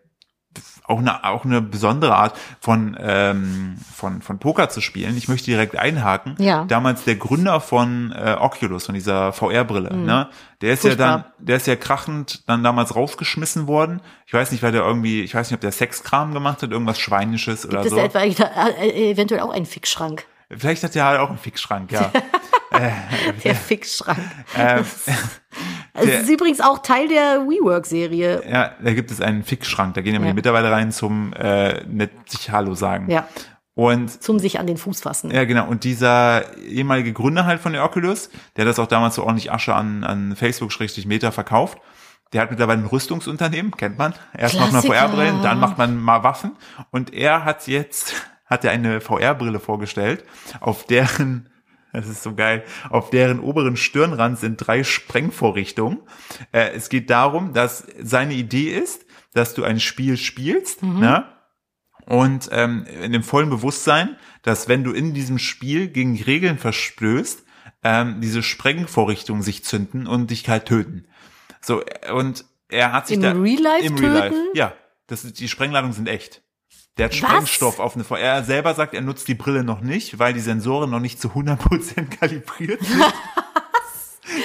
auch 0.88 0.98
eine, 0.98 1.22
auch 1.24 1.44
eine 1.44 1.60
besondere 1.62 2.16
Art 2.16 2.36
von, 2.60 2.96
ähm, 3.00 3.76
von, 3.94 4.22
von 4.22 4.38
Poker 4.38 4.68
zu 4.68 4.80
spielen. 4.80 5.16
Ich 5.16 5.28
möchte 5.28 5.46
direkt 5.50 5.76
einhaken. 5.78 6.34
Ja. 6.38 6.64
Damals 6.64 7.04
der 7.04 7.16
Gründer 7.16 7.60
von 7.60 8.12
äh, 8.12 8.36
Oculus, 8.40 8.86
von 8.86 8.94
dieser 8.94 9.32
VR-Brille, 9.32 9.94
ne? 9.96 10.28
Der 10.60 10.72
ist 10.72 10.82
Mhm. 10.82 10.88
Furchtbar. 10.88 11.06
ja 11.06 11.16
dann, 11.38 11.46
der 11.46 11.56
ist 11.56 11.66
ja 11.68 11.76
krachend 11.76 12.48
dann 12.48 12.64
damals 12.64 12.96
rausgeschmissen 12.96 13.66
worden. 13.68 14.00
Ich 14.26 14.32
weiß 14.34 14.50
nicht, 14.50 14.62
weil 14.62 14.72
der 14.72 14.82
irgendwie, 14.82 15.22
ich 15.22 15.34
weiß 15.34 15.48
nicht, 15.50 15.54
ob 15.56 15.60
der 15.60 15.70
Sexkram 15.72 16.32
gemacht 16.34 16.62
hat, 16.62 16.70
irgendwas 16.72 16.98
Schweinisches 16.98 17.64
oder 17.64 17.82
Gibt 17.82 17.86
es 17.86 17.90
so. 17.90 17.96
da 18.08 18.24
etwa 18.24 18.44
äh, 18.82 19.10
eventuell 19.12 19.40
auch 19.42 19.50
einen 19.52 19.66
Fixschrank? 19.66 20.24
Vielleicht 20.50 20.82
hat 20.82 20.94
der 20.94 21.04
halt 21.04 21.20
auch 21.20 21.28
einen 21.28 21.38
Fixschrank, 21.38 21.92
ja. 21.92 22.10
Der 23.44 23.54
Fixschrank. 23.56 24.18
ähm, 24.56 24.84
Es 25.94 26.06
ist 26.22 26.28
übrigens 26.30 26.60
auch 26.60 26.78
Teil 26.78 27.08
der 27.08 27.40
WeWork-Serie. 27.48 28.42
ja, 28.48 28.72
da 28.80 28.92
gibt 28.92 29.10
es 29.10 29.20
einen 29.20 29.42
Fixschrank. 29.42 29.94
Da 29.94 30.00
gehen 30.02 30.14
immer 30.14 30.26
Ja. 30.26 30.30
die 30.30 30.36
Mitarbeiter 30.36 30.70
rein 30.70 30.92
zum 30.92 31.32
äh, 31.32 31.82
nett 31.86 32.12
sich 32.30 32.50
Hallo 32.50 32.74
sagen. 32.74 33.10
Ja. 33.10 33.26
Und 33.74 34.22
Zum 34.22 34.38
sich 34.38 34.60
an 34.60 34.66
den 34.68 34.76
Fuß 34.76 35.00
fassen. 35.00 35.30
Ja, 35.32 35.44
genau. 35.44 35.66
Und 35.66 35.82
dieser 35.84 36.56
ehemalige 36.58 37.12
Gründer 37.12 37.46
halt 37.46 37.60
von 37.60 37.72
der 37.72 37.84
Oculus, 37.84 38.28
der 38.56 38.64
hat 38.64 38.70
das 38.70 38.78
auch 38.78 38.86
damals 38.86 39.16
so 39.16 39.24
ordentlich 39.24 39.50
Asche 39.50 39.74
an, 39.74 40.04
an 40.04 40.36
Facebook-Meta 40.36 41.30
verkauft. 41.32 41.78
Der 42.32 42.42
hat 42.42 42.50
mittlerweile 42.50 42.80
ein 42.82 42.86
Rüstungsunternehmen, 42.86 43.72
kennt 43.72 43.96
man. 43.98 44.14
Erst 44.36 44.54
macht 44.54 44.72
man 44.72 44.82
Klassiker. 44.82 45.08
VR-Brillen, 45.08 45.42
dann 45.42 45.58
macht 45.58 45.78
man 45.78 45.96
mal 45.96 46.22
Waffen. 46.22 46.52
Und 46.90 47.12
er 47.14 47.44
hat 47.44 47.66
jetzt, 47.66 48.14
hat 48.48 48.64
er 48.64 48.72
eine 48.72 49.00
VR-Brille 49.00 49.60
vorgestellt, 49.60 50.24
auf 50.60 50.84
deren, 50.84 51.48
das 51.92 52.08
ist 52.08 52.22
so 52.22 52.34
geil, 52.34 52.64
auf 52.90 53.10
deren 53.10 53.40
oberen 53.40 53.76
Stirnrand 53.76 54.38
sind 54.38 54.56
drei 54.56 54.84
Sprengvorrichtungen. 54.84 56.00
Äh, 56.52 56.70
es 56.70 56.88
geht 56.88 57.10
darum, 57.10 57.52
dass 57.52 57.86
seine 58.00 58.34
Idee 58.34 58.70
ist, 58.76 59.06
dass 59.34 59.54
du 59.54 59.64
ein 59.64 59.80
Spiel 59.80 60.16
spielst, 60.16 60.82
ne? 60.82 61.26
Und 62.06 62.48
ähm, 62.52 62.86
in 63.02 63.12
dem 63.12 63.22
vollen 63.22 63.50
Bewusstsein, 63.50 64.16
dass 64.42 64.66
wenn 64.66 64.82
du 64.82 64.92
in 64.92 65.12
diesem 65.12 65.38
Spiel 65.38 65.88
gegen 65.88 66.16
Regeln 66.16 66.56
verstößt, 66.56 67.44
ähm, 67.84 68.22
diese 68.22 68.42
Sprengvorrichtungen 68.42 69.42
sich 69.42 69.62
zünden 69.62 70.06
und 70.06 70.30
dich 70.30 70.48
halt 70.48 70.64
töten. 70.64 71.06
So, 71.60 71.82
und 72.14 72.46
er 72.68 72.92
hat 72.92 73.08
sich 73.08 73.16
Im 73.16 73.22
da 73.22 73.32
Real 73.32 73.60
Life 73.62 73.84
im 73.86 73.98
Real 73.98 74.12
Life, 74.12 74.34
töten? 74.34 74.48
ja, 74.54 74.72
das 75.06 75.30
die 75.32 75.48
Sprengladungen 75.48 75.92
sind 75.92 76.08
echt. 76.08 76.42
Der 76.98 77.06
hat 77.06 77.12
Was? 77.12 77.18
Sprengstoff 77.18 77.78
auf 77.78 77.94
eine 77.94 78.04
Vor 78.04 78.18
Er 78.18 78.42
selber 78.42 78.74
sagt, 78.74 78.92
er 78.94 79.00
nutzt 79.00 79.28
die 79.28 79.34
Brille 79.34 79.64
noch 79.64 79.80
nicht, 79.80 80.18
weil 80.18 80.32
die 80.32 80.40
Sensoren 80.40 80.90
noch 80.90 81.00
nicht 81.00 81.20
zu 81.20 81.28
100% 81.28 82.08
kalibriert 82.18 82.82
sind. 82.82 83.04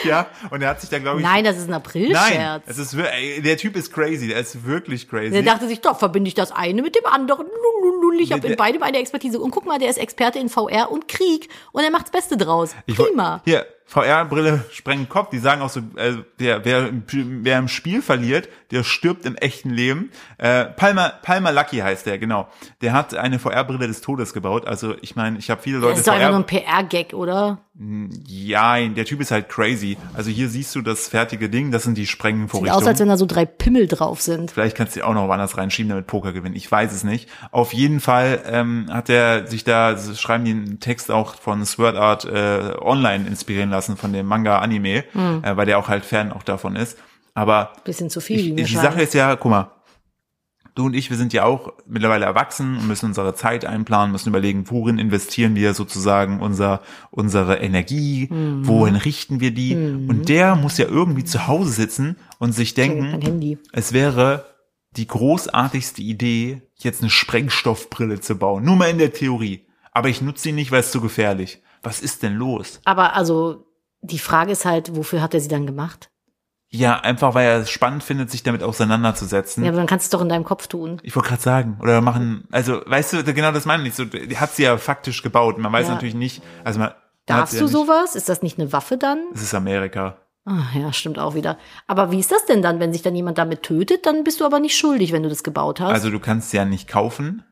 ja, 0.05 0.27
und 0.51 0.61
er 0.61 0.69
hat 0.69 0.81
sich 0.81 0.89
da, 0.89 0.99
glaube 0.99 1.19
ich, 1.19 1.25
Nein, 1.25 1.43
das 1.43 1.57
ist 1.57 1.63
ein 1.63 1.71
Nein, 1.71 1.79
Aprilscherz. 1.81 2.63
es 2.67 2.77
ist 2.77 2.93
ey, 2.93 3.41
der 3.41 3.57
Typ 3.57 3.75
ist 3.75 3.91
crazy, 3.91 4.27
der 4.27 4.39
ist 4.39 4.65
wirklich 4.65 5.09
crazy. 5.09 5.31
Der 5.31 5.41
dachte 5.43 5.67
sich, 5.67 5.81
doch, 5.81 5.97
verbinde 5.97 6.27
ich 6.27 6.35
das 6.35 6.51
eine 6.51 6.81
mit 6.81 6.95
dem 6.95 7.05
anderen. 7.05 7.47
Lululul, 7.81 8.21
Ich 8.21 8.31
habe 8.31 8.47
in 8.47 8.55
beidem 8.55 8.83
eine 8.83 8.97
Expertise. 8.99 9.39
Und 9.39 9.51
guck 9.51 9.65
mal, 9.65 9.79
der 9.79 9.89
ist 9.89 9.97
Experte 9.97 10.39
in 10.39 10.49
VR 10.49 10.91
und 10.91 11.07
Krieg. 11.07 11.49
Und 11.71 11.83
er 11.83 11.91
macht's 11.91 12.11
Beste 12.11 12.37
draus. 12.37 12.75
Prima. 12.87 13.41
Hier, 13.45 13.65
VR-Brille 13.86 14.65
sprengen 14.71 15.07
Kopf. 15.09 15.29
Die 15.29 15.39
sagen 15.39 15.61
auch 15.61 15.69
so, 15.69 15.81
äh, 15.95 16.13
der, 16.39 16.65
wer, 16.65 16.88
im- 16.89 17.03
wer 17.43 17.59
im 17.59 17.67
Spiel 17.67 18.01
verliert, 18.01 18.49
der 18.71 18.84
stirbt 18.84 19.25
im 19.25 19.36
echten 19.36 19.69
Leben. 19.69 20.11
Äh, 20.38 20.65
Palmer, 20.65 21.09
Palmer 21.21 21.51
Lucky 21.51 21.77
heißt 21.77 22.05
der, 22.05 22.17
genau. 22.17 22.47
Der 22.81 22.93
hat 22.93 23.13
eine 23.15 23.39
VR-Brille 23.39 23.88
des 23.88 24.01
Todes 24.01 24.34
gebaut. 24.34 24.65
Also 24.65 24.95
ich 25.01 25.15
meine, 25.15 25.38
ich 25.38 25.49
habe 25.49 25.61
viele 25.61 25.77
Das 25.79 25.84
Leute 25.89 25.99
ist 25.99 26.07
doch 26.07 26.13
einfach 26.13 26.29
nur 26.29 26.39
ein. 26.39 26.45
PR-Gag, 26.45 27.13
oder? 27.13 27.59
Ja, 27.76 28.80
der 28.88 29.03
Typ 29.05 29.19
ist 29.19 29.32
halt 29.32 29.49
crazy. 29.49 29.97
Also 30.13 30.30
hier 30.30 30.47
siehst 30.47 30.76
du 30.76 30.82
das 30.82 31.07
fertige 31.07 31.49
Ding, 31.49 31.71
das 31.71 31.84
sind 31.84 31.97
die 31.97 32.05
Sieht 32.05 32.69
aus, 32.69 32.86
als 32.86 32.99
wenn 32.99 33.07
da 33.07 33.17
so 33.17 33.26
drei 33.26 33.45
Pimmel 33.45 33.88
drauf 33.88 34.21
sind. 34.21 34.51
Vielleicht 34.51 34.78
kannst 34.78 34.95
du 34.95 34.99
die 34.99 35.03
auch 35.03 35.15
noch 35.15 35.28
woanders 35.28 35.57
reinschieben, 35.57 35.89
damit 35.89 36.05
Poker 36.05 36.34
gewinnt. 36.34 36.55
Ich 36.55 36.71
weiß 36.71 36.91
es 36.93 37.03
nicht. 37.03 37.28
Auf 37.51 37.74
jeden 37.74 37.99
Fall 37.99 38.43
ähm, 38.45 38.86
hat 38.91 39.09
er 39.09 39.47
sich 39.47 39.63
da, 39.63 39.97
schreiben 39.97 40.45
die 40.45 40.51
einen 40.51 40.80
Text 40.82 41.09
auch 41.09 41.34
von 41.36 41.65
Sword 41.65 41.95
Art 41.95 42.26
äh, 42.26 42.76
online 42.80 43.26
inspirieren 43.28 43.71
lassen, 43.71 43.97
von 43.97 44.13
dem 44.13 44.28
Manga-Anime, 44.28 45.03
Hm. 45.13 45.43
äh, 45.43 45.57
weil 45.57 45.65
der 45.65 45.80
auch 45.80 45.88
halt 45.88 46.05
Fan 46.05 46.32
auch 46.32 46.43
davon 46.43 46.76
ist. 46.76 46.97
Aber 47.34 47.74
Bisschen 47.84 48.11
zu 48.11 48.21
viel. 48.21 48.59
ich, 48.59 48.67
die. 48.67 48.76
Sache 48.76 49.01
ist 49.01 49.15
ja, 49.15 49.36
guck 49.36 49.49
mal, 49.49 49.71
du 50.76 50.86
und 50.88 50.93
ich, 50.95 51.09
wir 51.09 51.17
sind 51.17 51.34
ja 51.34 51.43
auch 51.45 51.74
mittlerweile 51.88 52.26
erwachsen 52.26 52.78
und 52.78 52.88
müssen 52.88 53.05
unsere 53.07 53.36
Zeit 53.36 53.65
einplanen, 53.65 54.11
müssen 54.11 54.30
überlegen, 54.30 54.65
worin 54.69 54.97
investieren 54.97 55.55
wir 55.55 55.74
sozusagen 55.74 56.39
unser, 56.39 56.82
unsere 57.11 57.57
Energie, 57.57 58.28
Mhm. 58.32 58.67
wohin 58.67 58.95
richten 58.95 59.39
wir 59.39 59.51
die. 59.51 59.76
Und 59.76 60.30
der 60.30 60.55
muss 60.55 60.78
ja 60.78 60.88
irgendwie 60.88 61.24
zu 61.24 61.47
Hause 61.47 61.71
sitzen 61.71 62.17
und 62.39 62.53
sich 62.53 62.74
denken, 62.74 63.57
es 63.71 63.93
wäre 63.93 64.45
die 64.95 65.07
großartigste 65.07 66.01
Idee, 66.01 66.61
jetzt 66.76 67.01
eine 67.01 67.09
Sprengstoffbrille 67.09 68.19
zu 68.19 68.36
bauen. 68.38 68.63
Nur 68.63 68.76
mal 68.76 68.89
in 68.89 68.97
der 68.97 69.13
Theorie. 69.13 69.65
Aber 69.91 70.09
ich 70.09 70.21
nutze 70.21 70.43
sie 70.43 70.51
nicht, 70.51 70.71
weil 70.71 70.80
es 70.82 70.91
zu 70.91 71.01
gefährlich. 71.01 71.61
Was 71.82 72.01
ist 72.01 72.24
denn 72.24 72.34
los? 72.36 72.80
Aber 72.86 73.15
also, 73.15 73.65
die 74.01 74.19
Frage 74.19 74.51
ist 74.51 74.65
halt, 74.65 74.95
wofür 74.95 75.21
hat 75.21 75.34
er 75.34 75.39
sie 75.39 75.47
dann 75.47 75.65
gemacht? 75.65 76.09
Ja, 76.76 76.99
einfach 76.99 77.36
weil 77.36 77.45
er 77.47 77.57
es 77.59 77.69
spannend 77.69 78.03
findet, 78.03 78.32
sich 78.32 78.41
damit 78.41 78.63
auseinanderzusetzen. 78.63 79.63
Ja, 79.63 79.69
aber 79.69 79.78
dann 79.78 79.86
kannst 79.86 80.05
du 80.05 80.07
es 80.07 80.09
doch 80.09 80.21
in 80.21 80.30
deinem 80.30 80.43
Kopf 80.43 80.65
tun. 80.67 80.99
Ich 81.03 81.15
wollte 81.15 81.30
gerade 81.30 81.41
sagen, 81.41 81.78
oder 81.80 82.01
machen, 82.01 82.47
also 82.51 82.82
weißt 82.86 83.13
du, 83.13 83.34
genau 83.34 83.51
das 83.51 83.65
meine 83.65 83.88
ich. 83.88 83.93
So, 83.93 84.05
die 84.05 84.38
hat 84.38 84.55
sie 84.55 84.63
ja 84.63 84.78
faktisch 84.78 85.21
gebaut. 85.21 85.59
Man 85.59 85.71
weiß 85.71 85.88
Ja. 85.88 85.93
natürlich 85.93 86.15
nicht, 86.15 86.41
also 86.63 86.80
man 86.80 86.93
man 87.28 87.38
Darfst 87.38 87.53
sie 87.53 87.59
du 87.59 87.65
ja 87.65 87.71
sowas? 87.71 88.15
Ist 88.15 88.28
das 88.28 88.41
nicht 88.41 88.59
eine 88.59 88.74
Waffe 88.74 88.97
dann? 88.97 89.19
Es 89.34 89.41
ist 89.41 89.53
Amerika. 89.53 90.17
Ah, 90.45 90.63
ja, 90.78 90.91
stimmt 90.91 91.19
auch 91.19 91.36
wieder. 91.36 91.57
Aber 91.88 92.11
wie 92.11 92.19
ist 92.19 92.32
das 92.32 92.45
denn 92.45 92.61
dann, 92.61 92.82
wenn 92.82 92.91
sich 92.91 93.01
dann 93.01 93.15
jemand 93.15 93.38
damit 93.38 93.63
tötet? 93.63 94.05
Dann 94.05 94.26
bist 94.26 94.41
du 94.41 94.45
aber 94.45 94.59
nicht 94.59 94.76
schuldig, 94.78 95.13
wenn 95.13 95.24
du 95.24 95.30
das 95.30 95.43
gebaut 95.43 95.80
hast. 95.80 95.93
Also 95.93 96.09
du 96.09 96.19
kannst 96.19 96.49
sie 96.49 96.57
ja 96.57 96.65
nicht 96.65 96.89
kaufen. 96.89 97.43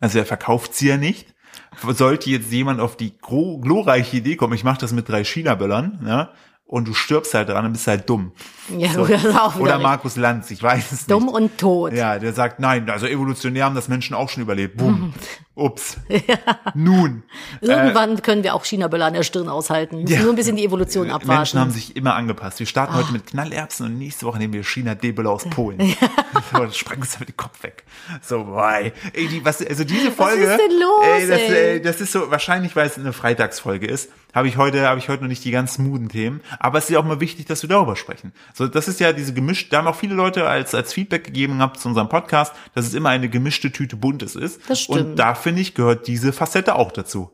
Also 0.00 0.18
er 0.18 0.24
verkauft 0.24 0.74
sie 0.74 0.88
ja 0.88 0.96
nicht. 0.96 1.34
Sollte 1.82 2.30
jetzt 2.30 2.50
jemand 2.50 2.80
auf 2.80 2.96
die 2.96 3.18
glorreiche 3.18 4.16
Idee 4.16 4.36
kommen, 4.36 4.54
ich 4.54 4.64
mache 4.64 4.80
das 4.80 4.92
mit 4.92 5.08
drei 5.08 5.24
China-Böllern, 5.24 5.98
ne? 6.02 6.30
Und 6.70 6.86
du 6.86 6.92
stirbst 6.92 7.32
halt 7.32 7.48
dran 7.48 7.64
und 7.64 7.72
bist 7.72 7.86
halt 7.86 8.06
dumm. 8.10 8.30
ja, 8.76 8.92
gut, 8.92 9.08
das 9.10 9.24
auch 9.34 9.56
Oder 9.56 9.72
recht. 9.76 9.82
Markus 9.82 10.16
Lanz, 10.16 10.50
ich 10.50 10.62
weiß 10.62 10.92
es 10.92 11.06
dumm 11.06 11.24
nicht. 11.24 11.34
und 11.34 11.56
tot. 11.56 11.94
Ja, 11.94 12.18
der 12.18 12.34
sagt, 12.34 12.60
nein, 12.60 12.90
also 12.90 13.06
evolutionär 13.06 13.64
haben 13.64 13.74
das 13.74 13.88
Menschen 13.88 14.14
auch 14.14 14.28
schon 14.28 14.42
überlebt. 14.42 14.76
Boom. 14.76 15.14
Ups. 15.54 15.96
Nun. 16.74 17.22
Irgendwann 17.62 18.20
können 18.20 18.42
wir 18.44 18.54
auch 18.54 18.64
China-Böller 18.66 19.06
an 19.06 19.14
der 19.14 19.22
Stirn 19.22 19.48
aushalten. 19.48 20.06
Äh, 20.06 20.10
ja. 20.12 20.20
Nur 20.20 20.30
ein 20.30 20.36
bisschen 20.36 20.56
die 20.56 20.64
Evolution 20.64 21.10
abwarten. 21.10 21.28
Menschen 21.38 21.58
haben 21.58 21.70
sich 21.70 21.96
immer 21.96 22.14
angepasst. 22.14 22.58
Wir 22.58 22.66
starten 22.66 22.92
Ah. 22.94 22.98
heute 22.98 23.12
mit 23.12 23.26
Knallerbsen 23.26 23.86
und 23.86 23.96
nächste 23.98 24.26
Woche 24.26 24.36
nehmen 24.38 24.52
wir 24.52 24.62
China 24.62 24.94
D-Böller 24.94 25.30
aus 25.30 25.46
Polen. 25.48 25.80
so, 26.52 26.58
dann 26.58 26.72
sprengen 26.72 27.00
uns 27.00 27.12
damit 27.14 27.30
den 27.30 27.36
Kopf 27.38 27.62
weg. 27.62 27.84
So, 28.22 28.44
boy. 28.44 28.92
Ey, 29.14 29.26
die, 29.26 29.42
was, 29.42 29.66
also 29.66 29.84
diese 29.84 30.12
Folge. 30.12 30.44
ist 30.44 30.58
denn 30.58 30.78
los, 30.78 31.06
ey, 31.06 31.26
das, 31.28 31.38
ey? 31.40 31.54
ey, 31.72 31.82
das 31.82 32.00
ist 32.02 32.12
so, 32.12 32.30
wahrscheinlich, 32.30 32.76
weil 32.76 32.86
es 32.86 32.98
eine 32.98 33.12
Freitagsfolge 33.14 33.86
ist, 33.86 34.10
habe 34.34 34.48
ich 34.48 34.56
heute, 34.56 34.86
habe 34.86 34.98
ich 34.98 35.08
heute 35.08 35.22
noch 35.22 35.28
nicht 35.28 35.44
die 35.44 35.50
ganz 35.50 35.74
smoothen 35.74 36.08
Themen. 36.08 36.40
Aber 36.58 36.78
es 36.78 36.84
ist 36.84 36.90
ja 36.90 36.98
auch 36.98 37.04
mal 37.04 37.20
wichtig, 37.20 37.46
dass 37.46 37.62
wir 37.62 37.68
darüber 37.68 37.96
sprechen. 37.96 38.32
So, 38.54 38.68
das 38.68 38.88
ist 38.88 39.00
ja 39.00 39.12
diese 39.12 39.32
gemischt, 39.34 39.72
da 39.72 39.78
haben 39.78 39.86
auch 39.86 39.96
viele 39.96 40.14
Leute 40.14 40.48
als, 40.48 40.74
als 40.74 40.92
Feedback 40.92 41.24
gegeben 41.24 41.58
gehabt 41.58 41.78
zu 41.80 41.88
unserem 41.88 42.08
Podcast, 42.08 42.52
dass 42.74 42.86
es 42.86 42.94
immer 42.94 43.08
eine 43.10 43.28
gemischte 43.28 43.72
Tüte 43.72 43.96
Buntes 43.96 44.36
ist. 44.36 44.60
Das 44.68 44.80
stimmt. 44.80 44.98
Und 45.00 45.16
da 45.16 45.34
finde 45.34 45.60
ich, 45.62 45.74
gehört 45.74 46.06
diese 46.06 46.32
Facette 46.32 46.74
auch 46.74 46.92
dazu. 46.92 47.30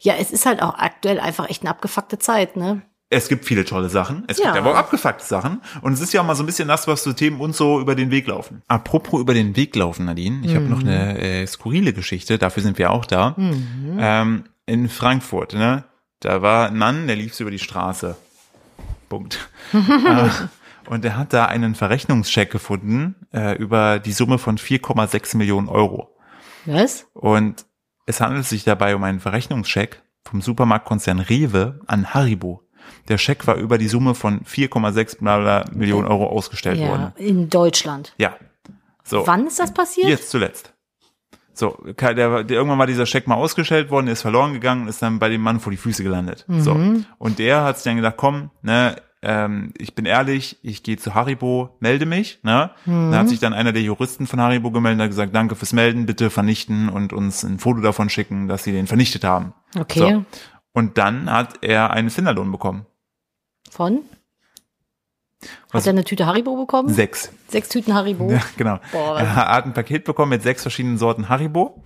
Ja, 0.00 0.14
es 0.18 0.30
ist 0.30 0.44
halt 0.46 0.62
auch 0.62 0.74
aktuell 0.78 1.18
einfach 1.20 1.48
echt 1.48 1.62
eine 1.62 1.70
abgefuckte 1.70 2.18
Zeit, 2.18 2.56
ne? 2.56 2.82
Es 3.14 3.28
gibt 3.28 3.44
viele 3.44 3.66
tolle 3.66 3.90
Sachen. 3.90 4.24
Es 4.26 4.38
Ja. 4.38 4.46
gibt 4.46 4.56
aber 4.56 4.72
auch 4.72 4.76
abgefuckte 4.76 5.24
Sachen. 5.24 5.60
Und 5.82 5.92
es 5.92 6.00
ist 6.00 6.14
ja 6.14 6.22
auch 6.22 6.26
mal 6.26 6.34
so 6.34 6.42
ein 6.42 6.46
bisschen 6.46 6.68
das, 6.68 6.88
was 6.88 7.02
so 7.02 7.12
Themen 7.12 7.40
uns 7.40 7.58
so 7.58 7.78
über 7.78 7.94
den 7.94 8.10
Weg 8.10 8.26
laufen. 8.26 8.62
Apropos 8.68 9.20
über 9.20 9.34
den 9.34 9.54
Weg 9.54 9.76
laufen, 9.76 10.06
Nadine. 10.06 10.40
Ich 10.46 10.54
habe 10.54 10.64
noch 10.64 10.80
eine 10.80 11.18
äh, 11.18 11.46
skurrile 11.46 11.92
Geschichte. 11.92 12.38
Dafür 12.38 12.62
sind 12.62 12.78
wir 12.78 12.90
auch 12.90 13.04
da. 13.04 13.36
Ähm, 13.38 14.44
in 14.64 14.88
Frankfurt, 14.88 15.52
ne? 15.52 15.84
Da 16.22 16.40
war 16.40 16.68
ein 16.68 16.78
Mann, 16.78 17.08
der 17.08 17.16
lief 17.16 17.34
so 17.34 17.42
über 17.44 17.50
die 17.50 17.58
Straße. 17.58 18.16
Punkt. 19.08 19.48
äh, 19.72 20.28
und 20.88 21.04
der 21.04 21.16
hat 21.16 21.32
da 21.32 21.46
einen 21.46 21.74
Verrechnungscheck 21.74 22.50
gefunden 22.50 23.16
äh, 23.32 23.56
über 23.56 23.98
die 23.98 24.12
Summe 24.12 24.38
von 24.38 24.56
4,6 24.56 25.36
Millionen 25.36 25.68
Euro. 25.68 26.16
Was? 26.64 27.06
Und 27.12 27.66
es 28.06 28.20
handelt 28.20 28.46
sich 28.46 28.62
dabei 28.64 28.94
um 28.94 29.02
einen 29.02 29.20
Verrechnungscheck 29.20 30.00
vom 30.24 30.40
Supermarktkonzern 30.40 31.18
Rewe 31.18 31.80
an 31.86 32.14
Haribo. 32.14 32.62
Der 33.08 33.18
Scheck 33.18 33.46
war 33.48 33.56
über 33.56 33.76
die 33.78 33.88
Summe 33.88 34.14
von 34.14 34.42
4,6 34.44 35.18
bla 35.18 35.38
bla 35.38 35.64
Millionen 35.72 36.06
Euro 36.06 36.26
ausgestellt 36.26 36.78
Ja, 36.78 36.88
worden. 36.88 37.12
in 37.16 37.50
Deutschland. 37.50 38.14
Ja. 38.16 38.36
So, 39.04 39.26
Wann 39.26 39.48
ist 39.48 39.58
das 39.58 39.74
passiert? 39.74 40.08
jetzt 40.08 40.30
zuletzt. 40.30 40.71
So, 41.54 41.78
der, 41.84 42.14
der, 42.14 42.50
irgendwann 42.50 42.78
war 42.78 42.86
dieser 42.86 43.06
Scheck 43.06 43.26
mal 43.26 43.34
ausgestellt 43.34 43.90
worden, 43.90 44.08
ist 44.08 44.22
verloren 44.22 44.52
gegangen 44.54 44.82
und 44.82 44.88
ist 44.88 45.02
dann 45.02 45.18
bei 45.18 45.28
dem 45.28 45.42
Mann 45.42 45.60
vor 45.60 45.70
die 45.70 45.76
Füße 45.76 46.02
gelandet. 46.02 46.46
So. 46.48 46.72
Und 47.18 47.38
der 47.38 47.64
hat 47.64 47.76
sich 47.76 47.84
dann 47.84 47.96
gedacht, 47.96 48.16
komm, 48.16 48.50
ne, 48.62 48.96
ähm, 49.22 49.72
ich 49.78 49.94
bin 49.94 50.04
ehrlich, 50.04 50.58
ich 50.62 50.82
gehe 50.82 50.96
zu 50.96 51.14
Haribo, 51.14 51.76
melde 51.78 52.06
mich. 52.06 52.40
Ne? 52.42 52.70
Dann 52.86 53.14
hat 53.14 53.28
sich 53.28 53.38
dann 53.38 53.52
einer 53.52 53.72
der 53.72 53.82
Juristen 53.82 54.26
von 54.26 54.40
Haribo 54.40 54.72
gemeldet 54.72 54.98
und 54.98 55.02
hat 55.04 55.10
gesagt, 55.10 55.34
danke 55.34 55.54
fürs 55.54 55.72
Melden, 55.72 56.06
bitte 56.06 56.28
vernichten 56.28 56.88
und 56.88 57.12
uns 57.12 57.44
ein 57.44 57.60
Foto 57.60 57.80
davon 57.80 58.10
schicken, 58.10 58.48
dass 58.48 58.64
sie 58.64 58.72
den 58.72 58.88
vernichtet 58.88 59.22
haben. 59.22 59.54
Okay. 59.78 60.00
So. 60.00 60.24
Und 60.72 60.98
dann 60.98 61.30
hat 61.30 61.62
er 61.62 61.92
einen 61.92 62.10
Finderlohn 62.10 62.50
bekommen. 62.50 62.86
Von? 63.70 64.00
Was- 65.70 65.82
Hat 65.82 65.86
er 65.88 65.90
eine 65.90 66.04
Tüte 66.04 66.26
Haribo 66.26 66.56
bekommen? 66.56 66.88
Sechs. 66.88 67.30
Sechs 67.48 67.68
Tüten 67.68 67.94
Haribo. 67.94 68.30
Ja, 68.30 68.40
genau. 68.56 68.78
Boah, 68.92 69.18
er 69.18 69.34
hat 69.36 69.64
ein 69.66 69.74
Paket 69.74 70.04
bekommen 70.04 70.30
mit 70.30 70.42
sechs 70.42 70.62
verschiedenen 70.62 70.98
Sorten 70.98 71.28
Haribo. 71.28 71.82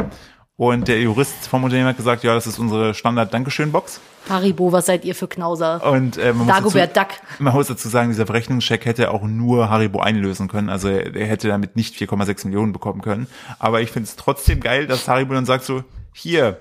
Und 0.58 0.88
der 0.88 0.98
Jurist 1.02 1.48
vom 1.48 1.64
Unternehmen 1.64 1.88
hat 1.90 1.98
gesagt, 1.98 2.24
ja, 2.24 2.32
das 2.34 2.46
ist 2.46 2.58
unsere 2.58 2.94
Standard-Dankeschön-Box. 2.94 4.00
Haribo, 4.30 4.72
was 4.72 4.86
seid 4.86 5.04
ihr 5.04 5.14
für 5.14 5.28
Knauser? 5.28 5.84
Und 5.86 6.16
äh, 6.16 6.32
man, 6.32 6.46
muss 6.46 6.56
Dagobert 6.56 6.96
dazu, 6.96 7.08
Duck. 7.10 7.40
man 7.40 7.52
muss 7.52 7.66
dazu 7.66 7.88
sagen, 7.90 8.08
dieser 8.08 8.24
Verrechnungscheck 8.24 8.86
hätte 8.86 9.10
auch 9.10 9.22
nur 9.22 9.68
Haribo 9.68 10.00
einlösen 10.00 10.48
können. 10.48 10.70
Also 10.70 10.88
er, 10.88 11.14
er 11.14 11.26
hätte 11.26 11.48
damit 11.48 11.76
nicht 11.76 11.94
4,6 11.94 12.46
Millionen 12.46 12.72
bekommen 12.72 13.02
können. 13.02 13.26
Aber 13.58 13.82
ich 13.82 13.90
finde 13.90 14.08
es 14.08 14.16
trotzdem 14.16 14.60
geil, 14.60 14.86
dass 14.86 15.06
Haribo 15.08 15.34
dann 15.34 15.44
sagt 15.44 15.64
so, 15.64 15.84
hier, 16.14 16.58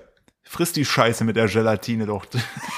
friss 0.48 0.72
die 0.72 0.86
Scheiße 0.86 1.24
mit 1.24 1.36
der 1.36 1.48
Gelatine 1.48 2.06
doch. 2.06 2.26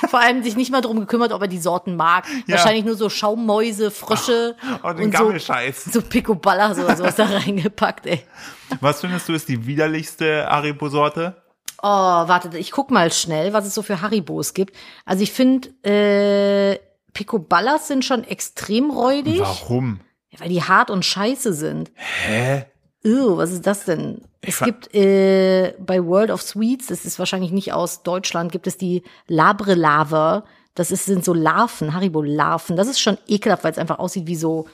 Vor 0.10 0.20
allem 0.20 0.42
sich 0.42 0.56
nicht 0.56 0.72
mal 0.72 0.82
drum 0.82 1.00
gekümmert, 1.00 1.32
ob 1.34 1.42
er 1.42 1.48
die 1.48 1.60
Sorten 1.60 1.96
mag. 1.96 2.26
Ja. 2.48 2.56
Wahrscheinlich 2.56 2.86
nur 2.86 2.96
so 2.96 3.10
Schaummäuse, 3.10 3.92
Frösche 3.92 4.56
Oh, 4.84 4.94
den 4.94 5.06
und 5.08 5.16
so, 5.18 5.24
Gammelscheiß. 5.26 5.86
so 5.92 6.02
Picoballas 6.02 6.80
oder 6.80 6.96
sowas 6.96 7.16
da 7.16 7.26
reingepackt, 7.38 8.06
ey. 8.08 8.22
Was 8.80 9.02
findest 9.02 9.28
du 9.30 9.34
ist 9.34 9.48
die 9.50 9.68
widerlichste 9.68 10.48
Haribo-Sorte? 10.50 11.42
Oh, 11.84 11.88
warte, 11.88 12.58
ich 12.58 12.72
guck 12.72 12.90
mal 12.90 13.12
schnell, 13.12 13.54
was 13.54 13.68
es 13.68 13.76
so 13.76 13.84
für 13.84 14.02
Haribos 14.02 14.54
gibt. 14.56 14.76
Also 15.06 15.22
ich 15.22 15.32
finde, 15.32 15.70
äh, 15.88 16.80
Picoballas 17.14 17.88
sind 17.88 18.04
schon 18.06 18.24
extrem 18.24 18.90
räudig, 18.90 19.40
Warum? 19.42 20.00
weil 20.40 20.50
die 20.50 20.64
hart 20.64 20.90
und 20.90 21.06
scheiße 21.06 21.54
sind. 21.54 21.92
Hä? 21.96 22.66
Ew, 23.04 23.38
was 23.38 23.52
ist 23.52 23.68
das 23.68 23.86
denn? 23.86 24.22
Ich 24.42 24.50
Es 24.50 24.60
gibt 24.60 24.94
äh, 24.94 25.74
bei 25.80 26.04
World 26.04 26.32
of 26.32 26.42
Sweets, 26.42 26.88
das 26.88 27.06
ist 27.06 27.20
wahrscheinlich 27.20 27.52
nicht 27.52 27.74
aus 27.74 28.04
Deutschland, 28.04 28.52
gibt 28.52 28.68
es 28.68 28.78
die 28.78 29.04
Labre 29.28 29.76
Lava. 29.76 30.44
Das 30.78 30.92
ist, 30.92 31.06
sind 31.06 31.26
so 31.26 31.34
Larven, 31.34 31.96
Haribo-Larven. 31.96 32.76
Das 32.76 32.88
ist 32.88 33.00
schon 33.00 33.18
ekelhaft, 33.28 33.64
weil 33.64 33.72
es 33.72 33.80
einfach 33.80 33.98
aussieht 33.98 34.28
wie 34.28 34.36
so 34.36 34.68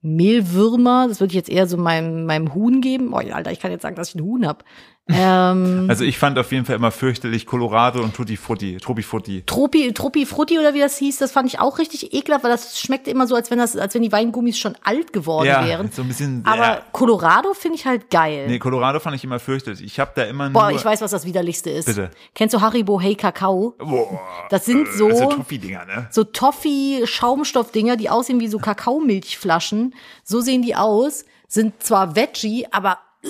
Mehlwürmer. 0.00 1.08
Das 1.08 1.20
würde 1.20 1.32
ich 1.32 1.36
jetzt 1.36 1.50
eher 1.50 1.66
so 1.66 1.76
meinem, 1.76 2.24
meinem 2.24 2.54
Huhn 2.54 2.80
geben. 2.80 3.12
Oh, 3.12 3.18
Alter, 3.18 3.52
ich 3.52 3.60
kann 3.60 3.70
jetzt 3.70 3.82
sagen, 3.82 3.96
dass 3.96 4.08
ich 4.08 4.14
ein 4.14 4.24
Huhn 4.24 4.46
hab. 4.46 4.64
Ähm, 5.08 5.86
Also 5.88 6.04
ich 6.04 6.18
fand 6.18 6.38
auf 6.38 6.52
jeden 6.52 6.64
Fall 6.64 6.76
immer 6.76 6.92
fürchterlich 6.92 7.44
Colorado 7.44 8.00
und 8.00 8.14
Tutti 8.14 8.36
Frutti, 8.36 8.76
Tropi 8.76 9.02
Frutti. 9.02 9.42
Tropi, 9.44 9.92
Tropi 9.92 10.24
Frutti 10.24 10.58
oder 10.58 10.72
wie 10.72 10.78
das 10.78 10.96
hieß, 10.98 11.18
das 11.18 11.32
fand 11.32 11.48
ich 11.48 11.58
auch 11.58 11.78
richtig 11.78 12.12
ekelhaft, 12.14 12.44
weil 12.44 12.50
das 12.52 12.78
schmeckte 12.78 13.10
immer 13.10 13.26
so, 13.26 13.34
als 13.34 13.50
wenn 13.50 13.58
das, 13.58 13.76
als 13.76 13.94
wenn 13.94 14.02
die 14.02 14.12
Weingummis 14.12 14.56
schon 14.58 14.76
alt 14.84 15.12
geworden 15.12 15.46
Ja, 15.46 15.66
wären. 15.66 15.90
so 15.90 16.02
ein 16.02 16.08
bisschen. 16.08 16.42
Aber 16.46 16.62
ja. 16.62 16.82
Colorado 16.92 17.54
finde 17.54 17.76
ich 17.78 17.86
halt 17.86 18.08
geil. 18.10 18.46
Nee, 18.46 18.60
Colorado 18.60 19.00
fand 19.00 19.16
ich 19.16 19.24
immer 19.24 19.40
fürchterlich. 19.40 19.82
Ich 19.82 19.98
habe 19.98 20.12
da 20.14 20.22
immer 20.24 20.48
nur. 20.48 20.60
Boah, 20.62 20.70
ich 20.70 20.84
weiß, 20.84 21.00
was 21.00 21.10
das 21.10 21.24
widerlichste 21.24 21.70
ist. 21.70 21.86
Bitte. 21.86 22.10
Kennst 22.34 22.54
du 22.54 22.60
Haribo 22.60 23.00
Hey 23.00 23.16
Kakao? 23.16 23.74
Boah, 23.78 24.20
Das 24.50 24.64
sind 24.64 24.86
so, 24.92 25.08
das 25.08 25.18
sind 25.18 25.30
Toffee-Dinger, 25.32 25.86
ne? 25.86 26.06
so 26.10 26.22
Toffee-Schaumstoffdinger, 26.24 27.96
die 27.96 28.10
aussehen 28.10 28.38
wie 28.38 28.48
so 28.48 28.58
Kakaomilchflaschen. 28.58 29.94
So 30.22 30.40
sehen 30.40 30.62
die 30.62 30.76
aus. 30.76 31.24
Sind 31.48 31.82
zwar 31.82 32.14
Veggie, 32.14 32.66
aber 32.70 32.98
äh, 33.24 33.28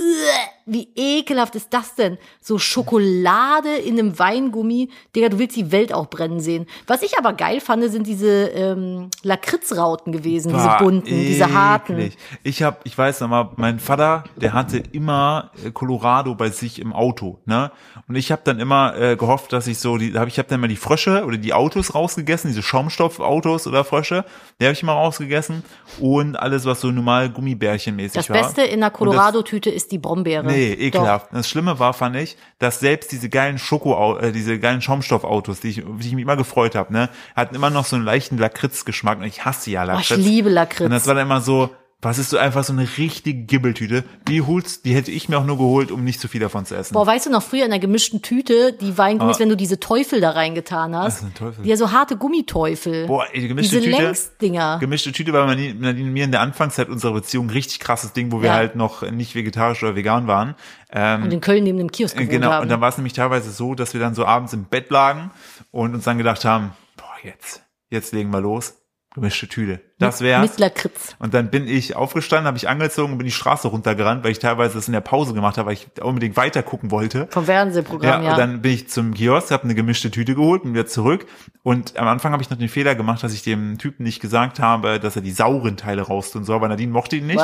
wie 0.67 0.89
ekelhaft 0.95 1.55
ist 1.57 1.73
das 1.73 1.95
denn? 1.95 2.19
So 2.41 2.59
Schokolade 2.59 3.75
in 3.77 3.99
einem 3.99 4.19
Weingummi. 4.19 4.91
Digga, 5.15 5.29
du 5.29 5.39
willst 5.39 5.57
die 5.57 5.73
Welt 5.73 5.93
auch 5.93 6.09
brennen 6.09 6.41
sehen. 6.41 6.67
Was 6.87 7.03
ich 7.03 7.19
aber 7.19 7.33
geil 7.33 7.61
fand, 7.61 7.81
sind 7.91 8.07
diese 8.07 8.49
ähm, 8.49 9.11
Lakritzrauten 9.23 10.13
gewesen, 10.13 10.53
diese 10.53 10.67
Bah, 10.67 10.79
bunten, 10.79 11.07
diese 11.07 11.53
harten. 11.53 11.95
eklig. 11.99 12.19
Ich 12.43 12.63
hab, 12.63 12.85
ich 12.85 12.97
weiß 12.97 13.21
noch 13.21 13.29
mal, 13.29 13.51
mein 13.57 13.79
Vater, 13.79 14.25
der 14.37 14.53
hatte 14.53 14.83
immer 14.93 15.51
äh, 15.65 15.71
Colorado 15.71 16.35
bei 16.35 16.51
sich 16.51 16.79
im 16.79 16.93
Auto, 16.93 17.39
ne? 17.47 17.73
Und 18.07 18.17
ich 18.17 18.31
habe 18.33 18.43
dann 18.45 18.61
immer 18.61 18.97
äh, 18.97 19.17
gehofft, 19.17 19.53
dass 19.53 19.67
ich 19.67 19.79
so 19.79 19.97
die, 19.97 20.13
hab, 20.19 20.29
ich 20.29 20.39
habe 20.39 20.49
dann 20.49 20.61
immer 20.61 20.69
die 20.69 20.77
Frösche 20.77 21.25
oder 21.25 21.37
die 21.37 21.53
Autos 21.53 21.95
rausgegessen, 21.95 22.51
diese 22.51 22.63
Schaumstoffautos 22.63 23.67
oder 23.67 23.85
Frösche, 23.85 24.25
die 24.61 24.67
habe 24.67 24.73
ich 24.75 24.83
immer 24.83 24.93
rausgegessen 24.93 25.65
und 26.01 26.37
alles 26.37 26.65
was 26.65 26.81
so 26.81 26.91
normal 26.91 27.31
Gummibärchenmäßig 27.31 28.15
Das 28.15 28.31
war. 28.31 28.37
Beste 28.37 28.63
in 28.63 28.83
einer 28.83 28.91
Colorado-Tüte 28.91 29.71
ist 29.71 29.93
die 29.93 29.99
Brombeere. 29.99 30.50
Nee, 30.51 30.75
Doch. 30.75 30.83
ekelhaft. 30.83 31.29
Das 31.33 31.49
Schlimme 31.49 31.79
war, 31.79 31.93
fand 31.95 32.17
ich, 32.17 32.37
dass 32.59 32.81
selbst 32.81 33.13
diese 33.13 33.29
geilen 33.29 33.59
Schoko, 33.59 34.19
äh, 34.19 34.33
diese 34.33 34.59
geilen 34.59 34.83
Schaumstoffautos, 34.83 35.61
die 35.61 35.69
ich, 35.69 35.77
die 35.77 36.07
ich 36.09 36.15
mich 36.15 36.23
immer 36.23 36.37
gefreut 36.37 36.75
habe, 36.75 36.93
ne, 36.93 37.09
hatten 37.37 37.55
immer 37.55 37.71
noch 37.71 37.85
so 37.85 37.97
einen 37.97 38.05
leichten 38.05 38.39
Lakritzgeschmack 38.39 39.19
und 39.19 39.25
ich 39.25 39.45
hasse 39.45 39.71
ja 39.71 39.81
Oh, 39.83 39.99
ich 40.01 40.09
Lakritz. 40.11 40.19
liebe 40.27 40.51
Lakritz. 40.51 40.81
Und 40.87 40.91
das 40.91 41.07
war 41.07 41.15
dann 41.15 41.27
immer 41.27 41.41
so, 41.41 41.71
was 42.03 42.19
ist 42.19 42.31
so 42.31 42.39
einfach 42.39 42.65
so 42.65 42.73
eine 42.73 42.89
richtige 42.97 43.43
Gibbeltüte? 43.45 44.05
Die 44.27 44.41
holst, 44.41 44.87
die 44.87 44.95
hätte 44.95 45.11
ich 45.11 45.29
mir 45.29 45.39
auch 45.39 45.45
nur 45.45 45.59
geholt, 45.59 45.91
um 45.91 46.03
nicht 46.03 46.19
zu 46.19 46.29
viel 46.29 46.41
davon 46.41 46.65
zu 46.65 46.75
essen. 46.75 46.95
Boah, 46.95 47.07
weißt 47.07 47.27
du 47.27 47.31
noch, 47.31 47.43
früher 47.43 47.65
in 47.65 47.71
der 47.71 47.79
gemischten 47.79 48.23
Tüte, 48.23 48.73
die 48.73 48.97
Weingummis, 48.97 49.37
Ah. 49.37 49.41
wenn 49.41 49.51
du 49.51 49.57
diese 49.57 49.79
Teufel 49.81 50.21
da 50.23 50.31
reingetan 50.31 50.97
hast. 50.97 51.05
Was 51.07 51.17
ist 51.19 51.23
ein 51.25 51.35
Teufel? 51.35 51.63
Die 51.65 51.77
so 51.77 51.93
harte 51.93 52.17
Gummiteufel. 52.17 53.07
Boah, 53.07 53.27
ey, 53.33 53.41
die 53.43 53.49
gemischte 53.49 53.81
diese 53.81 53.91
Tüte. 53.91 54.03
Längsdinger. 54.03 54.79
Gemischte 54.81 55.13
Tüte 55.13 55.33
war 55.35 55.47
Nadine 55.47 56.11
mir 56.11 56.25
in 56.25 56.31
der 56.33 56.41
Anfangszeit 56.41 56.89
unserer 56.89 57.13
Beziehung 57.13 57.47
ein 57.49 57.51
richtig 57.51 57.81
krasses 57.81 58.13
Ding, 58.15 58.33
wo 58.33 58.41
wir 58.41 58.49
Ja. 58.49 58.55
halt 58.55 58.77
noch 58.77 59.03
nicht 59.11 59.35
vegetarisch 59.35 59.83
oder 59.83 59.95
vegan 59.95 60.27
waren. 60.27 60.55
Ähm, 60.91 61.25
Und 61.25 61.33
in 61.33 61.41
Köln 61.43 61.65
neben 61.65 61.77
dem 61.79 61.93
Kiosk 61.93 62.17
gewohnt 62.17 62.31
Genau, 62.31 62.51
haben. 62.51 62.63
und 62.63 62.69
dann 62.71 62.81
war 62.81 62.89
es 62.89 62.97
nämlich 62.97 63.13
teilweise 63.13 63.51
so, 63.51 63.75
dass 63.75 63.93
wir 63.93 64.01
dann 64.01 64.15
so 64.15 64.25
abends 64.25 64.53
im 64.55 64.65
Bett 64.65 64.91
lagen 64.91 65.31
und 65.71 65.95
uns 65.95 66.05
dann 66.05 66.17
gedacht 66.19 66.45
haben, 66.47 66.73
boah, 66.97 67.05
jetzt, 67.23 67.63
jetzt 67.91 68.13
legen 68.15 68.31
wir 68.31 68.41
los. 68.41 68.75
Gemischte 69.15 69.49
Tüte. 69.49 69.81
Das. 70.01 70.21
Mit 70.21 70.59
Lakritz. 70.59 71.15
Und 71.19 71.35
dann 71.35 71.51
bin 71.51 71.69
ich 71.69 71.95
aufgestanden, 71.95 72.47
habe 72.47 72.57
ich 72.57 72.69
angezogen 72.69 73.13
und 73.13 73.19
bin 73.19 73.27
die 73.27 73.33
Straße 73.33 73.69
runtergerannt, 73.69 74.25
weil 74.25 74.33
ich 74.33 74.39
teilweise 74.39 74.75
das 74.75 74.89
in 74.89 74.93
der 74.93 75.03
Pause 75.03 75.35
gemacht 75.35 75.59
habe, 75.59 75.67
weil 75.67 75.75
ich 75.75 75.89
unbedingt 76.03 76.37
weiter 76.37 76.63
gucken 76.63 76.91
wollte. 76.91 77.29
Vom 77.31 77.45
Fernsehprogramm, 77.45 78.25
ja. 78.25 78.31
und 78.33 78.39
dann 78.39 78.63
bin 78.63 78.73
ich 78.73 78.89
zum 78.89 79.13
Kiosk, 79.15 79.51
habe 79.51 79.65
eine 79.65 79.75
gemischte 79.75 80.11
Tüte 80.11 80.35
geholt 80.35 80.65
und 80.65 80.73
wieder 80.73 80.87
zurück. 80.87 81.27
Und 81.63 81.99
am 81.99 82.09
Anfang 82.09 82.33
habe 82.33 82.43
ich 82.43 82.49
noch 82.49 82.57
den 82.57 82.71
Fehler 82.71 82.95
gemacht, 82.95 83.23
dass 83.23 83.35
ich 83.35 83.43
dem 83.43 83.77
Typen 83.77 84.05
nicht 84.05 84.21
gesagt 84.21 84.59
habe, 84.59 84.99
dass 84.99 85.17
er 85.17 85.23
die 85.23 85.33
sauren 85.33 85.77
Teile 85.77 86.03
raus 86.03 86.31
tun 86.31 86.45
soll, 86.45 86.61
weil 86.63 86.71
Nadine 86.71 86.91
mochte 86.91 87.17
ihn 87.17 87.27
nicht. 87.27 87.41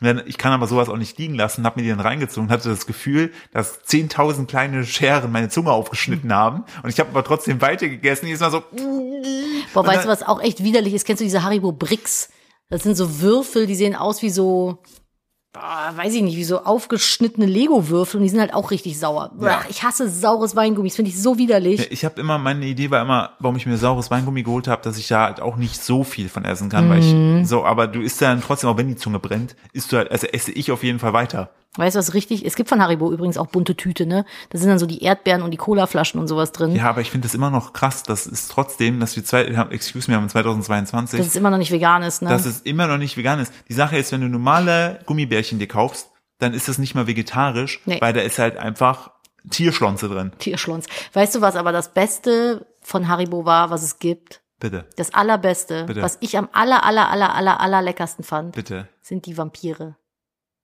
Dann, 0.00 0.22
ich 0.26 0.38
kann 0.38 0.52
aber 0.52 0.68
sowas 0.68 0.88
auch 0.88 0.96
nicht 0.96 1.18
liegen 1.18 1.34
lassen, 1.34 1.64
habe 1.64 1.80
mir 1.80 1.82
die 1.82 1.90
dann 1.90 2.00
reingezogen 2.00 2.48
und 2.48 2.52
hatte 2.52 2.68
das 2.68 2.86
Gefühl, 2.86 3.32
dass 3.52 3.84
10.000 3.84 4.46
kleine 4.46 4.84
Scheren 4.84 5.32
meine 5.32 5.48
Zunge 5.48 5.72
aufgeschnitten 5.72 6.32
haben. 6.32 6.64
Und 6.84 6.90
ich 6.90 7.00
habe 7.00 7.10
aber 7.10 7.24
trotzdem 7.24 7.60
weitergegessen. 7.60 8.28
Jedes 8.28 8.40
Mal 8.40 8.52
so, 8.52 8.62
Boah, 9.74 9.86
weißt 9.86 10.04
du, 10.04 10.08
was 10.08 10.22
auch 10.22 10.40
echt 10.40 10.62
widerlich 10.62 10.94
ist? 10.94 11.04
Kennst 11.04 11.20
du 11.20 11.24
diese 11.24 11.42
Haribo 11.42 11.72
Bricks? 11.96 12.30
Das 12.68 12.82
sind 12.82 12.96
so 12.96 13.20
Würfel, 13.20 13.66
die 13.66 13.76
sehen 13.76 13.94
aus 13.94 14.22
wie 14.22 14.30
so, 14.30 14.78
boah, 15.52 15.92
weiß 15.94 16.14
ich 16.14 16.22
nicht, 16.22 16.36
wie 16.36 16.44
so 16.44 16.64
aufgeschnittene 16.64 17.46
Lego-Würfel 17.46 18.18
und 18.18 18.24
die 18.24 18.28
sind 18.28 18.40
halt 18.40 18.52
auch 18.54 18.72
richtig 18.72 18.98
sauer. 18.98 19.30
Ja. 19.40 19.60
Ach, 19.62 19.70
Ich 19.70 19.84
hasse 19.84 20.08
saures 20.08 20.56
Weingummi, 20.56 20.88
das 20.88 20.96
finde 20.96 21.10
ich 21.10 21.22
so 21.22 21.38
widerlich. 21.38 21.92
Ich 21.92 22.04
habe 22.04 22.20
immer, 22.20 22.38
meine 22.38 22.66
Idee 22.66 22.90
war 22.90 23.02
immer, 23.02 23.30
warum 23.38 23.56
ich 23.56 23.66
mir 23.66 23.76
saures 23.76 24.10
Weingummi 24.10 24.42
geholt 24.42 24.66
habe, 24.66 24.82
dass 24.82 24.98
ich 24.98 25.06
da 25.06 25.26
halt 25.26 25.40
auch 25.40 25.56
nicht 25.56 25.80
so 25.82 26.02
viel 26.02 26.28
von 26.28 26.44
essen 26.44 26.68
kann, 26.68 26.90
weil 26.90 26.98
ich 26.98 27.48
so, 27.48 27.64
aber 27.64 27.86
du 27.86 28.00
isst 28.00 28.20
dann 28.20 28.40
trotzdem, 28.40 28.68
auch 28.68 28.76
wenn 28.76 28.88
die 28.88 28.96
Zunge 28.96 29.20
brennt, 29.20 29.54
isst 29.72 29.92
du 29.92 29.96
halt, 29.98 30.10
also 30.10 30.26
esse 30.26 30.50
ich 30.50 30.72
auf 30.72 30.82
jeden 30.82 30.98
Fall 30.98 31.12
weiter. 31.12 31.50
Weißt 31.76 31.94
du, 31.96 31.98
was 31.98 32.14
richtig? 32.14 32.44
Es 32.46 32.56
gibt 32.56 32.68
von 32.68 32.82
Haribo 32.82 33.12
übrigens 33.12 33.36
auch 33.38 33.46
bunte 33.48 33.76
Tüte, 33.76 34.06
ne? 34.06 34.24
Da 34.50 34.58
sind 34.58 34.68
dann 34.68 34.78
so 34.78 34.86
die 34.86 35.02
Erdbeeren 35.02 35.42
und 35.42 35.50
die 35.50 35.56
Colaflaschen 35.56 36.18
und 36.20 36.28
sowas 36.28 36.52
drin. 36.52 36.74
Ja, 36.74 36.88
aber 36.88 37.00
ich 37.00 37.10
finde 37.10 37.26
das 37.28 37.34
immer 37.34 37.50
noch 37.50 37.72
krass, 37.72 38.02
das 38.02 38.26
ist 38.26 38.50
trotzdem, 38.50 39.00
dass 39.00 39.16
wir 39.16 39.24
zwei, 39.24 39.48
wir 39.48 39.56
haben- 39.56 39.70
excuse 39.72 40.10
me, 40.10 40.16
wir 40.16 40.20
haben 40.20 40.28
2022, 40.28 41.18
Dass 41.18 41.26
es 41.28 41.36
immer 41.36 41.50
noch 41.50 41.58
nicht 41.58 41.70
vegan 41.72 42.02
ist, 42.02 42.22
ne? 42.22 42.28
dass 42.30 42.46
es 42.46 42.60
immer 42.60 42.86
noch 42.86 42.98
nicht 42.98 43.16
vegan 43.16 43.38
ist. 43.40 43.52
Die 43.68 43.74
Sache 43.74 43.96
ist, 43.96 44.12
wenn 44.12 44.20
du 44.20 44.28
normale 44.28 45.00
Gummibärchen 45.06 45.58
dir 45.58 45.68
kaufst, 45.68 46.08
dann 46.38 46.54
ist 46.54 46.68
das 46.68 46.78
nicht 46.78 46.94
mal 46.94 47.06
vegetarisch, 47.06 47.80
Nee. 47.86 47.98
weil 48.00 48.12
da 48.12 48.20
ist 48.20 48.38
halt 48.38 48.56
einfach 48.56 49.10
Tierschlonze 49.50 50.08
drin. 50.08 50.32
Tierschlons. 50.38 50.86
Weißt 51.12 51.34
du, 51.34 51.40
was 51.40 51.56
aber 51.56 51.72
das 51.72 51.92
Beste 51.94 52.66
von 52.82 53.08
Haribo 53.08 53.44
war, 53.44 53.70
was 53.70 53.82
es 53.82 53.98
gibt? 53.98 54.42
Bitte, 54.58 54.86
Das 54.96 55.12
allerbeste, 55.12 55.84
Bitte. 55.84 56.00
was 56.02 56.16
ich 56.20 56.38
am 56.38 56.48
aller, 56.52 56.82
aller, 56.84 57.10
aller, 57.10 57.34
aller, 57.34 57.60
aller 57.60 57.82
leckersten 57.82 58.24
fand, 58.24 58.54
bitte. 58.56 58.88
sind 59.02 59.26
die 59.26 59.36
Vampire. 59.36 59.96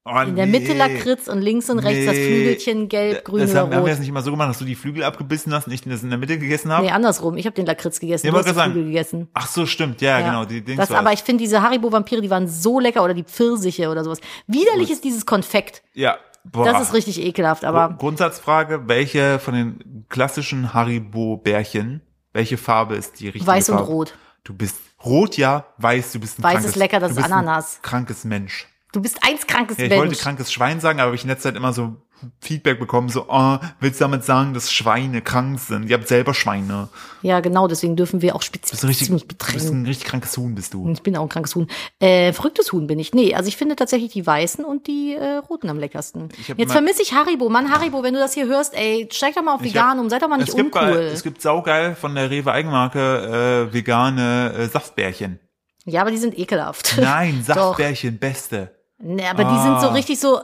Oh, 0.05 0.19
In 0.27 0.35
der 0.35 0.47
nee. 0.47 0.59
Mitte 0.59 0.73
Lakritz 0.73 1.29
und 1.29 1.41
links 1.41 1.71
und 1.71 1.79
rechts 1.79 2.07
das 2.07 2.17
Nee. 2.17 2.27
Flügelchen 2.27 2.89
gelb, 2.89 3.25
grün 3.25 3.41
das 3.43 3.51
oder 3.53 3.61
haben, 3.61 3.67
haben 3.67 3.71
wir 3.73 3.79
rot. 3.83 3.91
das 3.91 3.99
nicht 4.01 4.09
immer 4.09 4.23
so 4.23 4.33
gemacht, 4.33 4.51
dass 4.51 4.59
du 4.59 4.65
die 4.65 4.75
Flügel 4.75 5.05
abgebissen 5.05 5.55
hast 5.55 5.69
und 5.69 5.73
ich 5.73 5.83
das 5.83 6.03
in 6.03 6.09
der 6.11 6.19
Mitte 6.19 6.39
gegessen 6.41 6.73
habe? 6.73 6.85
Nee, 6.87 6.91
andersrum. 6.91 7.37
Ich 7.37 7.47
habe 7.47 7.55
den 7.55 7.67
Lakritz 7.67 8.01
gegessen. 8.01 8.27
Ja, 8.27 8.33
du 8.33 8.39
hast 8.39 8.53
sagen. 8.53 8.73
Flügel 8.73 8.91
gegessen. 8.91 9.29
Ach 9.35 9.47
so, 9.47 9.65
stimmt, 9.65 10.01
ja, 10.01 10.19
Ja. 10.19 10.27
genau. 10.27 10.45
Die 10.45 10.61
Dings 10.65 10.79
das, 10.79 10.91
aber 10.91 11.13
ich 11.13 11.21
finde 11.23 11.45
diese 11.45 11.63
Haribo-Vampire, 11.63 12.21
die 12.21 12.31
waren 12.31 12.49
so 12.49 12.81
lecker 12.81 13.05
oder 13.05 13.15
die 13.15 13.23
Pfirsiche 13.23 13.89
oder 13.91 14.03
sowas. 14.03 14.19
Widerlich 14.49 14.91
ist 14.91 15.05
dieses 15.05 15.25
Konfekt. 15.25 15.83
ja, 15.95 16.17
boah. 16.43 16.65
Das 16.65 16.83
ist 16.83 16.95
richtig 16.95 17.21
ekelhaft, 17.23 17.65
aber 17.65 17.91
Gru- 17.91 17.99
Grundsatzfrage, 17.99 18.89
welche 18.89 19.39
von 19.39 19.55
den 19.55 20.07
klassischen 20.09 20.75
Haribo-Bärchen, 20.75 22.01
welche 22.33 22.57
Farbe 22.57 22.97
ist 22.97 23.21
die 23.21 23.27
richtige 23.27 23.47
weiß 23.47 23.69
und 23.71 23.77
Farbe? 23.77 23.91
rot. 23.93 24.15
Du 24.45 24.53
bist 24.55 24.77
rot, 25.05 25.37
ja, 25.37 25.67
weiß, 25.79 26.11
du 26.13 26.19
bist 26.19 26.39
ein 26.39 26.43
Weiß 26.43 26.53
krankes, 26.55 26.71
ist 26.73 26.77
lecker, 26.77 26.99
das 26.99 27.13
ist 27.13 27.23
Ananas. 27.23 27.77
Ein 27.79 27.83
krankes 27.83 28.25
Mensch. 28.25 28.67
Du 28.93 29.01
bist 29.01 29.19
eins 29.23 29.47
krankes 29.47 29.79
Ja, 29.79 29.85
ich 29.87 29.91
wollte 29.93 30.09
Mensch. 30.11 30.19
krankes 30.19 30.53
Schwein 30.53 30.81
sagen, 30.81 31.01
aber 31.01 31.07
habe 31.07 31.17
ich 31.17 31.23
in 31.25 31.29
letzter 31.31 31.49
Zeit 31.49 31.57
immer 31.57 31.73
so 31.73 31.97
Feedback 32.41 32.79
bekommen, 32.79 33.09
so, 33.09 33.25
oh, 33.29 33.57
willst 33.81 34.01
du 34.01 34.05
damit 34.05 34.25
sagen, 34.25 34.55
dass 34.55 34.71
Schweine 34.71 35.23
krank 35.23 35.59
sind? 35.59 35.89
Ihr 35.91 35.97
habt 35.97 36.07
selber 36.07 36.35
Schweine. 36.35 36.89
Ja, 37.23 37.41
genau, 37.41 37.67
deswegen 37.67 37.97
dürfen 37.97 38.23
wir 38.23 38.37
auch 38.37 38.43
Spezifismus 38.43 38.89
richtig, 38.91 39.09
du 39.09 39.15
bist 39.15 39.27
betreiben. 39.29 39.83
ein 39.83 39.87
richtig 39.87 40.07
krankes 40.07 40.37
Huhn, 40.37 40.55
bist 40.55 40.73
du. 40.75 40.89
Ich 40.93 41.03
bin 41.03 41.17
auch 41.17 41.23
ein 41.25 41.29
krankes 41.29 41.57
Huhn. 41.57 41.67
Äh, 41.99 42.33
verrücktes 42.33 42.71
Huhn 42.73 42.87
bin 42.87 43.01
ich. 43.01 43.13
Nee, 43.13 43.35
also 43.35 43.49
ich 43.49 43.57
finde 43.57 43.75
tatsächlich 43.75 44.13
die 44.13 44.25
weißen 44.25 44.65
und 44.65 44.87
die 44.87 45.15
äh, 45.15 45.37
roten 45.39 45.69
am 45.69 45.79
leckersten. 45.81 46.29
Jetzt 46.57 46.71
vermisse 46.71 47.03
ich 47.03 47.13
Haribo. 47.13 47.49
Mann, 47.49 47.73
Haribo, 47.73 48.05
wenn 48.05 48.15
du 48.15 48.21
das 48.21 48.35
hier 48.35 48.47
hörst, 48.47 48.75
ey, 48.75 49.09
steig 49.11 49.35
doch 49.35 49.43
mal 49.43 49.55
auf 49.55 49.65
vegan 49.65 49.97
hab- 49.97 49.99
um, 49.99 50.09
sei 50.09 50.21
doch 50.21 50.29
mal 50.29 50.37
nicht 50.37 50.51
es 50.51 50.55
gibt, 50.55 50.73
uncool. 50.77 50.93
bei- 50.93 51.05
es 51.07 51.25
gibt 51.25 51.43
saugeil 51.43 51.97
von 51.97 52.15
der 52.15 52.31
Rewe 52.31 52.53
Eigenmarke 52.53 53.69
äh, 53.71 53.75
vegane 53.75 54.53
äh, 54.57 54.67
Saftbärchen. 54.69 55.41
ja, 55.87 56.03
aber 56.03 56.13
die 56.13 56.19
sind 56.19 56.39
ekelhaft. 56.39 56.99
Nein. 57.01 57.43
Saftbärchen, 57.47 58.19
beste. 58.19 58.77
Nee, 59.03 59.27
aber 59.27 59.45
die 59.45 59.59
sind 59.63 59.81
so 59.81 59.89
Ah. 59.89 59.93
richtig 59.93 60.19
so 60.21 60.41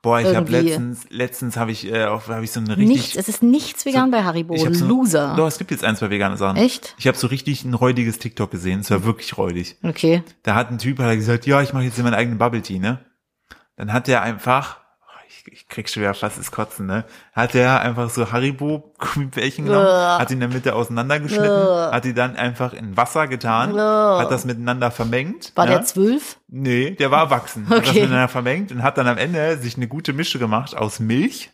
Boah, 0.00 0.20
ich 0.20 0.34
habe 0.34 0.50
letztens, 0.50 1.06
letztens 1.10 1.56
habe 1.56 1.72
ich, 1.72 1.90
äh, 1.92 2.04
auch- 2.04 2.28
habe 2.28 2.44
ich 2.44 2.52
so 2.52 2.60
eine 2.60 2.70
richtig. 2.76 2.88
nichts. 2.88 3.16
Es 3.16 3.28
ist 3.28 3.42
nichts 3.42 3.84
vegan 3.84 4.12
bei 4.12 4.22
Haribo. 4.22 4.54
ich 4.54 4.64
hab 4.64 4.74
so, 4.74 4.86
Loser. 4.86 5.34
Doch, 5.36 5.48
es 5.48 5.58
gibt 5.58 5.72
jetzt 5.72 5.82
ein, 5.84 5.96
zwei 5.96 6.08
vegane 6.08 6.36
Sachen. 6.36 6.56
Echt? 6.56 6.94
Ich 6.98 7.08
habe 7.08 7.18
so 7.18 7.26
richtig 7.26 7.64
ein 7.64 7.74
räudiges 7.74 8.18
TikTok 8.20 8.50
gesehen. 8.52 8.80
Es 8.80 8.90
war 8.92 9.02
wirklich 9.04 9.36
räudig. 9.36 9.76
Okay. 9.82 10.22
Da 10.44 10.54
hat 10.54 10.70
ein 10.70 10.78
Typ 10.78 10.98
hat 11.00 11.06
er 11.06 11.16
gesagt, 11.16 11.46
ja, 11.46 11.60
ich 11.62 11.72
mache 11.72 11.82
jetzt 11.82 11.96
hier 11.96 12.04
meinen 12.04 12.14
eigenen 12.14 12.38
Bubble 12.38 12.62
Tea, 12.62 12.78
ne? 12.78 13.04
Dann 13.76 13.92
hat 13.92 14.08
er 14.08 14.22
einfach, 14.22 14.78
krieg 15.68 15.88
schon 15.88 16.02
wieder 16.02 16.14
fast 16.14 16.38
das 16.38 16.50
Kotzen, 16.50 16.86
ne? 16.86 17.04
Hat 17.34 17.54
er 17.54 17.80
einfach 17.80 18.08
so 18.10 18.32
Haribo 18.32 18.92
Gummibärchen 18.98 19.66
genommen, 19.66 19.86
Ugh. 19.86 20.18
hat 20.18 20.30
die 20.30 20.34
in 20.34 20.40
der 20.40 20.48
Mitte 20.48 20.74
auseinandergeschnitten, 20.74 21.92
hat 21.92 22.04
die 22.04 22.14
dann 22.14 22.36
einfach 22.36 22.72
in 22.72 22.96
Wasser 22.96 23.26
getan, 23.28 23.78
hat 23.78 24.30
das 24.30 24.44
miteinander 24.44 24.90
vermengt. 24.90 25.52
War 25.54 25.66
ne? 25.66 25.72
der 25.72 25.84
zwölf? 25.84 26.38
Nee, 26.48 26.92
der 26.92 27.10
war 27.10 27.24
erwachsen. 27.24 27.68
Hat 27.68 27.82
das 27.82 27.90
Okay. 27.90 28.00
miteinander 28.00 28.28
vermengt 28.28 28.72
und 28.72 28.82
hat 28.82 28.96
dann 28.98 29.06
am 29.06 29.18
Ende 29.18 29.58
sich 29.58 29.76
eine 29.76 29.88
gute 29.88 30.12
Mische 30.12 30.38
gemacht 30.38 30.76
aus 30.76 31.00
Milch 31.00 31.50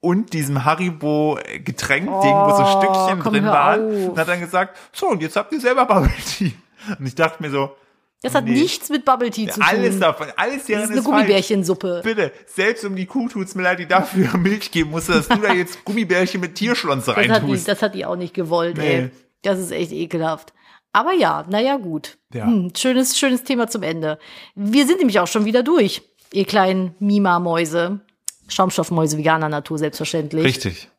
und 0.00 0.32
diesem 0.32 0.64
Haribo 0.64 1.38
Getränkding, 1.64 2.12
wo 2.14 2.50
so 2.56 2.62
Oh, 2.62 2.80
Stückchen 2.80 3.20
drin 3.32 3.44
waren. 3.44 3.84
auf. 3.84 4.08
Und 4.10 4.18
hat 4.18 4.28
dann 4.28 4.40
gesagt, 4.40 4.76
so, 4.92 5.08
und 5.08 5.20
jetzt 5.22 5.36
habt 5.36 5.52
ihr 5.52 5.60
selber 5.60 5.84
Bubble 5.86 6.10
Tea. 6.26 6.52
Und 6.98 7.06
ich 7.06 7.14
dachte 7.14 7.42
mir 7.42 7.50
so, 7.50 7.76
Das 8.22 8.34
hat 8.34 8.44
Nee. 8.46 8.50
nichts 8.62 8.88
mit 8.90 9.04
Bubble 9.04 9.30
Tea 9.30 9.48
zu 9.48 9.60
alles 9.60 9.92
tun. 9.92 10.00
davon, 10.00 10.26
alles 10.36 10.56
das 10.58 10.66
deren 10.66 10.82
ist 10.82 10.90
eine 10.90 10.98
ist 10.98 11.04
falsch. 11.04 11.16
Gummibärchensuppe. 11.18 12.00
Bitte, 12.02 12.32
selbst 12.46 12.84
um 12.84 12.96
die 12.96 13.06
Kuh 13.06 13.28
tut's 13.28 13.54
mir 13.54 13.62
leid, 13.62 13.78
die 13.78 13.86
dafür 13.86 14.36
Milch 14.38 14.72
geben 14.72 14.90
musste, 14.90 15.12
dass 15.12 15.28
du 15.28 15.36
da 15.36 15.52
jetzt 15.52 15.84
Gummibärchen 15.84 16.40
mit 16.40 16.56
Tierschlonze 16.56 17.06
Das 17.06 17.16
hat, 17.16 17.24
die, 17.24 17.30
reintust. 17.30 17.68
das 17.68 17.80
hat 17.82 17.94
die 17.94 18.04
auch 18.04 18.16
nicht 18.16 18.34
gewollt, 18.34 18.76
Nee. 18.78 18.94
ey. 18.94 19.10
Das 19.42 19.58
ist 19.60 19.70
echt 19.70 19.92
ekelhaft. 19.92 20.52
Aber 20.92 21.12
ja, 21.12 21.44
naja, 21.48 21.76
gut. 21.76 22.18
Ja. 22.34 22.46
Hm, 22.46 22.72
schönes, 22.76 23.16
schönes 23.16 23.44
Thema 23.44 23.68
zum 23.68 23.84
Ende. 23.84 24.18
Wir 24.56 24.84
sind 24.86 24.98
nämlich 24.98 25.20
auch 25.20 25.28
schon 25.28 25.44
wieder 25.44 25.62
durch, 25.62 26.02
ihr 26.32 26.44
kleinen 26.44 26.96
Mima-Mäuse. 26.98 28.00
Schaumstoffmäuse 28.48 29.16
veganer 29.18 29.48
Natur, 29.48 29.78
selbstverständlich. 29.78 30.44
Richtig. 30.44 30.90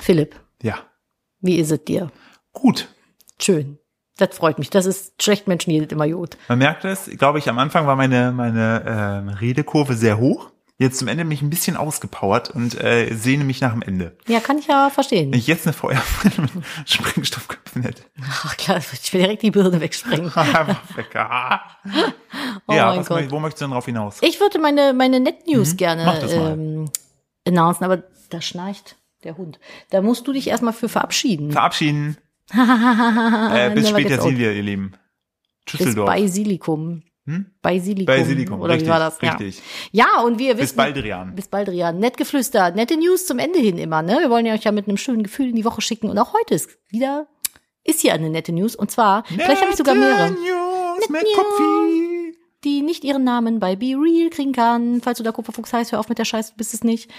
Philipp, 0.00 0.34
Ja. 0.60 0.78
wie 1.40 1.56
ist 1.58 1.70
es 1.70 1.84
dir? 1.84 2.10
Gut. 2.52 2.88
Schön. 3.40 3.78
Das 4.16 4.36
freut 4.36 4.58
mich. 4.58 4.70
Das 4.70 4.86
ist 4.86 5.20
schlecht 5.22 5.48
Menschen 5.48 5.70
jedes 5.70 5.90
immer 5.92 6.08
gut. 6.08 6.36
Man 6.48 6.58
merkt 6.58 6.84
es, 6.84 7.10
glaube 7.18 7.38
ich, 7.40 7.48
am 7.48 7.58
Anfang 7.58 7.86
war 7.86 7.96
meine, 7.96 8.30
meine 8.32 8.84
ähm, 8.86 9.28
Redekurve 9.28 9.94
sehr 9.94 10.18
hoch. 10.18 10.50
Jetzt 10.76 10.98
zum 10.98 11.06
Ende 11.06 11.24
bin 11.24 11.30
ich 11.32 11.40
ein 11.42 11.50
bisschen 11.50 11.76
ausgepowert 11.76 12.50
und 12.50 12.80
äh, 12.82 13.14
sehne 13.14 13.44
mich 13.44 13.60
nach 13.60 13.72
dem 13.72 13.82
Ende. 13.82 14.16
Ja, 14.26 14.40
kann 14.40 14.58
ich 14.58 14.66
ja 14.66 14.90
verstehen. 14.90 15.30
Wenn 15.30 15.38
ich 15.38 15.46
jetzt 15.46 15.66
eine 15.66 15.72
Feuerwehr 15.72 16.32
mit 16.36 16.50
Sprengstoffköpfen 16.84 17.82
hätte. 17.82 18.02
Ach 18.44 18.56
klar, 18.56 18.78
ich 18.78 19.12
will 19.12 19.20
direkt 19.20 19.42
die 19.42 19.52
Birne 19.52 19.80
wegsprengen. 19.80 20.32
Ah. 21.14 21.60
Oh 22.66 22.72
ja, 22.72 22.86
mein 22.90 23.00
was, 23.00 23.06
Gott. 23.06 23.30
wo 23.30 23.38
möchtest 23.38 23.60
du 23.62 23.66
denn 23.66 23.72
drauf 23.72 23.84
hinaus? 23.86 24.18
Ich 24.22 24.40
würde 24.40 24.58
meine, 24.58 24.92
meine 24.94 25.20
Net-News 25.20 25.76
gerne 25.76 26.02
Mhm. 26.02 26.06
mal. 26.06 26.30
ähm, 26.52 26.90
announcen, 27.46 27.84
aber 27.84 28.02
da 28.30 28.40
schnarcht 28.40 28.96
der 29.22 29.36
Hund. 29.36 29.58
Da 29.90 30.02
musst 30.02 30.26
du 30.26 30.32
dich 30.32 30.48
erstmal 30.48 30.72
für 30.72 30.88
verabschieden. 30.88 31.52
Verabschieden. 31.52 32.16
Äh, 32.52 33.70
bis 33.74 33.88
später. 33.88 34.20
Silvia, 34.20 34.52
ihr 34.52 34.62
Lieben. 34.62 34.92
Bis 35.64 35.78
Düsseldorf. 35.78 36.08
Basilikum. 36.08 37.02
Hm? 37.26 37.46
Basilikum. 37.62 38.06
Basilikum, 38.06 38.60
Oder 38.60 38.74
richtig, 38.74 38.86
wie 38.86 38.92
war 38.92 38.98
das? 38.98 39.22
richtig. 39.22 39.62
Ja. 39.92 40.06
ja, 40.16 40.22
und 40.22 40.38
wie 40.38 40.48
ihr 40.48 40.54
Bis 40.54 40.64
wisst. 40.64 40.76
Baldrian. 40.76 41.34
Bis 41.34 41.48
bald, 41.48 41.70
Rian. 41.70 41.98
Nett 41.98 42.18
geflüstert, 42.18 42.76
nette 42.76 42.98
News 42.98 43.24
zum 43.24 43.38
Ende 43.38 43.58
hin 43.58 43.78
immer, 43.78 44.02
ne? 44.02 44.18
Wir 44.20 44.28
wollen 44.28 44.44
ja 44.44 44.52
euch 44.52 44.64
ja 44.64 44.72
mit 44.72 44.88
einem 44.88 44.98
schönen 44.98 45.22
Gefühl 45.22 45.48
in 45.48 45.56
die 45.56 45.64
Woche 45.64 45.80
schicken. 45.80 46.10
Und 46.10 46.18
auch 46.18 46.34
heute 46.34 46.54
ist 46.54 46.78
wieder, 46.90 47.26
ist 47.82 48.00
hier 48.00 48.12
eine 48.12 48.28
nette 48.28 48.52
News. 48.52 48.76
Und 48.76 48.90
zwar, 48.90 49.24
vielleicht 49.24 49.62
habe 49.62 49.70
ich 49.70 49.76
sogar 49.76 49.94
mehrere. 49.94 50.32
Nette 50.32 50.34
News 50.34 51.08
mit 51.08 51.22
News. 51.22 51.34
Kopfi. 51.34 51.93
Die 52.64 52.82
nicht 52.82 53.04
ihren 53.04 53.24
Namen 53.24 53.60
bei 53.60 53.76
Be 53.76 53.94
Real 53.96 54.30
kriegen 54.30 54.52
kann. 54.52 55.00
Falls 55.02 55.18
du 55.18 55.24
da 55.24 55.32
Kupferfuchs 55.32 55.72
heißt, 55.72 55.92
hör 55.92 56.00
auf 56.00 56.08
mit 56.08 56.18
der 56.18 56.24
Scheiße, 56.24 56.52
du 56.52 56.56
bist 56.56 56.74
es 56.74 56.82
nicht. 56.82 57.10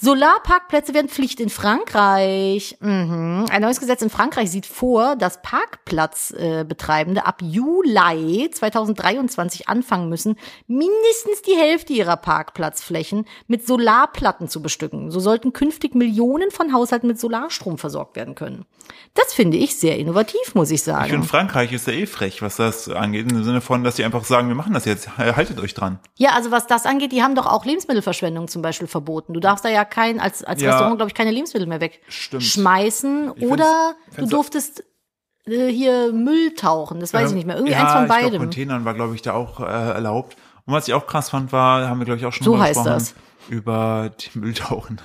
Solarparkplätze 0.00 0.94
werden 0.94 1.08
Pflicht 1.08 1.40
in 1.40 1.48
Frankreich. 1.48 2.76
Mhm. 2.80 3.46
Ein 3.50 3.62
neues 3.62 3.80
Gesetz 3.80 4.02
in 4.02 4.10
Frankreich 4.10 4.50
sieht 4.50 4.66
vor, 4.66 5.16
dass 5.16 5.42
Parkplatzbetreibende 5.42 7.20
äh, 7.20 7.24
ab 7.24 7.42
Juli 7.42 8.50
2023 8.50 9.68
anfangen 9.68 10.08
müssen, 10.08 10.36
mindestens 10.66 11.42
die 11.46 11.56
Hälfte 11.56 11.92
ihrer 11.92 12.16
Parkplatzflächen 12.16 13.26
mit 13.46 13.66
Solarplatten 13.66 14.48
zu 14.48 14.62
bestücken. 14.62 15.10
So 15.10 15.20
sollten 15.20 15.52
künftig 15.52 15.94
Millionen 15.94 16.50
von 16.50 16.72
Haushalten 16.72 17.08
mit 17.08 17.18
Solarstrom 17.18 17.78
versorgt 17.78 18.16
werden 18.16 18.34
können. 18.34 18.64
Das 19.14 19.34
finde 19.34 19.56
ich 19.56 19.76
sehr 19.76 19.98
innovativ, 19.98 20.54
muss 20.54 20.70
ich 20.70 20.82
sagen. 20.82 21.06
Ich 21.06 21.12
finde, 21.12 21.26
Frankreich 21.26 21.72
ist 21.72 21.86
ja 21.86 21.92
eh 21.92 22.06
frech, 22.06 22.40
was 22.42 22.56
das 22.56 22.88
angeht, 22.88 23.30
im 23.30 23.44
Sinne 23.44 23.60
von, 23.60 23.84
dass 23.84 23.96
sie 23.96 24.04
einfach 24.04 24.24
sagen, 24.24 24.48
wir 24.48 24.54
machen 24.54 24.67
das 24.74 24.84
jetzt, 24.84 25.16
haltet 25.18 25.58
euch 25.60 25.74
dran. 25.74 25.98
Ja, 26.16 26.30
also 26.34 26.50
was 26.50 26.66
das 26.66 26.86
angeht, 26.86 27.12
die 27.12 27.22
haben 27.22 27.34
doch 27.34 27.46
auch 27.46 27.64
Lebensmittelverschwendung 27.64 28.48
zum 28.48 28.62
Beispiel 28.62 28.86
verboten. 28.88 29.32
Du 29.34 29.40
darfst 29.40 29.64
da 29.64 29.68
ja 29.68 29.84
kein, 29.84 30.20
als, 30.20 30.42
als 30.44 30.60
Ja. 30.62 30.70
Restaurant, 30.70 30.96
glaube 30.98 31.10
ich, 31.10 31.14
keine 31.14 31.30
Lebensmittel 31.30 31.66
mehr 31.68 31.80
wegschmeißen. 31.80 33.32
Find's- 33.34 33.42
Oder 33.52 33.94
du 34.16 34.26
durftest 34.26 34.84
äh, 35.46 35.68
hier 35.68 36.12
Müll 36.12 36.54
tauchen. 36.54 37.00
Das 37.00 37.12
weiß 37.14 37.30
ich 37.30 37.34
nicht 37.36 37.46
mehr. 37.46 37.56
Irgendwie 37.56 37.72
ja, 37.72 37.82
eins 37.82 37.92
von 37.92 38.02
Ich 38.04 38.08
glaub, 38.08 38.20
beidem. 38.22 38.40
Containern 38.40 38.84
war, 38.84 38.94
glaube 38.94 39.14
ich, 39.14 39.22
da 39.22 39.34
auch 39.34 39.60
äh, 39.60 39.64
erlaubt. 39.64 40.36
Und 40.66 40.74
was 40.74 40.86
ich 40.88 40.94
auch 40.94 41.06
krass 41.06 41.30
fand, 41.30 41.52
war, 41.52 41.88
haben 41.88 41.98
wir, 42.00 42.04
glaube 42.04 42.18
ich, 42.18 42.26
auch 42.26 42.32
schon 42.32 42.44
So 42.44 42.54
mal 42.56 42.64
heißt 42.68 42.74
gesprochen, 42.84 42.92
das. 42.98 43.14
über 43.48 44.10
die 44.20 44.38
Mülltauchen. 44.38 45.00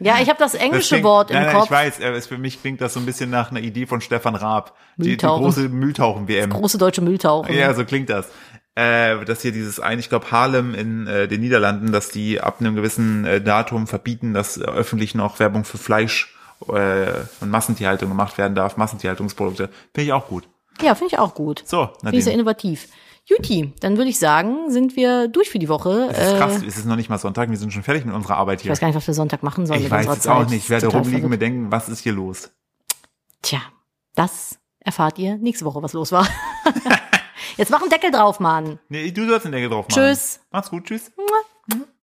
Ja, 0.00 0.18
ich 0.20 0.28
habe 0.28 0.38
das 0.38 0.52
Das 0.52 0.60
englische 0.60 0.88
klingt- 0.96 1.04
Wort 1.04 1.30
im 1.30 1.36
nein, 1.36 1.46
nein, 1.46 1.54
Kopf. 1.54 1.64
Ich 1.66 1.70
weiß, 1.70 1.98
äh, 2.00 2.10
es, 2.12 2.26
für 2.26 2.38
mich 2.38 2.60
klingt 2.60 2.80
das 2.80 2.94
so 2.94 3.00
ein 3.00 3.06
bisschen 3.06 3.30
nach 3.30 3.50
einer 3.50 3.60
Idee 3.60 3.86
von 3.86 4.00
Stefan 4.00 4.34
Raab. 4.34 4.74
Die, 4.96 5.16
die 5.16 5.16
große 5.18 5.68
Mülltauchen-WM. 5.68 6.50
Große 6.50 6.78
deutsche 6.78 7.02
Mülltauchen. 7.02 7.54
Ja, 7.54 7.72
so 7.74 7.84
klingt 7.84 8.08
das. 8.10 8.26
Äh, 8.74 9.24
dass 9.26 9.42
hier 9.42 9.52
dieses 9.52 9.80
ein, 9.80 9.98
ich 9.98 10.08
glaube 10.08 10.30
Harlem 10.30 10.74
in 10.74 11.06
äh, 11.06 11.28
den 11.28 11.42
Niederlanden, 11.42 11.92
dass 11.92 12.08
die 12.08 12.40
ab 12.40 12.56
einem 12.60 12.74
gewissen 12.74 13.26
äh, 13.26 13.40
Datum 13.42 13.86
verbieten, 13.86 14.32
dass 14.32 14.56
äh, 14.56 14.62
öffentlich 14.64 15.14
noch 15.14 15.38
Werbung 15.40 15.64
für 15.64 15.76
Fleisch 15.76 16.34
äh, 16.68 17.10
und 17.40 17.50
Massentierhaltung 17.50 18.08
gemacht 18.08 18.38
werden 18.38 18.54
darf, 18.54 18.78
Massentierhaltungsprodukte. 18.78 19.68
Finde 19.94 20.06
ich 20.06 20.12
auch 20.14 20.26
gut. 20.26 20.48
Ja, 20.80 20.94
finde 20.94 21.12
ich 21.14 21.18
auch 21.18 21.34
gut. 21.34 21.62
So, 21.66 21.90
Finde 22.00 22.16
ich 22.16 22.24
sehr 22.24 22.32
Nadine. 22.32 22.34
innovativ. 22.34 22.88
Juti, 23.36 23.72
dann 23.80 23.96
würde 23.96 24.10
ich 24.10 24.18
sagen, 24.18 24.70
sind 24.70 24.96
wir 24.96 25.28
durch 25.28 25.50
für 25.50 25.58
die 25.58 25.68
Woche. 25.68 26.08
Es 26.12 26.18
ist 26.32 26.36
krass, 26.38 26.62
Äh, 26.62 26.66
es 26.66 26.76
ist 26.78 26.86
noch 26.86 26.96
nicht 26.96 27.08
mal 27.08 27.18
Sonntag, 27.18 27.50
wir 27.50 27.56
sind 27.56 27.72
schon 27.72 27.82
fertig 27.82 28.04
mit 28.04 28.14
unserer 28.14 28.36
Arbeit 28.36 28.58
ich 28.58 28.62
hier. 28.64 28.72
weiß 28.72 28.80
gar 28.80 28.88
nicht, 28.88 28.96
was 28.96 29.06
wir 29.06 29.14
Sonntag 29.14 29.42
machen 29.42 29.66
sollen 29.66 29.78
Ich 29.78 29.84
mit 29.84 29.92
weiß 29.92 30.00
unserer 30.06 30.14
jetzt 30.14 30.22
Zeit. 30.24 30.32
auch 30.46 30.48
nicht. 30.50 30.64
Ich 30.64 30.70
werde 30.70 30.86
rumliegen 30.88 31.24
und 31.24 31.30
mir 31.30 31.38
denken, 31.38 31.70
was 31.72 31.88
ist 31.88 32.00
hier 32.00 32.12
los? 32.12 32.50
Tja, 33.42 33.60
das 34.14 34.58
erfahrt 34.80 35.18
ihr 35.18 35.36
nächste 35.38 35.64
Woche, 35.64 35.82
was 35.82 35.92
los 35.92 36.12
war. 36.12 36.26
Jetzt 37.56 37.70
mach 37.70 37.80
einen 37.82 37.90
Deckel 37.90 38.10
drauf, 38.10 38.40
Mann. 38.40 38.78
Nee, 38.88 39.10
du 39.10 39.26
sollst 39.28 39.44
den 39.44 39.52
Deckel 39.52 39.68
drauf 39.68 39.88
machen. 39.88 39.94
Tschüss. 40.00 40.40
Macht's 40.50 40.70
gut, 40.70 40.84
tschüss. 40.84 41.10